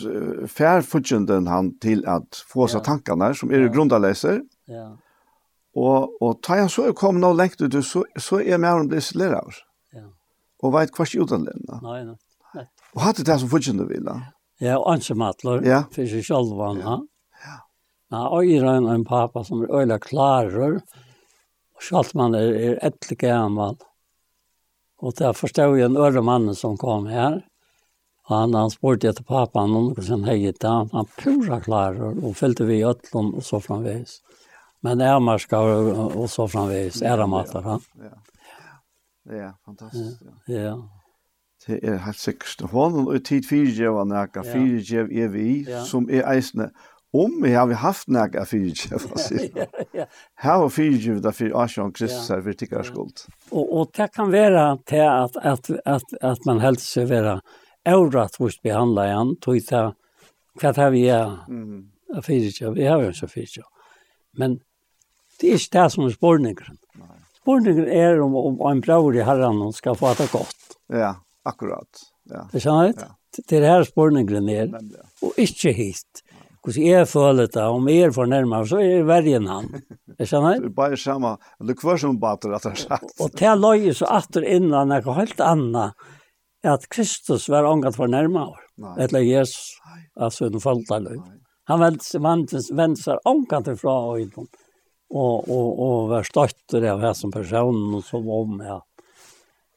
fær 0.51 0.83
fudgjenden 0.85 1.47
han 1.49 1.71
til 1.81 2.03
at 2.09 2.43
få 2.51 2.67
seg 2.67 2.83
ja. 2.83 2.87
tankene 2.91 3.31
som 3.39 3.53
er 3.55 3.65
ja. 3.65 3.71
grundaleser. 3.73 4.43
Ja. 4.69 4.89
Og, 5.79 6.11
og 6.21 6.41
ta 6.43 6.59
jeg 6.59 6.71
så 6.75 6.89
er 6.91 6.99
kommet 6.99 7.23
noe 7.23 7.39
lengt 7.39 7.63
ut, 7.63 7.79
så, 7.87 8.03
så 8.19 8.41
er 8.43 8.59
med 8.59 8.83
om 8.83 8.91
det 8.91 9.05
isolerer 9.05 9.63
og 10.61 10.75
veit 10.75 10.93
kvart 10.95 11.17
utanlända. 11.17 11.81
Nei, 11.85 12.03
nei. 12.05 12.17
nei. 12.55 12.67
Og 12.95 13.03
hatt 13.05 13.23
det 13.25 13.39
som 13.41 13.51
fortjente 13.51 13.87
vil. 13.89 14.09
Ja, 14.61 14.77
og 14.79 14.89
anse 14.93 15.17
matler, 15.17 15.63
ja. 15.67 15.85
for 15.95 16.09
seg 16.09 16.27
selv 16.27 16.59
han. 16.61 16.81
Ja. 16.85 16.97
ja. 17.45 17.59
Nei, 18.13 18.25
og 18.27 18.49
jeg 18.49 18.65
er 18.65 18.89
en 18.95 19.07
pappa 19.09 19.45
som 19.47 19.65
er 19.65 19.73
øyla 19.81 20.01
klarer, 20.03 20.81
og 21.77 21.87
selv 21.87 22.13
man 22.19 22.37
er, 22.37 22.51
er 22.53 22.81
etter 22.91 23.17
gammel. 23.21 23.79
Og 25.01 25.17
der 25.17 25.33
forstod 25.33 25.79
jeg 25.79 25.89
en 25.89 25.97
øre 25.97 26.21
mann 26.21 26.53
som 26.55 26.77
kom 26.81 27.09
her, 27.09 27.41
og 28.29 28.35
han, 28.37 28.55
han 28.55 28.71
spurte 28.71 29.09
etter 29.11 29.25
pappa 29.27 29.65
om 29.65 29.73
noe 29.73 30.03
som 30.07 30.27
det, 30.27 30.59
han, 30.63 30.91
han 30.93 31.09
pura 31.17 31.59
klarer, 31.65 32.13
og 32.21 32.37
fylte 32.39 32.69
vi 32.69 32.83
i 32.83 32.87
øtlom 32.87 33.33
og 33.41 33.47
så 33.47 33.63
framvis. 33.65 34.21
Men 34.85 35.01
ærmarskar 35.05 35.73
og, 35.75 35.89
og 36.17 36.29
så 36.33 36.47
framveis, 36.49 37.03
æramater 37.05 37.65
han. 37.65 37.83
Ja. 38.01 38.13
ja. 38.13 38.30
Ja, 39.31 39.53
fantastiskt. 39.65 40.23
Ja. 40.49 40.75
Det 41.67 41.81
er 41.85 41.99
helt 42.07 42.19
sikkert. 42.19 42.63
Hon 42.73 43.03
og 43.03 43.19
tid 43.25 43.45
fyrirgjev 43.49 43.99
av 44.01 44.09
nækka, 44.09 44.41
nekka, 44.41 44.47
fyrtjev 44.49 45.11
er 45.13 45.29
vi, 45.35 45.51
som 45.87 46.09
er 46.09 46.25
eisne. 46.33 46.71
Om 47.13 47.41
vi 47.43 47.53
har 47.53 47.73
haft 47.83 48.09
nækka 48.09 48.47
fyrirgjev, 48.49 49.05
hva 49.11 49.21
sier 49.21 49.51
altså. 49.51 50.07
Her 50.41 50.61
var 50.63 50.73
fyrtjev 50.73 51.21
da 51.25 51.35
fyrt 51.37 51.57
asjon 51.59 51.93
Kristus 51.93 52.31
her, 52.33 52.41
vi 52.47 52.55
tikkar 52.57 52.87
skuld. 52.87 53.27
Og, 53.51 53.65
og 53.67 53.91
det 53.97 54.09
kan 54.15 54.33
være 54.33 54.65
til 54.89 55.05
at, 55.05 55.37
at, 55.43 55.71
at, 55.85 56.17
at 56.23 56.47
man 56.49 56.63
helst 56.65 56.89
skal 56.89 57.11
være 57.11 57.41
eurat 57.91 58.37
hos 58.41 58.59
behandla 58.63 59.09
igjen, 59.11 59.37
tog 59.43 59.61
det 59.61 59.85
hva 60.61 60.73
det 60.77 60.89
vi 60.95 61.05
er 61.13 61.37
fyrtjev, 62.25 62.75
vi 62.79 62.89
har 62.89 63.03
jo 63.03 63.13
ikke 63.13 63.21
så 63.21 63.31
fyrtjev. 63.31 63.69
Men 64.39 64.61
det 65.41 65.51
er 65.51 65.61
ikke 65.61 65.77
det 65.77 65.87
som 65.93 66.07
er 66.07 66.15
spårningeren. 66.15 66.81
Spurningen 67.51 67.89
er 67.91 68.21
om, 68.23 68.35
om 68.39 68.61
en 68.71 68.81
bror 68.85 69.17
i 69.17 69.25
herren 69.27 69.73
skal 69.75 69.97
få 69.99 70.13
det 70.15 70.29
godt. 70.31 70.77
Ja, 70.95 71.17
akkurat. 71.43 72.05
Ja. 72.31 72.45
Det 72.53 72.63
skjønner 72.63 72.91
jeg? 72.91 72.99
Ja. 73.01 73.09
Det 73.41 73.59
er 73.59 73.67
her 73.67 73.87
spurningen 73.87 74.51
er, 74.51 74.69
nemlig. 74.71 75.01
og 75.27 75.39
ikke 75.39 75.73
hit. 75.75 76.23
Hvordan 76.63 76.87
jeg 76.87 77.09
føler 77.11 77.51
det, 77.51 77.65
om 77.65 77.89
jeg 77.91 78.07
er 78.07 78.15
fornærmet, 78.15 78.69
så 78.71 78.79
er 78.79 79.01
det 79.01 79.09
verre 79.09 79.35
enn 79.41 79.51
han. 79.51 79.69
Det 80.15 80.29
skjønner 80.31 80.55
jeg? 80.55 80.63
Det 80.63 80.71
er 80.71 80.79
bare 80.79 81.01
samme, 81.01 81.35
det 81.59 81.75
er 81.75 81.83
hver 81.89 82.01
som 82.05 82.23
bater, 82.23 82.55
at 82.55 82.69
det 82.69 82.73
er 82.77 82.83
sagt. 82.85 83.15
Og 83.19 83.35
til 83.41 83.63
løye 83.65 83.95
så 83.99 84.11
atter 84.21 84.47
innan 84.47 84.95
noe 84.95 85.19
helt 85.19 85.43
annet, 85.43 86.09
at 86.63 86.87
Kristus 86.93 87.49
var 87.51 87.67
ångat 87.67 87.99
fornærmet, 87.99 88.63
eller 89.01 89.27
Jesus, 89.27 89.81
altså 90.15 90.47
en 90.47 90.63
falt 90.63 90.95
av 90.95 91.07
løy. 91.09 91.19
Han 91.71 91.83
vendte 91.83 93.03
seg 93.03 93.31
ångat 93.31 93.75
fra 93.81 93.97
øynene 94.15 94.47
og, 95.11 95.49
og, 95.51 95.81
og 95.83 96.11
være 96.13 96.29
støtter 96.29 96.87
av 96.93 97.03
her 97.03 97.17
som 97.19 97.33
personen 97.35 97.97
og 97.99 98.05
som 98.07 98.29
om 98.31 98.61
jeg. 98.63 98.81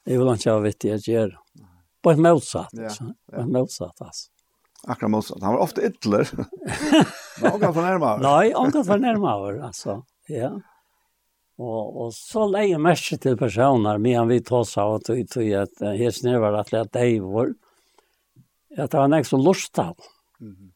Jeg 0.10 0.20
vil 0.20 0.34
ikke 0.34 0.52
ha 0.52 0.62
vitt 0.66 0.86
jeg 0.88 1.06
gjør. 1.08 1.34
På 2.04 2.12
et 2.12 2.20
motsatt. 2.22 2.74
Ja, 2.76 2.92
ja. 2.92 3.10
På 3.32 3.42
et 3.42 3.52
motsatt, 3.56 4.04
altså. 4.04 4.30
Akkurat 4.84 5.14
motsatt. 5.14 5.40
Han 5.46 5.56
var 5.56 5.64
ofte 5.64 5.86
ytler. 5.88 6.28
Men 6.36 7.52
han 7.54 7.60
kan 7.62 7.74
fornærme 7.74 8.10
over. 8.10 8.24
Nei, 8.26 8.52
han 8.52 8.74
kan 8.76 8.86
fornærme 8.88 9.32
over, 9.32 9.62
altså. 9.70 10.02
Ja. 10.32 10.52
Og, 11.62 11.98
og 12.04 12.12
så 12.18 12.44
leier 12.50 12.82
mest 12.82 13.14
til 13.24 13.38
personer, 13.40 14.02
men 14.02 14.28
vi 14.32 14.42
tar 14.44 14.66
seg 14.68 14.98
og 14.98 15.06
tog 15.08 15.22
tog 15.32 15.50
at 15.62 15.84
helt 15.86 16.18
snøver 16.18 16.60
at 16.60 16.74
det 16.74 17.00
er 17.00 17.24
vår. 17.24 17.54
At 18.76 18.92
det 18.92 19.00
var 19.00 19.12
nek 19.14 19.30
som 19.30 19.44
lust 19.46 19.80
av. 19.80 19.96
Mm 20.42 20.52
-hmm. 20.52 20.70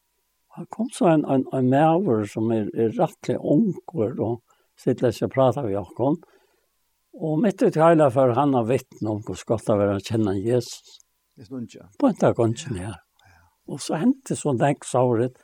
Han 0.57 0.65
kom 0.69 0.89
så 0.89 1.07
en, 1.07 1.25
en, 1.25 1.45
en 1.53 1.69
maver 1.69 2.25
som 2.25 2.51
er, 2.51 2.69
er 2.73 2.95
rettelig 2.97 3.37
onker 3.37 4.19
og 4.19 4.41
sitter 4.77 5.11
og 5.25 5.33
pratar 5.33 5.67
vi 5.67 5.75
om 5.77 6.17
Og 7.17 7.39
mitt 7.41 7.61
ut 7.61 7.75
hele 7.75 8.09
for 8.13 8.35
han 8.37 8.53
har 8.53 8.67
vittne 8.69 9.09
om 9.09 9.21
hvor 9.25 9.43
godt 9.49 9.65
det 9.65 9.77
var 9.79 9.95
å 9.95 10.03
kjenne 10.03 10.37
Jesus. 10.37 10.99
Det 11.37 11.45
stod 11.45 11.65
ikke. 11.65 11.87
På 11.99 12.09
en 12.09 12.19
dag 12.21 12.39
ikke 12.45 12.77
her. 12.77 12.99
Og 13.67 13.81
så 13.81 13.97
hendte 13.99 14.37
så 14.37 14.53
deg 14.57 14.85
såret. 14.85 15.37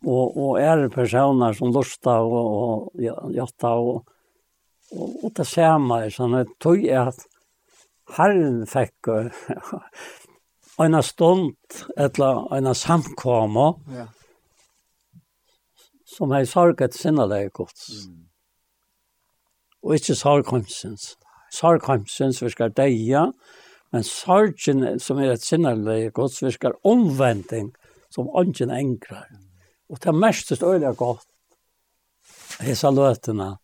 Og, 0.00 0.36
og 0.36 0.54
er 0.60 0.80
det 0.80 0.94
personer 0.94 1.52
som 1.56 1.72
lusta 1.74 2.16
og, 2.24 2.92
og 2.96 3.34
jatta 3.36 3.74
og, 3.76 4.06
og, 4.96 5.08
og 5.26 5.34
det 5.36 5.44
ser 5.44 5.76
meg 5.84 6.08
sånn 6.14 6.38
at 6.38 6.54
tog 6.62 6.80
er 6.80 7.10
at 7.12 7.20
herren 8.16 8.62
fikk 8.68 9.10
en 10.84 11.02
stund 11.04 11.82
eller 12.00 12.48
en 12.56 12.72
samkomma 12.74 13.68
ja. 13.92 14.06
som 16.08 16.32
har 16.32 16.48
sorget 16.48 16.96
sinne 16.96 17.28
deg 17.28 17.52
gods. 17.52 18.08
Mm 18.08 18.29
og 19.82 19.96
ikke 19.96 20.16
sarkomsens. 20.18 21.14
Sarkomsens 21.54 22.42
virker 22.42 22.72
deia, 22.76 23.30
men 23.90 24.06
sorgen 24.06 24.84
som 25.02 25.18
er 25.18 25.34
et 25.34 25.44
sinnerlig 25.44 26.12
gods 26.14 26.42
virker 26.42 26.76
omvending 26.86 27.72
som 28.12 28.30
ånden 28.30 28.70
engrar. 28.70 29.26
Og 29.90 29.98
det 30.02 30.14
mest 30.14 30.52
øyelig 30.62 30.94
godt 30.96 31.26
hesa 32.62 32.90
løtene. 32.94 33.56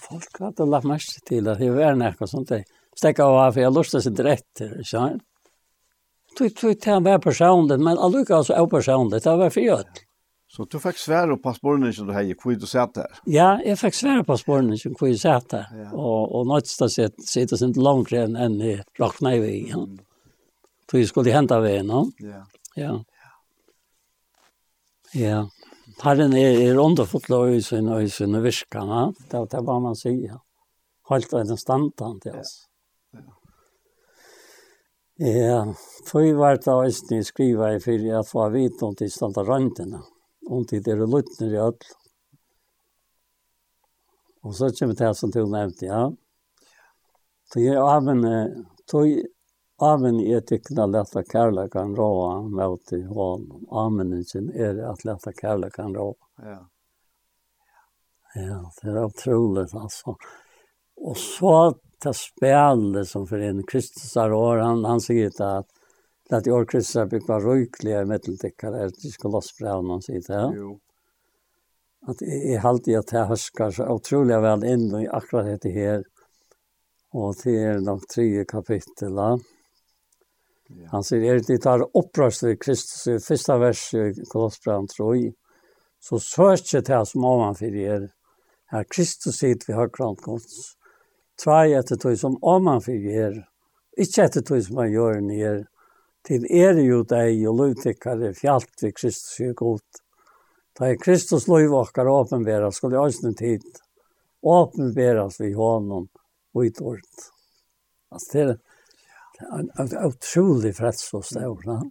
Folk 0.00 0.40
hadde 0.40 0.66
lagt 0.66 0.88
mest 0.88 1.20
til 1.28 1.46
at 1.48 1.60
det 1.60 1.70
var 1.74 1.94
noe 1.98 2.26
sånt. 2.26 2.48
Det 2.50 2.64
Stekka 2.94 3.26
av 3.26 3.54
for 3.54 3.62
jeg 3.62 3.74
lustet 3.74 4.04
seg 4.04 4.14
dretter, 4.18 4.74
ikke 4.78 4.90
sant? 4.90 5.22
Tui, 6.34 6.48
tui, 6.50 6.74
det 6.74 6.98
var 7.02 7.22
personlig, 7.22 7.78
men 7.82 7.98
allukka 7.98 8.40
altså 8.40 8.54
er 8.56 8.66
personlig, 8.70 9.20
det 9.22 9.34
var 9.38 9.50
for 9.54 9.62
jødel. 9.62 10.03
Så 10.54 10.62
du 10.70 10.76
fikk 10.78 11.00
svære 11.02 11.34
på 11.42 11.50
sporene 11.56 11.88
som 11.90 12.06
du 12.06 12.12
heier, 12.14 12.36
hvor 12.38 12.54
du 12.54 12.66
satt 12.70 12.92
der? 12.94 13.16
Ja, 13.26 13.56
jeg 13.66 13.74
fikk 13.80 13.96
svære 13.98 14.22
på 14.26 14.36
sporene 14.38 14.76
som 14.78 14.92
hvor 14.94 15.08
jeg 15.10 15.18
satt 15.18 15.48
der. 15.50 15.72
Ja. 15.74 15.88
Og, 15.90 16.30
og 16.30 16.46
nødsta 16.46 16.86
sitter 16.92 17.58
sin 17.58 17.74
langt 17.74 18.14
enn 18.14 18.38
enn 18.38 18.54
i 18.62 18.76
rakna 19.00 19.32
i 19.34 19.40
veien. 19.42 19.96
Mm. 19.96 20.76
Så 20.86 21.00
jeg 21.00 21.10
skulle 21.10 21.34
hente 21.34 21.58
veien, 21.58 21.90
no? 21.90 22.04
Ja. 22.22 22.44
Ja. 22.78 22.92
Ja. 25.18 25.42
Herren 26.04 26.38
er, 26.38 26.60
er 26.68 26.78
underfullt 26.78 27.26
underfotla 27.26 27.42
øysen 27.50 27.90
og 27.90 28.06
øysen 28.06 28.38
og 28.38 28.46
virkene. 28.46 29.02
Det 29.26 29.42
er 29.42 29.50
det 29.58 29.82
man 29.88 29.98
sier. 29.98 30.38
Helt 31.10 31.34
og 31.34 31.42
en 31.42 31.58
standant, 31.58 32.30
ja. 32.30 32.38
Yes. 32.38 32.54
Ja, 35.18 35.60
tog 36.06 36.32
var 36.38 36.62
det 36.62 36.80
øysen 36.86 37.18
jeg 37.18 37.26
skriver 37.26 37.74
i 37.74 37.82
fyrir 37.82 38.20
at 38.22 38.30
få 38.30 38.52
vite 38.54 38.86
om 38.86 38.94
tilstanda 38.94 39.42
røntene. 39.42 39.98
Ja 39.98 40.13
om 40.46 40.64
tid 40.66 40.88
er 40.88 41.00
det 41.04 41.46
i 41.46 41.56
alt. 41.58 41.86
Og 44.44 44.54
så 44.54 44.70
kommer 44.78 44.94
det 44.94 45.14
som 45.16 45.30
du 45.30 45.46
nevnte, 45.46 45.86
ja. 45.86 46.12
Så 47.52 47.60
jeg 47.60 47.80
avvende, 47.80 48.64
tog 48.90 49.08
avvende 49.80 50.24
i 50.24 50.34
etikken 50.36 50.78
av 50.84 50.92
lette 50.92 51.22
kærlekan 51.24 51.96
råa 51.96 52.42
mot 52.42 52.92
i 52.92 53.02
hånd. 53.08 53.50
Avvendingen 53.70 54.50
er 54.52 54.82
at 54.90 55.04
lette 55.04 55.32
kærlekan 55.32 55.96
råa. 55.96 56.14
Ja. 56.44 56.60
Ja, 58.34 58.72
det 58.82 58.88
er 58.90 59.04
otroligt 59.04 59.74
alltså. 59.74 60.16
Och 60.96 61.16
så 61.16 61.74
det 62.02 62.14
spelet 62.14 63.08
som 63.08 63.26
för 63.26 63.38
en 63.38 63.62
Kristus 63.62 64.14
har 64.14 64.32
år, 64.32 64.56
han, 64.56 64.84
han 64.84 65.00
säger 65.00 65.42
att 65.58 65.66
til 66.28 66.38
at 66.38 66.46
i 66.46 66.52
år 66.54 66.64
kristna 66.70 67.04
bygg 67.10 67.28
var 67.28 67.44
røyklige 67.44 68.04
middeldikkar, 68.08 68.74
er 68.74 68.92
det 68.92 69.10
ikke 69.10 69.30
lossbrevnen 69.32 70.02
sier 70.04 70.24
det, 70.24 70.34
ja? 70.34 70.48
Jo. 70.56 70.78
Att 72.06 72.20
jeg 72.20 72.60
halte 72.60 72.98
att 72.98 73.12
jeg 73.12 73.26
husker 73.26 73.70
så 73.70 73.86
otroligt 73.88 74.42
väl 74.42 74.64
in 74.64 75.00
i 75.00 75.08
akkurat 75.08 75.62
det 75.62 75.70
här. 75.70 76.04
Och 77.12 77.34
det 77.44 77.56
är 77.56 77.80
nog 77.80 78.08
tre 78.08 78.44
kapitel. 78.44 79.14
ja. 79.14 79.38
Han 80.90 81.04
säger, 81.04 81.34
er 81.34 81.40
det 81.46 81.58
tar 81.58 81.88
upprörst 81.98 82.42
i 82.42 82.56
Kristus, 82.56 83.06
i 83.06 83.18
første 83.18 83.58
vers 83.58 83.94
i 83.94 84.12
Kolossbrevn, 84.32 84.86
tror 84.88 85.16
jag. 85.16 85.32
så 86.04 86.18
søker 86.18 86.80
det 86.80 87.06
som 87.06 87.24
ovanför 87.24 87.74
er, 87.74 88.10
her 88.70 88.84
Kristus 88.84 89.38
sitt 89.38 89.68
vi 89.68 89.72
har 89.72 89.88
krant 89.88 90.20
gods, 90.20 90.74
tvei 91.40 91.72
etter 91.78 91.96
tog 91.96 92.18
som 92.20 92.36
ovanför 92.44 93.06
er, 93.08 93.38
ikke 93.96 94.26
etter 94.26 94.44
tog 94.44 94.60
som 94.66 94.82
han 94.82 94.92
gjør 94.92 95.22
nere, 95.24 95.62
til 96.24 96.46
er 96.48 96.80
jo 96.80 97.02
deg 97.08 97.42
og 97.48 97.58
lovtikkare 97.60 98.32
fjallt 98.36 98.82
vi 98.82 98.92
Kristus 98.96 99.40
er 99.44 99.52
god. 99.58 99.84
Da 100.74 100.90
er 100.90 101.00
Kristus 101.00 101.46
lov 101.46 101.74
okkar 101.84 102.08
åpenbæra, 102.10 102.72
skulle 102.72 102.96
jeg 102.96 103.10
også 103.12 103.34
tid 103.38 103.82
åpenbæras 104.44 105.40
vi 105.40 105.52
honom 105.52 106.08
og 106.54 106.66
i 106.66 106.70
dårlig. 106.70 107.28
Altså, 108.12 108.30
det 108.32 108.42
er 108.42 109.58
en 109.58 109.70
en 109.80 109.94
utrolig 110.06 110.74
freds 110.76 111.14
og 111.14 111.24
stavr. 111.24 111.90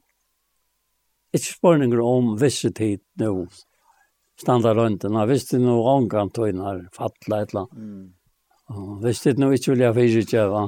Ikke 1.34 1.49
spørninger 1.49 2.01
om 2.01 2.35
visse 2.39 2.69
tid 2.69 3.01
nå, 3.19 3.47
standa 4.39 4.73
rundt 4.73 5.01
den. 5.01 5.18
Hvis 5.27 5.49
det 5.49 5.61
nå 5.61 5.80
omgang 5.81 6.31
tog 6.34 6.49
inn 6.49 6.61
her, 6.61 6.85
fattla 6.93 7.41
et 7.41 7.53
eller 7.53 7.68
annet. 7.68 8.11
Hvis 9.03 9.22
det 9.26 9.38
nå 9.39 9.51
ikke 9.51 9.73
vil 9.73 9.85
jeg 9.88 9.95
fyrirkjøve. 9.95 10.68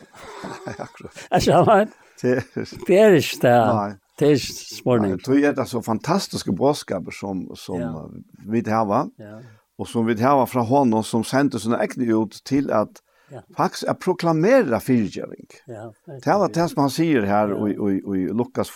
Akkurat. 0.86 1.24
Jeg 1.30 1.42
skjønner 1.42 2.05
det 2.22 2.98
er 2.98 3.16
ikke 3.16 3.40
det. 3.42 3.56
Nei. 3.74 3.94
Det 4.18 4.26
är 4.26 4.36
spørning. 4.36 5.10
Jag 5.10 5.24
tror 5.24 5.34
det 5.34 5.58
är 5.58 5.64
så 5.64 5.82
fantastiske 5.82 6.52
bådskaper 6.52 7.10
som, 7.10 7.56
som 7.56 7.80
ja. 7.80 8.10
vi 8.46 8.70
har. 8.70 8.86
Va? 8.86 9.08
Ja. 9.16 9.40
Och 9.78 9.88
som 9.88 10.06
vi 10.06 10.22
har 10.22 10.46
fra 10.46 10.60
honom 10.60 11.04
som 11.04 11.24
sendte 11.24 11.60
sina 11.60 11.82
äkna 11.82 12.04
ut 12.04 12.40
til 12.44 12.70
at 12.72 13.02
ja. 13.30 13.42
faktisk 13.56 13.88
er 13.88 13.94
proklamera 13.94 14.80
fyrtjöving. 14.80 15.46
Ja, 15.66 15.92
det 16.06 16.38
var 16.38 16.48
det 16.48 16.68
som 16.68 16.80
han 16.80 16.90
sier 16.90 17.26
her 17.26 17.48
ja. 17.48 17.68
i, 17.68 17.72
i, 17.72 18.22
i 18.22 18.28
Lukas 18.32 18.72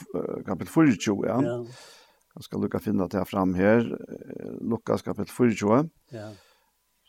kapitel 0.47 0.73
24. 0.73 1.27
ja. 1.27 1.43
ja. 1.43 1.65
Jag 2.35 2.45
ska 2.45 2.59
lucka 2.59 2.79
finne 2.79 3.07
det 3.07 3.19
här 3.19 3.25
fram 3.25 3.55
här. 3.55 3.99
Lukas 4.61 5.03
kapitel 5.03 5.35
24. 5.37 5.89
Ja. 6.11 6.31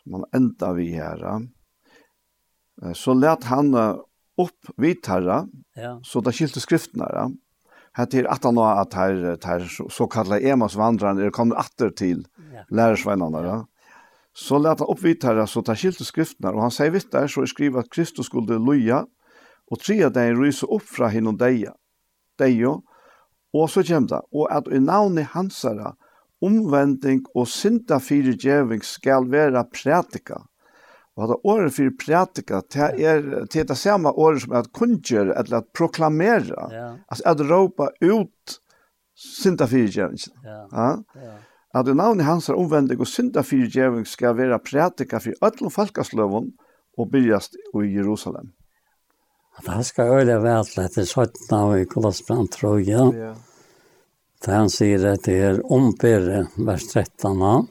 Som 0.04 0.14
han 0.14 0.26
enda 0.34 0.74
vi 0.74 0.92
här. 0.92 1.48
Så 2.94 3.14
lät 3.14 3.44
han 3.44 3.76
opp 4.40 4.72
vid 4.78 5.02
tarra, 5.04 5.46
ja. 5.76 6.00
så 6.04 6.22
det 6.24 6.34
skilte 6.36 6.64
skriftene 6.64 7.08
ja. 7.14 7.30
Hette 7.98 8.22
er 8.22 8.30
at 8.32 8.46
han 8.48 8.56
har 8.56 8.86
at 8.86 8.94
her, 8.96 9.18
her 9.36 9.66
såkallet 9.92 10.46
Emas 10.48 10.78
vandreren 10.80 11.20
er 11.20 11.34
kommet 11.36 11.60
atter 11.60 11.90
til 11.92 12.22
ja. 12.54 12.64
lærersvennerne. 12.72 13.42
Ja. 13.44 13.58
Så 14.32 14.62
lät 14.64 14.80
han 14.80 14.88
opp 14.88 15.02
vidt 15.04 15.26
herre, 15.28 15.44
så 15.48 15.62
där 15.62 15.76
skilte 15.76 16.08
skriftene, 16.08 16.54
og 16.56 16.62
han 16.64 16.72
sier 16.72 16.94
vidt 16.94 17.12
der, 17.12 17.28
så 17.28 17.44
er 17.44 17.52
skrivet 17.52 17.84
at 17.84 17.92
Kristus 17.92 18.32
skulle 18.32 18.56
loja, 18.64 19.04
og 19.68 19.80
tre 19.84 19.98
av 20.08 20.14
deg 20.16 20.38
ryser 20.40 20.72
opp 20.72 20.88
fra 20.88 21.10
hinon 21.12 21.36
deia, 21.36 21.74
deio, 22.40 22.78
og 23.52 23.68
så 23.68 23.84
kommer 23.84 24.08
det, 24.08 24.22
og 24.32 24.48
at 24.48 24.72
i 24.72 24.80
navnet 24.80 25.34
hansara 25.36 25.92
herre, 25.92 25.98
omvending 26.42 27.22
og 27.36 27.48
synda 27.50 28.00
fire 28.02 28.34
djeving 28.34 28.84
skal 28.86 29.28
være 29.32 29.64
prætika, 29.74 30.42
Og 31.22 31.30
at 31.30 31.44
året 31.54 31.76
fyrir 31.76 31.94
prætika, 32.02 32.64
det 32.74 33.06
er 33.06 33.46
til 33.52 33.68
det 33.70 33.78
samme 33.78 34.10
året 34.10 34.42
som 34.42 34.56
er 34.56 34.64
at 34.64 34.72
kunngjør, 34.74 35.34
eller 35.38 35.58
at 35.62 35.70
proklamera, 35.78 36.68
Ja. 36.72 36.88
Altså 37.12 37.24
at 37.30 37.44
råpa 37.52 37.92
ut 38.02 38.58
synda 39.16 39.68
fyrtjevingen. 39.70 40.34
Ja. 40.44 40.66
ja. 40.72 40.90
ja. 41.22 41.36
At 41.78 41.88
i 41.88 41.94
navnet 41.96 42.26
hans 42.26 42.50
er 42.50 42.58
omvendig, 42.60 42.98
og 43.00 43.08
synda 43.08 43.44
fyrtjeving 43.46 44.08
skal 44.08 44.36
være 44.38 44.60
prætika 44.60 45.22
fyrir 45.22 45.40
alle 45.46 45.70
falkasløven 45.72 46.50
og 46.98 47.12
byrjast 47.12 47.56
i 47.56 47.94
Jerusalem. 47.96 48.52
At 49.60 49.68
han 49.68 49.84
skal 49.84 50.10
øye 50.18 50.40
vel 50.42 50.68
etter 50.82 51.06
17 51.06 51.54
av 51.56 51.76
i 51.78 51.86
Kolosbrand, 51.86 52.50
tror 52.56 52.80
jeg. 52.80 53.14
Ja. 53.20 53.34
For 54.42 54.58
han 54.58 54.72
sier 54.74 55.04
at 55.12 55.28
det 55.28 55.38
er 55.52 55.62
ombere, 55.70 56.48
vers 56.58 56.88
13 56.90 57.44
av. 57.46 57.68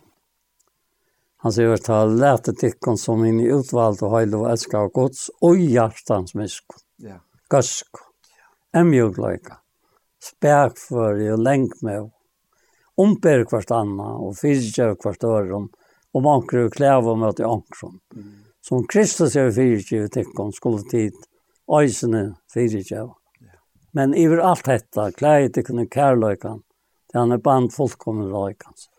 Han 1.41 1.55
sier 1.57 1.73
at 1.73 1.89
han 1.89 2.19
lærte 2.21 2.53
tikkene 2.53 3.01
som 3.01 3.23
inn 3.25 3.41
i 3.41 3.49
utvalgte 3.55 4.11
høyde 4.13 4.43
og 4.43 4.51
elsker 4.51 4.83
av 4.83 4.91
gods, 4.97 5.31
og 5.41 5.57
hjertens 5.57 6.35
misk. 6.37 6.77
Ja. 7.01 7.17
Gøsk. 7.53 8.03
Emjøgløyka. 8.77 9.57
Spærkføri 10.21 11.31
og 11.33 11.41
lengt 11.41 11.81
med. 11.83 12.11
Omber 13.01 13.47
hvert 13.49 13.73
anna 13.73 14.11
og 14.21 14.37
fyrtjøv 14.37 14.99
hvert 15.01 15.25
øren. 15.25 15.71
Og 16.13 16.25
manker 16.27 16.67
og 16.67 16.75
klæver 16.77 17.17
med 17.17 17.39
til 17.39 17.49
ankron. 17.49 17.97
Mm. 18.13 18.31
Som 18.67 18.85
Kristus 18.91 19.37
er 19.39 19.53
fyrtjøv 19.55 20.11
tikkene 20.13 20.53
skulle 20.53 20.85
tid. 20.91 21.17
Øysene 21.71 22.25
fyrtjøv. 22.53 23.15
Ja. 23.41 23.57
Men 23.97 24.13
iver 24.13 24.43
alt 24.45 24.67
dette, 24.69 25.09
klæder 25.17 25.55
tikkene 25.55 25.87
kærløykan, 25.89 26.61
til 27.09 27.23
han 27.23 27.33
er 27.33 27.41
band 27.41 27.73
fullkomne 27.73 28.29
røykans. 28.29 28.90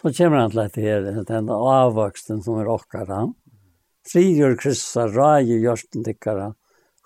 Så 0.00 0.12
kommer 0.12 0.36
han 0.36 0.50
til 0.50 0.60
dette 0.60 0.80
her, 0.84 1.06
den 1.24 1.48
avvoksten 1.50 2.42
som 2.44 2.60
er 2.60 2.68
okkara. 2.68 3.24
Frigjør 4.06 4.54
Kristus 4.60 4.92
kryssa, 4.92 5.06
ræge 5.08 5.56
gjørsten 5.62 6.04
tikkara. 6.04 6.50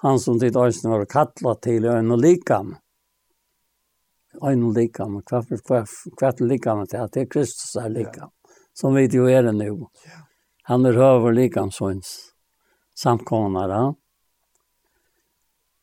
Han 0.03 0.19
som 0.19 0.39
ditt 0.41 0.57
øyne 0.57 0.91
var 0.91 1.05
kattla 1.07 1.55
til 1.63 1.87
øyne 1.87 2.15
og 2.17 2.21
likam. 2.21 2.75
Øyne 4.43 4.67
og 4.67 4.75
likam, 4.75 5.21
hvert 5.21 6.41
likam 6.41 6.87
til 6.87 6.97
at 6.97 7.13
det 7.15 7.23
er 7.23 7.31
Kristus 7.31 7.77
er 7.77 7.89
likam. 7.89 8.31
Som 8.75 8.95
vi 8.95 9.07
jo 9.13 9.29
er 9.29 9.43
det 9.43 9.55
nå. 9.55 9.91
Han 10.69 10.87
er 10.87 10.99
høver 10.99 11.33
likam 11.33 11.71
sånns 11.71 12.33
samkomnare. 12.97 13.95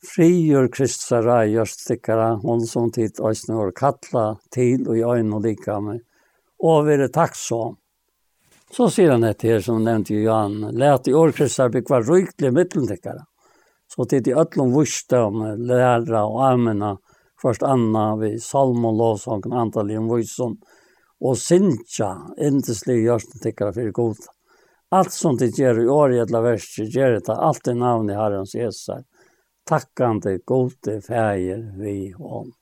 Frigjør 0.06 0.68
Kristus 0.76 1.12
er 1.12 1.24
ræge 1.24 1.56
gjørsten 1.56 1.88
tikkara. 1.94 2.30
Han 2.44 2.68
som 2.68 2.92
ditt 2.92 3.20
øyne 3.20 3.58
var 3.62 3.72
kattla 3.72 4.28
til 4.52 4.90
og 4.90 4.98
i 4.98 5.06
øyne 5.08 5.36
og 5.36 5.48
likam 5.48 5.96
og 6.64 6.86
være 6.88 7.10
takksom. 7.14 7.76
Så 8.74 8.90
sier 8.92 9.14
han 9.14 9.24
etter 9.24 9.56
her, 9.56 9.62
som 9.64 9.84
nevnte 9.84 10.16
Johan, 10.16 10.60
let 10.76 11.08
i 11.08 11.16
årkristar 11.16 11.72
bygge 11.72 12.02
ryktelige 12.04 12.56
mitteltekkere. 12.56 13.24
Så 13.88 14.06
tid 14.06 14.28
i 14.28 14.36
øtlom 14.36 14.74
vursdom, 14.76 15.46
læra 15.70 16.26
og 16.28 16.42
amena, 16.50 16.98
først 17.42 17.64
anna 17.64 18.10
vi 18.20 18.34
salm 18.44 18.84
og 18.90 18.98
lovsången, 19.00 19.56
en 19.56 20.10
vursom, 20.12 20.58
og 21.24 21.38
sinja, 21.40 22.12
indeslige 22.38 23.08
gjørstentekkere 23.08 23.74
for 23.74 23.96
god. 24.02 24.28
Alt 24.92 25.16
som 25.16 25.40
de 25.40 25.48
gjør 25.52 25.82
i 25.84 25.88
år 25.92 26.14
i 26.14 26.22
etla 26.24 26.44
verset, 26.44 26.92
gjør 26.92 27.18
det 27.20 27.40
alt 27.40 27.68
i 27.68 27.74
navn 27.76 28.12
i 28.12 28.20
Herrens 28.20 28.56
Jesus, 28.56 29.04
Takkande, 29.68 30.40
gode, 30.46 31.02
feir, 31.08 31.72
vi 31.80 32.14
om.» 32.20 32.57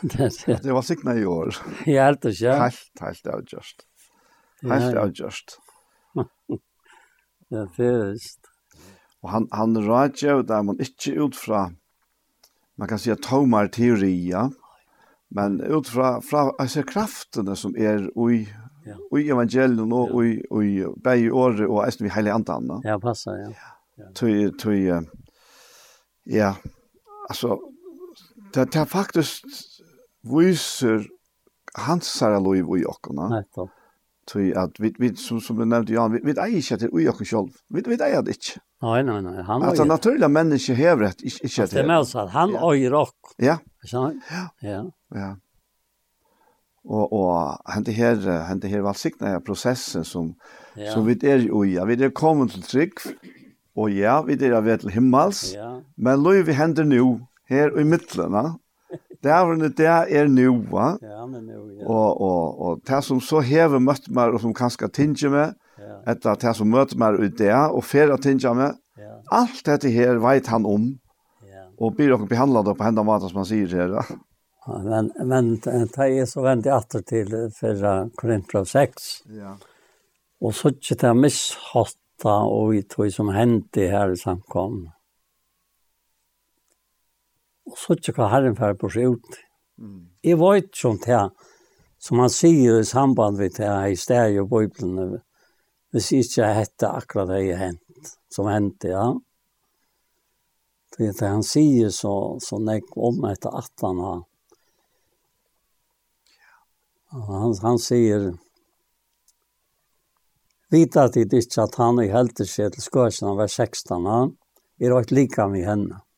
det 0.62 0.72
var 0.72 0.82
sikna 0.82 1.14
i 1.14 1.24
år. 1.24 1.56
Helt 1.84 2.24
og. 2.24 2.54
Helt, 2.62 3.00
helt 3.00 3.26
avgjørst. 3.26 3.84
Helt 4.62 4.96
avgjørst. 4.96 5.58
ja, 7.50 7.66
det 7.76 7.86
er 7.86 7.98
vist. 8.12 8.48
Og 9.20 9.30
han, 9.34 9.48
han 9.52 9.76
radjer 9.84 10.42
der 10.48 10.64
man 10.64 10.80
ikke 10.80 11.12
ut 11.20 11.36
fra, 11.36 11.68
man 12.80 12.88
kan 12.88 13.00
si 13.00 13.12
at 13.12 13.20
tomar 13.24 13.68
teorier, 13.68 14.48
men 15.36 15.60
ut 15.60 15.88
fra, 15.88 16.18
fra 16.24 16.48
altså, 16.58 16.82
kraftene 16.88 17.54
som 17.56 17.76
er 17.76 18.08
ui, 18.16 18.46
ja. 18.88 18.96
ui 19.12 19.26
evangelion 19.28 19.92
og 19.92 20.14
ui, 20.16 20.38
ui 20.50 20.70
bei 21.04 21.28
året 21.28 21.66
og 21.68 21.84
eisen 21.84 22.08
vi 22.08 22.14
heilig 22.14 22.32
andan. 22.34 22.72
Ja, 22.88 22.96
passer, 22.98 23.36
ja. 23.44 23.52
ja. 24.00 24.08
Tui, 24.16 24.48
tui, 24.58 24.86
ja, 26.30 26.54
altså, 27.28 27.60
det, 28.54 28.72
det 28.72 28.80
er 28.80 28.88
faktisk 28.88 29.44
viser 30.26 31.04
hansara 31.86 32.40
loiv 32.42 32.68
ui 32.68 32.82
okkona. 32.88 33.28
Nettopp. 33.34 33.76
Tui 34.30 34.50
at 34.54 34.76
vi, 34.78 34.92
vi 35.00 35.14
som, 35.18 35.40
som 35.42 35.58
du 35.58 35.64
nevnte, 35.64 35.94
Jan, 35.96 36.12
vi, 36.12 36.20
vi 36.22 36.34
eier 36.36 36.60
ikke 36.60 36.78
til 36.82 36.92
ui 36.94 37.06
okken 37.10 37.26
sjolv. 37.26 37.54
Vi, 37.72 37.82
vi 37.86 37.96
eier 37.98 38.22
det 38.22 38.36
ikke. 38.36 38.60
Nei, 38.84 39.00
nei, 39.04 39.18
nei. 39.24 39.42
Han 39.48 39.64
altså, 39.66 39.84
naturlig 39.88 40.30
menneske 40.32 40.76
hever 40.78 41.10
et 41.10 41.24
ikke, 41.24 41.48
ikke. 41.48 41.66
Det 41.72 41.82
er 41.82 41.94
altså, 41.96 42.26
han 42.32 42.54
ja. 42.54 42.60
eier 42.70 42.96
okk. 43.00 43.32
Ja. 43.42 43.56
Ja. 43.90 44.04
Ja. 44.62 44.82
ja. 45.16 45.30
Og, 46.84 47.12
og 47.12 47.72
hente 47.74 47.92
her, 47.92 48.20
hente 48.48 48.70
her 48.72 48.84
valsikna 48.86 49.34
er 49.34 49.42
prosessen 49.44 50.06
som, 50.06 50.30
ja. 50.78 50.94
som 50.94 51.04
vi 51.08 51.18
er 51.28 51.44
i 51.44 51.74
Ja, 51.74 51.84
Vi 51.84 51.98
er 52.00 52.14
kommet 52.14 52.54
til 52.54 52.62
trygg, 52.64 53.02
og 53.76 53.92
ja, 53.92 54.20
vi 54.24 54.38
er 54.40 54.60
ved 54.60 54.78
til 54.78 54.94
himmels, 54.94 55.52
ja. 55.54 55.80
men 55.96 56.22
loiv 56.22 56.46
vi 56.46 56.56
hender 56.56 56.84
nu, 56.84 57.20
her 57.50 57.76
i 57.76 57.84
midtlena, 57.84 58.56
Det 59.22 59.30
er 59.30 59.54
det 59.60 59.76
der 59.76 60.06
er 60.08 60.28
nu, 60.28 60.62
va? 60.70 60.96
Ja, 61.02 61.26
men 61.26 61.44
nu, 61.44 61.70
ja. 61.76 61.86
Og, 61.86 62.20
og, 62.20 62.60
og 62.60 62.80
det 62.88 63.02
som 63.04 63.20
så 63.20 63.40
hever 63.44 63.78
møtt 63.78 64.08
meg, 64.08 64.32
og 64.32 64.40
som 64.40 64.54
kanskje 64.56 64.88
tinger 64.96 65.32
meg, 65.34 65.58
ja. 65.76 65.98
etter 66.12 66.38
det 66.40 66.54
som 66.56 66.70
møter 66.72 66.96
meg 66.96 67.18
ut 67.20 67.36
det, 67.38 67.52
og 67.52 67.84
fer 67.84 68.12
at 68.14 68.24
tinger 68.24 68.56
meg, 68.56 68.78
ja. 68.96 69.18
alt 69.36 69.60
dette 69.66 69.92
her 69.92 70.22
vet 70.24 70.48
han 70.48 70.64
om, 70.68 70.88
ja. 71.44 71.66
og 71.76 71.98
blir 71.98 72.14
dere 72.14 72.28
behandlet 72.30 72.72
på 72.78 72.86
hendene 72.86 73.08
maten 73.10 73.32
som 73.32 73.42
han 73.42 73.50
sier 73.50 73.74
her, 73.76 73.98
ja. 73.98 74.06
ja 74.70 74.78
men, 74.86 75.10
men 75.20 75.50
det 75.60 75.90
er 76.06 76.30
så 76.30 76.46
vendig 76.46 76.72
atter 76.72 77.04
til 77.04 77.34
fyrre 77.58 77.94
Korintra 78.16 78.64
6. 78.64 79.10
Ja. 79.36 79.58
Og 80.40 80.56
så 80.56 80.72
ikke 80.72 80.96
det 81.02 81.12
mishatta 81.18 82.38
og 82.48 82.72
i 82.72 82.80
tog 82.88 83.12
som 83.12 83.28
hendte 83.36 83.90
her 83.92 84.14
i 84.14 84.16
samkommet 84.16 84.96
og 87.68 87.78
så 87.78 87.96
ikke 87.96 88.14
hva 88.16 88.30
herren 88.32 88.56
fer 88.58 88.76
på 88.78 88.90
seg 88.92 89.14
ut. 89.14 89.40
Mm. 89.80 90.10
Jeg 90.24 90.38
vet 90.40 90.70
sånt 90.76 91.06
her, 91.10 91.30
som 92.00 92.20
han 92.22 92.32
sier 92.32 92.80
i 92.80 92.86
samband 92.88 93.38
med 93.40 93.56
det 93.56 93.68
her 93.68 93.88
i 93.92 93.98
stedet 93.98 94.40
i 94.40 94.46
Bibelen, 94.48 95.20
hvis 95.92 96.12
ikke 96.16 96.42
jeg 96.42 96.58
hette 96.60 96.90
akkurat 96.90 97.32
det 97.32 97.42
jeg 97.44 97.60
hent, 97.60 98.12
som 98.32 98.48
hendte, 98.50 98.92
ja. 98.92 99.08
Det 100.96 101.14
er 101.14 101.32
han 101.32 101.44
sier 101.46 101.88
så, 101.94 102.12
så 102.42 102.58
nek 102.60 102.96
om 102.96 103.22
etter 103.30 103.54
at 103.56 103.84
han 103.86 104.00
har. 104.04 104.18
Han, 107.10 107.54
han 107.62 107.78
sier, 107.80 108.32
Vita 110.70 111.08
tid 111.10 111.32
ikke 111.34 111.64
at 111.64 111.78
han 111.80 111.98
i 111.98 112.10
helter 112.12 112.46
seg 112.46 112.74
til 112.74 112.84
skøsene 112.84 113.32
var 113.38 113.48
16, 113.50 114.06
han 114.06 114.36
er 114.78 114.94
også 114.94 115.16
lika 115.16 115.48
med 115.50 115.66
henne. 115.66 115.98
Mm 115.98 116.09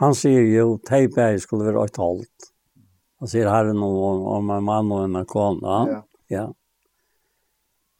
Han 0.00 0.14
sier 0.16 0.46
jo, 0.48 0.78
teipa 0.86 1.30
jeg 1.30 1.42
skulle 1.44 1.68
være 1.68 1.84
et 1.84 1.98
halvt. 2.00 2.50
Han 3.20 3.28
sier 3.28 3.50
herren 3.52 3.82
om, 3.84 4.22
om 4.34 4.52
en 4.54 4.64
mann 4.64 4.92
og 4.96 5.04
en 5.04 5.24
kone. 5.28 5.80
Ja. 5.90 5.98
ja. 6.32 6.44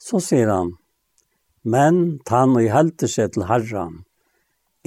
Så 0.01 0.23
sier 0.25 0.49
han, 0.49 0.73
men 1.63 2.21
tann 2.25 2.57
og 2.57 2.71
helte 2.73 3.09
seg 3.11 3.35
til 3.35 3.45
herren 3.51 3.99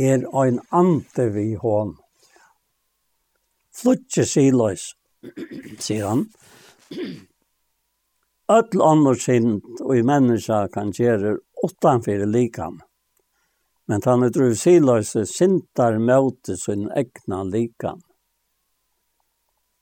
er 0.01 0.25
ein 0.41 0.57
ante 0.73 1.27
vi 1.35 1.53
hon. 1.61 1.93
Flutje 3.73 4.25
siløys, 4.25 4.93
sier 5.77 6.07
han. 6.09 6.25
Öll 8.49 8.81
annor 8.81 9.15
sind 9.21 9.61
og 9.81 9.93
i 9.97 10.01
menneska 10.05 10.65
kan 10.73 10.91
gjøre 10.93 11.37
utanfyrir 11.63 12.25
likam. 12.27 12.81
Men 13.87 14.01
han 14.05 14.23
er 14.23 14.31
drøv 14.31 14.55
siløse 14.55 15.25
sintar 15.27 15.99
møte 15.99 16.55
sin 16.59 16.87
egna 16.95 17.41
likan. 17.43 17.99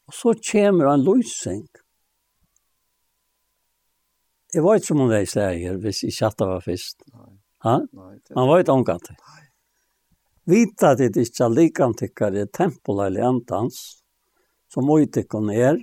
Og 0.09 0.15
så 0.17 0.33
kommer 0.51 0.89
han 0.89 1.05
løsning. 1.05 1.67
Jeg 4.51 4.65
vet 4.65 4.83
som 4.85 4.99
om 4.99 5.07
det 5.07 5.21
er 5.21 5.29
slæger, 5.31 5.77
hvis 5.79 6.01
jeg 6.03 6.27
at 6.27 6.41
var 6.49 6.65
først. 6.65 7.05
Ha? 7.63 7.77
Man 8.35 8.49
vet 8.51 8.69
omgang 8.73 8.99
det. 9.05 9.15
Vita 10.49 10.95
det 10.97 11.13
ikke 11.15 11.45
er 11.45 11.53
likan 11.53 11.93
tykker 11.95 12.35
er 12.35 12.49
tempel 12.51 12.99
eller 13.05 13.29
antans, 13.29 14.01
som 14.73 14.89
uttykken 14.89 15.51
er, 15.53 15.77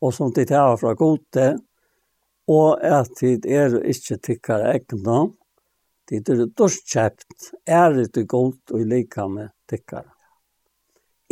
og 0.00 0.14
som 0.14 0.32
de 0.32 0.46
tar 0.48 0.76
fra 0.80 0.94
gode, 0.94 1.48
og 2.48 2.78
at 2.80 3.10
det 3.20 3.44
er 3.50 3.76
ikke 3.82 4.18
tykker 4.22 4.64
egna, 4.70 5.26
Det 6.12 6.28
er 6.28 6.48
dørskjøpt, 6.60 7.52
er 7.64 7.94
det 7.96 8.26
godt 8.28 8.74
og 8.76 8.84
like 8.84 9.28
med 9.32 9.48
tykkere. 9.70 10.10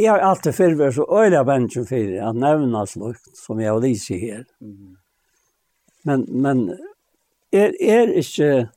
Jeg 0.00 0.08
har 0.08 0.22
alltid 0.24 0.56
før 0.56 0.76
vært 0.78 0.96
så 0.96 1.04
øyelig 1.04 1.40
bensjen 1.44 1.84
fyrir 1.84 2.22
at 2.24 2.38
nevna 2.40 2.86
slukt, 2.88 3.28
som 3.36 3.60
jeg 3.60 3.68
har 3.68 3.82
lyst 3.84 4.08
i 4.14 4.16
her. 4.22 4.46
Men, 6.08 6.24
men 6.32 6.62
er, 7.52 7.74
er 7.76 8.14
ikke 8.22 8.70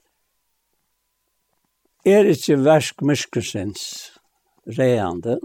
er 2.03 2.27
ikke 2.27 2.59
versk 2.65 3.01
myskelsens 3.07 3.83
reande. 4.77 5.37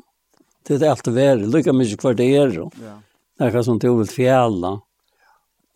Det 0.67 0.81
er 0.81 0.91
alltid 0.91 1.15
vært, 1.15 1.47
lykka 1.47 1.73
mye 1.73 1.99
hver 2.03 2.19
det 2.19 2.29
er. 2.35 2.59
Ja. 2.83 2.99
Nekka 3.39 3.63
som 3.63 3.79
til 3.79 3.95
å 3.95 4.07
fjæla. 4.11 4.75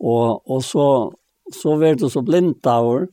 Og, 0.03 0.27
og 0.51 0.63
så, 0.67 0.87
så 1.55 1.77
vært 1.79 2.03
du 2.03 2.09
så 2.11 2.23
blind 2.25 2.59
av 2.67 3.07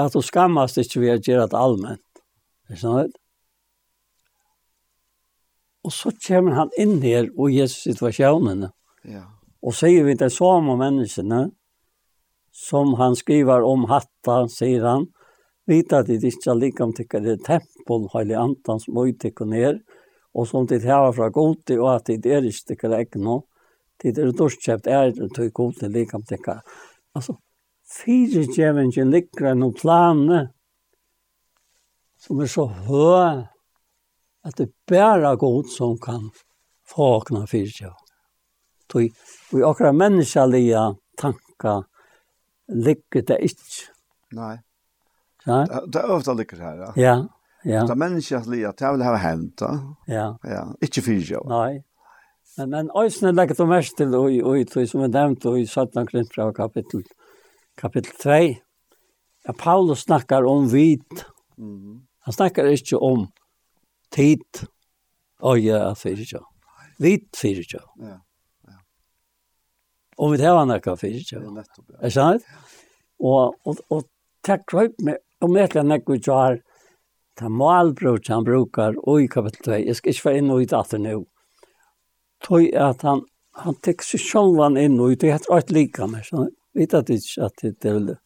at 0.00 0.14
du 0.14 0.22
skammast 0.24 0.78
ikke 0.80 1.02
ved 1.02 1.18
å 1.18 1.22
gjøre 1.26 1.48
det 1.52 1.58
allmänt. 1.58 2.22
Er 2.70 2.80
sånn 2.80 3.12
Og 5.82 5.92
så 5.92 6.12
kommer 6.26 6.54
han 6.54 6.70
inn 6.78 7.00
her 7.02 7.26
og 7.36 7.50
Jesus 7.50 7.82
situasjonene. 7.88 8.70
Ja. 9.04 9.24
Og 9.62 9.74
sier 9.74 10.06
vi 10.06 10.14
det 10.18 10.30
samme 10.34 10.76
menneskene, 10.78 11.48
som 12.52 12.94
han 13.00 13.16
skriver 13.18 13.64
om 13.66 13.88
hatta, 13.90 14.44
sier 14.52 14.84
han, 14.86 15.08
vita 15.66 16.02
at 16.02 16.10
det 16.10 16.22
ikke 16.22 16.52
er 16.52 16.58
likam 16.60 16.92
tykker 16.94 17.22
det 17.24 17.36
er 17.36 17.44
tempel, 17.46 18.08
heilig 18.14 18.36
antan 18.38 18.82
som 18.82 18.98
uttykker 19.02 19.48
ned, 19.48 19.80
og 20.34 20.48
som 20.48 20.66
det 20.66 20.82
her 20.84 21.10
fra 21.16 21.30
gode, 21.34 21.78
og 21.78 21.88
at 21.96 22.10
det 22.10 22.30
er 22.30 22.46
ikke 22.46 22.72
tykker 22.72 22.92
det 22.92 23.00
ikke 23.06 23.22
noe. 23.22 23.46
Det 24.02 24.16
er 24.18 24.32
dorskjøpt 24.34 24.86
er 24.90 25.12
det 25.16 25.30
tykker 25.34 25.54
gode 25.56 25.90
likam 25.92 26.22
tykker. 26.26 26.62
Altså, 27.14 27.36
fyrirgevingen 27.92 29.10
ligger 29.10 29.52
en 29.52 29.68
planer 29.74 30.48
som 32.22 32.40
er 32.40 32.50
så 32.50 32.66
høy 32.86 33.42
at 34.42 34.58
det 34.58 34.72
bare 34.90 35.32
er 35.32 35.38
god 35.38 35.68
som 35.70 35.98
kan 36.02 36.30
få 36.88 37.16
åkna 37.18 37.44
fyrirgevingen. 37.46 37.98
Tog 38.90 39.08
vi 39.52 39.62
akkurat 39.64 39.96
menneskelige 39.96 40.82
tanker 41.18 41.84
ligger 42.68 43.22
det 43.28 43.38
ikke. 43.48 43.92
Nei. 44.36 44.56
Ja? 45.46 45.62
Det 45.86 46.02
er 46.02 46.10
ofte 46.10 46.34
ligger 46.38 46.60
her, 46.62 46.82
ja. 46.82 46.90
Ja, 46.96 47.14
ja. 47.64 47.84
Det 47.86 47.94
er 47.94 48.02
menneskelige, 48.02 48.74
det 48.78 48.92
vil 48.92 49.06
ha 49.06 49.14
hent, 49.22 49.54
da. 49.60 49.72
Ja. 50.08 50.28
Ja, 50.44 50.66
ikke 50.82 51.02
fyrirgevingen. 51.02 51.52
Nei. 51.52 51.82
Men, 52.58 52.70
men 52.70 52.90
øyne 52.96 53.32
legger 53.32 53.54
det 53.54 53.68
mest 53.68 53.96
til, 53.96 54.14
og, 54.14 54.28
og, 54.44 54.76
og, 54.76 54.88
som 54.88 55.04
er 55.06 55.12
nevnt, 55.12 55.46
og 55.46 55.60
i 55.60 55.66
17 55.66 56.06
krimper 56.06 56.42
av 56.44 56.54
kapitel 57.80 58.12
2, 58.22 58.60
at 59.48 59.58
Paulus 59.58 60.04
snakkar 60.06 60.46
om 60.48 60.68
vit. 60.70 61.24
Mm. 61.58 62.02
Han 62.26 62.34
snakkar 62.34 62.70
ikkje 62.70 62.98
om 63.02 63.26
tid, 64.14 64.64
øye 65.42 65.94
fyrir 65.98 66.38
Vid 67.02 67.26
fyrir 67.36 67.66
jo. 67.66 67.80
ja. 67.98 68.18
Og 70.22 70.32
vi 70.32 70.42
heva 70.44 70.64
nekka 70.68 70.94
fyrir 71.00 71.24
tja. 71.26 71.40
Er 72.02 72.12
sant? 72.14 72.44
Og, 73.18 73.56
og, 73.66 73.80
og 73.90 74.04
takk 74.46 74.74
røyp 74.74 75.00
med, 75.02 75.18
og 75.42 75.50
medlega 75.50 75.82
nekka 75.86 76.14
vi 76.14 76.22
tjar, 76.22 76.60
ta 77.38 77.48
malbrot 77.48 78.28
han 78.28 78.44
brukar, 78.46 78.94
og 79.02 79.24
i 79.24 79.28
kapitel 79.30 79.72
2, 79.72 79.78
jeg 79.88 79.98
skal 79.98 80.14
ikke 80.14 80.28
være 80.28 80.42
inn 80.42 80.54
og 80.54 80.62
i 80.62 80.70
datter 80.70 81.02
nå. 81.02 81.22
tog 82.42 82.74
at 82.74 83.02
han, 83.06 83.22
han 83.62 83.76
tek 83.86 84.02
seg 84.02 84.20
sjålan 84.20 84.76
inn 84.80 84.98
og 85.00 85.14
i 85.14 85.18
det 85.22 85.32
heter 85.32 85.54
alt 85.54 85.70
lika 85.70 86.08
med, 86.10 86.26
sånn 86.26 86.50
vet 86.74 86.94
att 86.94 87.06
det 87.06 87.20
att 87.40 87.52
det 87.62 87.84
är 87.84 87.92
väl 87.92 88.16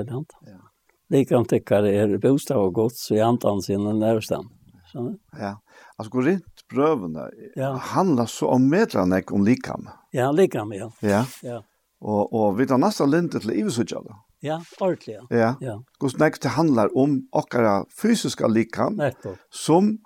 eller 0.00 0.12
han. 0.12 0.24
Ja. 0.40 0.70
Likadant 1.08 1.48
tycker 1.48 1.82
är 1.82 2.18
bostad 2.18 2.56
och 2.56 2.74
gott 2.74 2.96
så 2.96 3.14
i 3.14 3.20
antan 3.20 3.62
sin 3.62 3.98
närstam. 3.98 4.48
Så. 4.92 5.16
Ja. 5.32 5.62
Alltså 5.96 6.10
går 6.10 6.22
rent 6.22 6.68
prövna. 6.74 7.28
Ja. 7.54 7.72
Handlar 7.72 8.26
så 8.26 8.48
om 8.48 8.68
medlarna 8.68 9.20
om 9.30 9.44
likam. 9.44 9.88
Ja, 10.10 10.32
likam 10.32 10.72
ja. 10.72 10.92
Ja. 11.00 11.26
Ja. 11.42 11.64
Och 12.00 12.32
och 12.32 12.60
vi 12.60 12.66
tar 12.66 12.78
nästa 12.78 13.06
lint 13.06 13.40
till 13.40 13.50
Ivesudjala. 13.50 14.16
Ja, 14.40 14.62
ordentligt. 14.80 15.16
Ja. 15.30 15.36
Ja. 15.36 15.56
ja. 15.60 15.84
Gust 16.00 16.18
nästa 16.18 16.48
handlar 16.48 16.98
om 16.98 17.28
okkara 17.32 17.84
fysiska 18.02 18.46
likam 18.46 18.96
Netto. 18.96 19.36
som 19.50 19.98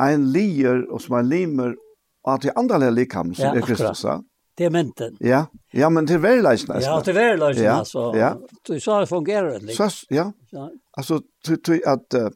en 0.00 0.32
lier 0.32 0.90
och 0.92 1.02
som 1.02 1.16
en 1.16 1.28
limer 1.28 1.74
och 2.22 2.32
att 2.32 2.42
det 2.42 2.52
andra 2.52 2.78
likam 2.90 3.34
som 3.34 3.44
ja, 3.44 3.54
är 3.54 3.60
Kristus. 3.60 4.04
Ja, 4.04 4.22
Det 4.54 4.64
är 4.64 4.70
mynten. 4.70 5.16
Ja. 5.20 5.46
Ja, 5.74 5.88
men 5.88 6.06
til 6.06 6.18
verleis 6.22 6.64
nesten. 6.66 6.86
Ja, 6.88 6.98
til 7.06 7.14
verleis 7.14 7.58
ja. 7.60 7.78
altså. 7.78 8.10
Ja. 8.18 8.32
Du 8.66 8.74
sa 8.82 9.00
det 9.02 9.10
fungerer 9.10 9.58
litt. 9.62 9.76
Så, 9.76 10.06
ja. 10.10 10.30
ja. 10.52 10.66
Altså, 10.98 11.20
du, 11.46 11.54
du, 11.56 11.76
at, 11.86 12.16
uh, 12.18 12.30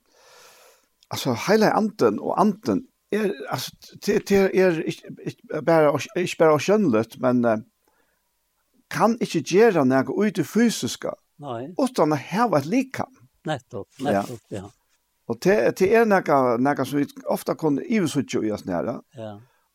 altså, 1.10 1.34
hele 1.48 1.72
anden 1.74 2.20
og 2.22 2.40
anden, 2.40 2.84
er, 3.12 3.32
altså, 3.48 3.74
til, 4.02 4.22
til 4.26 4.50
er 4.54 4.78
ikke, 4.84 5.10
ikke 5.26 5.62
bare, 5.66 5.90
ikke 6.16 6.38
bare 6.38 6.60
skjønnelig, 6.60 7.18
men 7.24 7.44
uh, 7.44 7.58
kan 8.90 9.18
ikke 9.20 9.42
gjøre 9.42 9.84
noe 9.88 10.14
ut 10.14 10.38
i 10.38 10.46
fysiske, 10.46 11.10
Nei. 11.42 11.72
utan 11.78 12.14
å 12.14 12.20
heve 12.20 12.60
et 12.60 12.70
likam. 12.70 13.10
Nettopp, 13.44 13.90
nettopp, 14.00 14.40
ja. 14.50 14.62
ja. 14.62 14.70
Og 15.28 15.40
det, 15.42 15.56
det 15.80 15.88
er 15.96 16.06
noe, 16.06 16.38
noe 16.60 16.86
som 16.86 17.00
vi 17.00 17.08
ofte 17.32 17.56
kunne 17.58 17.82
ivesutje 17.82 18.44
i 18.44 18.52
oss 18.54 18.66
nære. 18.68 18.98
Ja. 19.18 19.34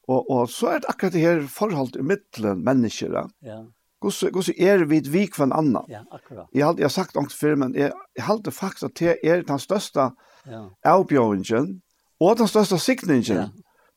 Og, 0.10 0.30
og 0.34 0.48
så 0.49 0.73
er 0.73 0.81
det 0.81 0.90
akkurat 0.90 1.14
det 1.14 1.22
her 1.22 1.44
forhold 1.53 1.99
i 1.99 2.06
middelen 2.06 2.64
mennesker. 2.65 3.14
Ja. 3.45 3.60
Hvordan, 4.02 4.31
hvordan 4.34 4.56
er 4.57 4.86
vi 4.90 5.02
vik 5.11 5.36
for 5.36 5.45
en 5.45 5.53
annen? 5.53 5.84
Ja, 5.91 6.02
akkurat. 6.11 6.48
Jeg 6.56 6.65
har 6.65 6.76
jeg 6.80 6.91
sagt 6.91 7.18
angst 7.19 7.38
før, 7.40 7.56
men 7.56 7.76
jeg, 7.76 7.91
jeg 8.18 8.26
halde 8.26 8.52
faktisk 8.52 8.88
at 8.88 8.99
det 8.99 9.18
er 9.23 9.44
den 9.45 9.60
største 9.60 10.10
ja. 10.48 10.61
avbjøringen, 10.88 11.81
og 12.19 12.38
den 12.40 12.48
største 12.48 12.80
signingen. 12.80 13.36
Ja. 13.36 13.49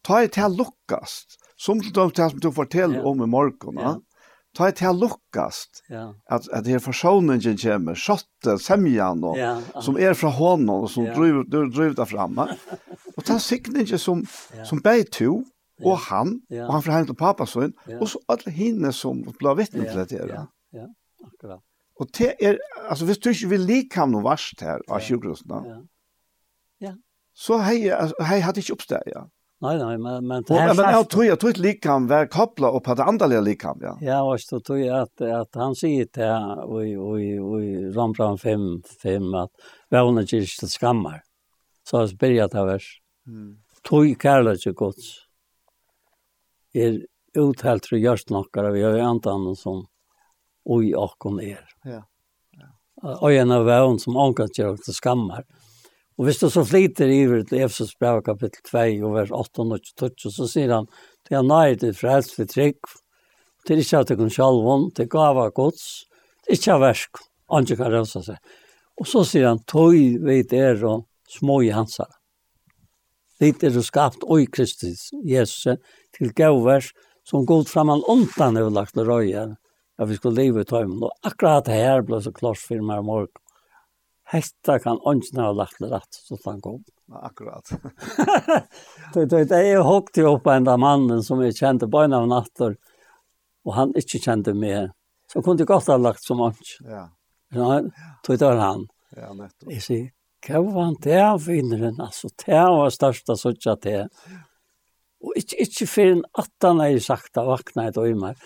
Ta 0.04 0.22
et 0.22 0.34
til 0.34 0.58
lukkast. 0.58 1.38
Som 1.56 1.80
til 1.80 1.94
dem 1.94 2.10
som 2.16 2.40
du 2.42 2.50
forteller 2.50 2.98
ja. 2.98 3.04
om 3.06 3.22
i 3.22 3.28
morgen. 3.30 3.78
Ja. 3.78 3.94
Ta 4.58 4.68
et 4.68 4.80
til 4.82 4.98
lukkast. 4.98 5.84
Ja. 5.90 6.10
At, 6.26 6.48
at 6.52 6.66
det 6.66 6.74
er 6.74 6.82
forsoningen 6.82 7.56
kommer, 7.62 7.94
skjøttet, 7.94 8.60
semjan, 8.60 9.22
og, 9.24 9.38
ja. 9.38 9.54
som 9.80 9.96
er 9.96 10.18
fra 10.18 10.34
hånden 10.34 10.74
og 10.74 10.90
som 10.90 11.06
ja. 11.06 11.14
driver, 11.14 11.46
driver 11.46 11.94
det 12.02 12.08
fremme. 12.10 12.48
og 13.16 13.24
ta 13.24 13.38
signingen 13.38 13.98
som, 13.98 14.26
ja. 14.56 14.66
som 14.66 14.82
begge 14.82 15.08
to, 15.14 15.40
og 15.84 15.98
han, 16.08 16.40
ja. 16.50 16.66
og 16.66 16.76
han 16.76 16.84
fra 16.84 16.96
hjem 16.96 17.10
til 17.10 17.18
pappa 17.18 17.46
sin, 17.46 17.74
ja. 17.88 17.98
og 17.98 18.08
så 18.12 18.20
alle 18.32 18.54
hinne 18.54 18.92
som 18.96 19.22
ble 19.38 19.54
vittne 19.58 19.86
til 19.88 20.02
dette. 20.02 20.24
Ja, 20.30 20.46
ja, 20.76 20.88
akkurat. 21.24 21.62
Og 22.00 22.08
det 22.18 22.32
er, 22.40 22.56
altså 22.88 23.06
hvis 23.06 23.20
du 23.20 23.28
ikke 23.30 23.52
vil 23.52 23.66
like 23.68 24.00
ham 24.00 24.14
noe 24.14 24.24
verst 24.24 24.64
her 24.64 24.82
av 24.88 25.02
sjukhusene, 25.04 25.60
ja. 25.68 25.78
ja. 26.88 26.96
så 27.34 27.60
hei, 27.62 27.78
hei 28.24 28.40
hadde 28.42 28.64
ikke 28.64 28.78
oppstått, 28.78 29.12
ja. 29.12 29.26
Nei, 29.62 29.76
nei, 29.78 29.96
men, 29.96 30.26
men 30.26 30.42
det 30.42 30.54
här... 30.54 30.74
Men 30.74 30.90
jeg 30.90 31.08
tror, 31.08 31.24
jeg 31.24 31.38
tror 31.38 31.50
att 31.50 31.58
likam 31.58 32.06
var 32.06 32.26
kopplat 32.26 32.74
upp 32.74 32.88
att 32.88 33.44
like 33.44 33.66
ham, 33.66 33.78
ja. 33.82 33.98
Ja, 34.00 34.22
og 34.22 34.40
så 34.40 34.60
tror 34.60 34.78
jeg 34.78 35.02
at, 35.02 35.20
at 35.20 35.54
han 35.54 35.74
sier 35.74 36.08
til 36.10 36.82
i, 36.82 36.90
i 36.98 37.28
i 37.38 37.92
Rambran 37.94 38.38
5, 38.38 38.82
5 39.02 39.34
att 39.34 39.50
världen 39.90 40.18
är 40.18 40.34
inte 40.34 40.66
skammar. 40.66 41.22
Så 41.84 41.96
har 41.96 42.06
jeg 42.06 42.18
börjat 42.18 42.54
av 42.54 42.66
vers. 42.66 43.00
Mm. 43.26 43.56
Tog 43.82 44.22
kärlek 44.22 44.64
gods. 44.64 44.78
Guds 44.78 45.21
er 46.74 47.00
uthelt 47.34 47.88
gjørst 47.88 48.28
görsnackare 48.28 48.72
vi 48.72 48.82
har 48.82 48.96
jo 48.96 49.04
antan 49.04 49.56
som 49.56 49.86
oi 50.64 50.94
och 50.94 51.42
er. 51.42 51.68
Ja. 51.84 52.04
Ja. 53.02 53.18
Och 53.18 53.32
en 53.32 53.50
av 53.50 53.64
vevn 53.64 53.98
som 53.98 54.16
ankat 54.16 54.58
gör 54.58 54.76
til 54.76 54.94
skammar. 54.94 55.44
Og 56.18 56.24
hvis 56.24 56.38
du 56.38 56.50
så 56.50 56.64
flyter 56.64 57.08
i 57.08 57.22
över 57.24 57.42
till 57.42 57.58
Efesos 57.58 57.98
brev 57.98 58.22
kapittel 58.22 58.62
2 58.70 59.06
og 59.06 59.14
vers 59.14 59.30
8 59.30 59.62
og 59.62 59.80
12 59.98 60.30
så 60.30 60.46
sier 60.46 60.72
han 60.72 60.86
det 61.28 61.36
er 61.36 61.42
när 61.42 61.74
til 61.78 61.94
frelst 61.94 62.36
för 62.36 62.44
trygg 62.44 62.78
til 63.66 63.78
ikke 63.78 63.98
at 63.98 64.08
det 64.08 64.16
kött 64.16 64.18
kan 64.18 64.30
skalvon 64.30 64.90
till 64.94 65.08
gava 65.08 65.50
gods 65.50 66.04
det 66.46 66.68
är 66.68 66.78
värsk 66.78 67.10
anke 67.48 67.76
kan 67.76 67.90
rösa 67.90 68.22
seg. 68.22 68.36
Og 69.00 69.06
så 69.06 69.24
sier 69.24 69.48
han 69.48 69.64
toj 69.64 70.18
vet 70.20 70.52
er 70.52 70.84
og 70.84 71.06
små 71.28 71.62
i 71.62 71.70
hansar. 71.70 72.10
Vet 73.40 73.64
er 73.64 73.76
är 73.76 73.82
skapt 73.82 74.22
oi 74.22 74.46
Kristus 74.46 75.10
Jesus 75.24 75.66
til 76.16 76.32
gavers 76.36 76.92
som 77.28 77.46
god 77.46 77.68
framan 77.70 78.02
ontan 78.10 78.56
har 78.56 78.70
lagt 78.70 78.94
til 78.94 79.06
röja 79.08 79.50
at 79.98 80.08
vi 80.08 80.16
skulle 80.16 80.42
leva 80.42 80.62
i 80.62 80.68
tøymen. 80.68 81.02
Og 81.02 81.12
akkurat 81.22 81.64
det 81.64 81.72
här 81.72 82.02
blev 82.02 82.20
så 82.20 82.32
klart 82.32 82.58
för 82.58 82.80
mig 82.80 83.02
morgen. 83.02 83.28
Hetta 84.24 84.78
kan 84.78 84.98
ånden 85.02 85.44
ha 85.44 85.52
lagt 85.52 85.76
til 85.76 85.90
rett, 85.92 86.14
så 86.14 86.38
han 86.44 86.60
kom. 86.60 86.84
Akkurat. 87.12 87.68
det, 89.14 89.26
det, 89.26 89.44
det 89.44 89.56
är 89.56 89.72
jo 90.16 90.38
på 90.38 90.50
en 90.50 90.68
av 90.68 90.78
mannen 90.78 91.22
som 91.22 91.42
jeg 91.42 91.56
kjente 91.56 91.88
på 91.88 92.00
en 92.00 92.12
av 92.12 92.28
natter, 92.28 92.76
og 93.64 93.74
han 93.74 93.92
ikke 93.92 94.22
kjente 94.22 94.54
meg. 94.54 94.94
Så 95.28 95.42
kunne 95.42 95.60
jeg 95.60 95.68
godt 95.68 95.90
ha 95.92 95.98
lagt 96.00 96.24
som 96.24 96.40
ontan. 96.40 96.88
Ja. 96.88 97.04
Ja, 97.52 97.82
tog 98.24 98.38
det 98.38 98.54
han. 98.56 98.86
Ja, 99.16 99.34
nettopp. 99.36 99.68
Jeg 99.68 99.84
sier, 99.84 100.08
hva 100.46 100.62
var 100.64 100.94
det 101.04 101.20
vinneren, 101.44 102.00
altså, 102.00 102.32
det 102.46 102.56
var 102.56 102.94
største 102.94 103.36
suttje 103.36 103.76
til. 103.84 104.08
Og 105.22 105.38
ikke, 105.38 105.58
ikke 105.62 105.86
før 105.86 106.12
en 106.16 106.24
attan 106.42 106.82
har 106.82 106.98
sagt 107.04 107.38
at 107.38 107.46
vakna 107.46 107.88
et 107.88 107.98
øymer. 107.98 108.38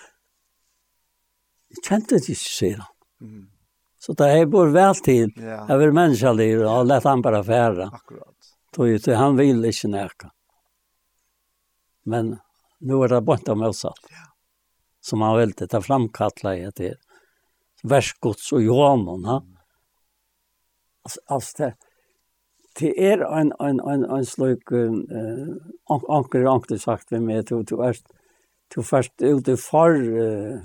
Jeg 1.73 1.85
kjente 1.87 2.19
det 2.19 2.29
ikke, 2.29 2.53
sier 2.53 2.83
han. 2.83 2.93
Mm. 3.21 3.45
Så 3.99 4.15
det 4.19 4.29
er 4.31 4.51
bare 4.53 4.73
vel 4.75 5.01
til. 5.03 5.33
Ja. 5.41 5.63
Jeg 5.71 5.81
vil 5.83 5.95
menneskelig, 5.97 6.51
og 6.69 6.87
lett 6.87 7.09
han 7.09 7.25
bare 7.25 7.43
fære. 7.47 7.89
Akkurat. 7.97 8.53
Tog 8.77 8.93
ut, 8.93 9.09
han 9.19 9.39
vil 9.41 9.65
ikke 9.67 9.91
nærke. 9.91 10.31
Men 12.07 12.37
nå 12.87 13.01
er 13.03 13.17
det 13.17 13.25
bare 13.27 13.55
om 13.55 13.65
motsatt. 13.65 14.13
Ja. 14.13 14.29
Som 15.03 15.25
han 15.25 15.37
vil 15.41 15.57
til, 15.57 15.71
det 15.73 15.83
framkattler 15.87 16.61
jeg 16.61 16.77
til. 16.77 16.95
Versgods 17.87 18.53
og 18.57 18.63
Johanon, 18.63 19.27
ha? 19.27 19.41
Mm. 19.41 19.53
Altså, 21.07 21.21
altså 21.31 21.63
det, 21.63 21.73
det 22.81 22.93
er 23.01 23.25
en, 23.25 23.53
en, 23.61 23.81
en, 23.81 24.05
en 24.05 24.25
slik 24.25 24.73
uh, 24.73 25.57
anker, 25.89 26.47
anker 26.51 26.77
sagt 26.81 27.13
ved 27.13 27.25
meg, 27.25 27.47
du, 27.49 27.63
du 27.63 27.81
er 27.81 27.97
du 28.75 28.83
først 28.83 29.23
ute 29.23 29.57
for 29.57 29.95
uh, 29.97 30.61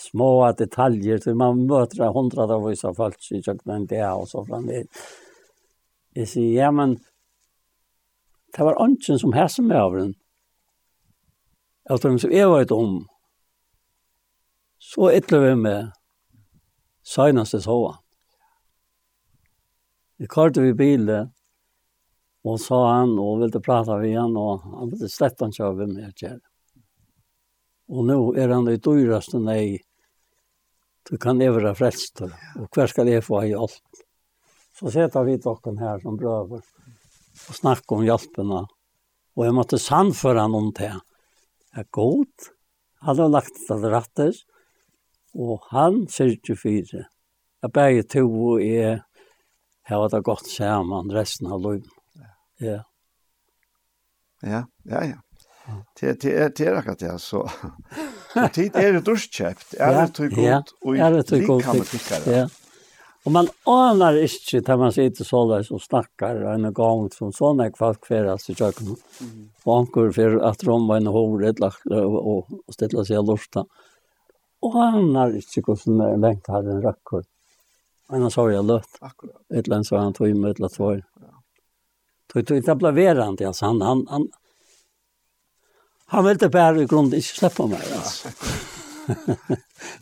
små 0.00 0.30
detaljer, 0.58 1.18
så 1.18 1.34
man 1.34 1.66
møter 1.68 2.12
hundra 2.14 2.46
av 2.46 2.66
oss 2.70 2.84
av 2.84 2.96
folk 2.96 3.18
i 3.32 3.42
kjøkkenen 3.42 3.86
det 3.90 4.04
og 4.06 4.28
så 4.30 4.44
fremdeles. 4.46 5.08
Jeg 6.16 6.28
sier, 6.28 6.52
ja, 6.64 6.70
men 6.74 6.96
det 8.56 8.66
var 8.66 8.80
ønsken 8.82 9.18
som 9.18 9.34
hæsen 9.34 9.68
med 9.70 9.78
av 9.78 9.96
den. 9.98 10.14
Jeg 11.90 12.00
tror 12.00 12.18
som 12.18 12.32
jeg 12.34 12.50
vet 12.50 12.72
om, 12.74 12.96
så 14.78 15.10
etter 15.10 15.42
vi 15.44 15.54
med 15.58 15.90
seneste 17.06 17.60
sova. 17.62 17.96
Vi 20.20 20.28
karte 20.30 20.62
vi 20.62 20.74
bilen, 20.76 21.30
og 22.44 22.60
sa 22.60 22.78
han 22.94 23.18
og 23.20 23.42
ville 23.42 23.60
prata 23.60 23.98
med 24.00 24.16
han 24.16 24.36
og 24.36 24.64
han 24.64 24.92
ville 24.92 25.08
slett 25.12 25.40
han 25.40 25.52
kör 25.52 25.74
med 25.74 25.88
mig 25.88 26.12
kär. 26.16 26.40
Och 27.88 28.04
nu 28.04 28.40
är 28.42 28.48
han 28.48 28.68
i 28.68 28.76
dyraste 28.76 29.38
nei, 29.38 29.80
Du 31.10 31.16
kan 31.18 31.40
överra 31.40 31.74
frelst, 31.74 32.20
og 32.22 32.68
hver 32.70 32.86
skal 32.86 33.08
jeg 33.08 33.24
få 33.24 33.40
i 33.48 33.54
allt. 33.56 34.02
Så 34.76 34.92
setter 34.92 35.24
vi 35.26 35.38
dere 35.40 35.72
her 35.80 36.02
som 36.02 36.18
brøver 36.20 36.60
og 36.60 37.56
snakker 37.56 37.96
om 37.96 38.04
hjelpene. 38.04 38.60
Og 39.36 39.44
jeg 39.46 39.56
måtte 39.56 39.80
sannføre 39.80 40.44
han 40.44 40.54
om 40.54 40.72
Det 40.72 40.92
Det 41.72 41.80
er 41.80 41.88
godt. 41.90 42.50
Han 43.00 43.18
har 43.18 43.28
lagt 43.28 43.58
det 43.68 43.90
rättes. 43.90 44.44
Og 45.34 45.58
han 45.70 46.06
ser 46.08 46.26
ikke 46.26 46.56
fire. 46.56 47.06
Jeg 47.62 47.72
begge 47.72 48.02
to 48.02 48.26
og 48.26 48.62
jeg 48.62 49.02
har 49.82 50.08
det 50.08 50.24
godt 50.24 50.46
sammen 50.46 51.12
resten 51.12 51.46
av 51.46 51.60
livet. 51.60 51.99
Ja. 52.60 52.84
Ja, 54.40 54.66
ja, 54.82 55.04
ja. 55.04 55.16
Det 56.00 56.20
det 56.20 56.36
är 56.36 56.52
det 56.56 56.66
är 56.66 56.74
akkurat 56.74 56.98
det 56.98 57.18
så. 57.18 57.50
Tid 58.52 58.76
är 58.76 58.92
det 58.92 59.00
duschkäft. 59.00 59.74
Är 59.74 60.02
det 60.02 60.08
tog 60.08 60.30
gott 60.30 60.74
och 60.80 60.96
är 60.96 61.10
det 61.10 61.22
tog 61.22 61.46
gott. 61.46 62.26
Ja. 62.26 62.48
Och 63.24 63.32
man 63.32 63.48
anar 63.64 64.16
inte 64.22 64.70
när 64.70 64.76
man 64.76 64.92
sitter 64.92 65.24
så 65.24 65.54
där 65.54 65.72
och 65.72 65.82
snackar 65.82 66.36
en 66.36 66.72
gång 66.72 67.10
som 67.10 67.32
såna 67.32 67.70
kvart 67.70 68.00
kväras 68.00 68.50
i 68.50 68.54
köket. 68.54 68.86
Och 69.64 69.78
ankor 69.78 70.12
för 70.12 70.36
att 70.36 70.64
rom 70.64 70.88
var 70.88 70.96
en 70.96 71.06
hovet 71.06 71.56
och 71.60 72.48
och 72.66 72.74
ställa 72.74 73.04
sig 73.04 73.16
lusta. 73.16 73.66
Och 74.60 74.74
anar 74.84 75.36
inte 75.36 75.62
hur 75.66 75.76
som 75.76 76.20
längt 76.20 76.46
hade 76.46 76.70
en 76.70 76.82
rackor. 76.82 77.24
Men 78.08 78.22
han 78.22 78.30
sa 78.30 78.50
jag 78.50 78.64
lött. 78.64 78.98
Akkurat. 79.00 79.36
Ett 79.54 79.66
land 79.66 79.86
så 79.86 79.96
han 79.96 80.12
tog 80.12 80.36
med 80.36 80.50
ett 80.50 80.58
lat 80.58 80.78
var. 80.78 81.04
Det 82.34 82.42
tog 82.42 82.56
inte 82.56 82.74
blaverande 82.74 83.46
alltså 83.46 83.66
han 83.66 83.80
han 83.80 84.06
han 84.08 84.28
han 86.06 86.24
ville 86.24 86.48
bara 86.48 86.82
i 86.82 86.84
grunden 86.84 87.14
inte 87.14 87.28
släppa 87.28 87.66
mig 87.66 87.80
alltså. 87.94 88.28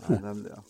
Nej, 0.07 0.45
ja. 0.51 0.63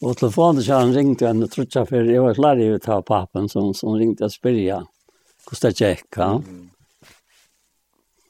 Och 0.00 0.16
telefonen 0.16 0.62
så 0.62 0.72
han 0.72 0.94
ringte 0.94 1.28
en 1.28 1.48
trutja 1.48 1.86
for 1.86 1.96
jeg 1.96 2.22
var 2.22 2.34
klar 2.34 2.60
i 2.60 2.68
å 2.74 2.78
ta 2.78 3.02
pappen 3.02 3.48
som 3.48 3.74
som 3.74 3.94
ringte 3.96 4.24
og 4.24 4.32
spyrja. 4.32 4.84
hvordan 5.44 5.72
det 5.72 5.80
gikk 5.80 6.16
Ja. 6.16 6.42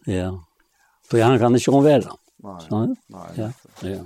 ja 0.07 0.45
För 1.11 1.23
han 1.23 1.39
kan 1.39 1.55
ikke 1.55 1.71
omvære 1.71 2.11
nei, 2.45 2.67
Nej. 2.71 2.97
Nej. 3.07 3.31
Ja. 3.37 3.53
Ja. 3.81 4.05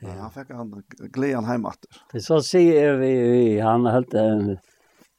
Ja, 0.00 0.08
han 0.08 0.30
fikk 0.30 0.50
han 0.50 0.82
glädjen 1.12 1.44
hemåt. 1.44 1.86
Det 2.12 2.22
så 2.22 2.42
ser 2.42 2.96
vi 2.96 3.60
han 3.60 3.86
helt 3.86 4.14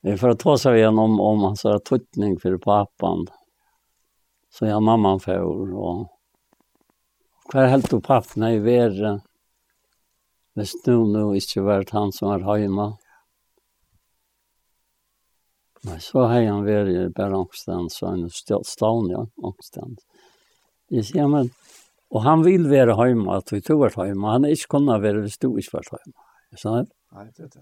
För 0.03 0.29
att 0.29 0.39
ta 0.39 0.57
sig 0.57 0.77
igenom 0.77 1.19
om 1.19 1.39
hans 1.39 1.65
tuttning 1.85 2.39
för 2.39 2.57
pappan. 2.57 3.27
Så 4.49 4.65
jag 4.65 4.83
mamman 4.83 5.19
får 5.19 5.73
och 5.73 6.07
kvar 7.49 7.65
helt 7.65 7.93
upp 7.93 8.03
pappan 8.03 8.43
i 8.43 8.59
värre. 8.59 9.21
Men 10.53 10.65
nu 10.85 10.97
nu 10.97 11.35
inte 11.35 11.61
vart 11.61 11.89
han 11.89 12.11
som 12.11 12.29
var 12.29 12.57
hemma. 12.57 12.97
Men 15.81 15.99
så 15.99 16.21
har 16.21 16.43
han 16.43 16.65
varit 16.65 17.19
i 17.19 17.23
omstans 17.23 17.93
så 17.93 18.07
han 18.07 18.29
stån 18.63 19.09
ja 19.09 19.27
omstans. 19.35 19.99
Jag 20.87 21.05
ser 21.05 21.27
men 21.27 21.49
och 22.09 22.21
han 22.21 22.43
vill 22.43 22.67
vara 22.67 23.05
hemma 23.05 23.37
att 23.37 23.53
vi 23.53 23.61
tror 23.61 23.79
vart 23.79 23.95
hemma. 23.95 24.31
Han 24.31 24.45
är 24.45 24.49
inte 24.49 24.63
kunna 24.69 24.99
vara 24.99 25.13
vi 25.21 25.29
stod 25.29 25.59
i 25.59 25.63
vart 25.71 25.91
hemma. 25.91 26.25
Så 26.57 26.85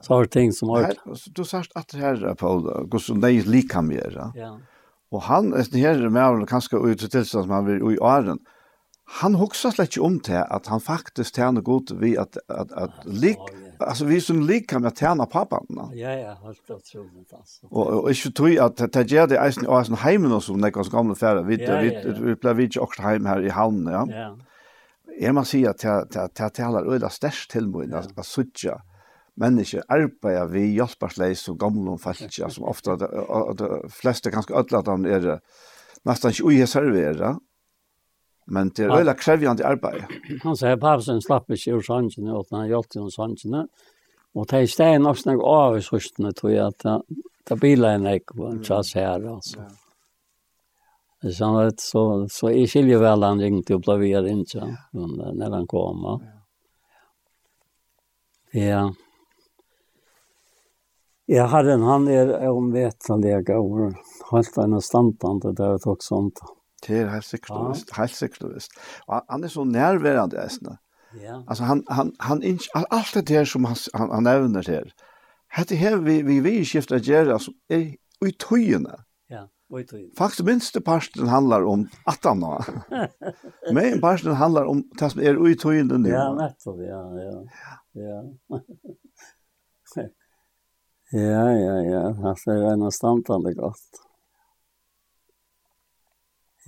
Så 0.02 0.14
har 0.14 0.26
ting 0.26 0.52
som 0.53 0.69
har... 0.76 0.94
Du 1.36 1.44
sagt 1.48 1.72
at 1.80 1.88
det 1.94 2.02
her, 2.02 2.34
Paul, 2.40 2.65
går 2.91 3.03
som 3.03 3.22
deg 3.24 3.48
lika 3.48 3.82
mer. 3.82 4.19
Ja. 4.36 4.56
Og 5.15 5.24
han, 5.30 5.53
det 5.56 5.80
her 5.80 6.03
med 6.10 6.44
å 6.44 6.48
kanskje 6.49 6.82
ut 6.84 6.99
til 6.99 7.11
tilstand 7.11 7.48
som 7.48 7.56
han 7.56 7.68
vil 7.68 7.84
i 7.95 7.99
åren, 8.03 8.41
han 9.22 9.38
husker 9.40 9.72
slett 9.72 9.94
ikke 9.95 10.03
om 10.03 10.18
til 10.19 10.41
at 10.44 10.68
han 10.68 10.84
faktisk 10.84 11.38
tjener 11.40 11.64
godt 11.64 11.94
ved 11.95 12.18
at, 12.19 12.36
at, 12.52 12.74
at 12.76 13.06
lik, 13.07 13.40
altså 13.80 14.07
vi 14.10 14.19
som 14.19 14.41
lika 14.44 14.82
med 14.84 14.98
tjener 14.99 15.30
pappaen. 15.32 15.80
Ja, 15.95 16.11
ja, 16.11 16.34
helt 16.44 16.60
utrolig. 16.68 17.24
Altså. 17.32 17.69
Og, 17.72 17.86
og 18.02 18.10
ikke 18.11 18.34
tog 18.36 18.57
at 18.65 18.84
det 18.98 19.06
gjør 19.07 19.30
det 19.32 19.40
eisen 19.40 19.64
i 19.64 19.72
åren 19.72 20.02
heimen 20.03 20.36
og 20.36 20.44
som 20.44 20.60
nekker 20.60 20.84
oss 20.84 20.91
gamle 20.91 21.15
færre, 21.15 21.45
vi, 21.48 21.56
ja, 21.61 21.80
ja, 21.80 21.94
ja. 22.03 22.18
vi, 22.19 22.36
ble 22.36 22.56
vi 22.60 22.68
ikke 22.68 22.84
også 22.84 23.07
heim 23.07 23.32
her 23.32 23.48
i 23.48 23.56
havnen, 23.56 23.88
ja. 23.95 24.03
ja. 24.11 24.28
Jeg 25.18 25.34
må 25.34 25.41
si 25.48 25.64
at 25.65 25.82
det 26.14 26.52
taler 26.53 26.86
øyla 26.86 27.07
størst 27.10 27.49
til 27.56 27.72
meg, 27.72 27.95
at 27.95 28.11
sutja, 28.28 28.76
människor 29.38 29.84
arbetar 29.88 30.47
vi 30.47 30.76
hjälparsleis 30.76 31.49
och 31.49 31.59
gamla 31.59 31.91
och 31.91 32.01
falska 32.01 32.49
som 32.49 32.64
ofta 32.64 32.95
de 33.53 33.89
flesta 33.89 34.30
ganska 34.30 34.53
ödla 34.53 34.77
att 34.77 34.85
de 34.85 35.05
är 35.05 35.39
nästan 36.03 36.31
inte 36.31 36.43
oje 36.43 36.68
servera 36.68 37.39
men 38.45 38.69
det 38.76 38.84
är 38.84 38.89
väldigt 38.89 39.19
krävande 39.19 39.68
arbete. 39.68 40.07
Han 40.43 40.57
säger 40.57 40.77
Pavsen 40.77 41.22
slapp 41.22 41.49
inte 41.49 41.69
ur 41.69 41.81
sanchen 41.81 42.27
och 42.27 42.47
han 42.51 42.69
hjälpte 42.69 42.99
ur 42.99 43.09
sanchen 43.09 43.68
och 44.34 44.47
det 44.47 44.57
är 44.57 44.68
stägen 44.68 45.05
också 45.05 45.31
något 45.31 45.43
av 45.43 45.77
i 45.77 45.81
sörstene 45.81 46.31
tror 46.31 46.51
jag 46.51 46.68
att 46.68 46.80
det 46.80 47.01
det 47.49 47.55
bilar 47.55 47.89
en 47.93 48.07
ek 48.07 48.26
på 48.26 48.45
en 48.45 48.64
chans 48.64 48.95
här 48.95 49.35
alltså. 49.35 49.64
Så 51.34 51.72
så 51.77 52.27
så 52.30 52.49
är 52.49 52.68
skiljer 52.68 52.99
väl 52.99 53.23
han 53.23 53.41
ringte 53.41 53.73
vi 53.73 53.80
blev 53.80 54.27
inte 54.27 54.77
när 55.34 55.51
han 55.51 55.68
kom. 55.68 56.03
Ja. 56.03 56.22
Ja. 58.61 58.93
Ja, 61.30 61.45
Herren 61.45 61.82
han 61.82 62.08
är 62.08 62.49
omvetande 62.49 63.44
over 63.49 63.95
Helt 64.32 64.58
en 64.58 64.82
standande 64.82 65.52
där 65.52 65.74
och 65.74 65.88
också 65.88 66.08
sånt. 66.08 66.40
Det 66.88 66.98
är 66.98 67.08
helt 67.08 67.26
säkert, 67.26 67.98
helt 67.98 68.16
säkert. 68.16 68.68
Han 69.28 69.44
är 69.44 69.48
så 69.48 69.64
närvarande 69.64 70.41
äsna. 70.41 70.78
Ja. 71.24 71.44
Alltså 71.48 71.64
han 71.64 71.84
han 71.88 72.14
han 72.18 72.41
allt 72.90 73.14
det 73.14 73.22
där 73.22 73.45
som 73.45 73.66
han 73.66 73.76
han, 73.94 74.12
han 74.12 74.24
nämner 74.24 74.64
här. 74.68 74.94
hette 75.48 75.76
här 75.76 75.98
vi 75.98 76.22
vi 76.22 76.40
vi 76.40 76.66
skiftar 76.66 76.98
gärna 76.98 77.40
som 77.40 77.54
är 77.68 77.95
i 78.28 78.32
tojuna. 78.40 78.95
Ja, 79.28 79.80
i 79.80 79.84
tojuna. 79.84 80.14
Faktiskt 80.18 80.44
minste 80.44 80.82
parten 80.82 81.28
handlar 81.28 81.64
om 81.64 81.88
att 82.04 82.26
han 82.26 82.64
Men 83.74 84.02
parten 84.02 84.34
handlar 84.34 84.66
om 84.66 84.90
det 84.99 85.10
som 85.10 85.22
är 85.22 85.49
i 85.49 85.56
tojuna 85.56 85.98
nu. 85.98 86.10
Ja, 86.10 86.34
nettopp, 86.34 86.80
ja, 86.80 87.22
ja. 87.22 87.44
Ja. 87.91 88.24
ja. 88.48 88.60
Ja, 91.12 91.52
ja, 91.52 91.76
ja. 91.84 92.14
Hatta 92.22 92.54
er 92.54 92.74
en 92.74 92.92
standande 92.92 93.54
godt. 93.54 94.02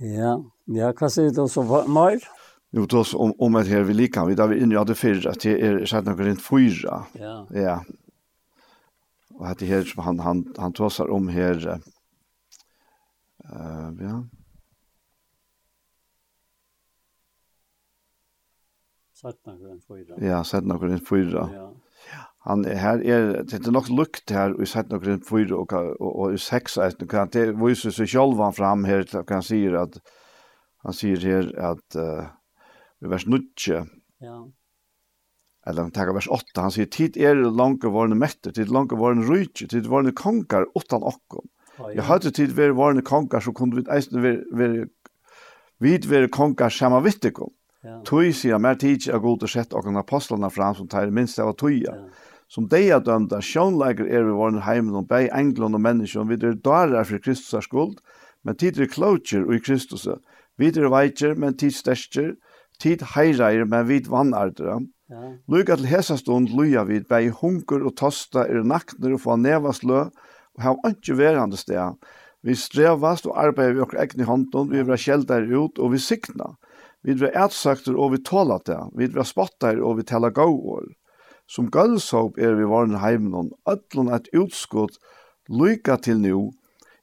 Ja, 0.00 0.38
ja, 0.64 0.92
hva 0.96 1.10
sier 1.12 1.34
du 1.36 1.42
så 1.48 1.62
mer? 1.84 2.24
Jo, 2.72 2.86
då 2.86 3.04
om 3.14 3.34
om 3.38 3.52
det 3.52 3.68
här 3.68 3.82
vi 3.82 3.94
lika 3.94 4.24
vi 4.24 4.34
där 4.34 4.46
vi 4.48 4.62
inne 4.62 4.78
hade 4.78 4.94
fyra 4.94 5.32
det 5.42 5.60
är 5.60 5.84
så 5.86 6.00
några 6.00 6.24
rent 6.24 6.42
fyra. 6.42 7.06
Ja. 7.12 7.46
Ja. 7.50 7.84
Och 9.34 9.46
hade 9.46 9.66
här 9.66 9.84
som 9.84 10.04
han 10.04 10.18
han 10.20 10.54
han 10.56 10.72
tosar 10.72 11.10
om 11.10 11.28
här 11.28 11.80
eh 13.44 13.90
ja. 14.00 14.24
Sätt 19.20 19.46
några 19.46 19.68
rent 19.68 19.84
fyra. 19.84 20.14
Ja, 20.18 20.44
sätt 20.44 20.64
några 20.64 20.88
rent 20.88 21.08
fyra. 21.08 21.50
Ja 21.54 21.74
han 22.48 22.64
her 22.64 23.02
er 23.04 23.42
det 23.44 23.60
er 23.66 23.74
nok 23.74 23.90
lukt 23.92 24.32
her 24.32 24.54
og 24.54 24.68
sett 24.68 24.88
nok 24.92 25.04
rundt 25.06 25.26
fyra 25.28 25.58
og 25.60 25.74
og 26.00 26.38
seks 26.40 26.78
det 26.98 27.08
kan 27.08 27.28
det 27.32 27.50
viser 27.60 27.92
seg 27.92 28.08
selv 28.08 28.40
han 28.40 28.56
fram 28.56 28.86
her 28.88 29.04
kan 29.28 29.44
sier 29.44 29.76
at 29.82 30.00
han 30.86 30.96
sier 30.96 31.20
her 31.20 31.52
at 31.72 32.00
uh, 32.00 32.30
vers 33.00 33.26
9 33.26 33.42
ja 34.24 34.38
eller 35.68 35.82
han 35.84 35.92
tar 35.92 36.08
vers 36.16 36.28
8 36.32 36.62
han 36.64 36.72
sier 36.72 36.88
tid 36.88 37.16
er 37.20 37.36
langt 37.36 37.84
vorne 37.84 38.16
metter 38.16 38.56
tid 38.56 38.72
langt 38.72 38.96
vorne 38.96 39.26
rujt 39.28 39.66
tid 39.68 39.86
vorne 39.86 40.16
konkar 40.16 40.64
utan 40.74 41.04
okkom 41.04 41.44
ja, 41.80 41.90
Jeg 41.94 42.04
hadde 42.04 42.30
tid 42.30 42.56
være 42.56 42.74
vorne 42.76 43.02
konkar, 43.02 43.40
så 43.40 43.52
kunne 43.56 43.78
vi 43.78 43.84
eisen 43.92 44.22
være, 44.22 44.42
være, 44.52 44.86
vid 45.80 46.08
være 46.08 46.28
konkar 46.28 46.68
sama 46.68 47.00
vittikum. 47.00 47.52
Ja. 47.84 48.00
Tui 48.04 48.34
sier 48.36 48.58
mer 48.60 48.76
tid 48.76 49.08
er 49.08 49.22
god 49.24 49.46
å 49.46 49.48
sette 49.48 49.76
og 49.78 49.88
apostlene 49.96 50.50
fram 50.52 50.74
som 50.76 50.88
tar 50.88 51.08
minst 51.10 51.40
av 51.40 51.54
tuja. 51.56 51.94
Ja 51.94 52.29
som 52.50 52.66
de 52.70 52.80
er 52.90 53.02
dømte, 53.06 53.38
sjånleikere 53.44 54.10
er 54.10 54.24
vi 54.26 54.34
våren 54.34 54.62
heimen 54.66 54.96
og 54.98 55.06
bei 55.10 55.28
englene 55.30 55.78
og 55.78 55.84
menneskene, 55.84 56.26
vi 56.32 56.38
er 56.38 56.58
dårer 56.58 57.06
for 57.06 57.22
Kristus 57.22 57.54
er 57.54 57.66
skuld, 57.66 58.00
men 58.42 58.58
tid 58.58 58.80
er 58.80 58.90
klokjer 58.90 59.46
og 59.46 59.54
i 59.54 59.62
Kristus. 59.62 60.08
Vi 60.58 60.72
er 60.74 60.90
veitjer, 60.90 61.36
men 61.38 61.54
tid 61.56 61.76
størstjer, 61.76 62.34
tid 62.82 63.04
heireier, 63.14 63.68
men 63.68 63.86
vi 63.86 64.00
vannardere. 64.08 64.80
Ja. 65.10 65.32
Lykke 65.50 65.76
til 65.78 65.90
hesa 65.90 66.16
stund 66.18 66.52
lyja 66.54 66.84
vid 66.86 67.08
bei 67.10 67.30
hunker 67.34 67.82
og 67.86 67.96
tosta 67.98 68.44
er 68.46 68.66
nakner 68.66 69.16
og 69.16 69.22
få 69.24 69.36
nevaslø, 69.38 70.04
og 70.56 70.64
hav 70.64 70.78
ikke 70.86 71.18
verande 71.18 71.58
sted. 71.58 71.98
Vi 72.46 72.54
strevast 72.56 73.26
og 73.28 73.36
arbeider 73.38 73.76
vi 73.76 73.84
okkur 73.84 74.00
egni 74.02 74.26
hånden, 74.26 74.70
vi 74.70 74.82
vil 74.86 74.98
skjelda 74.98 75.42
ut 75.50 75.78
og 75.78 75.94
vi 75.94 76.02
sikna. 76.02 76.54
Vi 77.02 77.14
vil 77.16 77.32
etsakter, 77.32 77.96
og 77.96 78.12
vi 78.12 78.20
tåla 78.24 78.58
det, 78.66 78.78
vi 78.96 79.08
vil 79.08 79.24
spotta 79.24 79.72
og 79.80 79.98
vi 79.98 80.04
tala 80.08 80.30
gåår 80.30 80.90
som 81.50 81.70
gulsåp 81.70 82.38
er 82.38 82.54
vi 82.54 82.68
varen 82.70 83.00
heimen 83.02 83.34
om, 83.34 83.50
ødlun 83.68 84.12
et 84.14 84.28
utskott 84.36 85.00
lyka 85.50 85.96
til 85.96 86.20
nu. 86.22 86.50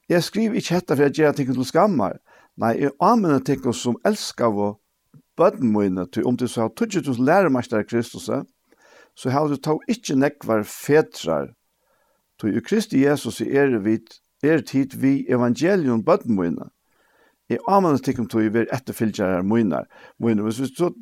Jeg 0.08 0.24
skriver 0.24 0.56
ikke 0.56 0.78
hetta 0.78 0.96
for 0.96 1.04
jeg 1.04 1.18
gjør 1.18 1.36
ting 1.36 1.50
til 1.52 1.66
skammar. 1.68 2.16
Nei, 2.56 2.78
jeg 2.80 2.96
anmenner 3.04 3.44
ting 3.44 3.66
som 3.76 3.98
elskar 4.08 4.56
og 4.56 4.78
bøtten 5.38 5.70
mine, 5.72 6.06
til 6.10 6.26
om 6.26 6.36
du 6.36 6.48
så 6.48 6.66
har 6.66 6.72
til 6.74 7.24
læremester 7.24 7.82
Kristus, 7.82 8.30
så 9.14 9.30
har 9.30 9.48
du 9.48 9.56
tog 9.56 9.82
ikke 9.88 10.16
nekvar 10.16 10.64
fetrar. 10.64 11.52
Til 12.40 12.56
i 12.56 12.60
Kristi 12.60 13.04
Jesus 13.04 13.40
er 13.40 13.78
vi 13.78 13.98
er 14.42 14.60
tid 14.62 14.96
vi 14.96 15.26
evangelium 15.28 16.04
bøtten 16.04 16.36
mine. 16.36 16.70
Jeg 17.48 17.58
anmenner 17.68 17.98
ting 17.98 18.20
om 18.20 18.28
tog 18.28 18.52
vi 18.54 18.58
er 18.58 18.74
etterfylgjere 18.74 19.42
mine. 19.42 19.84
Mine, 20.18 20.42
hvis 20.42 20.60
vi 20.60 20.66
så 20.66 20.92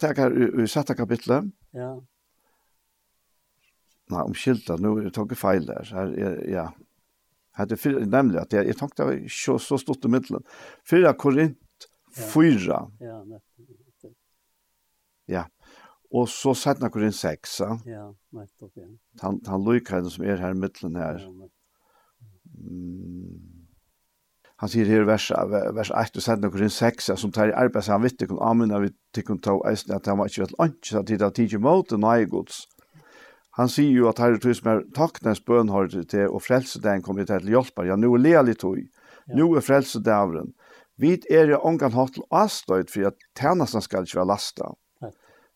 tar 0.00 0.14
her 0.16 0.62
i 0.62 0.66
sjette 0.66 0.94
kapitlet, 0.94 1.50
ja. 1.74 1.94
Nei, 4.12 4.22
om 4.22 4.34
skilta 4.36 4.76
nu 4.76 4.96
er 4.98 5.06
det 5.08 5.14
tog 5.16 5.32
feil 5.38 5.66
der. 5.66 5.88
Her 5.96 6.12
er, 6.26 6.40
ja. 6.50 6.64
Her 7.56 7.72
er 7.72 7.76
för 7.76 8.04
nemlig 8.04 8.40
at 8.40 8.52
jeg, 8.52 8.66
jeg 8.66 8.76
tok 8.76 8.96
det 8.98 9.30
så 9.32 9.58
så 9.58 9.78
stort 9.78 10.04
i 10.04 10.08
middelen. 10.08 10.44
Fyra 10.84 11.12
Korint 11.12 11.88
fyra. 12.14 12.90
Ja, 13.00 13.22
nettopp. 13.24 14.14
Ja. 15.28 15.44
Og 16.14 16.28
så 16.28 16.54
setna 16.54 16.90
Korint 16.90 17.14
6. 17.14 17.60
Ja, 17.86 18.14
nej, 18.30 18.46
då 18.60 18.70
ja. 18.74 18.86
Han 19.20 19.40
han 19.46 19.64
Lukas 19.64 20.12
som 20.14 20.24
er 20.24 20.36
her 20.36 20.50
i 20.50 20.54
mitten 20.54 20.96
här. 20.96 21.26
Mm. 22.70 23.50
Han 24.56 24.68
sier 24.68 24.86
her 24.86 25.02
i 25.02 25.06
vers, 25.06 25.30
vers 25.74 25.90
1, 25.90 26.16
og 26.16 26.22
setna 26.22 26.50
Korint 26.50 26.72
6, 26.72 27.08
ja, 27.08 27.16
som 27.16 27.32
tar 27.32 27.50
i 27.50 27.56
arbeid, 27.56 27.82
så 27.82 27.92
han 27.92 28.02
vet 28.02 28.22
ikke 28.22 28.36
om 28.36 28.42
amina 28.42 28.78
vi 28.78 28.92
tikkun 29.14 29.40
tog 29.42 29.64
eisen 29.68 29.94
at 29.94 30.06
han 30.06 30.18
var 30.18 30.30
ikke 30.30 30.44
vet 30.44 30.54
lunch, 30.58 30.92
så 30.92 31.02
tid 31.02 31.22
av 31.22 31.34
tid 31.34 31.52
i 31.52 31.58
måte, 31.58 31.98
nei 31.98 32.24
gods 32.30 32.68
han 33.54 33.70
sier 33.70 33.94
jo 33.94 34.08
at 34.10 34.18
herre 34.22 34.40
tog 34.42 34.56
som 34.58 34.70
er 34.72 34.84
takknes 34.96 35.42
bønhåret 35.46 36.08
til, 36.10 36.26
og 36.26 36.42
frelsedagen 36.42 37.04
kommer 37.06 37.26
til 37.26 37.38
til 37.38 37.54
hjelper. 37.54 37.86
Ja, 37.86 37.96
nå 37.96 38.10
er 38.16 38.22
lelig 38.22 38.58
tog. 38.62 38.80
Nå 39.30 39.50
er 39.56 39.64
frelsedavren. 39.64 40.52
Vi 40.98 41.16
er 41.30 41.50
jo 41.50 41.60
omgang 41.66 41.94
hatt 41.94 42.14
til 42.14 42.26
avstøyt, 42.30 42.90
for 42.90 43.10
at 43.10 43.28
tjenesten 43.38 43.82
skal 43.82 44.06
ikke 44.06 44.20
være 44.20 44.32
lastet. 44.32 44.78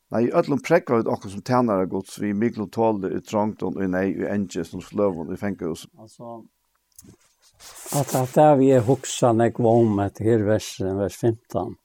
Nei, 0.09 0.23
i 0.25 0.31
ødelen 0.33 0.62
prekker 0.65 1.03
vi 1.03 1.05
dere 1.05 1.31
som 1.31 1.43
tjenere 1.45 1.89
gods, 1.91 2.15
vi 2.23 2.31
myklo 2.33 2.65
tåler 2.73 3.19
i 3.19 3.20
trangton, 3.20 3.77
i 3.83 3.89
nei, 3.93 4.07
i 4.15 4.31
Enge, 4.31 4.65
som 4.65 4.81
sløvun, 4.81 5.35
i 5.35 5.37
fengehus. 5.37 5.85
Altså, 6.01 6.39
at, 7.99 8.15
at 8.15 8.33
det 8.33 8.49
vi 8.62 8.70
er 8.73 8.87
hoksa 8.87 9.35
nek 9.37 9.61
om 9.61 9.99
etter 10.01 10.31
her 10.31 10.47
versen, 10.47 10.95
vers 10.97 11.19
15, 11.20 11.77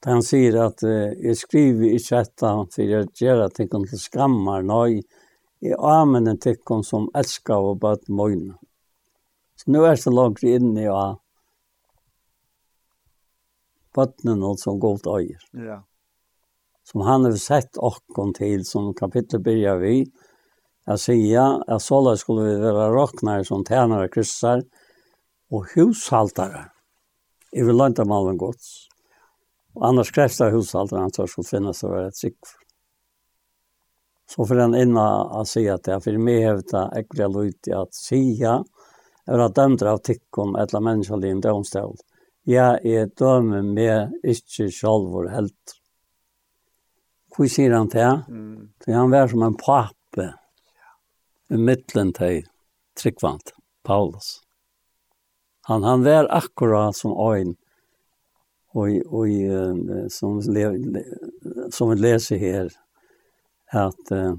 Da 0.00 0.14
han 0.14 0.22
sier 0.24 0.56
at 0.62 0.80
uh, 0.86 1.12
jeg 1.20 1.36
skriver 1.36 1.96
ikke 1.96 2.22
dette 2.22 2.52
for 2.72 2.84
jeg 2.84 3.10
gjør 3.20 3.44
at 3.46 3.60
jeg 3.60 3.68
til 3.68 4.00
skammer 4.00 4.64
nøy. 4.64 5.02
Jeg 5.60 5.76
anvender 5.76 6.38
tikkene 6.40 6.86
som 6.88 7.10
elsker 7.14 7.70
og 7.72 7.82
bøtt 7.82 8.08
møgne. 8.08 8.56
Så 9.60 9.68
nå 9.68 9.82
er 9.84 9.98
det 10.00 10.12
langt 10.16 10.42
inne 10.48 10.80
i 10.80 10.86
ja. 10.86 11.02
bøttene 13.92 14.54
som 14.56 14.80
godt 14.80 15.04
øyer. 15.04 15.44
Ja. 15.52 15.82
Som 16.88 17.04
han 17.04 17.28
har 17.28 17.36
sett 17.36 17.76
åkken 17.76 18.32
til, 18.38 18.64
som 18.64 18.94
kapittel 18.96 19.44
begynner 19.44 19.82
vi. 19.84 20.06
Jeg 20.88 21.02
sier 21.04 21.60
at 21.68 21.84
sånn 21.84 22.08
skulle 22.16 22.48
vi 22.48 22.62
være 22.64 22.88
råknere 22.94 23.44
som 23.44 23.66
tjenere 23.68 24.08
kryssar 24.08 24.64
og 25.52 25.68
hushaltere. 25.74 26.70
Jeg 27.52 27.68
vil 27.68 27.76
lønne 27.76 28.08
malen 28.08 28.40
gods. 28.40 28.89
Og 29.74 29.86
annars 29.88 30.10
krävs 30.10 30.38
det 30.38 30.50
hushållet 30.50 30.98
han 30.98 31.10
tar 31.10 31.26
så 31.26 31.42
finnas 31.42 31.80
det 31.80 31.88
var 31.88 32.08
ett 32.08 32.16
sikt. 32.16 32.56
Så 34.30 34.46
for 34.46 34.54
den 34.54 34.74
inna 34.74 35.24
å 35.24 35.40
att 35.40 35.48
säga 35.48 35.74
att 35.74 35.86
jag 35.86 36.04
för 36.04 36.18
mig 36.18 36.42
hävda 36.42 36.90
äckliga 36.96 37.28
lojt 37.28 37.68
at 37.68 37.94
säga 37.94 38.64
är 39.26 39.38
att 39.38 39.54
dömda 39.54 39.92
av 39.92 39.98
tikkon 39.98 40.56
eller 40.56 40.80
människan 40.80 41.24
i 41.24 41.28
en 41.28 41.40
domstol. 41.40 41.96
Jag 42.42 42.86
är 42.86 43.06
dömer 43.06 43.62
med 43.62 44.12
inte 44.24 44.70
självor 44.70 45.28
helt. 45.28 45.80
Hvor 47.36 47.46
sier 47.46 47.72
han 47.72 47.88
til? 47.88 48.22
Mm. 48.28 48.68
Så 48.84 48.92
han 48.92 49.10
var 49.10 49.28
som 49.28 49.42
en 49.42 49.54
pape 49.54 50.26
i 51.50 51.56
mittlen 51.56 52.12
til 52.12 52.42
tryggvant, 52.98 53.52
Paulus. 53.86 54.40
Han, 55.68 55.82
han 55.82 56.04
var 56.04 56.26
akkurat 56.30 56.96
som 56.96 57.14
øyn, 57.14 57.54
og, 58.72 58.88
och 59.06 59.26
som 60.12 60.40
le, 60.40 61.02
som 61.70 61.90
vi 61.90 61.96
leser 61.96 62.36
her, 62.36 62.70
at 63.66 64.12
uh, 64.12 64.36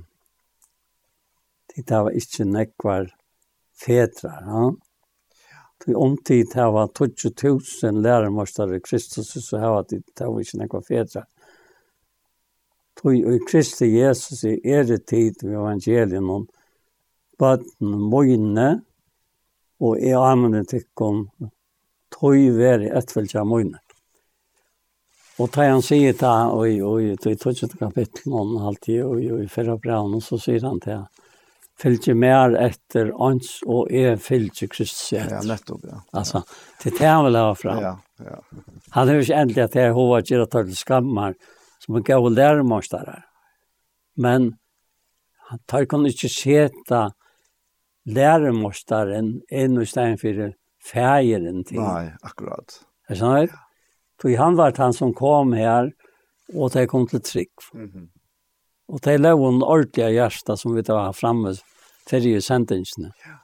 det 1.75 1.99
var 2.03 2.11
ikke 2.11 2.45
nekvar 2.45 3.11
fetrar, 3.85 4.47
ja. 4.47 4.71
Til 5.81 5.95
omtid 5.97 6.51
det 6.53 6.65
var 6.71 6.87
20.000 6.87 8.01
lærermastare 8.01 8.79
Kristus, 8.79 9.27
så 9.27 9.57
det 9.57 9.69
var 9.69 9.85
det 9.89 10.03
det 10.17 10.27
var 10.27 10.39
ikke 10.39 10.57
nekvar 10.57 10.83
fetrar. 10.87 11.25
Tui 13.01 13.23
i 13.35 13.39
Kristi 13.49 13.87
Jesus 13.97 14.43
i 14.43 14.59
ere 14.63 14.97
tid 14.97 15.41
ved 15.41 15.55
evangelien 15.57 16.29
om 16.29 16.45
bøtten 17.39 17.95
møyne 18.11 18.83
og 19.81 19.97
i 19.97 20.11
amene 20.13 20.61
tikkum 20.69 21.23
tui 22.13 22.51
veri 22.53 22.91
etvelja 22.93 23.41
møyne. 23.47 23.81
Og 25.39 25.51
tar 25.51 25.71
han 25.71 25.81
sier 25.85 26.13
ta, 26.17 26.51
oi, 26.53 26.81
oi, 26.83 27.13
i 27.13 27.35
tøtset 27.39 27.77
kapittel 27.79 28.33
om 28.35 28.57
alltid, 28.67 29.03
oi, 29.05 29.21
i 29.45 29.47
fyrra 29.49 29.77
braun, 29.79 30.17
og 30.17 30.23
så 30.25 30.39
sier 30.41 30.65
han 30.67 30.81
til 30.83 31.05
fylgje 31.81 32.13
mer 32.17 32.55
etter 32.61 33.09
ans 33.25 33.55
og 33.65 33.89
er 33.95 34.19
fylgje 34.21 34.67
Kristus 34.71 35.13
etter. 35.15 35.39
Ja, 35.39 35.41
nettopp, 35.47 35.85
ja. 35.87 36.01
Altså, 36.17 36.43
til 36.81 36.93
det 36.97 37.07
han 37.07 37.25
vil 37.25 37.39
ha 37.39 37.55
fram. 37.57 37.81
Ja, 37.81 37.95
ja. 38.27 38.37
Han 38.97 39.07
har 39.07 39.17
jo 39.17 39.25
ikke 39.25 39.39
endelig 39.45 39.63
at 39.63 39.77
det 39.77 39.85
er 39.87 39.95
hova 39.97 40.21
gira 40.25 40.45
tar 40.51 40.67
til 40.67 40.77
skammar, 40.77 41.37
som 41.81 41.97
en 41.97 42.05
gav 42.05 42.27
læremorstarar. 42.29 43.25
Men 44.21 44.51
han 45.49 45.63
tar 45.71 45.87
kan 45.89 46.05
ikke 46.05 46.29
seta 46.29 47.07
læremorstaren 48.05 49.33
inn 49.49 49.81
i 49.81 49.89
stedet 49.89 50.21
for 50.21 50.53
fægeren 50.91 51.65
til. 51.65 51.81
Nei, 51.81 52.11
akkurat. 52.25 52.81
Er 53.09 53.15
det 53.15 53.21
sånn? 53.23 53.49
Ja. 53.49 53.67
Så 54.21 54.35
han 54.37 54.55
var 54.55 54.77
han 54.77 54.93
som 54.93 55.13
kom 55.13 55.53
her, 55.53 55.91
og 56.53 56.71
det 56.73 56.87
kom 56.87 57.07
til 57.07 57.21
trygg. 57.21 57.51
Mm 57.73 57.89
-hmm. 57.89 58.07
Og 58.91 58.99
det 59.01 59.17
lå 59.17 59.47
en 59.47 59.63
ordentlig 59.63 60.11
hjerte 60.13 60.57
som 60.57 60.75
vi 60.75 60.83
var 60.87 61.13
framme 61.13 61.55
til 62.05 62.27
i 62.27 62.41
sendingsene. 62.41 63.13
Ja. 63.25 63.37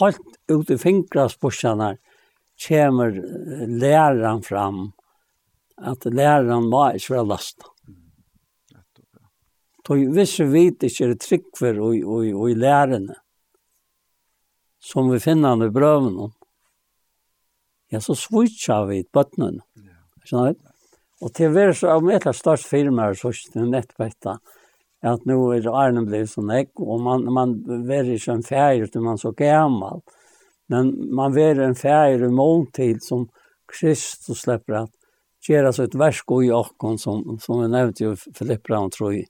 Helt 0.00 0.36
ut 0.52 0.70
i 0.70 0.78
fingrasbursene 0.78 1.96
kommer 2.68 3.10
læreren 3.66 4.42
fram, 4.42 4.92
at 5.78 6.04
læreren 6.04 6.68
må 6.70 6.90
ikke 6.92 7.14
være 7.14 7.26
lastet. 7.26 7.66
hvis 9.86 10.40
vi 10.40 10.46
vet 10.50 10.82
ikke 10.82 11.04
er 11.04 11.14
tryggver 11.14 11.80
og, 11.80 11.94
og, 12.04 12.24
og 12.34 12.50
i 12.50 12.54
lærerne, 12.54 13.14
som 14.80 15.12
vi 15.12 15.18
finner 15.22 15.62
i 15.64 15.70
brøvene 15.70 16.30
ja, 17.92 18.00
så 18.02 18.16
svitsa 18.18 18.82
vi 18.90 19.02
bøttene. 19.14 19.62
Ja. 19.82 19.98
Skjønner? 20.26 20.56
Og 21.24 21.32
til 21.32 21.48
å 21.48 21.54
være 21.54 21.74
så 21.76 21.94
av 21.94 22.10
et 22.12 22.28
størst 22.36 22.68
firma 22.68 23.08
er 23.08 23.16
så 23.16 23.32
er 23.32 23.70
det 23.72 23.86
på 23.96 24.36
at 25.06 25.26
nå 25.28 25.36
er 25.54 25.68
Arne 25.70 26.02
blevet 26.06 26.32
sånn 26.32 26.50
ek, 26.56 26.72
og 26.82 27.00
man, 27.04 27.26
man 27.32 27.54
er 27.92 28.08
ikke 28.10 28.34
en 28.34 28.44
ferie 28.46 28.88
til 28.90 29.04
man 29.04 29.20
så 29.20 29.30
gammel, 29.36 30.02
men 30.72 30.90
man 31.14 31.36
er 31.38 31.60
en 31.62 31.76
ferie 31.78 32.18
i 32.18 32.32
måltid 32.32 33.04
som 33.04 33.28
Kristus 33.70 34.42
slipper 34.42 34.80
at 34.82 34.92
gjøre 35.46 35.72
så 35.74 35.86
et 35.86 35.98
versk 35.98 36.32
i 36.40 36.50
åkken, 36.54 36.98
som, 36.98 37.36
som 37.42 37.62
vi 37.62 37.70
nevnte 37.70 38.06
jo 38.06 38.14
Filippra 38.16 38.80
tror 38.94 39.14
jeg, 39.14 39.28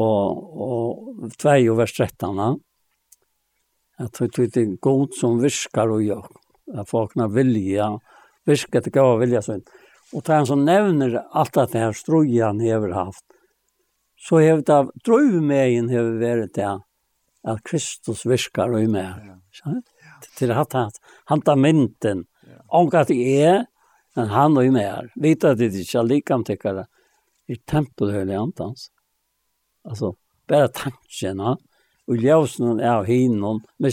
og, 0.00 0.44
og 0.66 1.34
tvei 1.36 1.66
og 1.68 1.82
vers 1.82 1.92
13, 1.98 2.62
at 4.02 4.22
det 4.22 4.62
er 4.62 4.76
god 4.80 5.12
som 5.18 5.42
virker 5.42 5.98
i 6.00 6.12
åkken 6.14 6.41
att 6.74 6.90
folk 6.90 7.14
har 7.14 7.28
vilja, 7.28 8.00
viska 8.44 8.78
att 8.78 8.84
gav 8.84 9.18
vilja 9.18 9.42
så. 9.42 9.60
Och 10.12 10.24
tar 10.24 10.34
han 10.34 10.46
som 10.46 10.64
nevner 10.64 11.24
allt 11.30 11.56
att 11.56 11.72
det 11.72 11.78
här 11.78 12.44
han 12.44 12.60
har 12.60 13.04
haft. 13.04 13.24
Så 14.16 14.36
har 14.36 14.56
det 14.56 14.90
dröv 15.04 15.42
har 15.90 16.20
varit 16.20 16.54
det 16.54 16.80
at 17.44 17.64
Kristus 17.64 18.26
viskar 18.26 18.70
og 18.70 18.82
är 18.82 18.88
med. 18.88 19.38
Ja. 19.64 19.72
Til 20.38 20.52
at 20.52 20.72
han 20.72 20.90
han 21.24 21.42
tar 21.42 21.56
mynten. 21.56 22.24
Och 22.68 22.94
att 22.94 23.08
det 23.08 23.42
är 23.42 23.66
men 24.14 24.28
han 24.28 24.56
og 24.56 24.66
är 24.66 24.70
med. 24.70 25.10
Vita 25.16 25.50
at 25.50 25.58
det 25.58 25.64
inte 25.64 25.98
är 25.98 26.02
likam 26.02 26.44
tycker 26.44 26.86
i 27.48 27.56
tempelhöle 27.56 28.38
antans. 28.38 28.90
Alltså 29.84 30.14
bara 30.48 30.68
tanken 30.68 31.40
och 31.40 32.16
er 32.16 32.86
av 32.86 33.04
hinnon 33.04 33.60
med 33.78 33.92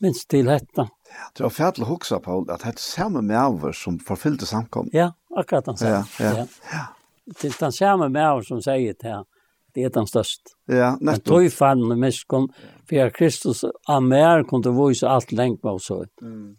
minst 0.00 0.28
til 0.30 0.46
detta 0.46 0.86
Det 1.36 1.44
var 1.44 1.54
fælt 1.54 1.80
å 1.82 1.88
huske 1.88 2.18
på 2.24 2.38
at 2.48 2.62
det 2.64 2.72
er 2.72 2.82
samme 2.82 3.22
maver 3.24 3.74
som 3.76 3.98
forfyllte 4.02 4.46
samkommet. 4.48 4.94
Ja, 4.96 5.12
akkurat 5.36 5.66
han 5.70 5.78
samme. 5.80 6.04
Ja, 6.18 6.32
ja. 6.34 6.46
ja. 6.72 6.84
Det 7.28 7.50
er 7.50 7.58
den 7.60 7.74
samme 7.76 8.08
med 8.08 8.46
som 8.48 8.62
sier 8.64 8.96
til 8.96 9.12
her. 9.12 9.26
Det 9.74 9.84
er 9.84 9.92
den 9.94 10.08
største. 10.08 10.54
Ja, 10.66 10.94
nettopp. 10.96 11.04
Men 11.04 11.20
tog 11.28 11.52
fann 11.52 11.84
med 11.90 12.00
miskom, 12.02 12.48
for 12.88 13.12
Kristus 13.14 13.64
av 13.64 14.02
mer 14.02 14.46
kunne 14.48 14.72
vise 14.74 15.08
alt 15.08 15.32
lengt 15.32 15.60
på 15.62 15.76
oss. 15.76 15.90
Mm. 16.22 16.56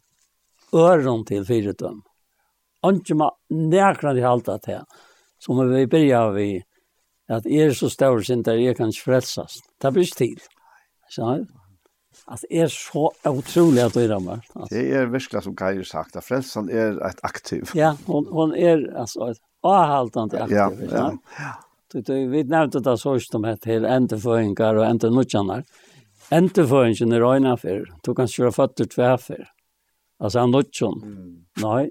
Øren 0.74 1.26
til 1.26 1.44
fire 1.44 1.74
fyretøm. 1.74 2.04
Ikke 2.86 3.18
man 3.20 3.36
nærkere 3.50 4.14
til 4.16 4.28
alt 4.30 4.46
det 4.46 4.74
her. 4.76 4.86
Som 5.40 5.58
må 5.58 5.66
vi 5.72 5.88
begynne 5.90 6.36
vi 6.36 6.50
at 7.30 7.46
er 7.46 7.74
så 7.78 7.90
større 7.90 8.24
sin 8.24 8.44
der 8.44 8.62
jeg 8.62 8.78
kan 8.78 8.94
frelses. 8.94 9.60
Det 9.82 9.94
blir 9.94 10.08
stil. 10.08 10.40
Sånn. 11.10 11.48
Alltså 12.32 12.48
är 12.50 12.68
så 12.68 13.12
otroligt 13.24 13.84
att 13.84 13.96
göra 13.96 14.20
med. 14.20 14.42
Alltså. 14.54 14.76
Det 14.76 14.92
är 14.92 15.06
verkligen 15.06 15.44
som 15.44 15.56
Kaj 15.56 15.86
sagt, 15.86 16.16
att 16.16 16.26
frälsan 16.26 16.70
är 16.70 17.08
ett 17.08 17.20
aktiv. 17.22 17.70
Ja, 17.74 17.98
hon, 18.06 18.28
hon 18.30 18.56
är 18.56 18.98
alltså 18.98 19.32
ett 19.32 19.38
avhaltande 19.62 20.44
aktiv. 20.44 20.58
Ja, 20.58 20.72
ja. 20.92 21.18
ja. 21.94 22.02
du, 22.02 22.28
vi 22.28 22.44
nevnte 22.44 22.80
det 22.80 22.98
så 22.98 23.20
som 23.20 23.44
heter 23.44 23.54
att 23.54 23.82
det 23.82 23.88
är 23.88 23.96
ändeföringar 23.96 24.76
och 24.76 24.86
ändeföringar. 24.86 25.64
Ändeföringen 26.30 27.12
är. 27.12 27.86
Du 28.04 28.16
kan 28.16 28.28
kjøre 28.28 28.52
føtter 28.52 28.86
två 28.86 29.04
affär. 29.04 29.48
Alltså 30.20 30.40
en 30.40 30.52
nutjon. 30.52 31.02
Mm. 31.04 31.46
Nej. 31.64 31.90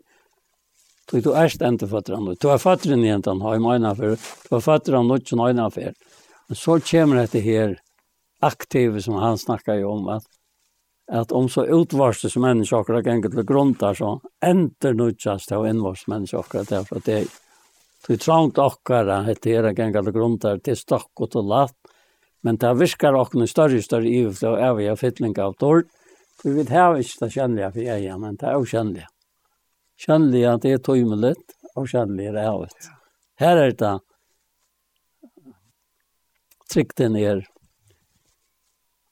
Du 1.10 1.20
du 1.20 1.32
är 1.32 1.68
inte 1.68 1.88
fötter 1.88 2.12
en 2.12 2.36
Du 2.40 2.50
är 2.50 2.58
fötter 2.58 2.92
en 2.92 3.04
egentligen 3.04 3.40
har 3.40 3.74
øyne 3.74 3.96
for. 3.96 4.16
Du 4.50 4.56
er 4.56 4.60
føtter 4.60 4.94
en 4.94 5.08
nutjon 5.08 5.48
øyne 5.48 5.70
for. 5.70 5.92
Men 6.48 6.56
så 6.56 6.80
kommer 6.80 7.16
dette 7.16 7.40
her, 7.40 7.78
aktive 8.40 9.02
som 9.02 9.14
han 9.14 9.38
snackar 9.38 9.74
ju 9.74 9.84
om 9.84 10.08
att 10.08 10.24
att 11.12 11.32
om 11.32 11.48
så 11.48 11.64
utvarste 11.64 12.30
som 12.30 12.42
människor 12.42 12.90
och 12.90 13.06
gänget 13.06 13.32
til 13.32 13.42
grundar 13.42 13.94
så 13.94 14.20
enter 14.40 14.94
nutjast 14.94 15.52
av 15.52 15.66
invars 15.66 16.06
människor 16.06 16.38
och 16.38 16.66
det 16.68 16.88
för 16.88 16.96
att 16.96 17.04
det 17.04 17.28
Du 18.06 18.16
trångt 18.16 18.58
okkara, 18.58 19.22
hette 19.26 19.50
era 19.50 19.72
gengar 19.74 20.04
til 20.06 20.14
grunntar, 20.14 20.60
til 20.62 20.76
stokk 20.78 21.20
og 21.20 21.30
til 21.32 21.50
men 22.46 22.56
det 22.56 22.70
virkar 22.78 23.16
okkar 23.18 23.46
større 23.50 23.76
og 23.76 23.84
større 23.84 24.08
ivifle 24.08 24.52
og 24.54 24.60
evige 24.62 24.96
fytling 24.96 25.38
av 25.38 25.56
tård, 25.58 25.88
for 26.38 26.54
vi 26.54 26.64
har 26.70 26.96
ikke 26.96 27.24
det 27.24 27.32
kjennelige 27.34 27.72
for 27.72 27.80
jeg, 27.82 28.18
men 28.22 28.36
det 28.38 28.46
er 28.46 28.60
ukjennelige. 28.62 29.08
Kjennelige 29.98 30.58
det 30.62 30.72
er 30.72 30.84
tøymelig, 30.86 31.34
og 31.74 31.88
kjennelige 31.90 32.30
er 32.30 32.38
evigt. 32.46 32.90
Her 33.42 33.62
er 33.64 33.74
det 33.82 33.94
trygten 36.70 37.16
er 37.16 37.42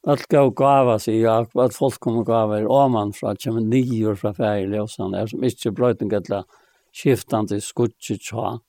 Alt 0.07 0.29
gav 0.31 0.53
gava 0.55 1.01
sig 1.03 1.17
jeg, 1.19 1.49
at 1.59 1.75
folk 1.75 1.97
kommer 1.99 2.23
gava 2.23 2.61
er 2.61 2.69
oman 2.71 3.11
fra 3.11 3.33
kommer 3.43 3.65
nyer 3.65 4.15
fra 4.15 4.31
färg 4.35 4.81
och 4.81 4.91
er 5.19 5.27
som 5.27 5.45
ikke 5.45 5.73
bröten 5.73 6.09
gälla 6.09 6.45
skiftande 6.93 7.61
skutch 7.61 8.13
tja. 8.21 8.61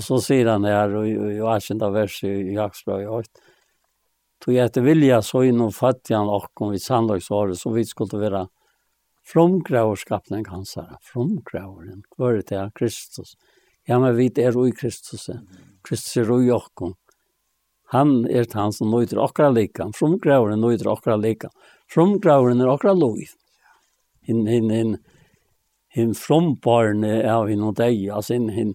Så 0.00 0.20
sier 0.20 0.46
han 0.48 0.64
og 0.64 0.94
och 0.94 1.32
jag 1.32 1.56
är 1.56 1.72
inte 1.72 1.90
vers 1.90 2.24
i 2.24 2.54
Jaksbro 2.54 3.00
jag 3.00 3.12
åt. 3.12 3.30
Tog 4.44 4.54
jag 4.54 4.80
vilja 4.80 5.22
så 5.22 5.42
inn 5.42 5.60
og 5.60 5.74
fattigan 5.74 6.28
och 6.28 6.60
om 6.62 6.72
vi 6.72 6.78
sannolikt 6.78 7.26
så 7.26 7.54
så 7.54 7.70
vi 7.70 7.84
skulle 7.84 8.18
være 8.18 8.48
fromgraverskapning 9.24 10.46
hans 10.46 10.76
här. 10.76 10.96
Fromgräveren. 11.02 12.02
Kvöret 12.16 12.52
är 12.52 12.70
Kristus. 12.74 13.36
Ja, 13.84 13.98
men 13.98 14.16
vi 14.16 14.26
är 14.36 14.68
i 14.68 14.72
Kristus. 14.72 15.30
Kristus 15.82 16.16
är 16.16 16.42
i 16.42 16.46
Jakob. 16.48 16.96
Han 17.94 18.24
er 18.26 18.48
han 18.58 18.72
som 18.74 18.90
nøyder 18.90 19.20
akkurat 19.22 19.54
likan. 19.54 19.92
Fromgraveren 19.94 20.62
nøyder 20.62 20.90
akkurat 20.92 21.22
likan. 21.22 21.52
Fromgraveren 21.90 22.62
er 22.64 22.72
akkurat 22.72 22.98
lov. 22.98 23.20
Hinn, 24.26 24.46
hinn, 24.50 24.70
hinn, 24.72 24.96
hinn 25.94 26.14
frombarne 26.18 27.20
av 27.30 27.46
hinn 27.52 27.62
og 27.62 27.76
deg, 27.78 28.00
altså 28.10 28.34
hinn, 28.34 28.48
hinn 28.50 28.74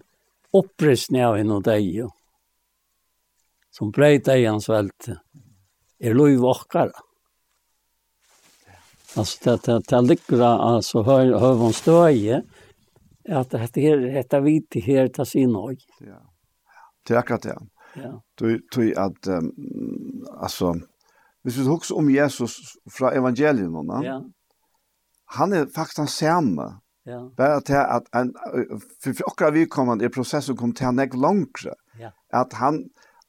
opprystne 0.56 1.20
av 1.26 1.36
hinn 1.38 1.52
og 1.52 1.66
deg, 1.66 2.06
som 3.74 3.90
breit 3.94 4.24
deg 4.26 4.46
hans 4.48 4.70
velte, 4.70 5.18
er 6.00 6.16
lov 6.16 6.46
akkara. 6.54 7.04
Altså, 9.18 9.36
det 9.42 9.66
det 9.66 9.78
det 9.90 10.00
ligger 10.06 10.42
alltså 10.46 11.02
høy, 11.02 11.34
høy, 11.34 11.54
hon 11.58 11.72
stöje 11.74 12.42
att 13.28 13.50
det 13.50 13.58
heter 13.58 13.96
detta 13.96 14.40
vit 14.40 14.74
här 14.84 15.08
ta 15.08 15.24
sin 15.24 15.54
høy, 15.54 15.76
Ja. 16.00 16.22
Det 17.06 17.14
är 17.14 17.18
akkurat 17.18 17.42
det. 17.42 17.58
Ja. 17.96 18.12
Du 18.38 18.58
du 18.74 18.82
at 18.96 19.28
um, 19.28 19.50
altså 20.38 20.74
hvis 21.42 21.58
vi 21.58 21.64
husker 21.64 21.96
om 21.96 22.10
Jesus 22.10 22.76
fra 22.98 23.14
evangelien 23.16 23.72
nå. 23.72 24.02
Ja. 24.04 24.20
Han 25.38 25.52
er 25.52 25.66
faktisk 25.74 25.96
den 25.96 26.06
samme. 26.06 26.66
Ja. 27.06 27.20
Bare 27.36 27.60
til 27.64 27.78
at 27.80 28.08
en, 28.14 28.34
for, 29.02 29.12
for 29.12 29.30
akkurat 29.30 29.54
vi 29.54 29.64
kom 29.64 29.92
i 30.00 30.10
prosessen 30.12 30.56
kom 30.56 30.74
til 30.76 30.90
han 30.90 31.00
ikke 31.00 31.20
langere. 31.20 31.74
Ja. 31.98 32.10
At 32.32 32.52
han, 32.60 32.82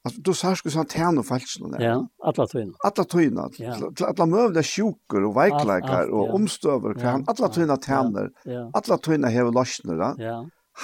altså, 0.04 0.20
du 0.20 0.32
sier 0.36 0.58
ikke 0.58 0.74
sånn 0.74 0.90
til 0.92 1.06
han 1.06 1.20
og 1.22 1.26
falskene. 1.26 1.80
Ja, 1.80 1.94
alle 2.20 2.46
tøyene. 2.52 2.76
Alle 2.84 3.06
tøyene. 3.08 3.46
Ja. 3.62 3.78
Til 3.80 4.08
Alle 4.10 4.28
møvende 4.28 4.66
sjuker 4.66 5.24
og 5.28 5.36
veikleikere 5.38 6.10
og 6.10 6.26
ja. 6.26 6.34
omstøver. 6.36 6.98
Ja. 6.98 7.14
Han, 7.16 7.24
alle 7.32 7.52
tøyene 7.54 7.78
tjener. 7.86 8.28
Ja. 8.44 8.66
Alle 8.76 9.00
tøyene 9.06 9.32
hever 9.32 9.56
løsner. 9.56 10.04
Ja. 10.20 10.36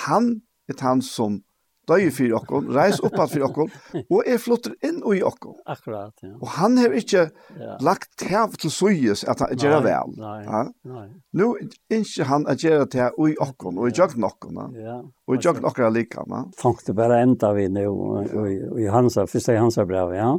Han 0.06 0.32
er 0.68 0.80
han 0.80 1.04
som 1.04 1.42
døy 1.88 2.08
fyrir 2.14 2.36
okkom, 2.38 2.70
reis 2.74 3.00
oppad 3.04 3.30
fyrir 3.32 3.46
okkom, 3.48 3.70
og 4.14 4.28
er 4.28 4.40
flotter 4.42 4.74
inn 4.84 5.00
i 5.14 5.20
okkom. 5.24 5.56
Akkurat, 5.68 6.14
ja. 6.24 6.34
Og 6.38 6.50
han 6.58 6.76
har 6.80 6.96
ikke 6.96 7.28
ja. 7.28 7.76
lagt 7.84 8.10
tev 8.20 8.56
til 8.60 8.72
søyes 8.72 9.24
at 9.28 9.42
han 9.44 9.54
gjør 9.58 9.80
vel. 9.86 10.16
Nei, 10.20 10.40
ja? 10.44 10.64
nei. 10.88 11.06
Nå 11.38 11.52
ikke 11.94 12.28
han 12.28 12.46
at 12.50 12.64
gjør 12.64 12.86
tev 12.92 13.22
i 13.28 13.36
okkom, 13.44 13.80
og 13.80 13.90
i 13.90 13.96
jøgn 13.96 14.28
okkom, 14.28 14.60
ja. 14.78 14.98
og 15.28 15.36
i 15.36 15.40
jøgn 15.44 15.68
okken 15.68 15.88
er 15.88 15.96
like. 15.96 16.26
Ja. 16.28 16.42
Fangte 16.58 16.96
bare 16.96 17.22
enda 17.24 17.52
vi 17.56 17.68
nu, 17.72 17.86
og 17.88 18.80
i 18.80 18.88
hans, 18.92 19.18
først 19.18 19.54
i 19.54 19.58
hans 19.58 19.80
brev, 19.88 20.14
ja. 20.16 20.34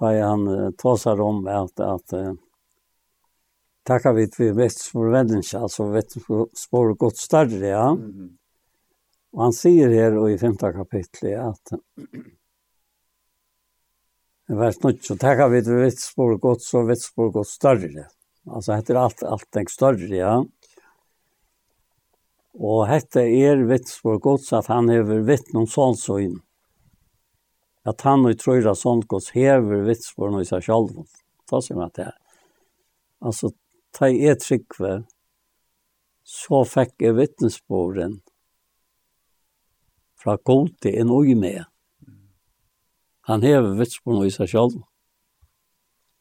Da 0.00 0.14
han 0.16 0.46
tåsar 0.80 1.20
om 1.20 1.44
at, 1.52 1.80
at 1.84 2.14
Tackar 3.82 4.12
vi 4.14 4.28
till 4.30 4.52
vettspår 4.54 5.08
vändelsen, 5.10 5.62
alltså 5.62 5.84
vettspår 5.90 6.94
gott 6.94 7.16
större, 7.16 7.66
ja. 7.66 7.88
Mm 7.90 8.38
Og 9.32 9.46
han 9.46 9.54
sier 9.56 9.92
her 9.92 10.16
i 10.28 10.38
5. 10.38 10.56
kapitlet 10.76 11.38
at 11.40 11.76
det 14.48 14.58
var 14.58 14.74
snutt, 14.74 15.04
så 15.06 15.16
tackar 15.16 15.48
vi 15.48 15.62
till 15.64 15.80
vitsbord 15.80 16.40
gott 16.42 16.62
så 16.62 16.82
vitsbord 16.84 17.32
gott 17.32 17.48
større. 17.48 18.08
Alltså 18.46 18.72
heter 18.72 18.98
allt 19.00 19.22
allt 19.22 19.48
den 19.54 19.70
større, 19.70 20.10
ja. 20.16 20.34
Og 22.52 22.84
hette 22.90 23.22
er 23.24 23.62
vitspår 23.64 24.18
godt, 24.20 24.44
så 24.44 24.58
at 24.60 24.68
han 24.68 24.90
hever 24.92 25.22
vitt 25.24 25.54
noen 25.54 25.70
sånn 25.70 25.96
så 25.96 26.18
inn. 26.20 26.36
At 27.88 28.04
han 28.04 28.26
og 28.28 28.36
trøyra 28.38 28.74
sånn 28.76 29.00
godt 29.08 29.32
hever 29.36 29.86
vitsbord 29.86 30.34
noe 30.34 30.44
i 30.44 30.48
seg 30.48 30.66
sjálf. 30.66 31.08
sier 31.48 31.76
man 31.78 31.88
at 31.88 31.96
det 31.96 32.04
her. 32.10 32.18
Altså, 33.22 33.52
ta 33.92 34.08
i 34.10 34.26
et 34.28 34.42
trykve, 34.42 35.02
så 36.22 36.62
fikk 36.68 37.02
jeg 37.02 37.16
vittnesborden, 37.18 38.20
fra 40.22 40.38
gode 40.38 40.92
enn 40.92 41.10
og 41.12 41.28
med. 41.38 41.64
Han 43.30 43.42
hever 43.42 43.76
vitspunnet 43.78 44.30
i 44.30 44.34
seg 44.34 44.50
selv. 44.50 44.80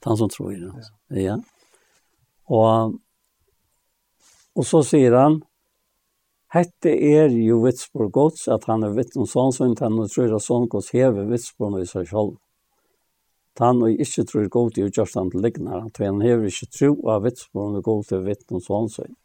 Han 0.05 0.17
som 0.17 0.29
tror 0.29 0.51
i 0.53 0.59
det. 0.59 0.73
Altså. 0.73 0.93
Ja. 1.17 1.37
Og, 2.49 2.97
og 4.57 4.67
så 4.67 4.83
sier 4.85 5.17
han, 5.17 5.41
Hette 6.51 6.91
er 6.91 7.31
jo 7.31 7.61
vitsbor 7.63 8.09
gods, 8.11 8.49
at 8.51 8.65
han 8.67 8.83
er 8.83 8.91
vitt 8.97 9.13
om 9.15 9.23
sånn 9.29 9.53
som 9.55 9.71
han 9.79 9.99
og 10.03 10.09
tror 10.11 10.33
at 10.35 10.43
sånn 10.43 10.65
gods 10.67 10.89
hever 10.91 11.29
vitsborn 11.29 11.77
i 11.79 11.85
seg 11.87 12.09
selv. 12.09 12.33
Han 13.61 13.79
og 13.85 14.01
ikke 14.03 14.25
tror 14.27 14.49
god 14.51 14.79
i 14.79 14.83
utgjørst 14.87 15.15
han 15.19 15.29
til 15.31 15.45
liggende, 15.45 15.79
at 15.85 16.01
han 16.03 16.19
hever 16.23 16.49
ikke 16.49 16.67
tro 16.75 16.91
av 17.13 17.23
vitsborn 17.23 17.77
og 17.79 17.85
god 17.87 18.09
til 18.09 18.25
vitt 18.25 18.51
om 18.51 18.63
sånn 18.63 18.91
som. 18.91 19.15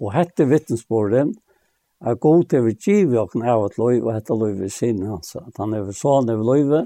Og 0.00 0.14
hette 0.16 0.48
vittnesbordet, 0.48 1.28
at 2.00 2.20
god 2.20 2.46
til 2.48 2.64
vi 2.64 2.76
giv 2.80 3.12
jokken 3.12 3.44
av 3.44 3.66
et 3.66 3.76
løyve, 3.80 4.06
og 4.08 4.14
etter 4.16 4.38
løyve 4.38 4.70
sin 4.72 5.02
hans. 5.04 5.34
At 5.36 5.60
han 5.60 5.74
er 5.76 5.90
sånn 5.96 6.30
over 6.32 6.46
løyve, 6.48 6.80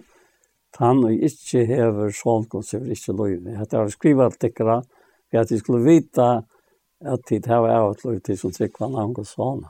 at 0.75 0.81
han 0.83 1.05
og 1.07 1.27
ikke 1.29 1.63
hever 1.69 2.11
sånn 2.15 2.49
gods 2.51 2.75
er 2.75 2.89
ikke 2.91 3.15
løyve. 3.15 3.55
At 3.55 3.71
jeg 3.71 3.81
har 3.81 3.95
skrivet 3.95 4.39
tikkere, 4.43 4.81
for 5.31 5.41
at 5.45 5.55
jeg 5.55 5.63
skulle 5.63 5.85
vite 5.87 6.29
at 7.05 7.27
det 7.29 7.47
her 7.47 7.63
var 7.63 7.93
et 7.93 8.05
løyve 8.07 8.25
til 8.27 8.41
som 8.41 8.55
trykker 8.55 8.91
han 8.91 9.15
og 9.15 9.29
sånn. 9.29 9.65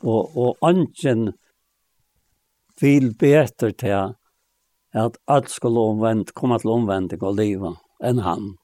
Og, 0.00 0.36
og 0.36 0.64
ønsken 0.64 1.30
vil 2.80 3.12
bedre 3.20 3.72
til 3.72 4.14
at 4.96 5.18
alt 5.30 5.50
skulle 5.52 5.80
omvendt, 5.92 6.32
komme 6.34 6.58
til 6.60 6.72
omvending 6.72 7.22
og 7.22 7.36
livet 7.38 7.80
enn 8.04 8.22
han. 8.24 8.54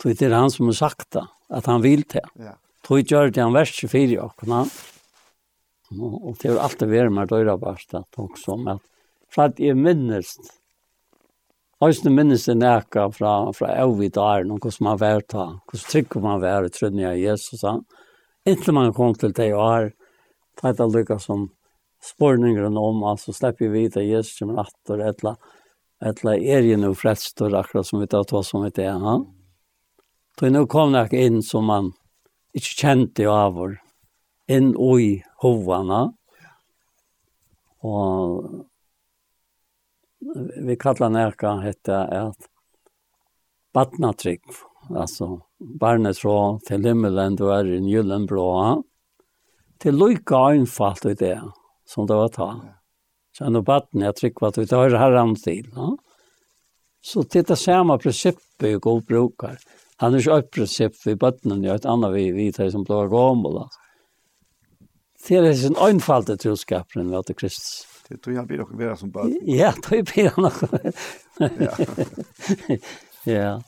Så 0.00 0.12
det 0.12 0.28
er 0.28 0.36
han 0.36 0.52
som 0.52 0.68
har 0.68 0.76
sagt 0.76 1.12
det, 1.16 1.24
at 1.52 1.68
han 1.70 1.82
vil 1.84 2.04
til. 2.08 2.26
Ja 2.40 2.56
tog 2.92 3.08
gjør 3.08 3.30
det 3.32 3.40
han 3.40 3.54
verst 3.56 3.80
fyrir 3.88 4.20
åkna. 4.24 4.64
Og 5.92 6.34
det 6.40 6.50
var 6.52 6.64
alltid 6.66 6.90
vært 6.92 7.12
med 7.12 7.30
døyre 7.32 7.58
bare 7.60 8.00
at 8.00 8.18
hun 8.20 8.32
som 8.40 8.66
at 8.68 8.82
for 9.32 9.48
at 9.48 9.60
jeg 9.60 9.78
minnes 9.78 10.36
Høysene 11.82 12.12
minnes 12.14 12.44
det 12.46 12.54
nækka 12.60 13.08
fra, 13.10 13.30
fra 13.56 13.72
evig 13.82 14.12
dagen, 14.14 14.52
og 14.54 14.62
hvordan 14.62 14.86
man 14.86 14.98
vært 15.00 15.32
ta, 15.32 15.46
hvordan 15.66 15.88
trygg 15.90 16.12
man 16.22 16.38
var 16.38 16.68
trodde 16.70 17.00
jeg 17.02 17.24
Jesus 17.24 17.64
Jesus. 17.64 17.80
Inntil 18.46 18.76
man 18.76 18.92
kom 18.94 19.16
til 19.18 19.32
det 19.34 19.48
år, 19.50 19.88
ta 20.60 20.70
et 20.70 20.82
av 20.84 20.92
lykka 20.94 21.18
som 21.18 21.48
spårningeren 21.98 22.78
om, 22.78 23.02
altså 23.02 23.34
slipper 23.34 23.66
vi 23.66 23.82
vite 23.88 24.04
Jesus 24.06 24.38
kommer 24.38 24.62
atter, 24.62 25.02
et 25.02 26.22
eller 26.22 26.38
er 26.54 26.68
jo 26.68 26.78
noe 26.78 26.94
frelstor, 26.94 27.50
akkurat 27.50 27.86
som 27.86 27.98
vi 27.98 28.06
tar 28.14 28.30
to 28.30 28.44
som 28.46 28.62
vi 28.62 28.70
det. 28.78 28.86
Ja? 28.86 29.16
Så 30.38 30.54
nå 30.54 30.62
kom 30.70 30.94
det 30.94 31.18
inn 31.18 31.42
som 31.42 31.66
man 31.66 31.90
ikke 32.56 32.74
kjente 32.82 33.28
av 33.30 33.56
vår, 33.56 33.78
inn 34.52 34.72
i 34.76 35.22
hovene, 35.42 36.02
og 37.82 38.66
vi 40.62 40.76
kallar 40.78 41.10
nærka 41.10 41.56
hette 41.64 41.96
at 42.14 42.48
Batnatrygg, 43.72 44.42
altså 44.92 45.40
barnet 45.80 46.20
fra 46.20 46.58
til 46.68 46.84
himmelen 46.84 47.38
du 47.40 47.46
er 47.54 47.70
i 47.72 47.80
njullen 47.80 48.26
blå, 48.28 48.50
til 49.80 49.96
lykka 49.98 50.42
øynfalt 50.52 51.08
i 51.08 51.16
det 51.18 51.38
som 51.88 52.06
det 52.06 52.18
var 52.18 52.32
ta. 52.36 52.48
Så 53.32 53.48
nå 53.48 53.62
badnet 53.64 54.10
jeg 54.10 54.18
trygg 54.18 54.42
at 54.44 54.58
vi 54.60 54.66
tar 54.68 54.98
herren 55.00 55.32
til, 55.40 55.64
no? 55.72 55.96
Så 57.02 57.24
det 57.26 57.40
er 57.40 57.48
det 57.48 57.58
samme 57.58 57.96
prinsippet 57.98 58.62
vi 58.62 58.76
går 58.78 59.00
brukar. 59.08 59.56
Han 60.02 60.14
er 60.14 60.18
ikke 60.18 60.36
opprinsipp 60.42 60.96
for 60.98 61.14
bøttene, 61.14 61.60
og 61.70 61.78
et 61.78 61.86
annet 61.86 62.14
vi 62.16 62.24
vi 62.34 62.48
tar 62.54 62.72
som 62.74 62.82
blå 62.86 63.04
gammel. 63.12 63.60
Det 65.22 65.38
er 65.38 65.52
sin 65.54 65.78
øynfalde 65.78 66.34
troskapen 66.42 67.10
ved 67.12 67.28
til 67.28 67.38
Kristus. 67.38 67.84
Det 68.08 68.18
tror 68.20 68.34
jeg 68.34 68.48
blir 68.48 68.64
dere 68.64 68.78
bedre 68.80 68.96
som 68.98 69.12
bøtten. 69.14 69.46
Ja, 69.46 69.70
det 69.76 69.84
tror 69.86 70.00
jeg 70.00 70.08
blir 70.10 70.30
dere. 70.42 70.92
Ja. 73.26 73.60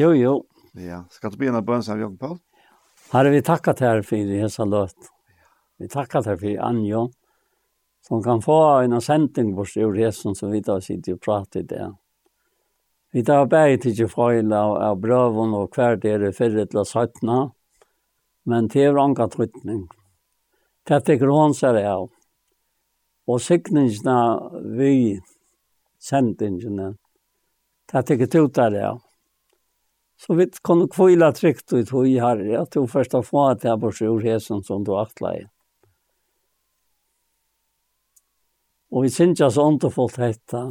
Jo, 0.00 0.14
jo. 0.16 0.38
Ja, 0.80 1.02
skal 1.12 1.34
du 1.34 1.36
begynne 1.36 1.60
bønnen 1.60 1.84
som 1.84 2.00
Jørgen 2.00 2.16
Paul? 2.16 2.38
Herre, 3.12 3.30
vi 3.30 3.42
tackar 3.44 3.76
till 3.76 3.86
er 3.86 4.02
för 4.02 4.16
det 4.16 4.40
här 4.40 4.66
löt. 4.66 5.10
Vi 5.78 5.88
tackar 5.88 6.22
till 6.22 6.32
er 6.32 6.36
för 6.36 6.64
Anjo 6.64 7.10
som 8.08 8.22
kan 8.22 8.42
få 8.42 8.80
en 8.80 9.00
sändning 9.00 9.56
på 9.56 9.66
ur 9.76 9.92
resan 9.92 10.34
som 10.34 10.50
vi 10.50 10.60
då 10.60 10.80
sitter 10.80 11.12
och 11.12 11.20
pratar 11.20 11.60
i 11.60 11.62
det. 11.62 11.94
Vi 13.12 13.24
tar 13.24 13.44
bare 13.46 13.76
til 13.76 14.08
frøyla 14.08 14.56
av 14.56 14.76
av 14.86 15.00
brøven 15.02 15.52
og 15.56 15.76
hver 15.76 15.98
dere 16.00 16.32
fyrre 16.32 16.64
til 16.66 16.86
søttene, 16.88 17.50
men 18.48 18.68
det 18.72 18.86
er 18.88 18.98
anka 18.98 19.28
trytning. 19.28 19.84
Det 20.88 21.08
er 21.08 21.26
hun 21.28 21.54
ser 21.54 21.76
av. 21.84 22.08
Og 23.28 23.40
sikningene 23.40 24.16
vi 24.78 25.20
sendingene, 26.00 26.94
det 27.92 28.00
er 28.00 28.14
ikke 28.16 28.48
der, 28.48 28.78
av. 28.88 29.00
Så 30.16 30.34
vi 30.34 30.46
kunne 30.62 30.88
kvile 30.88 31.32
trygt 31.32 31.72
ut 31.72 31.92
hur 31.92 32.04
jag 32.04 32.24
har 32.24 32.54
att 32.62 32.70
du 32.70 32.86
först 32.86 33.12
har 33.12 33.22
fått 33.22 33.60
det 33.60 33.68
här 33.68 33.78
på 33.78 33.92
sjurhesen 33.92 34.62
som 34.62 34.84
du 34.84 34.96
akla 34.96 35.36
i. 35.36 35.46
Og 38.90 39.02
vi 39.02 39.10
synes 39.10 39.40
jeg 39.40 39.52
så 39.52 39.62
åndefullt 39.64 40.16
hette. 40.20 40.62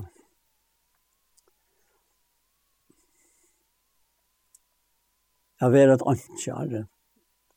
Jeg 5.61 5.73
vil 5.75 5.91
et 5.93 6.01
åndkjære, 6.01 6.79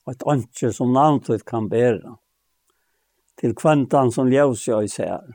og 0.05 0.13
et 0.13 0.25
åndkjære 0.29 0.77
som 0.77 0.91
navnet 0.93 1.45
kan 1.49 1.71
bære, 1.73 2.19
til 3.41 3.55
kventan 3.57 4.13
som 4.13 4.29
ljøs 4.29 4.67
jeg 4.69 4.91
ser. 4.93 5.33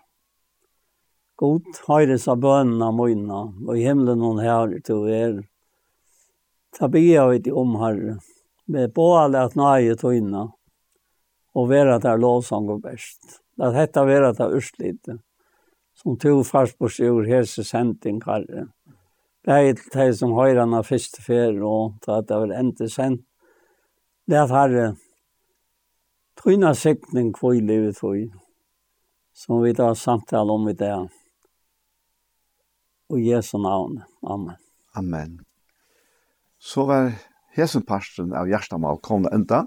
God 1.40 1.66
høyres 1.88 2.28
av 2.30 2.38
bønene 2.44 2.92
mine, 2.94 3.42
og 3.66 3.74
i 3.74 3.88
himmelen 3.88 4.22
hun 4.22 4.42
her 4.44 4.76
til 4.86 5.08
er. 5.10 5.36
Ta 6.78 6.92
be 6.92 7.02
vi 7.02 7.42
til 7.42 7.58
om, 7.58 7.78
Herre, 7.82 8.20
med 8.68 8.94
båle 8.94 9.42
at 9.48 9.58
nøye 9.58 9.96
tøyne, 9.98 10.46
og 11.56 11.70
være 11.70 11.98
der 12.04 12.22
lovsang 12.22 12.70
og 12.70 12.84
best. 12.84 13.40
Det 13.58 13.74
dette 13.74 14.06
være 14.06 14.36
der 14.38 14.54
ørslite, 14.60 15.18
som 15.98 16.20
to 16.22 16.44
fars 16.44 16.76
på 16.78 16.88
sjur 16.88 17.26
hese 17.26 17.64
sending, 17.64 18.22
Herre. 18.28 18.70
Det 19.50 19.56
er 19.58 19.72
de 19.74 20.04
som 20.14 20.14
som 20.14 20.34
høyrene 20.38 20.84
første 20.86 21.24
fer, 21.26 21.56
og 21.66 21.96
da 22.06 22.20
det 22.22 22.36
var 22.38 22.52
endte 22.54 22.86
sen. 22.86 23.16
Det 24.30 24.36
er 24.38 24.44
at 24.44 24.52
herre, 24.54 24.84
tryna 26.38 26.76
sikten 26.78 27.32
kvøy 27.34 27.58
livet 27.58 27.98
tøy, 27.98 28.28
som 29.34 29.64
vi 29.64 29.72
da 29.74 29.88
samtale 29.98 30.54
om 30.54 30.70
i 30.70 30.76
det. 30.78 30.92
Og 33.10 33.26
Jesu 33.26 33.58
navn. 33.58 34.04
Amen. 34.22 34.62
Amen. 34.94 35.34
Så 36.60 36.86
var 36.86 37.16
hesen 37.58 37.88
parsten 37.90 38.38
av 38.38 38.46
Gjerstamal 38.54 39.02
kom 39.02 39.26
det 39.26 39.34
enda, 39.34 39.64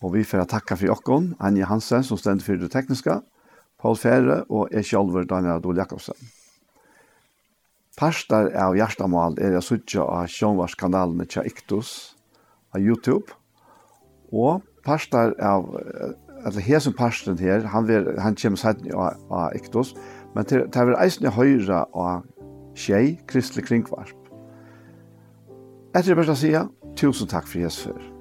og 0.00 0.16
vi 0.16 0.24
får 0.24 0.48
takke 0.48 0.80
for 0.80 0.94
jokken, 0.94 1.34
Anja 1.36 1.68
Hansen 1.68 2.08
som 2.08 2.16
stender 2.16 2.48
for 2.48 2.56
det 2.56 2.72
tekniske, 2.72 3.20
Paul 3.76 4.00
Fere 4.00 4.46
og 4.48 4.72
jeg 4.72 4.88
selv, 4.94 5.28
Daniel 5.28 5.58
Adol 5.58 5.76
Jakobsen. 5.76 6.16
Parstar 7.98 8.52
av 8.54 8.76
Gjerstamal 8.78 9.34
er 9.42 9.56
jeg 9.56 9.66
suttet 9.66 9.98
av 10.04 10.28
Sjønvarskanalene 10.30 11.26
til 11.26 11.48
Iktus 11.50 12.14
av 12.70 12.84
YouTube. 12.84 13.34
Og 14.30 14.62
parstar 14.86 15.34
av, 15.42 15.66
eller 16.46 16.62
hesen 16.62 16.94
parsten 16.94 17.38
her, 17.40 17.66
han, 17.72 17.88
vil, 17.88 18.12
han 18.22 18.38
kommer 18.38 18.60
siden 18.60 18.94
av, 18.94 19.18
av 19.34 19.56
Iktus, 19.58 19.96
men 20.36 20.46
til, 20.46 20.68
til 20.70 20.92
er 20.92 21.00
eisen 21.02 21.26
i 21.26 21.34
høyre 21.34 21.82
av 21.90 22.22
tjei, 22.78 23.18
Kristelig 23.26 23.66
Kringvarp. 23.66 24.14
Etter 25.96 26.12
det 26.12 26.20
beste 26.20 26.36
å 26.36 26.38
si, 26.38 26.54
tusen 27.00 27.30
takk 27.30 27.50
for 27.50 27.64
Jesus 27.64 27.88
før. 27.88 28.17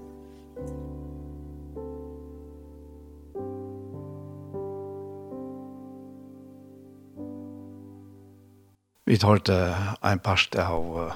Vi 9.07 9.15
tar 9.15 9.39
til 9.47 9.69
en 10.03 10.19
parst 10.19 10.57
av 10.59 11.13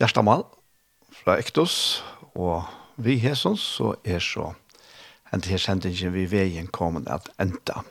Gjerstamal 0.00 0.46
fra 1.12 1.34
Ektos, 1.36 2.00
og 2.32 2.64
vi 2.96 3.18
hesons, 3.20 3.60
så 3.60 3.90
er 4.08 4.22
så 4.24 4.54
en 5.28 5.42
til 5.44 5.60
sendingen 5.60 6.14
vi 6.14 6.22
veien 6.30 6.70
kommer 6.72 7.04
at 7.12 7.28
enda. 7.36 7.82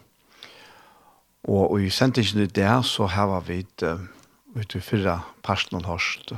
Og 1.46 1.78
i 1.78 1.92
sendingen 1.94 2.42
i 2.42 2.50
det 2.50 2.72
så 2.90 3.06
har 3.14 3.36
vi 3.46 3.60
ut 3.62 4.76
i 4.76 4.82
fyrre 4.82 5.20
parsten 5.46 5.78
og 5.78 5.86
hørst. 5.92 6.34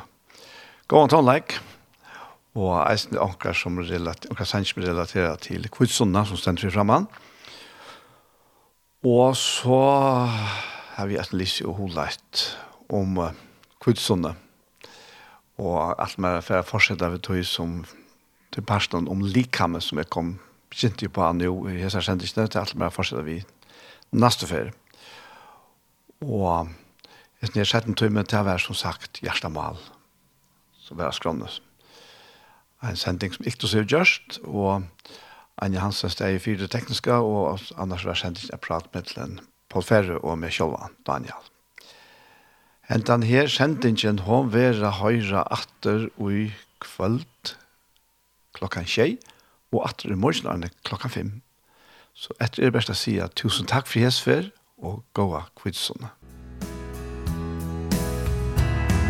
Gå 0.92 1.00
an 1.00 1.14
tonleik, 1.14 1.56
og 2.60 2.74
eisen 2.90 3.16
anker 3.24 3.56
som 3.56 3.80
relater, 3.80 4.34
anker 4.34 4.52
sendingen 4.52 4.90
relaterer 4.90 5.40
til 5.40 5.64
kvitsundene 5.72 6.26
som 6.28 6.36
stender 6.44 6.68
vi 6.68 6.76
framan. 6.76 7.08
Og 9.08 9.32
så 9.40 9.80
har 11.00 11.08
vi 11.08 11.16
et 11.16 11.32
lyst 11.32 11.62
og 11.64 11.78
holdt 11.80 12.42
om 12.92 13.18
uh, 13.24 13.32
kvitsene. 13.80 14.34
Og 15.60 15.96
alt 15.96 16.18
mer 16.20 16.42
for 16.44 16.60
å 16.60 16.68
fortsette 16.68 17.08
vi 17.14 17.22
tog 17.24 17.40
som 17.48 17.82
til 18.52 18.66
personen 18.66 19.08
om 19.12 19.22
likhammet 19.24 19.86
som 19.86 20.00
jeg 20.02 20.10
kom 20.12 20.34
kjent 20.74 21.04
på 21.14 21.24
han 21.24 21.42
jo 21.42 21.64
i 21.70 21.78
hese 21.80 22.02
kjentelsene, 22.04 22.48
til 22.48 22.62
alt 22.62 22.76
med 22.76 22.88
mer 22.88 22.94
fortsette 22.94 23.24
vi 23.24 23.40
neste 24.12 24.50
ferie. 24.50 24.74
Og 26.26 26.68
jeg 27.40 27.56
har 27.56 27.70
sett 27.70 27.88
en 27.88 27.96
tog 27.96 28.12
med 28.12 28.28
til 28.28 28.42
å 28.42 28.48
være 28.50 28.64
som 28.64 28.76
sagt 28.76 29.22
Gjerstamal, 29.24 29.80
som 30.84 31.00
være 31.00 31.16
skrønnes. 31.16 31.62
En 32.84 33.00
sending 33.00 33.32
som 33.36 33.48
ikke 33.48 33.72
ser 33.72 33.88
gjørst, 33.88 34.42
og 34.48 34.84
Anja 35.60 35.84
Hansen 35.84 36.12
steg 36.12 36.36
i 36.36 36.44
fire 36.44 36.68
tekniske, 36.72 37.14
og 37.14 37.64
annars 37.80 38.06
var 38.08 38.20
sendingen 38.20 38.52
jeg 38.52 38.64
prat 38.64 38.92
med 38.96 39.08
til 39.08 39.24
en 39.24 39.40
Paul 39.70 39.86
Ferre 39.86 40.18
og 40.26 40.38
med 40.42 40.52
Kjolva, 40.54 40.90
Daniel. 41.08 41.50
Hentan 42.90 43.24
her 43.24 43.48
sendingen 43.54 44.24
hon 44.26 44.50
vera 44.50 44.90
høyra 44.98 45.44
atter 45.54 46.08
ui 46.18 46.50
kvöld 46.82 47.54
klokkan 48.58 48.88
tjei 48.90 49.20
og 49.70 49.84
atter 49.86 50.10
i 50.10 50.18
morgenarne 50.18 50.72
klokkan 50.88 51.14
fem. 51.14 51.30
Så 52.18 52.34
etter 52.42 52.66
er 52.66 52.74
best 52.74 52.90
å 52.90 52.98
si 52.98 53.20
at 53.22 53.38
tusen 53.38 53.70
takk 53.70 53.86
for 53.88 54.02
hesfer 54.02 54.50
og 54.82 55.04
gåa 55.14 55.46
kvidsona. 55.60 56.16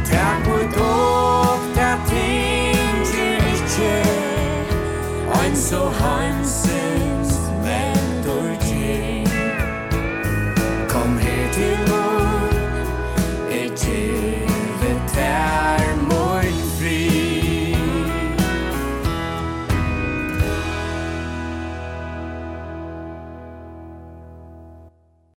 Takk 0.10 0.44
for 0.50 0.66
dog, 0.76 1.70
der 1.78 2.04
ting 2.12 3.08
til 3.14 3.48
ikke, 3.56 3.96
ein 5.40 5.56
så 5.56 5.88
heimsig 6.02 6.79